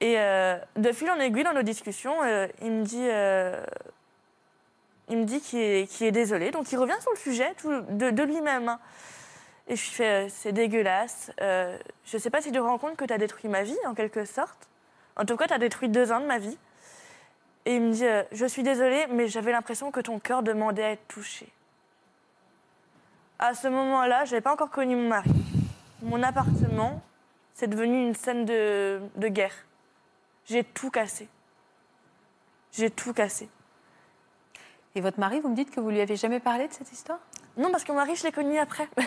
Et 0.00 0.18
euh, 0.18 0.56
de 0.76 0.92
fil 0.92 1.10
en 1.10 1.18
aiguille, 1.18 1.44
dans 1.44 1.52
nos 1.52 1.62
discussions, 1.62 2.22
euh, 2.22 2.46
il 2.62 2.70
me 2.70 2.84
dit, 2.84 3.08
il 5.08 5.18
me 5.18 5.24
dit 5.24 5.40
qu'il 5.40 5.58
est, 5.60 6.12
désolé. 6.12 6.50
Donc 6.50 6.70
il 6.70 6.76
revient 6.76 7.00
sur 7.00 7.10
le 7.10 7.18
sujet 7.18 7.52
de, 7.64 8.10
de 8.10 8.22
lui-même. 8.22 8.76
Et 9.66 9.76
je 9.76 9.90
fais, 9.90 10.26
euh, 10.26 10.28
c'est 10.28 10.52
dégueulasse. 10.52 11.32
Euh, 11.40 11.78
je 12.04 12.16
ne 12.16 12.20
sais 12.22 12.30
pas 12.30 12.42
si 12.42 12.48
tu 12.48 12.58
te 12.58 12.60
rends 12.60 12.78
compte 12.78 12.96
que 12.96 13.04
tu 13.04 13.12
as 13.12 13.18
détruit 13.18 13.48
ma 13.48 13.62
vie, 13.62 13.76
en 13.86 13.94
quelque 13.94 14.24
sorte. 14.24 14.68
En 15.16 15.24
tout 15.24 15.36
cas, 15.36 15.46
tu 15.46 15.54
as 15.54 15.58
détruit 15.58 15.88
deux 15.88 16.12
ans 16.12 16.20
de 16.20 16.26
ma 16.26 16.38
vie. 16.38 16.58
Et 17.64 17.76
il 17.76 17.80
me 17.80 17.92
dit, 17.92 18.04
euh, 18.04 18.22
je 18.32 18.44
suis 18.44 18.62
désolée, 18.62 19.06
mais 19.10 19.28
j'avais 19.28 19.52
l'impression 19.52 19.90
que 19.90 20.00
ton 20.00 20.18
cœur 20.18 20.42
demandait 20.42 20.84
à 20.84 20.90
être 20.90 21.08
touché. 21.08 21.48
À 23.38 23.54
ce 23.54 23.68
moment-là, 23.68 24.26
je 24.26 24.32
n'avais 24.32 24.42
pas 24.42 24.52
encore 24.52 24.70
connu 24.70 24.96
mon 24.96 25.08
mari. 25.08 25.30
Mon 26.02 26.22
appartement, 26.22 27.02
c'est 27.54 27.66
devenu 27.66 28.06
une 28.06 28.14
scène 28.14 28.44
de, 28.44 29.00
de 29.16 29.28
guerre. 29.28 29.54
J'ai 30.44 30.62
tout 30.62 30.90
cassé. 30.90 31.26
J'ai 32.72 32.90
tout 32.90 33.14
cassé. 33.14 33.48
Et 34.94 35.00
votre 35.00 35.18
mari, 35.18 35.40
vous 35.40 35.48
me 35.48 35.56
dites 35.56 35.70
que 35.70 35.80
vous 35.80 35.90
lui 35.90 36.00
avez 36.00 36.16
jamais 36.16 36.40
parlé 36.40 36.68
de 36.68 36.72
cette 36.72 36.92
histoire? 36.92 37.18
Non, 37.56 37.70
parce 37.70 37.84
que 37.84 37.92
mon 37.92 37.98
mari, 37.98 38.16
je 38.16 38.24
l'ai 38.24 38.32
connu 38.32 38.58
après. 38.58 38.88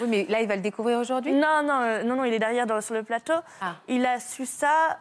Oui, 0.00 0.08
mais 0.08 0.26
là, 0.28 0.40
il 0.40 0.48
va 0.48 0.56
le 0.56 0.62
découvrir 0.62 0.98
aujourd'hui? 0.98 1.32
Non, 1.32 1.62
non, 1.62 1.80
euh, 1.80 2.02
non, 2.02 2.16
non, 2.16 2.24
il 2.24 2.34
est 2.34 2.38
derrière 2.38 2.66
dans- 2.66 2.80
sur 2.80 2.94
le 2.94 3.02
plateau. 3.02 3.34
Ah. 3.62 3.76
Il 3.88 4.04
a 4.04 4.18
su 4.20 4.44
ça. 4.44 4.98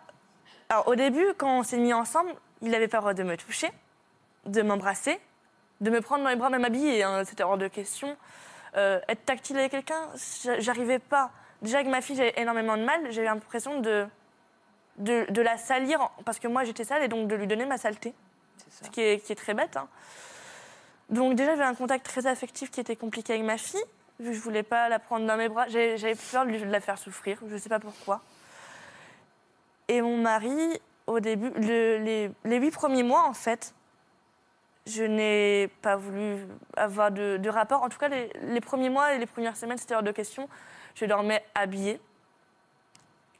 Alors, 0.69 0.87
au 0.87 0.95
début, 0.95 1.25
quand 1.37 1.59
on 1.59 1.63
s'est 1.63 1.77
mis 1.77 1.91
ensemble, 1.93 2.31
il 2.61 2.69
n'avait 2.69 2.87
pas 2.87 2.97
le 2.97 3.01
droit 3.01 3.13
de 3.13 3.23
me 3.23 3.35
toucher, 3.35 3.69
de 4.45 4.61
m'embrasser, 4.61 5.19
de 5.81 5.89
me 5.89 6.01
prendre 6.01 6.23
dans 6.23 6.29
les 6.29 6.35
bras, 6.35 6.49
même 6.49 6.63
habillée. 6.65 7.03
hein, 7.03 7.23
C'était 7.25 7.43
hors 7.43 7.57
de 7.57 7.67
question. 7.67 8.15
Euh, 8.77 8.99
être 9.09 9.25
tactile 9.25 9.57
avec 9.57 9.71
quelqu'un, 9.71 10.07
j'a- 10.43 10.59
j'arrivais 10.59 10.99
pas. 10.99 11.31
Déjà, 11.61 11.77
avec 11.79 11.89
ma 11.89 12.01
fille, 12.01 12.15
j'avais 12.15 12.33
énormément 12.37 12.77
de 12.77 12.83
mal. 12.83 13.11
J'avais 13.11 13.27
l'impression 13.27 13.79
de, 13.81 14.05
de, 14.97 15.25
de 15.29 15.41
la 15.41 15.57
salir, 15.57 16.09
parce 16.25 16.39
que 16.39 16.47
moi, 16.47 16.63
j'étais 16.63 16.83
sale, 16.83 17.03
et 17.03 17.07
donc 17.07 17.27
de 17.27 17.35
lui 17.35 17.47
donner 17.47 17.65
ma 17.65 17.77
saleté. 17.77 18.13
Ce 18.83 18.89
qui 18.89 19.01
est, 19.01 19.19
qui 19.25 19.31
est 19.31 19.35
très 19.35 19.53
bête. 19.53 19.75
hein. 19.77 19.87
Donc, 21.09 21.35
déjà, 21.35 21.51
j'avais 21.55 21.67
un 21.67 21.75
contact 21.75 22.05
très 22.05 22.25
affectif 22.27 22.71
qui 22.71 22.79
était 22.79 22.95
compliqué 22.95 23.33
avec 23.33 23.45
ma 23.45 23.57
fille. 23.57 23.83
Je 24.19 24.29
ne 24.29 24.33
voulais 24.35 24.63
pas 24.63 24.89
la 24.89 24.97
prendre 24.99 25.25
dans 25.27 25.37
mes 25.37 25.49
bras. 25.49 25.67
J'avais 25.67 26.15
peur 26.31 26.45
de 26.45 26.51
la 26.65 26.79
faire 26.79 26.97
souffrir. 26.97 27.37
Je 27.47 27.53
ne 27.53 27.59
sais 27.59 27.69
pas 27.69 27.79
pourquoi. 27.79 28.21
Et 29.87 30.01
mon 30.01 30.17
mari, 30.17 30.79
au 31.05 31.19
début, 31.19 31.51
le- 31.57 31.97
les, 31.97 32.31
les 32.43 32.57
huit 32.57 32.71
premiers 32.71 33.03
mois, 33.03 33.23
en 33.27 33.33
fait, 33.33 33.73
je 34.87 35.03
n'ai 35.03 35.67
pas 35.81 35.95
voulu 35.95 36.37
avoir 36.77 37.11
de, 37.11 37.37
de 37.37 37.49
rapport. 37.49 37.83
En 37.83 37.89
tout 37.89 37.97
cas, 37.99 38.07
les, 38.07 38.29
les 38.43 38.61
premiers 38.61 38.89
mois 38.89 39.13
et 39.13 39.19
les 39.19 39.25
premières 39.25 39.57
semaines, 39.57 39.77
c'était 39.77 39.95
hors 39.95 40.03
de 40.03 40.11
question. 40.11 40.47
Je 40.95 41.05
dormais 41.05 41.43
habillée. 41.53 41.99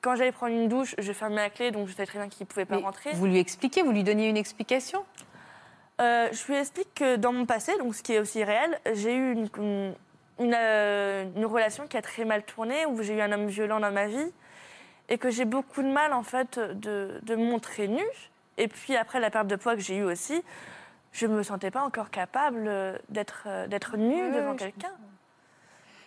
Quand 0.02 0.16
j'allais 0.16 0.32
prendre 0.32 0.54
une 0.54 0.68
douche, 0.68 0.94
je 1.00 1.12
fermais 1.14 1.38
la 1.38 1.50
clé, 1.50 1.72
donc 1.72 1.88
je 1.88 1.94
savais 1.94 2.06
très 2.06 2.20
bien 2.20 2.30
qu'il 2.30 2.44
ne 2.44 2.48
pouvait 2.48 2.66
pas 2.66 2.76
Mais 2.78 2.84
rentrer. 2.84 3.12
Vous 3.14 3.26
lui 3.26 3.40
expliquez, 3.40 3.82
vous 3.82 3.92
lui 3.92 4.04
donniez 4.04 4.30
une 4.30 4.38
explication? 4.38 5.04
Euh, 6.02 6.28
je 6.32 6.46
lui 6.48 6.56
explique 6.56 6.94
que 6.94 7.16
dans 7.16 7.32
mon 7.32 7.46
passé, 7.46 7.78
donc 7.78 7.96
ce 7.96 8.04
qui 8.04 8.14
est 8.14 8.20
aussi 8.20 8.44
réel, 8.44 8.80
j'ai 8.94 9.16
eu 9.16 9.32
une, 9.32 9.50
une, 9.58 9.96
une, 10.40 10.56
euh, 10.56 11.26
une 11.36 11.46
relation 11.46 11.88
qui 11.88 11.96
a 11.96 12.02
très 12.02 12.26
mal 12.26 12.44
tourné, 12.44 12.86
où 12.86 13.02
j'ai 13.02 13.16
eu 13.16 13.22
un 13.22 13.32
homme 13.32 13.48
violent 13.48 13.80
dans 13.80 13.92
ma 13.92 14.08
vie, 14.08 14.32
et 15.08 15.18
que 15.18 15.30
j'ai 15.30 15.46
beaucoup 15.46 15.82
de 15.82 15.88
mal 15.88 16.12
en 16.12 16.24
fait 16.24 16.60
de, 16.60 17.20
de 17.24 17.36
me 17.36 17.46
montrer 17.46 17.88
nue. 17.88 18.04
Et 18.58 18.68
puis 18.68 18.96
après 18.96 19.20
la 19.20 19.30
perte 19.30 19.48
de 19.48 19.56
poids 19.56 19.76
que 19.76 19.82
j'ai 19.82 19.98
eue 19.98 20.04
aussi, 20.04 20.44
je 21.14 21.28
me 21.28 21.44
sentais 21.44 21.72
pas 21.72 21.82
encore 21.82 22.10
capable 22.10 22.66
euh, 22.68 22.98
d'être 23.10 23.48
d'être 23.68 23.96
nue 23.96 24.32
devant 24.32 24.56
quelqu'un. 24.56 24.92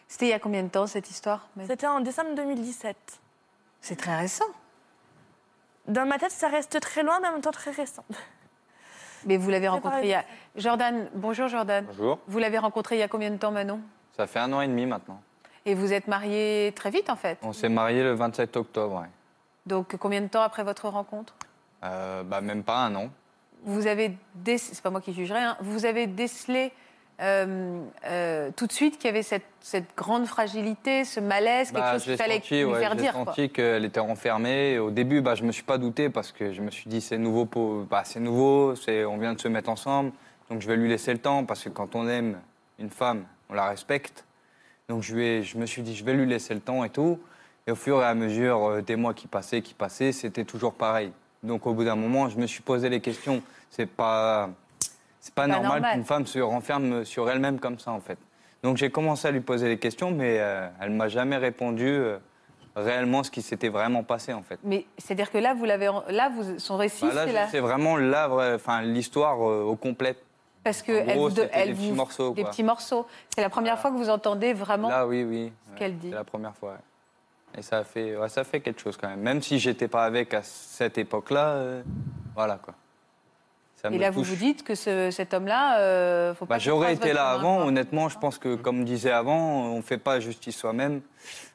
C'était 0.07 0.27
il 0.27 0.31
y 0.31 0.35
a 0.35 0.39
combien 0.39 0.63
de 0.63 0.69
temps 0.69 0.87
cette 0.87 1.11
histoire 1.11 1.49
C'était 1.67 1.87
en 1.87 2.01
décembre 2.01 2.35
2017. 2.35 2.97
C'est 3.81 3.97
très 3.97 4.17
récent. 4.17 4.45
Dans 5.87 6.07
ma 6.07 6.19
tête, 6.19 6.31
ça 6.31 6.49
reste 6.49 6.81
très 6.81 7.03
loin, 7.03 7.21
mais 7.21 7.29
en 7.29 7.33
même 7.33 7.41
temps 7.41 7.51
très 7.51 7.71
récent. 7.71 8.05
Mais 9.27 9.37
vous 9.37 9.51
l'avez 9.51 9.69
rencontré 9.69 10.03
il 10.05 10.09
y 10.09 10.15
a... 10.15 10.25
Jordan, 10.57 11.09
bonjour 11.15 11.49
Jordan. 11.49 11.85
Bonjour. 11.89 12.19
Vous 12.27 12.39
l'avez 12.39 12.59
rencontré 12.59 12.97
il 12.97 12.99
y 13.01 13.03
a 13.03 13.09
combien 13.09 13.31
de 13.31 13.37
temps 13.37 13.51
Manon 13.51 13.81
Ça 14.17 14.27
fait 14.27 14.39
un 14.39 14.53
an 14.53 14.61
et 14.61 14.69
demi 14.69 14.87
maintenant. 14.87 15.21
Et 15.65 15.75
vous 15.75 15.93
êtes 15.93 16.09
mariés 16.09 16.73
très 16.75 16.91
vite 16.91 17.11
en 17.11 17.17
fait? 17.17 17.39
On 17.43 17.53
s'est 17.53 17.69
mariés 17.69 18.03
le 18.03 18.15
27 18.15 18.57
octobre. 18.57 19.01
ouais. 19.01 19.09
Donc 19.67 19.97
combien 19.97 20.21
de 20.21 20.29
temps 20.29 20.43
après 20.43 20.65
votre 20.65 20.89
rencontre? 20.89 21.35
Euh, 21.85 22.23
bah, 22.23 22.41
même 22.41 22.63
pas 22.63 22.79
un 22.79 22.95
an. 22.95 23.11
Vous 23.65 23.87
avez 23.87 24.17
c'est 24.47 24.81
pas 24.83 24.91
moi 24.91 25.01
qui 25.01 25.13
jugerai, 25.13 25.41
hein, 25.41 25.57
vous 25.61 25.85
avez 25.85 26.07
décelé 26.07 26.73
euh, 27.21 27.81
euh, 28.07 28.51
tout 28.57 28.67
de 28.67 28.73
suite 28.73 28.97
qu'il 28.99 29.07
y 29.07 29.11
avait 29.11 29.23
cette, 29.23 29.45
cette 29.61 29.97
grande 29.97 30.27
fragilité, 30.27 31.05
ce 31.05 31.19
malaise, 31.21 31.71
quelque 31.73 31.81
Bah, 31.81 31.93
chose 31.95 32.05
j'ai 32.05 32.11
qu'il 32.13 32.17
fallait 32.23 32.35
senti, 32.37 32.55
lui 32.59 32.65
ouais, 32.65 32.79
faire 32.81 32.93
j'ai 32.93 33.03
dire. 33.03 33.13
quoi. 33.13 33.25
senti 33.27 33.51
qu'elle 33.51 33.85
était 33.85 34.01
renfermée. 34.01 34.73
Et 34.73 34.79
Au 34.79 34.91
début, 34.91 35.21
bah, 35.21 35.35
je 35.35 35.43
me 35.45 35.53
suis 35.53 35.63
pas 35.65 35.79
douté 35.79 36.11
parce 36.11 36.33
que 36.33 36.53
je 36.53 36.61
me 36.63 36.71
suis 36.71 36.89
dit 36.89 37.01
c'est 37.01 37.19
nouveau, 37.19 37.45
pour... 37.45 37.85
bah, 37.85 38.03
c'est 38.05 38.21
nouveau, 38.21 38.75
c'est... 38.77 39.05
on 39.05 39.19
vient 39.19 39.35
de 39.35 39.41
se 39.41 39.49
mettre 39.49 39.69
ensemble, 39.71 40.13
donc 40.51 40.61
je 40.63 40.69
vais 40.69 40.77
lui 40.77 40.89
laisser 40.89 41.13
le 41.13 41.19
temps 41.19 41.45
parce 41.45 41.65
que 41.65 41.69
quand 41.71 41.95
on 41.97 42.09
aime 42.09 42.39
une 42.79 42.91
femme, 42.91 43.25
on 43.51 43.55
la 43.55 43.69
respecte. 43.69 44.25
Donc 44.89 45.03
je, 45.03 45.43
je 45.43 45.59
me 45.59 45.67
suis 45.67 45.83
dit 45.83 45.95
je 45.97 46.05
vais 46.05 46.15
lui 46.15 46.27
laisser 46.27 46.55
le 46.55 46.61
temps 46.61 46.85
et 46.85 46.91
tout. 46.91 47.19
Et 47.67 47.71
au 47.71 47.75
fur 47.75 48.01
et 48.01 48.07
à 48.07 48.15
mesure 48.15 48.65
euh, 48.71 48.81
des 48.81 48.97
mois 48.97 49.13
qui 49.13 49.27
passaient, 49.27 49.61
qui 49.61 49.75
passaient, 49.75 50.13
c'était 50.13 50.45
toujours 50.45 50.73
pareil. 50.73 51.13
Donc 51.43 51.67
au 51.67 51.75
bout 51.75 51.85
d'un 51.85 51.97
moment, 51.97 52.29
je 52.31 52.39
me 52.39 52.47
suis 52.47 52.63
posé 52.63 52.89
les 52.89 53.01
questions. 53.01 53.43
C'est 53.71 53.85
pas, 53.87 54.49
c'est 55.21 55.35
pas, 55.35 55.43
Pas 55.43 55.49
normal, 55.49 55.71
normal. 55.73 55.93
qu'une 55.95 56.05
femme 56.05 56.27
se 56.27 56.39
renferme 56.39 57.05
sur 57.05 57.29
elle-même 57.31 57.59
comme 57.61 57.79
ça 57.79 57.91
en 57.93 58.01
fait. 58.01 58.19
Donc 58.63 58.77
j'ai 58.77 58.91
commencé 58.91 59.29
à 59.29 59.31
lui 59.31 59.41
poser 59.41 59.69
les 59.69 59.79
questions, 59.79 60.11
mais 60.11 60.39
euh, 60.41 60.69
elle 60.81 60.91
m'a 60.91 61.09
jamais 61.09 61.37
répondu 61.37 61.87
euh, 61.87 62.19
réellement 62.77 63.23
ce 63.23 63.31
qui 63.31 63.43
s'était 63.43 63.69
vraiment 63.69 64.03
passé 64.03 64.33
en 64.33 64.43
fait. 64.43 64.59
Mais 64.65 64.85
c'est-à-dire 64.99 65.31
que 65.31 65.39
là, 65.39 65.55
vous 65.55 65.65
l'avez, 65.65 65.91
là, 66.11 66.29
vous, 66.29 66.59
son 66.59 66.77
récit, 66.77 67.05
Bah 67.07 67.11
c'est 67.25 67.29
je- 67.29 67.35
là, 67.35 67.47
c'est 67.49 67.61
vraiment 67.61 67.95
enfin 68.55 68.83
l'histoire 68.83 69.37
euh, 69.49 69.63
au 69.63 69.77
complet. 69.77 70.17
parce 70.65 70.83
que 70.83 70.93
en 70.93 71.07
elle 71.09 71.17
gros, 71.17 71.31
c'était 71.31 71.51
elle 71.53 71.69
des 71.69 71.75
petits 71.75 71.89
vous- 71.91 71.95
morceaux, 71.95 72.31
des 72.35 72.43
quoi. 72.43 72.51
petits 72.51 72.65
morceaux. 72.65 73.07
C'est 73.35 73.43
la 73.43 73.49
première 73.51 73.79
fois 73.79 73.91
que 73.91 73.97
vous 73.97 74.11
entendez 74.11 74.53
vraiment. 74.53 74.89
Là, 74.89 75.07
oui, 75.07 75.25
oui. 75.25 75.53
ce 75.73 75.79
qu'elle 75.79 75.97
dit. 75.99 76.09
C'est 76.11 76.15
la 76.17 76.25
première 76.25 76.55
fois. 76.57 76.71
ouais. 76.73 77.59
Et 77.59 77.63
ça 77.63 77.79
a 77.79 77.85
fait, 77.85 78.17
ouais, 78.17 78.29
ça 78.29 78.45
fait 78.45 78.61
quelque 78.61 78.81
chose 78.81 78.97
quand 78.97 79.09
même. 79.09 79.21
Même 79.21 79.41
si 79.41 79.59
j'étais 79.59 79.89
pas 79.89 80.05
avec 80.05 80.35
à 80.35 80.43
cette 80.43 80.99
époque-là, 80.99 81.47
euh, 81.51 81.83
voilà 82.35 82.59
quoi. 82.63 82.75
Ça 83.81 83.89
Et 83.89 83.93
me 83.93 83.99
là, 83.99 84.11
vous 84.11 84.21
touche. 84.23 84.31
vous 84.31 84.37
dites 84.37 84.65
que 84.65 84.75
ce- 84.75 85.11
cet 85.13 85.35
homme-là, 85.35 85.79
euh, 85.79 86.35
faut 86.35 86.47
pas. 86.47 86.55
Bah, 86.57 86.59
J'aurais 86.59 86.95
été 86.95 87.13
là 87.13 87.31
avant, 87.31 87.61
honnêtement, 87.65 88.09
je 88.09 88.19
pense 88.19 88.37
que, 88.39 88.57
comme 88.57 88.85
disait 88.85 89.13
avant, 89.13 89.67
on 89.67 89.77
ne 89.77 89.83
fait 89.83 89.99
pas 89.99 90.19
justice 90.19 90.57
soi-même. 90.57 91.01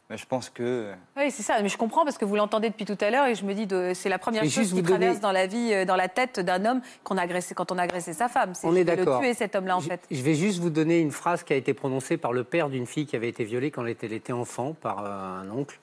Mais 0.10 0.18
je 0.18 0.26
pense 0.26 0.50
que. 0.50 0.92
Oui, 1.18 1.32
c'est 1.32 1.44
ça. 1.44 1.62
Mais 1.62 1.70
je 1.70 1.78
comprends 1.78 2.04
parce 2.06 2.18
que 2.18 2.26
vous 2.26 2.36
l'entendez 2.36 2.70
depuis 2.70 2.86
tout 2.86 2.98
à 3.02 3.10
l'heure 3.10 3.26
et 3.26 3.36
je 3.36 3.44
me 3.46 3.54
dis 3.54 3.66
de- 3.68 3.92
c'est 3.96 4.10
la 4.10 4.20
première 4.20 4.44
chose 4.44 4.70
qui 4.74 4.82
donner- 4.82 4.84
traverse 5.00 5.20
dans 5.22 5.32
la 5.32 5.48
vie, 5.48 5.72
euh, 5.74 5.86
dans 5.86 5.96
la 5.96 6.08
tête 6.10 6.40
d'un 6.40 6.64
homme 6.66 6.82
qu'on 7.04 7.18
a 7.18 7.22
agressé 7.24 7.56
quand 7.56 7.72
on 7.72 7.78
a 7.78 7.84
agressé 7.84 8.14
sa 8.14 8.28
femme. 8.30 8.54
C'est 8.54 8.68
On 8.68 8.76
est 8.76 8.84
d'accord. 8.84 9.22
le 9.22 9.28
tuer 9.28 9.34
cet 9.34 9.56
homme-là 9.56 9.78
en 9.78 9.80
Je- 9.80 9.88
fait. 9.90 10.02
Je 10.12 10.22
vais 10.22 10.36
juste 10.36 10.60
vous 10.60 10.70
donner 10.70 11.00
une 11.00 11.12
phrase 11.12 11.44
qui 11.44 11.54
a 11.54 11.56
été 11.56 11.74
prononcée 11.74 12.18
par 12.18 12.32
le 12.34 12.44
père 12.44 12.70
d'une 12.70 12.86
fille 12.86 13.06
qui 13.06 13.16
avait 13.16 13.30
été 13.30 13.44
violée 13.46 13.72
quand 13.72 13.84
elle 13.84 13.92
était, 13.92 14.08
elle 14.08 14.14
était 14.14 14.34
enfant 14.34 14.74
par 14.80 15.04
euh, 15.06 15.42
un 15.42 15.50
oncle. 15.52 15.80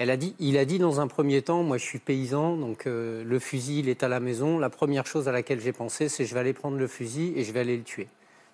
Elle 0.00 0.08
a 0.10 0.16
dit, 0.16 0.34
il 0.38 0.56
a 0.56 0.64
dit 0.64 0.78
dans 0.78 0.98
un 1.02 1.08
premier 1.08 1.42
temps, 1.42 1.62
moi 1.62 1.76
je 1.76 1.84
suis 1.84 1.98
paysan, 1.98 2.56
donc 2.56 2.86
euh, 2.86 3.22
le 3.22 3.38
fusil 3.38 3.80
il 3.80 3.88
est 3.90 4.02
à 4.02 4.08
la 4.08 4.18
maison. 4.18 4.58
La 4.58 4.70
première 4.70 5.06
chose 5.06 5.28
à 5.28 5.32
laquelle 5.32 5.60
j'ai 5.60 5.74
pensé, 5.74 6.08
c'est 6.08 6.24
je 6.24 6.32
vais 6.32 6.40
aller 6.40 6.54
prendre 6.54 6.78
le 6.78 6.86
fusil 6.86 7.34
et 7.36 7.44
je 7.44 7.52
vais 7.52 7.60
aller 7.60 7.76
le 7.76 7.82
tuer. 7.82 8.08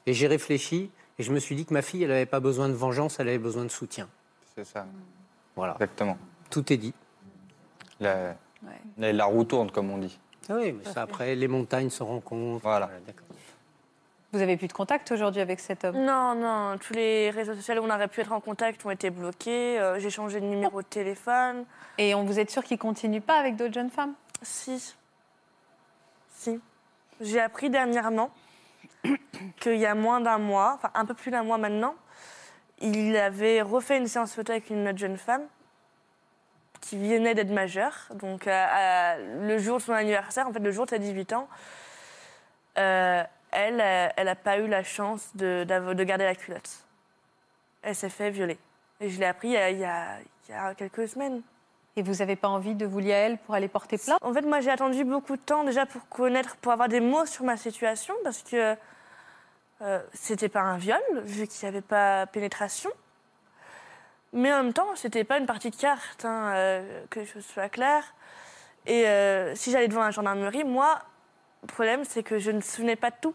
Et 0.07 0.13
j'ai 0.13 0.27
réfléchi 0.27 0.91
et 1.21 1.23
je 1.23 1.31
me 1.33 1.39
suis 1.39 1.55
dit 1.55 1.65
que 1.65 1.73
ma 1.73 1.83
fille, 1.83 2.03
elle 2.03 2.09
n'avait 2.09 2.27
pas 2.27 2.41
besoin 2.41 2.69
de 2.69 2.75
vengeance, 2.75 3.21
elle 3.21 3.29
avait 3.29 3.39
besoin 3.39 3.63
de 3.63 3.69
soutien. 3.69 4.09
C'est 4.57 4.65
ça, 4.65 4.89
Voilà, 5.55 5.75
exactement. 5.75 6.19
tout 6.51 6.73
est 6.73 6.79
dit. 6.79 6.95
La, 8.01 8.35
roue 9.27 9.45
tourne, 9.45 9.71
comme 9.71 9.93
on 9.93 9.99
dit. 9.99 10.19
Ah 10.49 10.55
oui, 10.57 10.73
mais 10.73 10.93
ça, 10.93 11.03
après, 11.03 11.37
les 11.37 11.47
montagnes 11.47 11.91
se 11.91 12.03
rencontrent. 12.03 12.65
Voilà. 12.65 12.91
d'accord. 13.07 13.26
Vous 14.37 14.43
avez 14.43 14.59
plus 14.59 14.69
de 14.69 14.75
contact 14.75 15.11
aujourd'hui 15.13 15.41
avec 15.41 15.61
cet 15.61 15.87
homme? 15.87 15.97
Non, 15.97 16.35
non, 16.35 16.77
tous 16.77 16.93
les 16.93 17.31
réseaux 17.31 17.55
sociaux 17.55 17.75
où 17.81 17.87
on 17.87 17.89
aurait 17.91 18.07
pu 18.07 18.21
être 18.21 18.33
en 18.33 18.41
contact 18.41 18.85
ont 18.85 18.91
été 18.91 19.09
bloqués. 19.09 19.81
Euh, 19.81 19.99
j'ai 19.99 20.11
changé 20.11 20.41
de 20.41 20.45
numéro 20.45 20.83
de 20.83 20.87
téléphone. 20.87 21.65
Et 21.97 22.15
on 22.15 22.23
vous 22.25 22.39
êtes 22.39 22.51
sûr 22.51 22.63
qu'il 22.63 22.77
continue 22.79 23.23
pas 23.23 23.39
avec 23.39 23.57
d'autres 23.57 23.73
jeunes 23.73 23.89
femmes? 23.89 24.13
Si. 24.43 24.95
Si. 26.35 26.61
J'ai 27.23 27.41
appris 27.41 27.71
dernièrement 27.71 28.29
qu'il 29.61 29.77
y 29.77 29.87
a 29.87 29.95
moins 29.95 30.21
d'un 30.21 30.37
mois, 30.37 30.73
enfin 30.75 30.91
un 30.93 31.07
peu 31.07 31.15
plus 31.15 31.31
d'un 31.31 31.43
mois 31.43 31.57
maintenant, 31.57 31.95
il 32.83 33.17
avait 33.17 33.63
refait 33.63 33.97
une 33.97 34.07
séance 34.07 34.35
photo 34.35 34.53
avec 34.53 34.69
une 34.69 34.87
autre 34.87 34.99
jeune 34.99 35.17
femme 35.17 35.45
qui 36.83 36.99
venait 36.99 37.35
d'être 37.35 37.51
majeure. 37.51 37.95
Donc, 38.17 38.47
à- 38.47 39.17
le 39.17 39.57
jour 39.57 39.79
de 39.79 39.83
son 39.83 39.95
anniversaire, 39.95 40.47
en 40.47 40.53
fait, 40.53 40.59
le 40.59 40.73
jour 40.73 40.85
de 40.85 40.91
ses 40.91 40.99
18 40.99 41.33
ans, 41.33 41.49
euh, 42.77 43.23
elle, 43.57 43.81
euh, 43.81 44.09
elle 44.17 44.27
n'a 44.27 44.35
pas 44.35 44.59
eu 44.59 44.69
la 44.69 44.85
chance 44.85 45.31
de, 45.35 45.65
garder 46.05 46.25
la 46.25 46.35
culotte. 46.35 46.85
Elle 47.83 47.95
s'est 47.95 48.11
fait 48.11 48.31
violer. 48.31 48.59
Et 49.01 49.09
je 49.09 49.19
l'ai 49.19 49.27
appris 49.27 49.49
il 49.49 49.55
y 49.55 49.57
a- 49.57 49.71
il 49.71 49.79
y 49.79 49.85
a- 49.85 50.19
il 50.49 50.53
y 50.53 50.55
a 50.55 50.75
quelques 50.75 51.09
semaines. 51.09 51.43
Et 51.97 52.03
vous 52.03 52.17
n'avez 52.17 52.37
pas 52.37 52.49
envie 52.49 52.75
de 52.75 52.85
vous 52.85 52.99
lier 52.99 53.15
à 53.15 53.19
elle 53.19 53.39
pour 53.39 53.55
aller 53.55 53.69
porter 53.69 53.97
plainte? 53.97 54.19
En 54.21 54.33
fait, 54.35 54.43
moi, 54.43 54.61
j'ai 54.61 54.71
attendu 54.71 55.03
beaucoup 55.05 55.37
de 55.37 55.41
temps 55.41 55.65
déjà 55.65 55.87
pour 55.87 56.07
connaître, 56.09 56.57
pour 56.57 56.73
avoir 56.73 56.89
des 56.89 57.01
mots 57.01 57.25
sur 57.25 57.45
ma 57.45 57.57
situation, 57.57 58.15
parce 58.23 58.43
que 58.43 58.77
euh, 59.83 60.01
c'était 60.13 60.51
pas 60.51 60.61
un 60.61 60.77
viol, 60.77 61.01
vu 61.25 61.47
qu'il 61.47 61.67
n'y 61.67 61.75
avait 61.75 61.87
pas 61.87 62.27
pénétration. 62.27 62.91
Mais 64.35 64.53
en 64.53 64.63
même 64.63 64.73
temps, 64.75 64.95
c'était 64.97 65.25
pas 65.25 65.39
une 65.39 65.47
partie 65.47 65.71
de 65.71 65.77
carte, 65.77 66.27
hein, 66.27 66.53
euh, 66.55 67.05
que 67.09 67.25
je 67.25 67.41
sois 67.41 67.71
claire. 67.71 68.05
Et 68.85 69.07
euh, 69.07 69.55
si 69.55 69.71
j'allais 69.71 69.89
devant 69.89 70.05
la 70.05 70.11
gendarmerie, 70.11 70.65
moi, 70.65 71.01
le 71.63 71.69
problème, 71.69 72.05
c'est 72.05 72.23
que 72.23 72.39
je 72.39 72.51
ne 72.51 72.61
souvenais 72.61 72.97
pas 72.97 73.11
de 73.11 73.17
tout. 73.21 73.35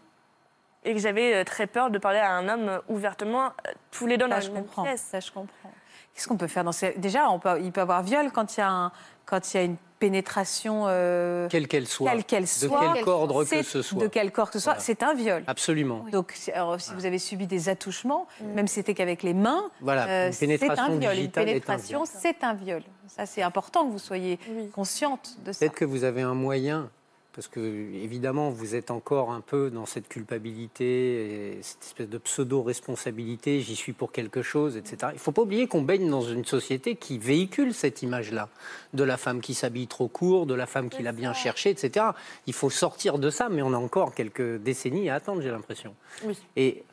Et 0.84 0.94
que 0.94 1.00
j'avais 1.00 1.34
euh, 1.34 1.44
très 1.44 1.66
peur 1.66 1.90
de 1.90 1.98
parler 1.98 2.18
à 2.18 2.32
un 2.32 2.48
homme 2.48 2.68
euh, 2.68 2.78
ouvertement, 2.88 3.46
euh, 3.46 3.70
tous 3.90 4.06
les 4.06 4.16
deux 4.16 4.24
dans 4.26 4.30
Ça, 4.30 4.40
la 4.40 4.46
je 4.46 4.50
même 4.50 4.64
comprends. 4.64 4.82
pièce. 4.84 5.02
Ça, 5.10 5.20
je 5.20 5.30
comprends. 5.30 5.70
Qu'est-ce 6.14 6.28
qu'on 6.28 6.36
peut 6.36 6.48
faire 6.48 6.64
dans 6.64 6.72
ces... 6.72 6.92
Déjà, 6.98 7.30
on 7.30 7.38
peut, 7.38 7.60
il 7.62 7.72
peut 7.72 7.80
y 7.80 7.82
avoir 7.82 8.02
viol 8.02 8.30
quand 8.32 8.56
il 8.56 8.60
y 8.60 8.62
a, 8.62 8.68
un- 8.70 8.92
quand 9.24 9.54
il 9.54 9.56
y 9.56 9.60
a 9.60 9.62
une 9.62 9.76
pénétration, 9.98 10.84
euh, 10.88 11.48
Quelle 11.48 11.68
qu'elle 11.68 11.86
soit. 11.86 12.10
quelle 12.10 12.24
qu'elle 12.24 12.42
De 12.44 12.68
quel 12.94 13.08
ordre 13.08 13.44
que 13.44 13.62
ce 13.62 13.80
soit. 13.82 14.02
De 14.02 14.08
quel 14.08 14.30
corps 14.32 14.48
que 14.50 14.54
ce 14.58 14.64
soit, 14.64 14.72
Voilà. 14.72 14.84
c'est 14.84 15.02
un 15.04 15.14
viol. 15.14 15.44
Absolument. 15.46 16.04
Donc, 16.10 16.32
si- 16.34 16.50
alors, 16.52 16.78
si 16.80 16.92
vous 16.94 17.06
avez 17.06 17.18
subi 17.18 17.46
des 17.46 17.68
attouchements, 17.68 18.26
même 18.54 18.66
si 18.66 18.74
c'était 18.74 18.94
qu'avec 18.94 19.22
les 19.22 19.32
mains, 19.32 19.62
Voilà, 19.80 20.06
euh, 20.08 20.26
une 20.26 20.32
c'est 20.32 20.68
un 20.78 20.98
viol. 20.98 21.16
Une 21.16 21.30
pénétration, 21.30 22.04
c'est 22.04 22.42
un 22.44 22.52
viol. 22.54 22.82
Ça, 23.06 23.24
c'est 23.24 23.42
important 23.42 23.86
que 23.86 23.92
vous 23.92 23.98
soyez 23.98 24.38
Oui. 24.50 24.68
consciente 24.70 25.36
de 25.44 25.52
ça. 25.52 25.60
Peut-être 25.60 25.76
que 25.78 25.84
vous 25.84 26.02
avez 26.04 26.22
un 26.22 26.34
moyen, 26.34 26.90
parce 27.34 27.48
que 27.48 27.60
évidemment 27.60 28.50
vous 28.50 28.74
êtes 28.74 28.90
encore 28.90 29.30
un 29.30 29.40
peu 29.40 29.70
dans 29.70 29.86
cette 29.86 30.08
culpabilité, 30.08 31.54
et 31.54 31.62
cette 31.62 31.82
espèce 31.82 32.08
de 32.08 32.18
pseudo-responsabilité, 32.18 33.60
j'y 33.60 33.76
suis 33.76 33.92
pour 33.92 34.12
quelque 34.12 34.42
chose, 34.42 34.76
etc. 34.76 34.96
Il 35.10 35.14
ne 35.14 35.18
faut 35.18 35.32
pas 35.32 35.42
oublier 35.42 35.66
qu'on 35.66 35.82
baigne 35.82 36.08
dans 36.10 36.22
une 36.22 36.44
société 36.44 36.96
qui 36.96 37.18
véhicule 37.18 37.74
cette 37.74 38.02
image-là, 38.02 38.48
de 38.92 39.04
la 39.04 39.16
femme 39.16 39.40
qui 39.40 39.54
s'habille 39.54 39.86
trop 39.86 40.08
court, 40.08 40.46
de 40.46 40.54
la 40.54 40.66
femme 40.66 40.90
qui 40.90 41.02
l'a 41.02 41.12
bien 41.12 41.32
cherché, 41.32 41.70
etc. 41.70 42.06
Il 42.46 42.52
faut 42.52 42.70
sortir 42.70 43.18
de 43.18 43.30
ça, 43.30 43.48
mais 43.48 43.62
on 43.62 43.72
a 43.72 43.78
encore 43.78 44.14
quelques 44.14 44.56
décennies 44.58 45.08
à 45.08 45.14
attendre, 45.14 45.42
j'ai 45.42 45.50
l'impression. 45.50 45.94
Oui. 46.24 46.38
Et 46.56 46.84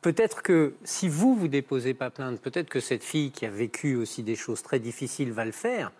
peut-être 0.00 0.42
que 0.42 0.74
si 0.84 1.08
vous, 1.08 1.34
vous 1.34 1.48
déposez 1.48 1.94
pas 1.94 2.10
plainte, 2.10 2.40
peut-être 2.40 2.68
que 2.68 2.80
cette 2.80 3.04
fille 3.04 3.30
qui 3.30 3.46
a 3.46 3.50
vécu 3.50 3.96
aussi 3.96 4.22
des 4.22 4.36
choses 4.36 4.62
très 4.62 4.78
difficiles 4.78 5.32
va 5.32 5.44
le 5.44 5.52
faire. 5.52 5.90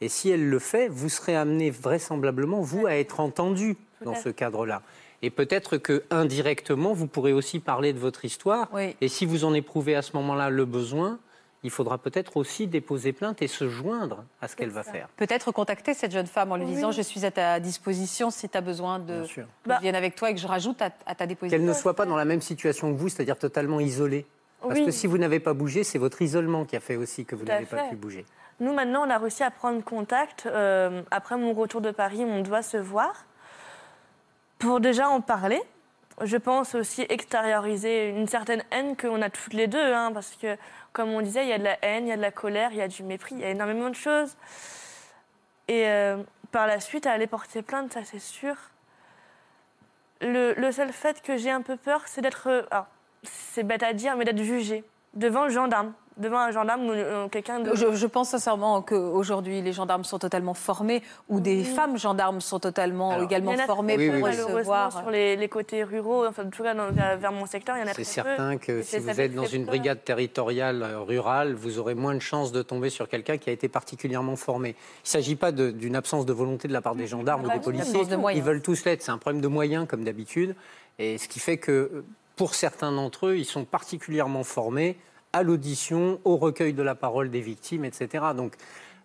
Et 0.00 0.08
si 0.08 0.30
elle 0.30 0.48
le 0.48 0.58
fait, 0.58 0.88
vous 0.88 1.08
serez 1.08 1.34
amené 1.36 1.70
vraisemblablement, 1.70 2.60
vous, 2.60 2.86
à 2.86 2.94
être 2.94 3.20
entendu 3.20 3.76
dans 4.04 4.14
ce 4.14 4.28
cadre-là. 4.28 4.82
Et 5.22 5.30
peut-être 5.30 5.76
que 5.78 6.04
indirectement, 6.10 6.92
vous 6.92 7.08
pourrez 7.08 7.32
aussi 7.32 7.58
parler 7.58 7.92
de 7.92 7.98
votre 7.98 8.24
histoire. 8.24 8.68
Oui. 8.72 8.94
Et 9.00 9.08
si 9.08 9.26
vous 9.26 9.44
en 9.44 9.52
éprouvez 9.54 9.96
à 9.96 10.02
ce 10.02 10.12
moment-là 10.16 10.50
le 10.50 10.64
besoin, 10.64 11.18
il 11.64 11.70
faudra 11.70 11.98
peut-être 11.98 12.36
aussi 12.36 12.68
déposer 12.68 13.12
plainte 13.12 13.42
et 13.42 13.48
se 13.48 13.68
joindre 13.68 14.22
à 14.40 14.46
ce 14.46 14.54
qu'elle 14.54 14.70
va 14.70 14.84
faire. 14.84 15.08
Peut-être 15.16 15.50
contacter 15.50 15.92
cette 15.92 16.12
jeune 16.12 16.28
femme 16.28 16.52
en 16.52 16.56
lui 16.56 16.66
Oui. 16.66 16.74
disant 16.74 16.92
Je 16.92 17.02
suis 17.02 17.24
à 17.26 17.32
ta 17.32 17.58
disposition 17.58 18.30
si 18.30 18.48
tu 18.48 18.56
as 18.56 18.60
besoin 18.60 19.00
de. 19.00 19.24
Je 19.24 19.40
Bah- 19.66 19.80
vienne 19.82 19.96
avec 19.96 20.14
toi 20.14 20.30
et 20.30 20.34
que 20.34 20.40
je 20.40 20.46
rajoute 20.46 20.80
à, 20.80 20.90
à 21.04 21.16
ta 21.16 21.26
déposition. 21.26 21.58
Qu'elle 21.58 21.66
ne 21.66 21.72
soit 21.74 21.94
pas 21.94 22.06
dans 22.06 22.14
la 22.16 22.24
même 22.24 22.40
situation 22.40 22.92
que 22.94 22.96
vous, 23.00 23.08
c'est-à-dire 23.08 23.36
totalement 23.38 23.80
isolée. 23.80 24.24
Parce 24.60 24.74
Oui. 24.74 24.84
que 24.86 24.90
si 24.90 25.06
vous 25.06 25.18
n'avez 25.18 25.40
pas 25.40 25.54
bougé, 25.54 25.84
c'est 25.84 25.98
votre 25.98 26.20
isolement 26.20 26.64
qui 26.64 26.76
a 26.76 26.80
fait 26.80 26.96
aussi 26.96 27.24
que 27.24 27.36
vous 27.36 27.44
n'avez 27.44 27.64
pas 27.66 27.88
pu 27.88 27.96
bouger. 27.96 28.26
Nous, 28.60 28.72
maintenant, 28.72 29.06
on 29.06 29.10
a 29.10 29.18
réussi 29.18 29.44
à 29.44 29.50
prendre 29.52 29.82
contact. 29.84 30.46
euh, 30.46 31.02
après 31.12 31.36
mon 31.36 31.52
retour 31.52 31.80
de 31.80 31.92
Paris, 31.92 32.24
on 32.26 32.40
doit 32.42 32.62
se 32.62 32.76
voir 32.76 33.24
pour 34.58 34.80
déjà 34.80 35.08
en 35.08 35.20
parler. 35.20 35.62
Je 36.22 36.36
pense 36.36 36.74
aussi 36.74 37.06
extérioriser 37.08 38.08
une 38.08 38.26
certaine 38.26 38.64
haine 38.72 38.96
qu'on 38.96 39.22
a 39.22 39.30
toutes 39.30 39.52
les 39.54 39.68
deux, 39.68 39.94
hein, 39.94 40.10
parce 40.12 40.34
que, 40.34 40.56
comme 40.92 41.10
on 41.10 41.20
disait, 41.20 41.44
il 41.44 41.48
y 41.48 41.52
a 41.52 41.58
de 41.58 41.62
la 41.64 41.78
haine, 41.84 42.06
il 42.06 42.08
y 42.08 42.12
a 42.12 42.16
de 42.16 42.20
la 42.22 42.32
colère, 42.32 42.70
il 42.72 42.78
y 42.78 42.82
a 42.82 42.88
du 42.88 43.04
mépris, 43.04 43.36
il 43.36 43.40
y 43.42 43.44
a 43.44 43.50
énormément 43.50 43.88
de 43.88 43.94
choses. 43.94 44.36
Et 45.68 45.86
euh, 45.86 46.16
par 46.50 46.66
la 46.66 46.80
suite, 46.80 47.06
à 47.06 47.12
aller 47.12 47.28
porter 47.28 47.62
plainte, 47.62 47.92
ça 47.92 48.00
c'est 48.04 48.18
sûr. 48.18 48.56
Le, 50.20 50.54
le 50.54 50.72
seul 50.72 50.92
fait 50.92 51.22
que 51.22 51.36
j'ai 51.36 51.52
un 51.52 51.62
peu 51.62 51.76
peur, 51.76 52.02
c'est 52.06 52.22
d'être. 52.22 52.48
euh, 52.48 52.62
c'est 53.22 53.62
bête 53.62 53.82
à 53.82 53.92
dire, 53.92 54.16
mais 54.16 54.24
d'être 54.24 54.42
jugée 54.42 54.84
devant 55.14 55.44
le 55.44 55.50
gendarme. 55.50 55.92
Devant 56.16 56.38
un 56.38 56.50
gendarme 56.50 56.86
ou 56.88 56.90
euh, 56.90 57.28
quelqu'un 57.28 57.60
de. 57.60 57.76
Je, 57.76 57.94
je 57.94 58.06
pense 58.08 58.30
sincèrement 58.30 58.82
qu'aujourd'hui, 58.82 59.62
les 59.62 59.72
gendarmes 59.72 60.02
sont 60.02 60.18
totalement 60.18 60.52
formés, 60.52 61.00
ou 61.28 61.38
des 61.38 61.58
Oui. 61.58 61.64
femmes 61.64 61.96
gendarmes 61.96 62.40
sont 62.40 62.58
totalement 62.58 63.12
Alors, 63.12 63.22
également 63.24 63.52
Il 63.52 63.58
y 63.58 63.60
en 63.60 63.62
a 63.62 63.66
formées 63.66 63.96
Oui, 63.96 64.06
pour 64.10 64.16
oui, 64.24 64.30
recevoir. 64.32 64.90
sur 64.98 65.10
les, 65.12 65.36
les 65.36 65.48
côtés 65.48 65.84
ruraux, 65.84 66.26
enfin 66.26 66.44
en 66.46 66.50
tout 66.50 66.64
cas 66.64 66.74
dans- 66.74 66.90
vers, 66.90 67.30
mon 67.30 67.46
secteur, 67.46 67.76
il 67.76 67.80
y 67.80 67.82
en 67.84 67.86
a 67.86 67.94
C'est 67.94 68.02
très 68.02 68.22
peu. 68.22 68.28
certain 68.30 68.56
que 68.58 68.80
Et 68.80 68.82
si 68.82 68.98
vous 68.98 69.20
êtes 69.20 69.32
dans 69.32 69.44
une 69.44 69.64
brigade 69.64 70.02
territoriale 70.02 70.82
euh, 70.82 70.98
rurale, 71.02 71.54
vous 71.54 71.78
aurez 71.78 71.94
moins 71.94 72.16
de 72.16 72.18
chances 72.20 72.50
de 72.50 72.62
tomber 72.62 72.90
sur 72.90 73.08
quelqu'un 73.08 73.38
qui 73.38 73.48
a 73.50 73.52
été 73.52 73.68
particulièrement 73.68 74.34
formé. 74.34 74.70
Il 74.70 74.72
ne 75.04 75.08
s'agit 75.08 75.36
pas 75.36 75.52
d'une 75.52 75.94
absence 75.94 76.26
de 76.26 76.32
volonté 76.32 76.66
de 76.66 76.72
la 76.72 76.80
part 76.80 76.96
des 76.96 77.06
gendarmes 77.06 77.42
bah 77.42 77.46
ou 77.46 77.52
des 77.52 77.58
oui, 77.58 77.64
policiers. 77.64 78.06
de 78.06 78.16
moyens. 78.16 78.42
Ils 78.42 78.44
veulent 78.44 78.62
tous 78.62 78.84
l'être. 78.84 79.02
C'est 79.02 79.12
un 79.12 79.18
problème 79.18 79.40
de 79.40 79.46
moyens, 79.48 79.86
comme 79.88 80.02
d'habitude. 80.02 80.56
Et 80.98 81.16
ce 81.16 81.28
qui 81.28 81.38
fait 81.38 81.58
que, 81.58 81.70
euh, 81.70 82.04
pour 82.38 82.54
certains 82.54 82.92
d'entre 82.92 83.26
eux, 83.26 83.36
ils 83.36 83.44
sont 83.44 83.64
particulièrement 83.64 84.44
formés 84.44 84.96
à 85.32 85.42
l'audition, 85.42 86.20
au 86.24 86.36
recueil 86.36 86.72
de 86.72 86.82
la 86.82 86.94
parole 86.94 87.30
des 87.30 87.40
victimes, 87.40 87.84
etc. 87.84 88.26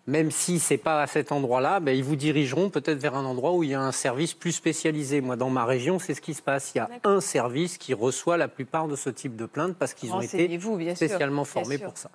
même 0.06 0.30
si 0.30 0.58
ce 0.58 0.74
n'est 0.74 0.78
pas 0.78 1.00
à 1.02 1.06
cet 1.06 1.32
endroit-là, 1.32 1.80
ben, 1.80 1.96
ils 1.96 2.04
vous 2.04 2.16
dirigeront 2.16 2.68
peut-être 2.68 2.98
vers 2.98 3.14
un 3.14 3.24
endroit 3.24 3.52
où 3.52 3.62
il 3.62 3.70
y 3.70 3.74
a 3.74 3.80
un 3.80 3.92
service 3.92 4.34
plus 4.34 4.52
spécialisé. 4.52 5.20
Moi, 5.20 5.36
dans 5.36 5.48
ma 5.50 5.64
région, 5.64 5.98
c'est 5.98 6.12
ce 6.14 6.20
qui 6.20 6.34
se 6.34 6.42
passe. 6.42 6.72
Il 6.74 6.78
y 6.78 6.80
a 6.80 6.88
un 7.04 7.20
service 7.20 7.78
qui 7.78 7.94
reçoit 7.94 8.36
la 8.36 8.48
plupart 8.48 8.86
de 8.88 8.96
ce 8.96 9.08
type 9.10 9.36
de 9.36 9.46
plaintes 9.46 9.76
parce 9.78 9.94
qu'ils 9.94 10.12
ont 10.12 10.20
été 10.20 10.46
bien 10.48 10.94
spécialement 10.94 11.44
formés 11.44 11.78
pour 11.78 11.96
ça. 11.96 12.10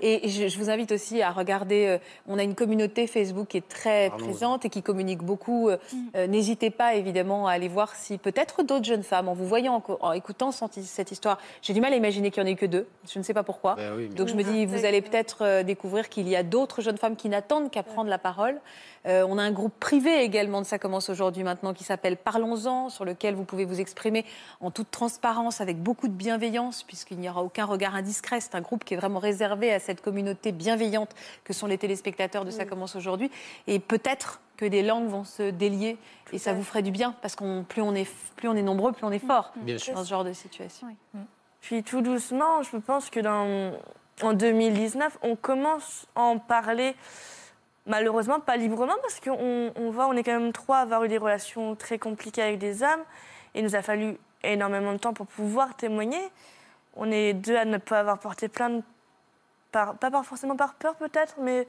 Et 0.00 0.28
je, 0.28 0.48
je 0.48 0.58
vous 0.58 0.70
invite 0.70 0.92
aussi 0.92 1.20
à 1.22 1.30
regarder, 1.30 1.86
euh, 1.86 1.98
on 2.26 2.38
a 2.38 2.42
une 2.42 2.54
communauté 2.54 3.06
Facebook 3.06 3.48
qui 3.48 3.58
est 3.58 3.68
très 3.68 4.08
Pardon. 4.10 4.24
présente 4.24 4.64
et 4.64 4.70
qui 4.70 4.82
communique 4.82 5.22
beaucoup. 5.22 5.68
Euh, 5.68 5.76
euh, 6.14 6.26
N'hésitez 6.26 6.70
pas 6.70 6.94
évidemment 6.94 7.46
à 7.46 7.52
aller 7.52 7.68
voir 7.68 7.94
si 7.94 8.18
peut-être 8.18 8.62
d'autres 8.62 8.84
jeunes 8.84 9.02
femmes, 9.02 9.28
en 9.28 9.34
vous 9.34 9.46
voyant, 9.46 9.82
en, 9.88 9.98
en 10.08 10.12
écoutant 10.12 10.52
cette 10.52 10.74
cette 10.84 11.12
histoire, 11.12 11.38
j'ai 11.62 11.72
du 11.74 11.80
mal 11.80 11.92
à 11.92 11.96
imaginer 11.96 12.30
qu'il 12.30 12.42
n'y 12.42 12.50
en 12.50 12.52
ait 12.52 12.56
que 12.56 12.66
deux, 12.66 12.86
je 13.12 13.18
ne 13.18 13.24
sais 13.24 13.34
pas 13.34 13.42
pourquoi. 13.42 13.74
Ben 13.76 13.92
oui, 13.96 14.06
mais- 14.08 14.14
Donc 14.14 14.28
je 14.28 14.34
me 14.34 14.42
dis, 14.42 14.66
vous 14.66 14.84
allez 14.84 15.00
peut-être 15.02 15.38
euh, 15.42 15.62
découvrir 15.62 16.08
qu'il 16.08 16.28
y 16.28 16.36
a 16.36 16.42
d'autres 16.42 16.80
jeunes 16.82 16.96
femmes 16.98 17.16
qui 17.16 17.25
n'attendent 17.28 17.70
qu'à 17.70 17.82
prendre 17.82 18.10
la 18.10 18.18
parole. 18.18 18.60
Euh, 19.06 19.24
on 19.28 19.38
a 19.38 19.42
un 19.42 19.52
groupe 19.52 19.74
privé 19.78 20.22
également 20.22 20.60
de 20.60 20.66
Ça 20.66 20.78
commence 20.78 21.08
aujourd'hui 21.08 21.44
maintenant 21.44 21.72
qui 21.74 21.84
s'appelle 21.84 22.16
Parlons-en, 22.16 22.88
sur 22.88 23.04
lequel 23.04 23.34
vous 23.34 23.44
pouvez 23.44 23.64
vous 23.64 23.80
exprimer 23.80 24.24
en 24.60 24.70
toute 24.70 24.90
transparence, 24.90 25.60
avec 25.60 25.82
beaucoup 25.82 26.08
de 26.08 26.12
bienveillance, 26.12 26.82
puisqu'il 26.82 27.18
n'y 27.18 27.28
aura 27.28 27.42
aucun 27.42 27.64
regard 27.64 27.94
indiscret. 27.94 28.40
C'est 28.40 28.54
un 28.54 28.60
groupe 28.60 28.84
qui 28.84 28.94
est 28.94 28.96
vraiment 28.96 29.18
réservé 29.18 29.72
à 29.72 29.78
cette 29.78 30.00
communauté 30.00 30.52
bienveillante 30.52 31.10
que 31.44 31.52
sont 31.52 31.66
les 31.66 31.78
téléspectateurs 31.78 32.44
de 32.44 32.50
Ça 32.50 32.64
commence 32.64 32.96
aujourd'hui. 32.96 33.30
Et 33.66 33.78
peut-être 33.78 34.40
que 34.56 34.64
des 34.64 34.82
langues 34.82 35.08
vont 35.08 35.24
se 35.24 35.50
délier 35.50 35.98
et 36.32 36.38
ça 36.38 36.52
vous 36.52 36.62
ferait 36.62 36.82
du 36.82 36.90
bien, 36.90 37.14
parce 37.22 37.36
qu'on 37.36 37.64
plus 37.68 37.82
on 37.82 37.94
est 37.94 38.08
plus 38.36 38.48
on 38.48 38.54
est 38.54 38.62
nombreux, 38.62 38.92
plus 38.92 39.04
on 39.04 39.12
est 39.12 39.24
fort 39.24 39.52
Bien 39.56 39.78
sûr. 39.78 39.94
dans 39.94 40.04
ce 40.04 40.08
genre 40.08 40.24
de 40.24 40.32
situation. 40.32 40.88
Puis 41.60 41.82
tout 41.82 42.00
doucement, 42.00 42.62
je 42.62 42.76
pense 42.76 43.10
que 43.10 43.20
dans, 43.20 43.72
en 44.22 44.32
2019, 44.32 45.18
on 45.22 45.36
commence 45.36 46.06
à 46.14 46.22
en 46.22 46.38
parler, 46.38 46.94
malheureusement 47.86 48.40
pas 48.40 48.56
librement, 48.56 48.96
parce 49.02 49.20
qu'on 49.20 49.72
on 49.74 49.90
voit, 49.90 50.06
on 50.06 50.14
est 50.14 50.22
quand 50.22 50.38
même 50.38 50.52
trois 50.52 50.78
à 50.78 50.80
avoir 50.82 51.04
eu 51.04 51.08
des 51.08 51.18
relations 51.18 51.74
très 51.74 51.98
compliquées 51.98 52.42
avec 52.42 52.58
des 52.58 52.82
hommes. 52.82 53.02
Et 53.54 53.60
il 53.60 53.64
nous 53.64 53.76
a 53.76 53.82
fallu 53.82 54.16
énormément 54.42 54.92
de 54.92 54.98
temps 54.98 55.12
pour 55.12 55.26
pouvoir 55.26 55.76
témoigner. 55.76 56.22
On 56.94 57.10
est 57.10 57.34
deux 57.34 57.56
à 57.56 57.64
ne 57.64 57.78
pas 57.78 58.00
avoir 58.00 58.18
porté 58.18 58.48
plainte, 58.48 58.82
pas 59.72 59.94
forcément 60.22 60.56
par 60.56 60.74
peur 60.74 60.94
peut-être, 60.96 61.36
mais 61.40 61.66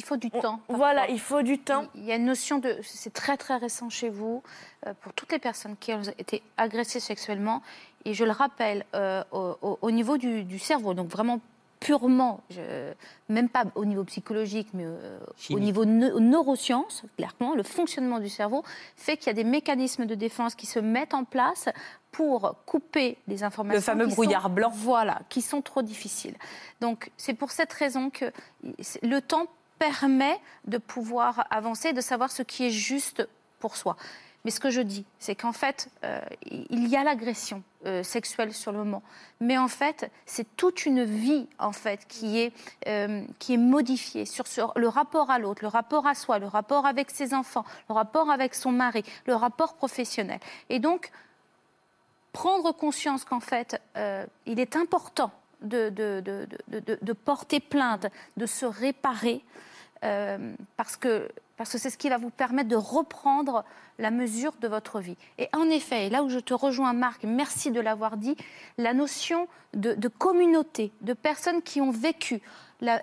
Il 0.00 0.04
faut 0.04 0.16
du 0.16 0.30
on- 0.32 0.40
temps. 0.40 0.60
voilà, 0.70 1.08
il 1.10 1.20
faut 1.20 1.42
du 1.42 1.58
temps. 1.58 1.84
Il 1.94 2.04
y 2.06 2.10
a 2.12 2.16
une 2.16 2.24
notion 2.24 2.58
de. 2.58 2.74
C'est 2.82 3.12
très 3.12 3.36
très 3.36 3.58
récent 3.58 3.90
chez 3.90 4.08
vous, 4.08 4.42
euh, 4.86 4.94
pour 5.02 5.12
toutes 5.12 5.30
les 5.30 5.38
personnes 5.38 5.76
qui 5.78 5.92
ont 5.92 6.00
été 6.16 6.42
agressées 6.56 7.00
sexuellement. 7.00 7.60
Et 8.06 8.14
je 8.14 8.24
le 8.24 8.30
rappelle, 8.30 8.86
euh, 8.94 9.22
au, 9.30 9.56
au- 9.60 9.78
au 9.82 9.90
niveau 9.90 10.16
du, 10.16 10.44
du 10.44 10.58
cerveau, 10.58 10.94
donc 10.94 11.08
vraiment 11.08 11.38
purement, 11.80 12.40
je- 12.50 12.92
même 13.28 13.48
pas 13.50 13.64
au 13.74 13.84
niveau 13.84 14.04
psychologique, 14.04 14.68
mais 14.74 14.84
euh, 14.86 15.18
au 15.50 15.58
niveau 15.58 15.84
neu- 15.86 16.18
neurosciences, 16.18 17.02
clairement, 17.16 17.54
le 17.54 17.62
fonctionnement 17.62 18.18
du 18.20 18.28
cerveau 18.30 18.62
fait 18.96 19.16
qu'il 19.18 19.26
y 19.28 19.30
a 19.30 19.34
des 19.34 19.44
mécanismes 19.44 20.04
de 20.06 20.14
défense 20.14 20.54
qui 20.54 20.66
se 20.66 20.78
mettent 20.78 21.14
en 21.14 21.24
place 21.24 21.68
pour 22.12 22.54
couper 22.66 23.16
des 23.28 23.44
informations. 23.44 23.76
Le 23.78 23.82
fameux 23.82 24.04
qui 24.06 24.10
sont- 24.10 24.16
brouillard 24.16 24.50
blanc. 24.50 24.70
Voilà, 24.74 25.20
qui 25.30 25.40
sont 25.42 25.62
trop 25.62 25.80
difficiles. 25.82 26.36
Donc 26.82 27.10
c'est 27.16 27.34
pour 27.34 27.50
cette 27.50 27.72
raison 27.72 28.10
que 28.10 28.26
le 29.02 29.20
temps 29.20 29.46
permet 29.80 30.38
de 30.66 30.76
pouvoir 30.76 31.46
avancer, 31.50 31.94
de 31.94 32.02
savoir 32.02 32.30
ce 32.30 32.42
qui 32.42 32.66
est 32.66 32.70
juste 32.70 33.26
pour 33.60 33.76
soi. 33.76 33.96
Mais 34.44 34.50
ce 34.50 34.60
que 34.60 34.70
je 34.70 34.80
dis, 34.80 35.04
c'est 35.18 35.34
qu'en 35.34 35.52
fait, 35.52 35.88
euh, 36.04 36.20
il 36.44 36.86
y 36.88 36.96
a 36.96 37.02
l'agression 37.02 37.62
euh, 37.86 38.02
sexuelle 38.02 38.54
sur 38.54 38.72
le 38.72 38.78
moment, 38.78 39.02
mais 39.40 39.58
en 39.58 39.68
fait, 39.68 40.10
c'est 40.26 40.56
toute 40.56 40.86
une 40.86 41.04
vie 41.04 41.46
en 41.58 41.72
fait 41.72 42.06
qui 42.08 42.38
est 42.38 42.52
euh, 42.88 43.22
qui 43.38 43.54
est 43.54 43.58
modifiée 43.58 44.24
sur 44.26 44.44
le 44.76 44.88
rapport 44.88 45.30
à 45.30 45.38
l'autre, 45.38 45.62
le 45.62 45.68
rapport 45.68 46.06
à 46.06 46.14
soi, 46.14 46.38
le 46.38 46.46
rapport 46.46 46.86
avec 46.86 47.10
ses 47.10 47.34
enfants, 47.34 47.64
le 47.88 47.94
rapport 47.94 48.30
avec 48.30 48.54
son 48.54 48.72
mari, 48.72 49.02
le 49.26 49.34
rapport 49.34 49.74
professionnel. 49.74 50.40
Et 50.68 50.78
donc, 50.78 51.10
prendre 52.32 52.72
conscience 52.72 53.24
qu'en 53.24 53.40
fait, 53.40 53.80
il 54.46 54.60
est 54.60 54.76
important 54.76 55.32
de, 55.62 57.12
porter 57.12 57.60
plainte, 57.60 58.06
de 58.36 58.46
se 58.46 58.66
réparer, 58.66 59.44
euh, 60.04 60.54
parce 60.76 60.96
que 60.96 61.28
parce 61.60 61.72
que 61.72 61.76
c'est 61.76 61.90
ce 61.90 61.98
qui 61.98 62.08
va 62.08 62.16
vous 62.16 62.30
permettre 62.30 62.70
de 62.70 62.76
reprendre 62.76 63.66
la 63.98 64.10
mesure 64.10 64.54
de 64.62 64.66
votre 64.66 64.98
vie. 64.98 65.18
Et 65.36 65.50
en 65.52 65.68
effet, 65.68 66.06
et 66.06 66.08
là 66.08 66.22
où 66.22 66.30
je 66.30 66.38
te 66.38 66.54
rejoins, 66.54 66.94
Marc, 66.94 67.22
merci 67.24 67.70
de 67.70 67.80
l'avoir 67.80 68.16
dit, 68.16 68.34
la 68.78 68.94
notion 68.94 69.46
de, 69.74 70.08
communauté, 70.08 70.90
de 71.02 71.12
personnes 71.12 71.60
qui 71.60 71.82
ont 71.82 71.90
vécu 71.90 72.40
la, 72.80 73.02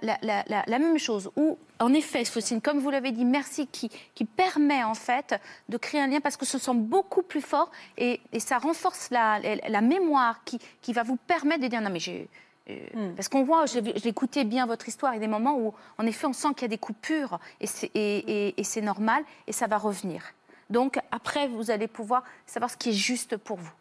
même 0.67 0.97
chose, 0.97 1.29
ou 1.35 1.59
en 1.79 1.93
effet, 1.93 2.23
comme 2.63 2.79
vous 2.79 2.89
l'avez 2.89 3.11
dit, 3.11 3.25
merci, 3.25 3.67
qui, 3.67 3.91
qui 4.15 4.25
permet 4.25 4.83
en 4.83 4.95
fait 4.95 5.39
de 5.69 5.77
créer 5.77 6.01
un 6.01 6.07
lien 6.07 6.19
parce 6.19 6.35
que 6.35 6.47
ce 6.47 6.57
sont 6.57 6.73
beaucoup 6.73 7.21
plus 7.21 7.41
fort 7.41 7.69
et, 7.99 8.19
ça 8.39 8.57
renforce 8.57 9.11
la 9.11 9.81
mémoire 9.81 10.43
qui, 10.45 10.57
qui 10.81 10.93
va 10.93 11.03
vous 11.03 11.17
permettre 11.17 11.61
de 11.61 11.67
dire 11.67 11.81
non 11.81 11.91
mais 11.91 11.99
j'ai... 11.99 12.27
euh, 12.69 13.13
Parce 13.15 13.29
qu'on 13.29 13.43
voit, 13.43 13.65
écouté 14.07 14.43
bien 14.43 14.65
votre 14.65 14.87
histoire, 14.87 15.13
il 15.13 15.15
y 15.15 15.19
a 15.19 15.21
des 15.21 15.27
moments 15.27 15.57
où, 15.57 15.73
en 15.97 16.05
effet, 16.05 16.27
on 16.27 16.33
sent 16.33 16.49
qu'il 16.55 16.63
y 16.63 16.65
a 16.65 16.69
des 16.69 16.77
coupures 16.77 17.39
et 17.61 17.67
c'est 17.67 17.91
et- 17.93 18.47
et- 18.49 18.59
et 18.59 18.63
c'est 18.63 18.81
normal 18.81 19.23
et 19.47 19.51
ça 19.51 19.67
va 19.67 19.77
revenir. 19.77 20.23
Donc, 20.69 20.99
après, 21.11 21.47
vous 21.47 21.71
allez 21.71 21.87
pouvoir 21.87 22.23
savoir 22.45 22.69
ce 22.69 22.75
qui 22.77 22.89
est 22.89 22.93
juste 22.93 23.37
pour 23.37 23.57
vous. 23.57 23.71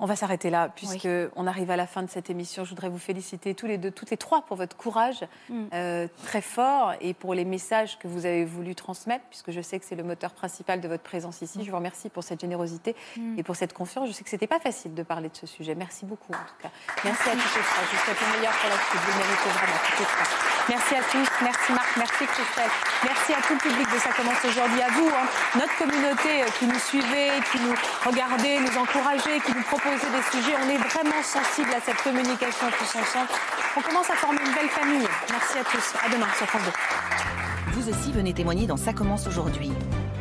On 0.00 0.06
va 0.06 0.16
s'arrêter 0.16 0.50
là, 0.50 0.68
puisque 0.74 1.08
on 1.36 1.46
arrive 1.46 1.70
à 1.70 1.76
la 1.76 1.86
fin 1.86 2.02
de 2.02 2.10
cette 2.10 2.28
émission. 2.28 2.64
Je 2.64 2.70
voudrais 2.70 2.88
vous 2.88 2.98
féliciter 2.98 3.54
tous 3.54 3.66
les 3.66 3.78
deux, 3.78 3.92
toutes 3.92 4.10
les 4.10 4.16
trois, 4.16 4.42
pour 4.42 4.56
votre 4.56 4.76
courage 4.76 5.24
Mm. 5.48 5.64
euh, 5.72 6.08
très 6.26 6.40
fort 6.40 6.94
et 7.00 7.14
pour 7.14 7.32
les 7.32 7.44
messages 7.44 7.96
que 8.00 8.08
vous 8.08 8.26
avez 8.26 8.44
voulu 8.44 8.74
transmettre, 8.74 9.24
puisque 9.30 9.52
je 9.52 9.60
sais 9.60 9.78
que 9.78 9.84
c'est 9.84 9.94
le 9.94 10.02
moteur 10.02 10.32
principal 10.32 10.80
de 10.80 10.88
votre 10.88 11.04
présence 11.04 11.42
ici. 11.42 11.64
Je 11.64 11.70
vous 11.70 11.76
remercie 11.76 12.08
pour 12.08 12.24
cette 12.24 12.40
générosité 12.40 12.96
Mm. 13.16 13.38
et 13.38 13.42
pour 13.44 13.54
cette 13.54 13.72
confiance. 13.72 14.08
Je 14.08 14.12
sais 14.12 14.24
que 14.24 14.30
c'était 14.30 14.48
pas 14.48 14.58
facile 14.58 14.94
de 14.94 15.02
parler 15.04 15.28
de 15.28 15.36
ce 15.36 15.46
sujet. 15.46 15.76
Merci 15.76 16.04
beaucoup, 16.06 16.32
en 16.32 16.44
tout 16.44 16.58
cas. 16.60 16.70
Merci 17.04 17.28
à 17.28 17.32
toutes 17.32 17.54
les 17.54 17.62
trois. 17.62 17.84
Je 17.90 17.96
vous 17.96 18.02
souhaite 18.04 18.20
le 18.20 18.38
meilleur 18.38 18.52
pour 18.58 18.68
la 18.70 18.76
suite. 18.76 19.00
Vous 19.00 19.18
méritez 19.18 19.50
vraiment, 19.54 19.80
toutes. 19.96 20.68
Merci 20.68 20.94
à 20.96 21.02
tous. 21.12 21.28
Merci 21.42 21.72
Marc. 21.72 21.96
Merci 21.98 22.24
Christelle. 22.26 22.70
Merci 23.04 23.32
à 23.32 23.40
tout 23.46 23.52
le 23.54 23.60
public 23.60 23.86
de 23.94 23.98
Ça 24.00 24.10
commence 24.16 24.42
aujourd'hui. 24.44 24.80
À 24.82 24.88
vous, 24.90 25.06
hein, 25.08 25.26
notre 25.54 25.76
communauté 25.78 26.42
euh, 26.42 26.46
qui 26.58 26.66
nous 26.66 26.78
suivait, 26.80 27.30
qui 27.52 27.60
nous 27.60 27.74
regardait, 28.04 28.58
nous 28.60 28.76
encourageait, 28.78 29.38
qui 29.40 29.52
nous 29.54 29.62
des 29.90 30.38
sujets. 30.38 30.56
On 30.64 30.68
est 30.68 30.78
vraiment 30.78 31.22
sensible 31.22 31.70
à 31.76 31.80
cette 31.80 32.02
communication 32.02 32.66
tous 32.78 32.98
ensemble. 32.98 33.28
On 33.76 33.82
commence 33.82 34.08
à 34.08 34.14
former 34.14 34.40
une 34.40 34.54
belle 34.54 34.68
famille. 34.70 35.06
Merci 35.30 35.58
à 35.58 35.64
tous. 35.64 35.94
À 36.02 36.08
demain 36.08 36.26
sur 36.38 36.46
France 36.46 36.62
2. 36.64 37.72
Vous 37.72 37.88
aussi 37.90 38.12
venez 38.12 38.32
témoigner 38.32 38.66
dans 38.66 38.78
Ça 38.78 38.92
commence 38.94 39.26
aujourd'hui. 39.26 39.72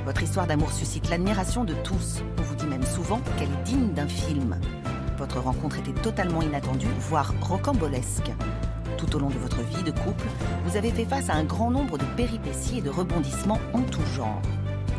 Votre 0.06 0.24
histoire 0.24 0.48
d'amour 0.48 0.72
suscite 0.74 1.10
l'admiration 1.10 1.64
de 1.64 1.74
tous. 1.76 2.22
On 2.40 2.42
vous 2.42 2.56
dit 2.56 2.68
même 2.68 2.84
souvent 2.84 3.22
qu'elle 3.38 3.48
est 3.48 3.64
digne 3.64 3.94
d'un 3.94 4.08
film. 4.08 4.60
Votre 5.18 5.40
rencontre 5.40 5.80
était 5.80 6.02
totalement 6.02 6.42
inattendue, 6.42 6.88
voire 7.00 7.34
rocambolesque. 7.42 8.32
Tout 8.98 9.16
au 9.16 9.20
long 9.20 9.30
de 9.30 9.38
votre 9.38 9.62
vie 9.62 9.84
de 9.84 9.92
couple, 9.92 10.28
vous 10.66 10.76
avez 10.76 10.92
fait 10.92 11.06
face 11.06 11.30
à 11.30 11.36
un 11.36 11.46
grand 11.46 11.72
nombre 11.72 11.98
de 11.98 12.06
péripéties 12.18 12.80
et 12.80 12.82
de 12.82 12.90
rebondissements 12.90 13.60
en 13.74 13.82
tout 13.82 14.06
genre. 14.14 14.42